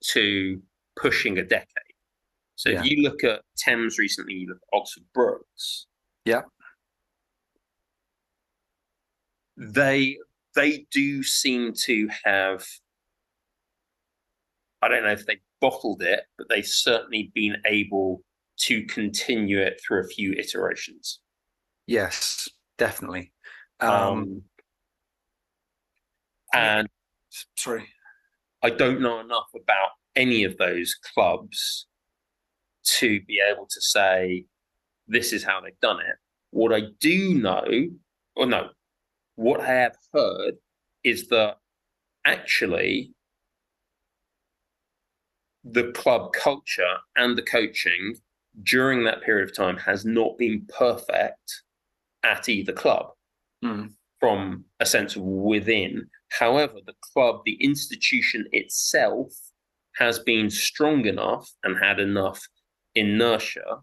to 0.04 0.62
pushing 1.00 1.38
a 1.38 1.44
decade. 1.44 1.68
So 2.56 2.70
Yeah. 2.70 2.80
if 2.80 2.86
you 2.90 3.04
look 3.04 3.24
at 3.24 3.42
Thames 3.58 3.98
recently, 3.98 4.34
you 4.36 4.48
look 4.50 4.60
at 4.74 4.78
Oxford 4.78 5.04
Brookes. 5.14 5.88
Yeah. 6.26 6.42
They 9.58 10.18
they 10.56 10.86
do 10.92 11.24
seem 11.24 11.74
to 11.84 12.10
have 12.24 12.66
I 14.82 14.88
don't 14.88 15.04
know 15.04 15.12
if 15.12 15.26
they 15.26 15.40
bottled 15.62 16.02
it, 16.04 16.22
but 16.38 16.48
they've 16.50 16.66
certainly 16.66 17.32
been 17.34 17.56
able 17.66 18.22
to 18.58 18.86
continue 18.86 19.60
it 19.60 19.82
through 19.86 20.02
a 20.02 20.08
few 20.08 20.34
iterations. 20.34 21.20
Yes, 21.88 22.48
definitely. 22.77 23.31
Um, 23.80 23.91
Um, 23.91 24.43
and 26.53 26.89
sorry. 27.56 27.88
I 28.64 28.69
don't 28.69 29.02
know 29.02 29.19
enough 29.19 29.49
about 29.56 29.89
any 30.15 30.43
of 30.43 30.57
those 30.57 30.95
clubs 30.95 31.88
to 32.84 33.22
be 33.22 33.39
able 33.39 33.68
to 33.69 33.81
say 33.81 34.45
this 35.07 35.34
is 35.34 35.43
how 35.43 35.61
they've 35.61 35.80
done 35.81 35.99
it. 35.99 36.15
What 36.52 36.73
I 36.73 36.84
do 36.99 37.35
know, 37.35 37.65
or 38.35 38.45
no, 38.45 38.69
what 39.35 39.60
I 39.60 39.65
have 39.65 39.97
heard 40.14 40.56
is 41.03 41.27
that 41.27 41.57
actually 42.26 43.14
the 45.64 45.91
club 45.91 46.31
culture 46.34 46.97
and 47.15 47.38
the 47.38 47.41
coaching 47.41 48.15
during 48.64 49.03
that 49.03 49.22
period 49.22 49.49
of 49.49 49.56
time 49.56 49.77
has 49.77 50.06
not 50.06 50.38
been 50.38 50.65
perfect 50.69 51.64
at 52.26 52.49
either 52.49 52.73
club 52.73 53.11
Mm. 53.64 53.93
from 54.19 54.65
a 54.80 54.85
sense 54.85 55.15
of 55.15 55.22
within. 55.22 56.10
However, 56.30 56.80
the 56.85 56.95
club, 57.02 57.41
the 57.45 57.56
institution 57.64 58.47
itself, 58.52 59.31
has 59.95 60.19
been 60.19 60.49
strong 60.49 61.06
enough 61.06 61.49
and 61.64 61.77
had 61.77 61.99
enough 61.99 62.45
inertia 62.95 63.81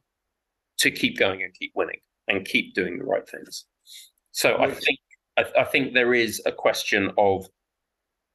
to 0.78 0.90
keep 0.90 1.16
going 1.18 1.42
and 1.42 1.54
keep 1.54 1.72
winning 1.74 2.00
and 2.28 2.44
keep 2.44 2.74
doing 2.74 2.98
the 2.98 3.04
right 3.04 3.26
things. 3.28 3.64
So 4.32 4.58
I 4.58 4.70
think 4.70 4.98
I, 5.38 5.44
I 5.60 5.64
think 5.64 5.94
there 5.94 6.12
is 6.14 6.42
a 6.44 6.52
question 6.52 7.10
of 7.16 7.46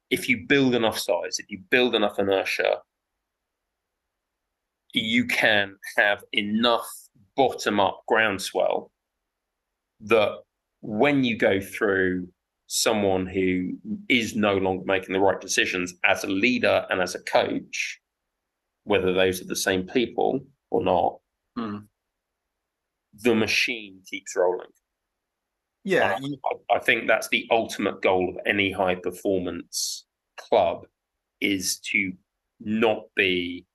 if 0.10 0.28
you 0.30 0.46
build 0.48 0.74
enough 0.74 0.98
size, 0.98 1.38
if 1.40 1.50
you 1.50 1.60
build 1.70 1.94
enough 1.94 2.18
inertia, 2.18 2.82
you 4.94 5.26
can 5.26 5.76
have 5.98 6.24
enough 6.32 6.88
bottom 7.36 7.80
up 7.80 8.02
groundswell 8.08 8.92
that 10.02 10.38
when 10.82 11.24
you 11.24 11.38
go 11.38 11.60
through 11.60 12.28
someone 12.68 13.26
who 13.26 13.72
is 14.10 14.36
no 14.36 14.56
longer 14.58 14.84
making 14.86 15.14
the 15.14 15.20
right 15.20 15.40
decisions 15.40 15.94
as 16.04 16.24
a 16.24 16.28
leader 16.28 16.86
and 16.90 17.02
as 17.02 17.16
a 17.16 17.24
coach, 17.24 18.00
whether 18.84 19.14
those 19.14 19.42
are 19.42 19.46
the 19.46 19.56
same 19.56 19.84
people 19.88 20.42
or 20.70 20.84
not, 20.84 21.20
Mm. 21.58 21.88
the 23.14 23.34
machine 23.34 24.04
keeps 24.08 24.36
rolling. 24.36 24.70
Yeah, 25.84 26.20
you- 26.22 26.38
I, 26.70 26.76
I 26.76 26.80
think 26.80 27.08
that's 27.08 27.30
the 27.30 27.48
ultimate 27.50 28.02
goal 28.02 28.30
of 28.30 28.38
any 28.46 28.72
high 28.72 28.96
performance 28.96 30.06
club 30.38 30.86
is 31.42 31.80
to 31.80 32.14
not 32.60 33.04
be 33.16 33.66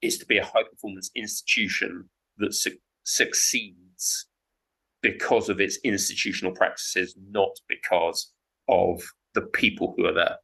is 0.00 0.16
to 0.18 0.26
be 0.26 0.38
a 0.38 0.44
high 0.44 0.62
performance 0.62 1.10
institution 1.16 2.08
that 2.36 2.54
su- 2.54 2.78
succeeds 3.02 4.27
because 5.02 5.48
of 5.48 5.60
its 5.60 5.78
institutional 5.84 6.52
practices, 6.52 7.16
not 7.30 7.50
because 7.68 8.32
of 8.68 9.02
the 9.34 9.42
people 9.42 9.94
who 9.96 10.06
are 10.06 10.14
there. 10.14 10.36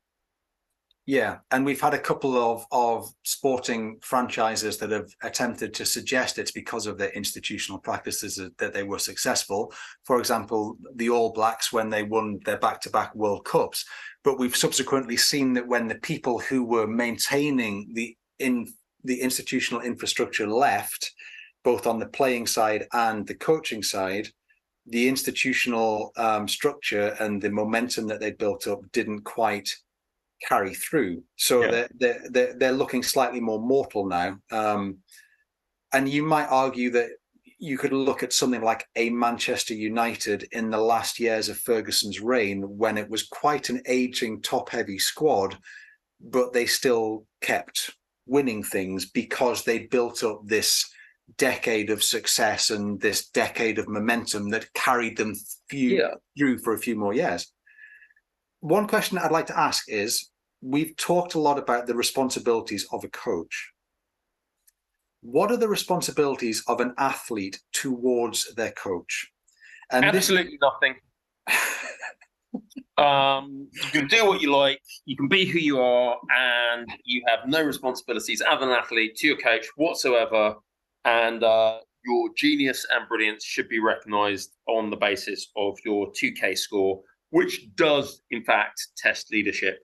Yeah, 1.07 1.39
and 1.51 1.67
we've 1.67 1.81
had 1.81 1.93
a 1.93 1.99
couple 1.99 2.35
of 2.35 2.65
of 2.73 3.13
sporting 3.25 3.99
franchises 4.01 4.79
that 4.79 4.91
have 4.91 5.11
attempted 5.23 5.75
to 5.75 5.85
suggest 5.85 6.39
it's 6.39 6.51
because 6.51 6.87
of 6.87 6.97
their 6.97 7.11
institutional 7.11 7.79
practices 7.79 8.41
that 8.57 8.73
they 8.73 8.85
were 8.85 8.99
successful. 8.99 9.71
For 10.05 10.19
example, 10.19 10.79
the 10.97 11.11
All 11.11 11.31
Blacks 11.35 11.71
when 11.71 11.91
they 11.91 12.05
won 12.05 12.41
their 12.47 12.57
back-to-back 12.57 13.15
World 13.15 13.45
Cups, 13.45 13.85
but 14.23 14.39
we've 14.39 14.57
subsequently 14.57 15.19
seen 15.19 15.53
that 15.55 15.69
when 15.69 15.89
the 15.89 15.97
people 15.97 16.39
who 16.39 16.65
were 16.65 16.87
maintaining 16.87 17.91
the 17.93 18.17
in 18.39 18.67
the 19.05 19.21
institutional 19.21 19.83
infrastructure 19.83 20.47
left, 20.47 21.13
both 21.65 21.87
on 21.87 21.99
the 21.99 22.07
playing 22.07 22.47
side 22.47 22.87
and 22.95 23.27
the 23.27 23.35
coaching 23.35 23.83
side, 23.83 24.29
the 24.87 25.09
institutional 25.09 26.13
um, 26.17 26.47
structure 26.47 27.17
and 27.21 27.41
the 27.41 27.51
momentum 27.51 28.07
that 28.09 28.21
they 28.21 28.33
built 28.33 28.67
up 28.67 28.81
didn't 28.93 29.23
quite 29.23 29.71
carry 30.47 30.75
through. 30.75 31.23
So 31.37 31.63
Yeah. 31.63 31.71
they're, 31.71 31.89
they're 31.99 32.23
they're 32.31 32.55
they're 32.59 32.73
looking 32.73 33.03
slightly 33.03 33.41
more 33.41 33.61
mortal 33.61 34.07
now. 34.07 34.39
Um, 34.51 34.99
and 35.93 36.09
you 36.09 36.23
might 36.23 36.47
argue 36.47 36.91
that 36.91 37.11
you 37.59 37.79
could 37.79 37.93
look 37.93 38.23
at 38.23 38.33
something 38.33 38.61
like 38.61 38.85
a 38.97 39.09
Manchester 39.11 39.75
United 39.75 40.47
in 40.53 40.71
the 40.71 40.81
last 40.81 41.19
years 41.19 41.49
of 41.49 41.57
Ferguson's 41.57 42.21
reign, 42.21 42.63
when 42.77 42.99
it 42.99 43.09
was 43.09 43.23
quite 43.29 43.71
an 43.71 43.81
aging, 43.87 44.43
top-heavy 44.43 44.99
squad, 44.99 45.57
but 46.21 46.53
they 46.53 46.67
still 46.67 47.25
kept 47.41 47.91
winning 48.27 48.63
things 48.63 49.07
because 49.07 49.63
they 49.65 49.87
built 49.87 50.25
up 50.25 50.43
this 50.45 50.85
decade 51.39 51.91
of 51.91 52.03
success 52.03 52.71
and 52.71 53.01
this 53.01 53.29
decade 53.31 53.79
of 53.79 53.89
momentum 53.89 54.51
that 54.51 54.73
carried 54.75 55.17
them 55.17 55.35
few, 55.69 55.97
Yeah. 55.97 56.15
through 56.39 56.59
for 56.59 56.75
a 56.75 56.79
few 56.79 56.97
more 56.97 57.15
years. 57.15 57.53
One 58.61 58.87
question 58.87 59.19
I'd 59.19 59.31
like 59.33 59.47
to 59.47 59.59
ask 59.59 59.89
is 59.89 60.31
we've 60.61 60.97
talked 60.97 61.35
a 61.35 61.41
lot 61.41 61.59
about 61.59 61.87
the 61.87 61.95
responsibilities 61.95 62.87
of 62.93 63.05
a 63.05 63.09
coach. 63.09 63.73
What 65.21 65.51
are 65.51 65.57
the 65.57 65.69
responsibilities 65.69 66.63
of 66.67 66.81
an 66.81 66.95
athlete 66.99 67.61
towards 67.73 68.55
their 68.55 68.73
coach? 68.73 69.31
And 69.91 70.05
this 70.07 70.31
Absolutely 70.31 70.59
nothing. 70.61 70.97
Um, 72.97 73.69
you 73.73 73.91
can 73.91 74.07
do 74.07 74.25
what 74.25 74.41
you 74.41 74.53
like. 74.53 74.81
You 75.05 75.17
can 75.17 75.27
be 75.27 75.45
who 75.45 75.59
you 75.59 75.81
are, 75.81 76.17
and 76.31 76.89
you 77.05 77.25
have 77.27 77.49
no 77.49 77.61
responsibilities 77.61 78.41
as 78.41 78.63
an 78.63 78.69
athlete 78.69 79.17
to 79.17 79.27
your 79.27 79.37
coach 79.37 79.67
whatsoever. 79.75 80.55
And 81.05 81.43
uh, 81.43 81.79
your 82.05 82.31
genius 82.37 82.87
and 82.93 83.09
brilliance 83.09 83.45
should 83.45 83.69
be 83.69 83.79
recognised 83.79 84.55
on 84.67 84.91
the 84.91 84.97
basis 84.97 85.51
of 85.57 85.79
your 85.85 86.13
2K 86.13 86.57
score, 86.57 87.01
which 87.31 87.75
does, 87.75 88.23
in 88.31 88.45
fact, 88.45 88.89
test 88.97 89.31
leadership. 89.31 89.79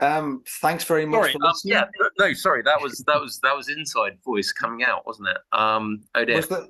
um, 0.00 0.42
thanks 0.60 0.84
very 0.84 1.04
much 1.06 1.20
Sorry, 1.20 1.32
for 1.32 1.46
um, 1.46 1.54
yeah, 1.64 1.84
no, 2.18 2.32
sorry, 2.32 2.62
that 2.62 2.80
was 2.80 3.02
that 3.06 3.20
was 3.20 3.40
that 3.42 3.56
was 3.56 3.68
inside 3.68 4.12
voice 4.24 4.52
coming 4.52 4.84
out, 4.84 5.04
wasn't 5.06 5.28
it? 5.28 5.38
Um, 5.52 6.02
oh 6.14 6.24
dear. 6.24 6.36
Was 6.36 6.48
that 6.48 6.68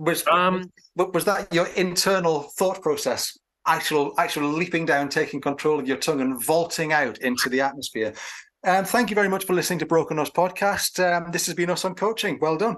was, 0.00 0.26
Um, 0.26 0.70
But 0.96 1.12
was 1.12 1.24
that 1.26 1.52
your 1.52 1.66
internal 1.76 2.42
thought 2.56 2.80
process? 2.82 3.38
Actual, 3.66 4.14
actual 4.18 4.48
leaping 4.48 4.86
down, 4.86 5.10
taking 5.10 5.40
control 5.40 5.78
of 5.78 5.86
your 5.86 5.98
tongue, 5.98 6.22
and 6.22 6.42
vaulting 6.42 6.92
out 6.92 7.18
into 7.18 7.50
the 7.50 7.60
atmosphere. 7.60 8.14
And 8.62 8.86
thank 8.86 9.08
you 9.08 9.14
very 9.14 9.28
much 9.28 9.44
for 9.44 9.54
listening 9.54 9.78
to 9.78 9.86
Broken 9.86 10.18
Oars 10.18 10.30
podcast. 10.30 11.02
Um, 11.02 11.32
this 11.32 11.46
has 11.46 11.54
been 11.54 11.70
us 11.70 11.86
on 11.86 11.94
coaching. 11.94 12.38
Well 12.40 12.58
done. 12.58 12.76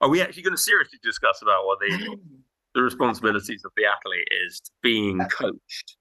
are 0.00 0.08
we 0.08 0.20
actually 0.20 0.42
going 0.42 0.56
to 0.56 0.62
seriously 0.62 0.98
discuss 1.04 1.40
about 1.40 1.66
what 1.66 1.78
the 1.78 2.16
the 2.74 2.82
responsibilities 2.82 3.62
of 3.64 3.70
the 3.76 3.84
athlete 3.84 4.28
is 4.44 4.60
being 4.82 5.18
coached? 5.30 5.96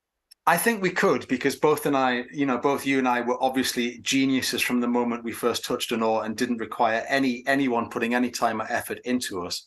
I 0.48 0.58
think 0.58 0.82
we 0.82 0.90
could 0.90 1.28
because 1.28 1.56
both 1.56 1.86
and 1.86 1.96
I, 1.96 2.26
you 2.32 2.46
know, 2.46 2.58
both 2.58 2.86
you 2.86 3.00
and 3.00 3.08
I 3.08 3.22
were 3.22 3.42
obviously 3.42 4.00
geniuses 4.00 4.62
from 4.62 4.82
the 4.82 4.88
moment 4.88 5.24
we 5.24 5.32
first 5.32 5.64
touched 5.64 5.92
an 5.92 6.04
oar 6.04 6.26
and 6.26 6.36
didn't 6.36 6.58
require 6.58 7.04
any 7.08 7.44
anyone 7.46 7.90
putting 7.90 8.16
any 8.16 8.32
time 8.32 8.62
or 8.62 8.68
effort 8.72 9.00
into 9.06 9.46
us. 9.46 9.64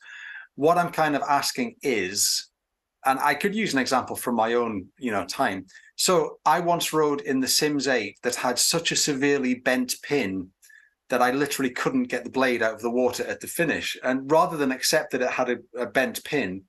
What 0.57 0.77
I'm 0.77 0.90
kind 0.90 1.15
of 1.15 1.23
asking 1.23 1.77
is, 1.82 2.49
and 3.05 3.20
I 3.20 3.35
could 3.35 3.55
use 3.55 3.74
an 3.74 3.78
example 3.78 4.16
from 4.16 4.35
my 4.35 4.55
own, 4.55 4.86
you 4.99 5.12
know, 5.12 5.24
time. 5.24 5.66
So 5.99 6.39
I 6.47 6.61
once 6.61 6.93
rode 6.93 7.23
in 7.23 7.41
the 7.41 7.49
Sims 7.49 7.89
8 7.89 8.19
that 8.23 8.37
had 8.37 8.59
such 8.59 8.93
a 8.93 8.97
severely 8.97 9.57
bent 9.57 9.97
pin 10.03 10.49
that 11.11 11.20
I 11.20 11.33
literally 11.33 11.70
couldn't 11.70 12.05
get 12.05 12.23
the 12.23 12.31
blade 12.31 12.62
out 12.62 12.75
of 12.75 12.83
the 12.83 12.91
water 12.91 13.25
at 13.25 13.41
the 13.41 13.49
finish. 13.49 13.97
And 14.05 14.31
rather 14.31 14.57
than 14.57 14.70
accept 14.70 15.11
that 15.11 15.23
it 15.23 15.31
had 15.31 15.51
a, 15.51 15.57
a 15.77 15.87
bent 15.87 16.23
pin, 16.23 16.62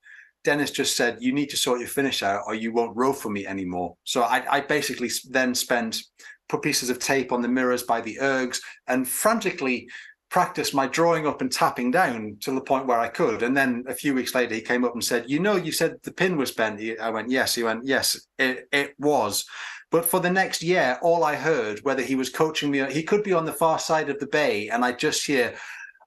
Dennis 0.43 0.71
just 0.71 0.97
said, 0.97 1.17
"You 1.19 1.31
need 1.31 1.49
to 1.51 1.57
sort 1.57 1.79
your 1.79 1.89
finish 1.89 2.23
out, 2.23 2.43
or 2.47 2.55
you 2.55 2.73
won't 2.73 2.97
row 2.97 3.13
for 3.13 3.29
me 3.29 3.45
anymore." 3.45 3.95
So 4.03 4.23
I, 4.23 4.43
I 4.49 4.61
basically 4.61 5.11
then 5.29 5.53
spent 5.53 6.01
put 6.47 6.63
pieces 6.63 6.89
of 6.89 6.97
tape 6.97 7.31
on 7.31 7.41
the 7.41 7.47
mirrors 7.47 7.83
by 7.83 8.01
the 8.01 8.17
ergs 8.21 8.59
and 8.87 9.07
frantically 9.07 9.87
practiced 10.29 10.73
my 10.73 10.87
drawing 10.87 11.27
up 11.27 11.41
and 11.41 11.51
tapping 11.51 11.91
down 11.91 12.37
to 12.41 12.51
the 12.51 12.61
point 12.61 12.85
where 12.85 12.99
I 12.99 13.07
could. 13.07 13.41
And 13.41 13.57
then 13.57 13.83
a 13.87 13.93
few 13.93 14.13
weeks 14.13 14.35
later, 14.35 14.55
he 14.55 14.61
came 14.61 14.85
up 14.85 14.93
and 14.93 15.03
said, 15.03 15.29
"You 15.29 15.39
know, 15.39 15.55
you 15.55 15.71
said 15.71 15.97
the 16.03 16.11
pin 16.11 16.37
was 16.37 16.51
bent." 16.51 16.81
I 16.99 17.09
went, 17.09 17.29
"Yes." 17.29 17.55
He 17.55 17.63
went, 17.63 17.85
"Yes, 17.85 18.27
it 18.37 18.67
it 18.71 18.95
was." 18.99 19.45
But 19.91 20.05
for 20.05 20.19
the 20.19 20.29
next 20.29 20.61
year, 20.61 20.99
all 21.01 21.23
I 21.23 21.35
heard, 21.35 21.79
whether 21.83 22.03
he 22.03 22.15
was 22.15 22.29
coaching 22.29 22.69
me, 22.69 22.85
he 22.91 23.01
could 23.03 23.23
be 23.23 23.33
on 23.33 23.45
the 23.45 23.53
far 23.53 23.79
side 23.79 24.09
of 24.09 24.19
the 24.19 24.27
bay, 24.27 24.69
and 24.69 24.85
I 24.85 24.91
just 24.91 25.25
hear, 25.25 25.55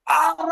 "Oh, 0.07 0.51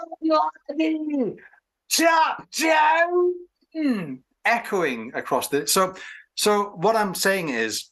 tap 1.89 2.52
down." 2.52 3.34
Hmm, 3.73 4.15
echoing 4.45 5.11
across 5.14 5.48
the 5.49 5.68
so 5.68 5.93
so 6.35 6.72
what 6.77 6.95
i'm 6.95 7.14
saying 7.14 7.49
is 7.49 7.89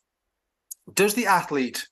does 0.94 1.14
the 1.14 1.28
athlete 1.28 1.88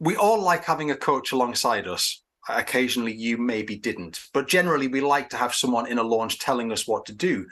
we 0.00 0.16
all 0.16 0.40
like 0.40 0.64
having 0.64 0.90
a 0.90 0.96
coach 0.96 1.32
alongside 1.32 1.86
us 1.86 2.23
occasionally 2.48 3.12
you 3.12 3.36
maybe 3.38 3.76
didn't 3.76 4.20
but 4.32 4.48
generally 4.48 4.88
we 4.88 5.00
like 5.00 5.28
to 5.30 5.36
have 5.36 5.54
someone 5.54 5.86
in 5.86 5.98
a 5.98 6.02
launch 6.02 6.38
telling 6.38 6.72
us 6.72 6.86
what 6.86 7.06
to 7.06 7.12
do 7.12 7.46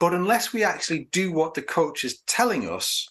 but 0.00 0.14
unless 0.14 0.52
we 0.52 0.62
actually 0.62 1.08
do 1.10 1.32
what 1.32 1.54
the 1.54 1.62
coach 1.62 2.04
is 2.04 2.20
telling 2.26 2.68
us 2.68 3.08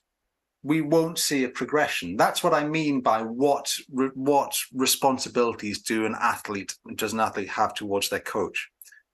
we 0.64 0.82
won't 0.82 1.20
see 1.20 1.44
a 1.44 1.50
progression 1.50 2.16
that's 2.16 2.44
what 2.44 2.54
i 2.54 2.66
mean 2.66 3.02
by 3.02 3.22
what 3.22 3.74
re- 3.92 4.10
what 4.14 4.58
responsibilities 4.74 5.82
do 5.82 6.06
an 6.06 6.16
athlete 6.20 6.76
does 6.96 7.14
an 7.14 7.20
athlete 7.20 7.50
have 7.50 7.74
towards 7.74 8.10
their 8.10 8.20
coach 8.20 8.70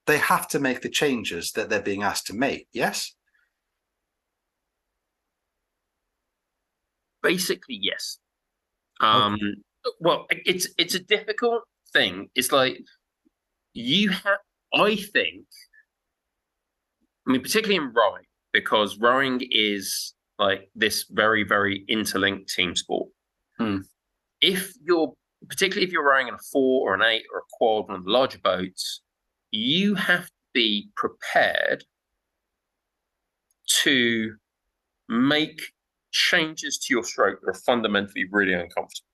they 0.05 0.17
have 0.17 0.47
to 0.49 0.59
make 0.59 0.81
the 0.81 0.89
changes 0.89 1.51
that 1.53 1.69
they're 1.69 1.81
being 1.81 2.03
asked 2.03 2.27
to 2.27 2.33
make. 2.33 2.67
Yes. 2.73 3.15
Basically, 7.21 7.79
yes. 7.81 8.17
Um, 8.99 9.37
Well, 9.99 10.27
it's 10.29 10.67
it's 10.77 10.95
a 10.95 10.99
difficult 10.99 11.63
thing. 11.93 12.29
It's 12.35 12.51
like 12.51 12.79
you 13.73 14.09
have. 14.09 14.39
I 14.73 14.95
think. 14.95 15.45
I 17.27 17.31
mean, 17.31 17.41
particularly 17.41 17.75
in 17.75 17.93
rowing, 17.93 18.23
because 18.51 18.97
rowing 18.97 19.41
is 19.51 20.13
like 20.39 20.69
this 20.75 21.05
very 21.09 21.43
very 21.43 21.85
interlinked 21.87 22.49
team 22.49 22.75
sport. 22.75 23.09
Hmm. 23.59 23.77
If 24.41 24.73
you're 24.83 25.13
particularly 25.47 25.85
if 25.85 25.93
you're 25.93 26.07
rowing 26.07 26.27
in 26.27 26.33
a 26.33 26.39
four 26.51 26.89
or 26.91 26.95
an 26.95 27.01
eight 27.03 27.23
or 27.31 27.39
a 27.39 27.43
quad, 27.53 27.87
one 27.87 27.97
of 27.99 28.05
the 28.05 28.11
larger 28.11 28.39
boats, 28.39 29.01
you 29.51 29.95
have 29.95 30.25
to 30.25 30.31
be 30.53 30.89
prepared 30.95 31.83
to 33.83 34.35
make 35.09 35.61
changes 36.11 36.77
to 36.77 36.93
your 36.93 37.03
stroke 37.03 37.39
that 37.41 37.49
are 37.49 37.61
fundamentally 37.65 38.25
really 38.31 38.53
uncomfortable 38.53 39.07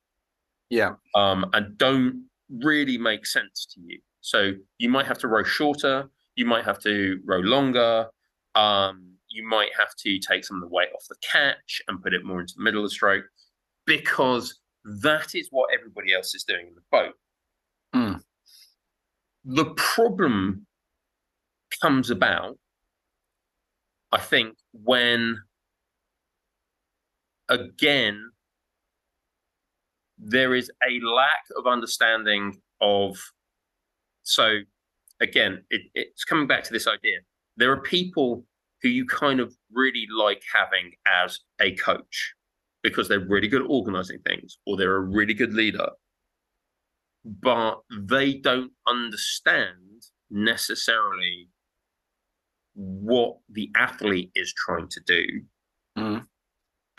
Yeah. 0.69 0.95
um, 1.15 1.49
and 1.53 1.77
don't 1.77 2.28
really 2.49 2.97
make 2.97 3.25
sense 3.25 3.67
to 3.73 3.81
you. 3.81 3.99
So 4.21 4.53
you 4.77 4.89
might 4.89 5.05
have 5.05 5.17
to 5.19 5.27
row 5.27 5.43
shorter, 5.43 6.09
you 6.35 6.45
might 6.45 6.65
have 6.65 6.79
to 6.79 7.19
row 7.25 7.39
longer, 7.39 8.07
um, 8.55 9.13
you 9.29 9.47
might 9.47 9.69
have 9.77 9.95
to 9.99 10.19
take 10.19 10.43
some 10.43 10.57
of 10.57 10.61
the 10.61 10.73
weight 10.73 10.89
off 10.95 11.05
the 11.07 11.15
catch 11.21 11.81
and 11.87 12.01
put 12.01 12.13
it 12.13 12.25
more 12.25 12.41
into 12.41 12.53
the 12.57 12.63
middle 12.63 12.83
of 12.83 12.89
the 12.89 12.93
stroke 12.93 13.25
because 13.85 14.59
that 14.83 15.35
is 15.35 15.47
what 15.51 15.69
everybody 15.73 16.13
else 16.13 16.33
is 16.33 16.43
doing 16.43 16.67
in 16.67 16.75
the 16.75 16.81
boat. 16.91 17.13
Mm. 17.95 18.21
The 19.45 19.73
problem 19.75 20.65
comes 21.81 22.09
about, 22.09 22.57
I 24.11 24.19
think, 24.19 24.55
when 24.73 25.39
again 27.47 28.31
there 30.19 30.53
is 30.53 30.69
a 30.87 30.99
lack 31.05 31.45
of 31.57 31.65
understanding 31.65 32.59
of 32.81 33.17
so 34.23 34.59
again 35.21 35.63
it, 35.69 35.81
it's 35.93 36.23
coming 36.23 36.47
back 36.47 36.63
to 36.63 36.73
this 36.73 36.87
idea 36.87 37.17
there 37.57 37.71
are 37.71 37.81
people 37.81 38.45
who 38.81 38.89
you 38.89 39.05
kind 39.05 39.39
of 39.39 39.55
really 39.71 40.05
like 40.15 40.41
having 40.53 40.91
as 41.23 41.39
a 41.61 41.75
coach 41.75 42.33
because 42.83 43.07
they're 43.07 43.25
really 43.27 43.47
good 43.47 43.61
at 43.61 43.69
organizing 43.69 44.19
things 44.25 44.57
or 44.65 44.77
they're 44.77 44.95
a 44.95 45.01
really 45.01 45.33
good 45.33 45.53
leader 45.53 45.89
but 47.25 47.81
they 47.91 48.33
don't 48.33 48.71
understand 48.87 50.03
necessarily 50.29 51.49
what 52.75 53.37
the 53.49 53.69
athlete 53.75 54.31
is 54.35 54.53
trying 54.53 54.87
to 54.87 55.01
do. 55.05 55.25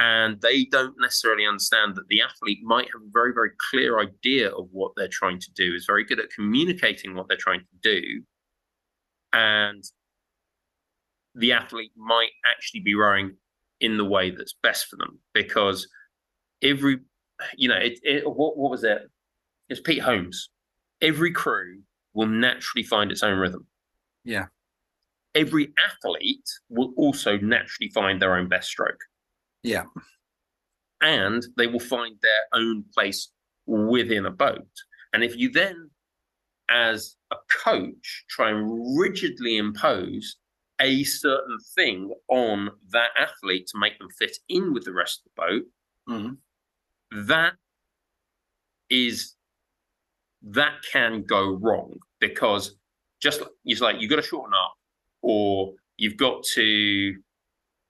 And 0.01 0.41
they 0.41 0.65
don't 0.65 0.95
necessarily 0.99 1.47
understand 1.47 1.95
that 1.95 2.09
the 2.09 2.23
athlete 2.23 2.61
might 2.63 2.89
have 2.93 3.03
a 3.03 3.11
very 3.13 3.33
very 3.33 3.51
clear 3.71 4.01
idea 4.01 4.49
of 4.51 4.67
what 4.73 4.93
they're 4.97 5.09
trying 5.09 5.39
to 5.39 5.51
do 5.53 5.75
is 5.75 5.85
very 5.87 6.05
good 6.05 6.19
at 6.19 6.31
communicating 6.31 7.15
what 7.15 7.29
they're 7.29 7.37
trying 7.37 7.61
to 7.61 7.77
do 7.83 8.23
and 9.33 9.85
the 11.35 11.53
athlete 11.53 11.93
might 11.97 12.31
actually 12.45 12.81
be 12.81 12.95
rowing 12.95 13.37
in 13.81 13.97
the 13.97 14.05
way 14.05 14.31
that's 14.31 14.55
best 14.63 14.87
for 14.87 14.97
them 14.97 15.19
because 15.33 15.87
every 16.63 16.99
you 17.57 17.69
know 17.69 17.77
it, 17.77 17.99
it 18.03 18.27
what, 18.27 18.57
what 18.57 18.71
was 18.71 18.85
it? 18.85 19.03
It's 19.69 19.81
pete 19.81 20.03
holmes. 20.03 20.51
Every 21.01 21.33
crew 21.33 21.81
will 22.13 22.27
naturally 22.27 22.83
find 22.83 23.13
its 23.13 23.23
own 23.23 23.39
rhythm. 23.39 23.67
Yeah. 24.25 24.47
every 25.35 25.73
athlete 25.89 26.49
will 26.69 26.93
also 26.97 27.39
naturally 27.39 27.91
find 27.91 28.21
their 28.21 28.37
own 28.37 28.49
best 28.49 28.69
stroke 28.69 29.01
Yeah. 29.63 29.85
and 31.03 31.43
they 31.57 31.67
will 31.67 31.81
find 31.81 32.17
their 32.21 32.43
own 32.53 32.85
place 32.95 33.31
within 33.67 34.27
a 34.27 34.31
boat. 34.31 34.69
And 35.13 35.25
if 35.25 35.37
you 35.37 35.51
then, 35.51 35.91
as 36.69 37.17
a 37.31 37.37
coach, 37.65 38.25
try 38.29 38.51
and 38.51 38.99
rigidly 38.99 39.57
impose 39.57 40.37
a 40.81 41.03
certain 41.05 41.59
thing 41.75 42.15
on 42.29 42.71
that 42.91 43.11
athlete 43.19 43.67
to 43.69 43.79
make 43.79 43.99
them 43.99 44.09
fit 44.19 44.37
in 44.49 44.73
with 44.73 44.85
the 44.85 44.93
rest 44.93 45.23
of 45.25 45.33
the 45.35 45.43
boat, 45.43 45.67
Mhm. 46.09 46.39
that 47.27 47.55
is 48.89 49.37
that 50.43 50.83
can 50.91 51.23
go 51.23 51.51
wrong 51.53 51.99
because 52.19 52.77
just 53.21 53.43
it's 53.65 53.81
like 53.83 54.01
you've 54.01 54.09
got 54.11 54.17
to 54.17 54.23
shorten 54.23 54.55
up 54.55 54.75
or 55.21 55.75
you've 55.99 56.17
got 56.17 56.43
to 56.45 57.23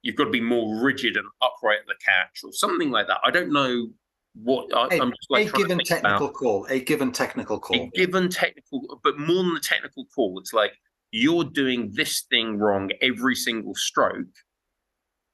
you've 0.03 0.17
got 0.17 0.25
to 0.25 0.31
be 0.31 0.41
more 0.41 0.83
rigid 0.83 1.17
and 1.17 1.27
upright 1.43 1.81
at 1.81 1.87
the 1.87 1.95
catch 2.05 2.41
or 2.45 2.53
something 2.53 2.91
like 2.91 3.07
that. 3.07 3.19
I 3.25 3.31
don't 3.31 3.53
know 3.53 3.89
what 4.35 4.75
I, 4.75 4.97
a, 4.97 5.03
am 5.03 5.11
just 5.11 5.31
like 5.31 5.49
a 5.49 5.53
given 5.57 5.79
technical 5.79 6.27
about. 6.29 6.35
call. 6.35 6.67
A 6.71 6.81
given 6.81 7.13
technical 7.13 7.59
call. 7.59 7.77
A 7.77 7.91
given 7.95 8.29
technical, 8.29 9.01
but 9.03 9.19
more 9.19 9.43
than 9.43 9.55
the 9.55 9.61
technical 9.61 10.05
call, 10.15 10.39
it's 10.39 10.53
like 10.53 10.73
you're 11.13 11.45
doing 11.45 11.91
this 11.93 12.23
thing 12.31 12.57
wrong 12.57 12.91
every 13.03 13.35
single 13.35 13.75
stroke, 13.75 14.29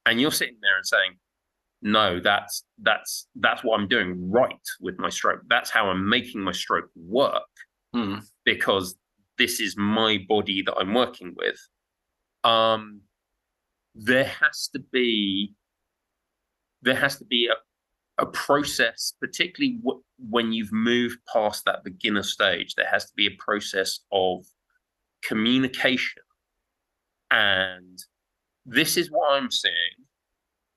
and 0.05 0.19
you're 0.19 0.31
sitting 0.31 0.57
there 0.61 0.75
and 0.77 0.85
saying, 0.85 1.11
"No, 1.81 2.19
that's 2.19 2.63
that's 2.81 3.27
that's 3.35 3.63
what 3.63 3.79
I'm 3.79 3.87
doing 3.87 4.29
right 4.31 4.51
with 4.81 4.97
my 4.97 5.09
stroke. 5.09 5.41
That's 5.47 5.69
how 5.69 5.89
I'm 5.89 6.09
making 6.09 6.41
my 6.41 6.51
stroke 6.51 6.89
work 6.95 7.43
Mm. 7.95 8.21
because 8.43 8.95
this 9.37 9.59
is 9.61 9.77
my 9.77 10.17
body 10.27 10.63
that 10.63 10.75
I'm 10.75 10.93
working 10.93 11.35
with." 11.37 11.59
Um, 12.43 13.01
there 13.97 14.25
has 14.25 14.69
to 14.73 14.79
be 14.79 15.53
there 16.83 16.95
has 16.95 17.17
to 17.17 17.25
be 17.25 17.47
a 17.47 17.55
a 18.17 18.25
process, 18.25 19.13
particularly 19.19 19.77
w- 19.83 20.01
when 20.17 20.51
you've 20.51 20.71
moved 20.71 21.19
past 21.31 21.65
that 21.65 21.83
beginner 21.83 22.23
stage, 22.23 22.75
there 22.75 22.87
has 22.91 23.05
to 23.05 23.13
be 23.15 23.27
a 23.27 23.37
process 23.37 23.99
of 24.11 24.45
communication. 25.23 26.23
And 27.29 27.99
this 28.65 28.97
is 28.97 29.11
what 29.11 29.33
I'm 29.33 29.51
saying. 29.51 29.73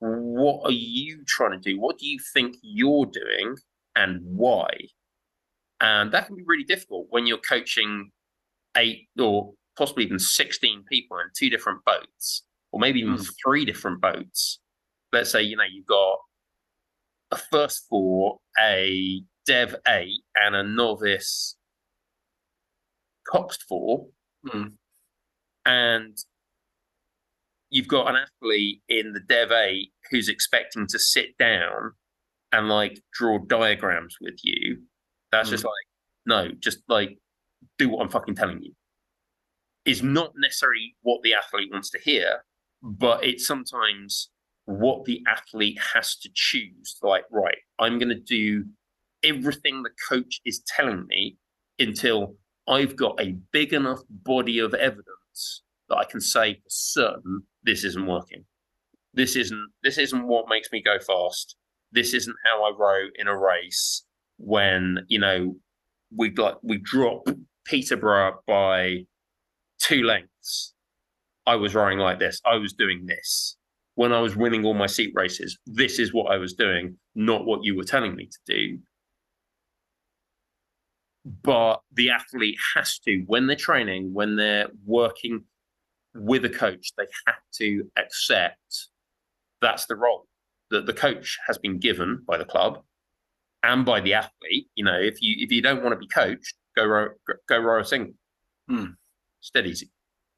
What 0.00 0.66
are 0.66 0.72
you 0.72 1.24
trying 1.26 1.52
to 1.52 1.58
do? 1.58 1.80
What 1.80 1.98
do 1.98 2.06
you 2.06 2.18
think 2.34 2.56
you're 2.62 3.06
doing 3.06 3.56
and 3.96 4.20
why? 4.22 4.68
And 5.80 6.12
that 6.12 6.26
can 6.26 6.36
be 6.36 6.44
really 6.46 6.64
difficult 6.64 7.06
when 7.10 7.26
you're 7.26 7.38
coaching 7.38 8.10
eight 8.76 9.08
or 9.18 9.52
possibly 9.76 10.04
even 10.04 10.18
16 10.18 10.84
people 10.90 11.18
in 11.18 11.26
two 11.34 11.48
different 11.48 11.84
boats, 11.84 12.44
or 12.72 12.80
maybe 12.80 13.00
even 13.00 13.14
Mm. 13.14 13.34
three 13.42 13.64
different 13.64 14.00
boats. 14.00 14.60
Let's 15.12 15.30
say, 15.30 15.42
you 15.42 15.56
know, 15.56 15.64
you've 15.64 15.86
got 15.86 16.18
a 17.32 17.36
first 17.36 17.86
four, 17.88 18.40
a 18.58 19.22
Dev 19.46 19.74
eight, 19.88 20.22
and 20.36 20.54
a 20.54 20.62
novice 20.62 21.56
Coxed 23.26 23.64
four, 23.68 24.08
Mm. 24.44 24.76
and 25.66 26.16
you've 27.70 27.86
got 27.88 28.08
an 28.08 28.16
athlete 28.16 28.82
in 28.88 29.12
the 29.12 29.20
Dev 29.20 29.52
eight 29.52 29.92
who's 30.10 30.28
expecting 30.28 30.86
to 30.88 30.98
sit 30.98 31.36
down 31.38 31.92
and 32.52 32.68
like 32.68 33.00
draw 33.12 33.38
diagrams 33.38 34.16
with 34.20 34.38
you. 34.42 34.86
That's 35.30 35.50
just 35.50 35.64
like, 35.64 35.86
no, 36.26 36.50
just 36.52 36.82
like 36.88 37.18
do 37.78 37.88
what 37.90 38.02
I'm 38.02 38.08
fucking 38.10 38.34
telling 38.34 38.62
you. 38.62 38.74
Is 39.84 40.02
not 40.02 40.32
necessarily 40.36 40.96
what 41.02 41.22
the 41.22 41.34
athlete 41.34 41.70
wants 41.70 41.90
to 41.90 41.98
hear, 41.98 42.44
but 42.82 43.24
it's 43.24 43.46
sometimes 43.46 44.30
what 44.64 45.04
the 45.04 45.22
athlete 45.28 45.78
has 45.94 46.16
to 46.16 46.30
choose. 46.34 46.96
Like, 47.02 47.24
right, 47.30 47.58
I'm 47.78 47.98
going 47.98 48.08
to 48.08 48.20
do 48.20 48.64
everything 49.22 49.82
the 49.82 49.90
coach 50.08 50.40
is 50.44 50.62
telling 50.66 51.06
me 51.06 51.36
until 51.78 52.36
I've 52.68 52.96
got 52.96 53.20
a 53.20 53.36
big 53.52 53.72
enough 53.72 54.00
body 54.08 54.58
of 54.58 54.74
evidence 54.74 55.62
that 55.88 55.96
I 55.96 56.04
can 56.04 56.20
say 56.20 56.54
for 56.54 56.68
certain 56.68 57.42
this 57.62 57.84
isn't 57.84 58.06
working. 58.06 58.44
This 59.12 59.34
isn't 59.34 59.70
this 59.82 59.98
isn't 59.98 60.26
what 60.26 60.48
makes 60.48 60.70
me 60.70 60.82
go 60.82 60.98
fast. 61.00 61.56
This 61.92 62.14
isn't 62.14 62.36
how 62.46 62.62
I 62.62 62.72
row 62.76 63.06
in 63.16 63.26
a 63.26 63.36
race 63.36 64.04
when, 64.36 65.04
you 65.08 65.18
know, 65.18 65.56
we 66.16 66.28
got 66.28 66.64
we 66.64 66.78
drop 66.78 67.28
Peterborough 67.64 68.40
by 68.46 69.06
two 69.80 70.04
lengths. 70.04 70.74
I 71.46 71.56
was 71.56 71.74
rowing 71.74 71.98
like 71.98 72.18
this. 72.18 72.40
I 72.44 72.56
was 72.56 72.72
doing 72.72 73.06
this 73.06 73.56
when 74.00 74.14
I 74.14 74.20
was 74.20 74.34
winning 74.34 74.64
all 74.64 74.72
my 74.72 74.86
seat 74.86 75.12
races, 75.14 75.58
this 75.66 75.98
is 75.98 76.14
what 76.14 76.32
I 76.32 76.38
was 76.38 76.54
doing, 76.54 76.96
not 77.14 77.44
what 77.44 77.64
you 77.64 77.76
were 77.76 77.84
telling 77.84 78.14
me 78.14 78.26
to 78.26 78.38
do. 78.46 78.78
But 81.42 81.80
the 81.92 82.08
athlete 82.08 82.56
has 82.74 82.98
to, 83.00 83.22
when 83.26 83.46
they're 83.46 83.56
training, 83.56 84.14
when 84.14 84.36
they're 84.36 84.68
working 84.86 85.44
with 86.14 86.46
a 86.46 86.48
coach, 86.48 86.92
they 86.96 87.04
have 87.26 87.42
to 87.56 87.90
accept 87.98 88.88
that's 89.60 89.84
the 89.84 89.96
role 89.96 90.26
that 90.70 90.86
the 90.86 90.94
coach 90.94 91.36
has 91.46 91.58
been 91.58 91.78
given 91.78 92.24
by 92.26 92.38
the 92.38 92.46
club 92.46 92.78
and 93.62 93.84
by 93.84 94.00
the 94.00 94.14
athlete. 94.14 94.68
You 94.76 94.84
know, 94.84 94.98
if 94.98 95.20
you 95.20 95.36
if 95.40 95.52
you 95.52 95.60
don't 95.60 95.82
want 95.82 95.92
to 95.92 95.98
be 95.98 96.08
coached, 96.08 96.54
go 96.74 96.86
row 96.86 97.08
go 97.46 97.58
row 97.58 97.80
a 97.80 97.84
single. 97.84 98.14
Hmm. 98.66 98.92
It's 99.40 99.50
dead 99.50 99.66
easy. 99.66 99.90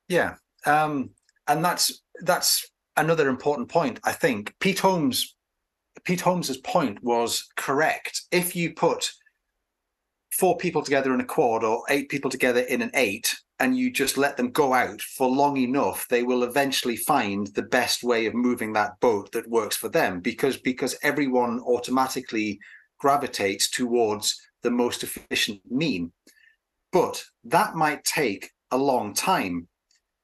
Yeah, 0.08 0.34
um, 0.66 1.10
and 1.48 1.64
that's 1.64 2.02
that's 2.20 2.68
another 2.97 3.28
important 3.28 3.68
point. 3.68 4.01
I 4.05 4.12
think 4.12 4.55
Pete 4.60 4.78
Holmes, 4.78 5.34
Pete 6.05 6.20
Holmes's 6.20 6.59
point 6.59 7.02
was 7.02 7.48
correct. 7.56 8.22
If 8.30 8.55
you 8.55 8.74
put 8.74 9.10
four 10.32 10.56
people 10.56 10.82
together 10.82 11.12
in 11.12 11.20
a 11.20 11.24
quad 11.24 11.64
or 11.64 11.82
eight 11.89 12.09
people 12.09 12.30
together 12.30 12.60
in 12.60 12.82
an 12.82 12.90
eight, 12.94 13.34
and 13.62 13.76
you 13.76 13.93
just 13.93 14.18
let 14.18 14.36
them 14.36 14.51
go 14.51 14.74
out 14.74 15.01
for 15.01 15.28
long 15.28 15.56
enough, 15.56 16.06
they 16.09 16.24
will 16.24 16.43
eventually 16.43 16.97
find 16.97 17.47
the 17.48 17.62
best 17.62 18.02
way 18.02 18.26
of 18.26 18.34
moving 18.34 18.72
that 18.72 18.98
boat 19.01 19.30
that 19.32 19.48
works 19.48 19.76
for 19.76 19.89
them. 19.89 20.20
Because 20.20 20.56
because 20.56 20.97
everyone 21.02 21.60
automatically 21.60 22.59
gravitates 22.98 23.70
towards 23.70 24.40
the 24.62 24.70
most 24.70 25.02
efficient 25.02 25.60
mean. 25.70 26.12
But 26.93 27.24
that 27.44 27.74
might 27.74 28.05
take 28.05 28.51
a 28.70 28.76
long 28.76 29.14
time. 29.14 29.68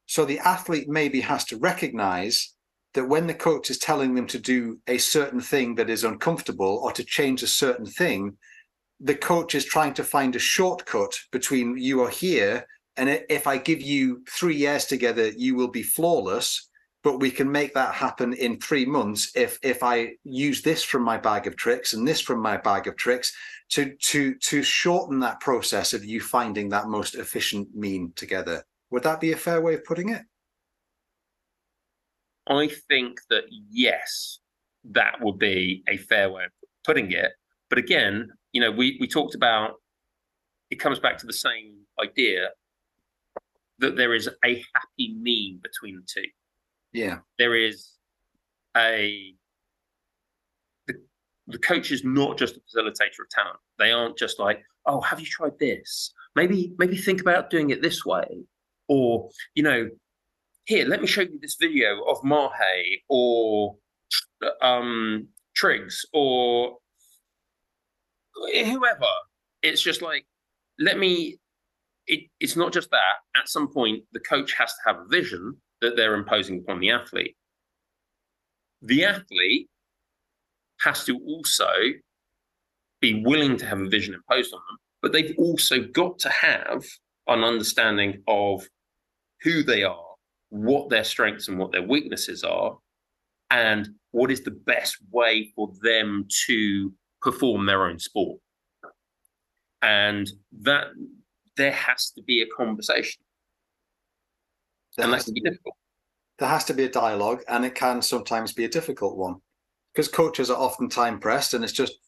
So 0.08 0.24
the 0.24 0.38
athlete 0.38 0.88
maybe 0.88 1.20
has 1.20 1.44
to 1.44 1.58
recognize 1.58 2.54
that 2.94 3.08
when 3.08 3.26
the 3.26 3.34
coach 3.34 3.70
is 3.70 3.78
telling 3.78 4.14
them 4.14 4.26
to 4.28 4.38
do 4.38 4.80
a 4.88 4.96
certain 4.96 5.40
thing 5.40 5.74
that 5.74 5.90
is 5.90 6.02
uncomfortable 6.02 6.80
or 6.82 6.92
to 6.92 7.04
change 7.04 7.42
a 7.42 7.46
certain 7.46 7.84
thing, 7.84 8.38
the 8.98 9.14
coach 9.14 9.54
is 9.54 9.66
trying 9.66 9.92
to 9.94 10.02
find 10.02 10.34
a 10.34 10.38
shortcut 10.38 11.12
between 11.30 11.76
you 11.76 12.02
are 12.02 12.08
here. 12.08 12.66
And 12.96 13.22
if 13.28 13.46
I 13.46 13.58
give 13.58 13.82
you 13.82 14.24
three 14.28 14.56
years 14.56 14.86
together, 14.86 15.28
you 15.28 15.54
will 15.54 15.68
be 15.68 15.82
flawless. 15.82 16.70
But 17.04 17.20
we 17.20 17.30
can 17.30 17.52
make 17.52 17.74
that 17.74 17.94
happen 17.94 18.32
in 18.32 18.58
three 18.58 18.86
months 18.86 19.30
if 19.36 19.58
if 19.62 19.82
I 19.82 20.14
use 20.24 20.62
this 20.62 20.82
from 20.82 21.02
my 21.02 21.16
bag 21.18 21.46
of 21.46 21.54
tricks 21.54 21.92
and 21.92 22.08
this 22.08 22.20
from 22.20 22.40
my 22.40 22.56
bag 22.56 22.88
of 22.88 22.96
tricks 22.96 23.32
to 23.70 23.94
to 24.10 24.34
to 24.34 24.62
shorten 24.62 25.20
that 25.20 25.40
process 25.40 25.92
of 25.92 26.04
you 26.04 26.20
finding 26.20 26.70
that 26.70 26.88
most 26.88 27.14
efficient 27.14 27.68
mean 27.74 28.12
together. 28.16 28.64
Would 28.90 29.02
that 29.02 29.20
be 29.20 29.32
a 29.32 29.36
fair 29.36 29.60
way 29.60 29.74
of 29.74 29.84
putting 29.84 30.10
it? 30.10 30.22
I 32.48 32.68
think 32.88 33.20
that 33.28 33.44
yes, 33.70 34.38
that 34.84 35.20
would 35.20 35.38
be 35.38 35.82
a 35.88 35.98
fair 35.98 36.30
way 36.30 36.44
of 36.44 36.50
putting 36.84 37.12
it. 37.12 37.32
But 37.68 37.78
again, 37.78 38.30
you 38.52 38.60
know, 38.60 38.70
we 38.70 38.96
we 39.00 39.06
talked 39.06 39.34
about 39.34 39.74
it 40.70 40.76
comes 40.76 40.98
back 40.98 41.18
to 41.18 41.26
the 41.26 41.32
same 41.32 41.76
idea 42.02 42.50
that 43.78 43.96
there 43.96 44.14
is 44.14 44.28
a 44.44 44.64
happy 44.74 45.14
mean 45.14 45.60
between 45.62 45.96
the 45.96 46.06
two. 46.06 46.28
Yeah. 46.92 47.18
There 47.38 47.54
is 47.54 47.92
a 48.76 49.34
the, 50.86 50.94
the 51.46 51.58
coach 51.58 51.90
is 51.92 52.04
not 52.04 52.38
just 52.38 52.56
a 52.56 52.60
facilitator 52.60 53.20
of 53.20 53.30
talent. 53.30 53.58
They 53.78 53.92
aren't 53.92 54.18
just 54.18 54.38
like, 54.38 54.62
oh, 54.86 55.00
have 55.00 55.20
you 55.20 55.26
tried 55.26 55.58
this? 55.58 56.12
Maybe 56.34 56.72
maybe 56.78 56.96
think 56.96 57.20
about 57.20 57.50
doing 57.50 57.70
it 57.70 57.82
this 57.82 58.04
way. 58.04 58.44
Or, 58.88 59.28
you 59.54 59.62
know, 59.62 59.88
here, 60.64 60.86
let 60.86 61.00
me 61.00 61.06
show 61.06 61.22
you 61.22 61.38
this 61.40 61.56
video 61.60 62.02
of 62.04 62.22
Mahe 62.24 63.02
or 63.08 63.76
um, 64.62 65.28
Triggs 65.54 66.04
or 66.12 66.76
whoever. 68.34 69.06
It's 69.62 69.82
just 69.82 70.02
like, 70.02 70.26
let 70.78 70.98
me. 70.98 71.38
It, 72.06 72.30
it's 72.40 72.56
not 72.56 72.72
just 72.72 72.90
that. 72.90 73.16
At 73.36 73.48
some 73.48 73.72
point, 73.72 74.04
the 74.12 74.20
coach 74.20 74.54
has 74.54 74.72
to 74.72 74.78
have 74.86 74.96
a 75.00 75.08
vision 75.08 75.56
that 75.80 75.96
they're 75.96 76.14
imposing 76.14 76.60
upon 76.60 76.80
the 76.80 76.90
athlete. 76.90 77.36
The 78.82 79.04
athlete 79.04 79.68
has 80.80 81.04
to 81.04 81.18
also 81.18 81.68
be 83.00 83.22
willing 83.24 83.56
to 83.58 83.66
have 83.66 83.80
a 83.80 83.88
vision 83.88 84.14
imposed 84.14 84.54
on 84.54 84.60
them, 84.68 84.78
but 85.02 85.12
they've 85.12 85.34
also 85.38 85.82
got 85.82 86.18
to 86.20 86.28
have 86.30 86.84
an 87.26 87.44
understanding 87.44 88.22
of 88.26 88.66
who 89.42 89.62
they 89.62 89.84
are, 89.84 90.04
what 90.50 90.88
their 90.90 91.04
strengths 91.04 91.48
and 91.48 91.58
what 91.58 91.72
their 91.72 91.82
weaknesses 91.82 92.44
are, 92.44 92.78
and 93.50 93.88
what 94.10 94.30
is 94.30 94.42
the 94.42 94.50
best 94.50 94.96
way 95.10 95.52
for 95.54 95.72
them 95.82 96.26
to 96.46 96.92
perform 97.20 97.66
their 97.66 97.86
own 97.86 97.98
sport. 97.98 98.40
And 99.82 100.30
that 100.62 100.88
there 101.56 101.72
has 101.72 102.10
to 102.12 102.22
be 102.22 102.42
a 102.42 102.46
conversation. 102.56 103.22
There 104.96 105.04
and 105.04 105.14
that 105.14 105.24
can 105.24 105.34
be 105.34 105.40
difficult. 105.40 105.76
there 106.38 106.48
has 106.48 106.64
to 106.64 106.74
be 106.74 106.84
a 106.84 106.88
dialogue 106.90 107.42
and 107.48 107.64
it 107.64 107.74
can 107.74 108.02
sometimes 108.02 108.52
be 108.52 108.64
a 108.64 108.68
difficult 108.68 109.16
one 109.16 109.36
because 109.92 110.08
coaches 110.08 110.50
are 110.50 110.56
often 110.58 110.88
time 110.88 111.20
pressed 111.20 111.54
and 111.54 111.62
it's 111.62 111.72
just 111.72 111.98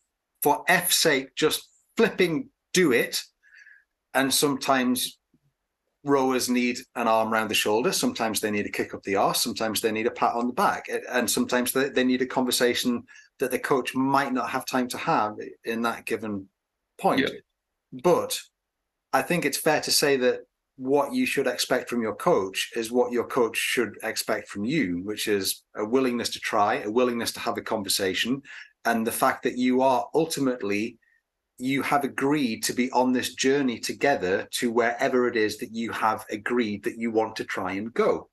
for 0.42 0.64
f's 0.66 0.96
sake 0.96 1.34
just 1.36 1.68
flipping 1.96 2.48
do 2.72 2.90
it 2.92 3.22
and 4.14 4.34
sometimes 4.34 5.19
rowers 6.04 6.48
need 6.48 6.78
an 6.96 7.06
arm 7.06 7.32
around 7.32 7.48
the 7.48 7.54
shoulder. 7.54 7.92
Sometimes 7.92 8.40
they 8.40 8.50
need 8.50 8.66
a 8.66 8.70
kick 8.70 8.94
up 8.94 9.02
the 9.02 9.16
arse. 9.16 9.42
Sometimes 9.42 9.80
they 9.80 9.92
need 9.92 10.06
a 10.06 10.10
pat 10.10 10.34
on 10.34 10.46
the 10.46 10.52
back. 10.52 10.88
And 11.10 11.30
sometimes 11.30 11.72
they, 11.72 11.90
they 11.90 12.04
need 12.04 12.22
a 12.22 12.26
conversation 12.26 13.04
that 13.38 13.50
the 13.50 13.58
coach 13.58 13.94
might 13.94 14.32
not 14.32 14.50
have 14.50 14.64
time 14.64 14.88
to 14.88 14.98
have 14.98 15.36
in 15.64 15.82
that 15.82 16.06
given 16.06 16.46
point. 16.98 17.20
Yeah. 17.20 17.28
But 18.02 18.40
I 19.12 19.22
think 19.22 19.44
it's 19.44 19.58
fair 19.58 19.80
to 19.82 19.90
say 19.90 20.16
that 20.18 20.40
what 20.76 21.12
you 21.12 21.26
should 21.26 21.46
expect 21.46 21.90
from 21.90 22.00
your 22.00 22.14
coach 22.14 22.70
is 22.74 22.90
what 22.90 23.12
your 23.12 23.26
coach 23.26 23.56
should 23.56 23.96
expect 24.02 24.48
from 24.48 24.64
you, 24.64 25.02
which 25.04 25.28
is 25.28 25.64
a 25.76 25.84
willingness 25.84 26.30
to 26.30 26.40
try, 26.40 26.76
a 26.76 26.90
willingness 26.90 27.32
to 27.32 27.40
have 27.40 27.58
a 27.58 27.62
conversation, 27.62 28.40
and 28.86 29.06
the 29.06 29.12
fact 29.12 29.42
that 29.42 29.58
you 29.58 29.82
are 29.82 30.08
ultimately 30.14 30.98
you 31.60 31.82
have 31.82 32.04
agreed 32.04 32.62
to 32.64 32.72
be 32.72 32.90
on 32.92 33.12
this 33.12 33.34
journey 33.34 33.78
together 33.78 34.48
to 34.52 34.70
wherever 34.70 35.28
it 35.28 35.36
is 35.36 35.58
that 35.58 35.74
you 35.74 35.92
have 35.92 36.24
agreed 36.30 36.82
that 36.84 36.98
you 36.98 37.10
want 37.10 37.36
to 37.36 37.44
try 37.44 37.72
and 37.72 37.92
go. 37.94 38.28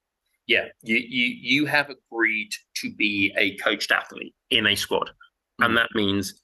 Yeah, 0.46 0.66
you 0.82 0.96
you 0.96 1.26
you 1.26 1.66
have 1.66 1.90
agreed 1.90 2.50
to 2.76 2.92
be 2.94 3.34
a 3.36 3.56
coached 3.56 3.92
athlete 3.92 4.34
in 4.50 4.66
a 4.66 4.74
squad, 4.74 5.08
mm-hmm. 5.08 5.64
and 5.64 5.76
that 5.76 5.90
means 5.94 6.42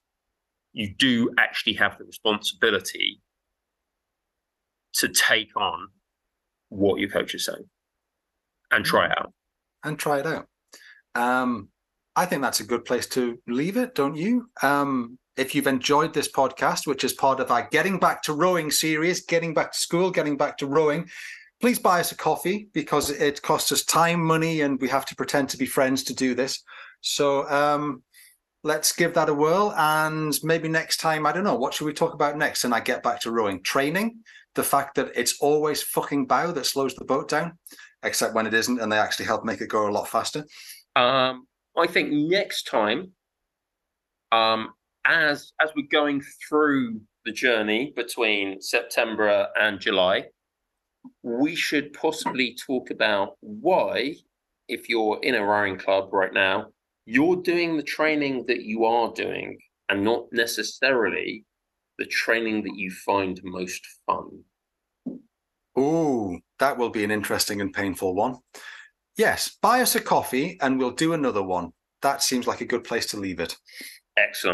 you 0.72 0.94
do 0.98 1.30
actually 1.38 1.74
have 1.74 1.96
the 1.98 2.04
responsibility 2.04 3.20
to 4.94 5.08
take 5.08 5.56
on 5.56 5.88
what 6.68 7.00
your 7.00 7.08
coach 7.08 7.34
is 7.34 7.46
saying 7.46 7.68
and 8.70 8.84
try 8.84 9.06
it 9.06 9.12
out. 9.18 9.32
And 9.84 9.98
try 9.98 10.18
it 10.18 10.26
out. 10.26 10.46
Um, 11.14 11.68
I 12.16 12.26
think 12.26 12.42
that's 12.42 12.60
a 12.60 12.64
good 12.64 12.84
place 12.84 13.06
to 13.08 13.38
leave 13.46 13.76
it, 13.76 13.94
don't 13.94 14.16
you? 14.16 14.48
Um, 14.62 15.18
if 15.36 15.54
you've 15.54 15.66
enjoyed 15.66 16.14
this 16.14 16.30
podcast, 16.30 16.86
which 16.86 17.04
is 17.04 17.12
part 17.12 17.40
of 17.40 17.50
our 17.50 17.68
Getting 17.70 17.98
Back 17.98 18.22
to 18.24 18.32
Rowing 18.32 18.70
series, 18.70 19.24
getting 19.24 19.54
back 19.54 19.72
to 19.72 19.78
school, 19.78 20.10
getting 20.10 20.36
back 20.36 20.56
to 20.58 20.66
rowing, 20.66 21.08
please 21.60 21.78
buy 21.78 22.00
us 22.00 22.12
a 22.12 22.16
coffee 22.16 22.68
because 22.72 23.10
it 23.10 23.42
costs 23.42 23.72
us 23.72 23.84
time, 23.84 24.22
money, 24.22 24.60
and 24.60 24.80
we 24.80 24.88
have 24.88 25.06
to 25.06 25.16
pretend 25.16 25.48
to 25.48 25.56
be 25.56 25.66
friends 25.66 26.04
to 26.04 26.14
do 26.14 26.34
this. 26.34 26.62
So 27.00 27.48
um, 27.50 28.02
let's 28.62 28.92
give 28.92 29.14
that 29.14 29.28
a 29.28 29.34
whirl. 29.34 29.72
And 29.76 30.38
maybe 30.42 30.68
next 30.68 30.98
time, 30.98 31.26
I 31.26 31.32
don't 31.32 31.44
know, 31.44 31.56
what 31.56 31.74
should 31.74 31.86
we 31.86 31.92
talk 31.92 32.14
about 32.14 32.36
next? 32.38 32.64
And 32.64 32.74
I 32.74 32.80
get 32.80 33.02
back 33.02 33.20
to 33.20 33.30
rowing 33.30 33.62
training, 33.62 34.20
the 34.54 34.62
fact 34.62 34.94
that 34.96 35.12
it's 35.16 35.38
always 35.40 35.82
fucking 35.82 36.26
bow 36.26 36.52
that 36.52 36.66
slows 36.66 36.94
the 36.94 37.04
boat 37.04 37.28
down, 37.28 37.58
except 38.02 38.34
when 38.34 38.46
it 38.46 38.54
isn't, 38.54 38.80
and 38.80 38.90
they 38.90 38.98
actually 38.98 39.26
help 39.26 39.44
make 39.44 39.60
it 39.60 39.68
go 39.68 39.88
a 39.88 39.90
lot 39.90 40.08
faster. 40.08 40.44
Um, 40.94 41.46
I 41.76 41.88
think 41.88 42.12
next 42.12 42.68
time, 42.68 43.12
um, 44.30 44.70
as 45.06 45.52
as 45.60 45.70
we're 45.76 45.86
going 45.90 46.22
through 46.48 47.00
the 47.24 47.32
journey 47.32 47.92
between 47.96 48.60
September 48.60 49.48
and 49.58 49.80
July, 49.80 50.26
we 51.22 51.54
should 51.54 51.92
possibly 51.92 52.54
talk 52.54 52.90
about 52.90 53.36
why, 53.40 54.14
if 54.68 54.88
you're 54.88 55.18
in 55.22 55.34
a 55.34 55.44
rowing 55.44 55.78
club 55.78 56.12
right 56.12 56.32
now, 56.32 56.68
you're 57.06 57.36
doing 57.36 57.76
the 57.76 57.82
training 57.82 58.44
that 58.46 58.62
you 58.62 58.84
are 58.84 59.12
doing 59.12 59.58
and 59.88 60.02
not 60.02 60.24
necessarily 60.32 61.44
the 61.98 62.06
training 62.06 62.62
that 62.64 62.76
you 62.76 62.90
find 62.90 63.40
most 63.44 63.86
fun. 64.06 64.42
Oh, 65.76 66.38
that 66.58 66.78
will 66.78 66.90
be 66.90 67.04
an 67.04 67.10
interesting 67.10 67.60
and 67.60 67.72
painful 67.72 68.14
one. 68.14 68.38
Yes, 69.16 69.56
buy 69.60 69.80
us 69.80 69.94
a 69.94 70.00
coffee 70.00 70.58
and 70.60 70.78
we'll 70.78 70.90
do 70.90 71.12
another 71.12 71.42
one. 71.42 71.72
That 72.02 72.22
seems 72.22 72.46
like 72.46 72.60
a 72.60 72.66
good 72.66 72.84
place 72.84 73.06
to 73.06 73.16
leave 73.18 73.40
it. 73.40 73.56
Excellent. 74.16 74.52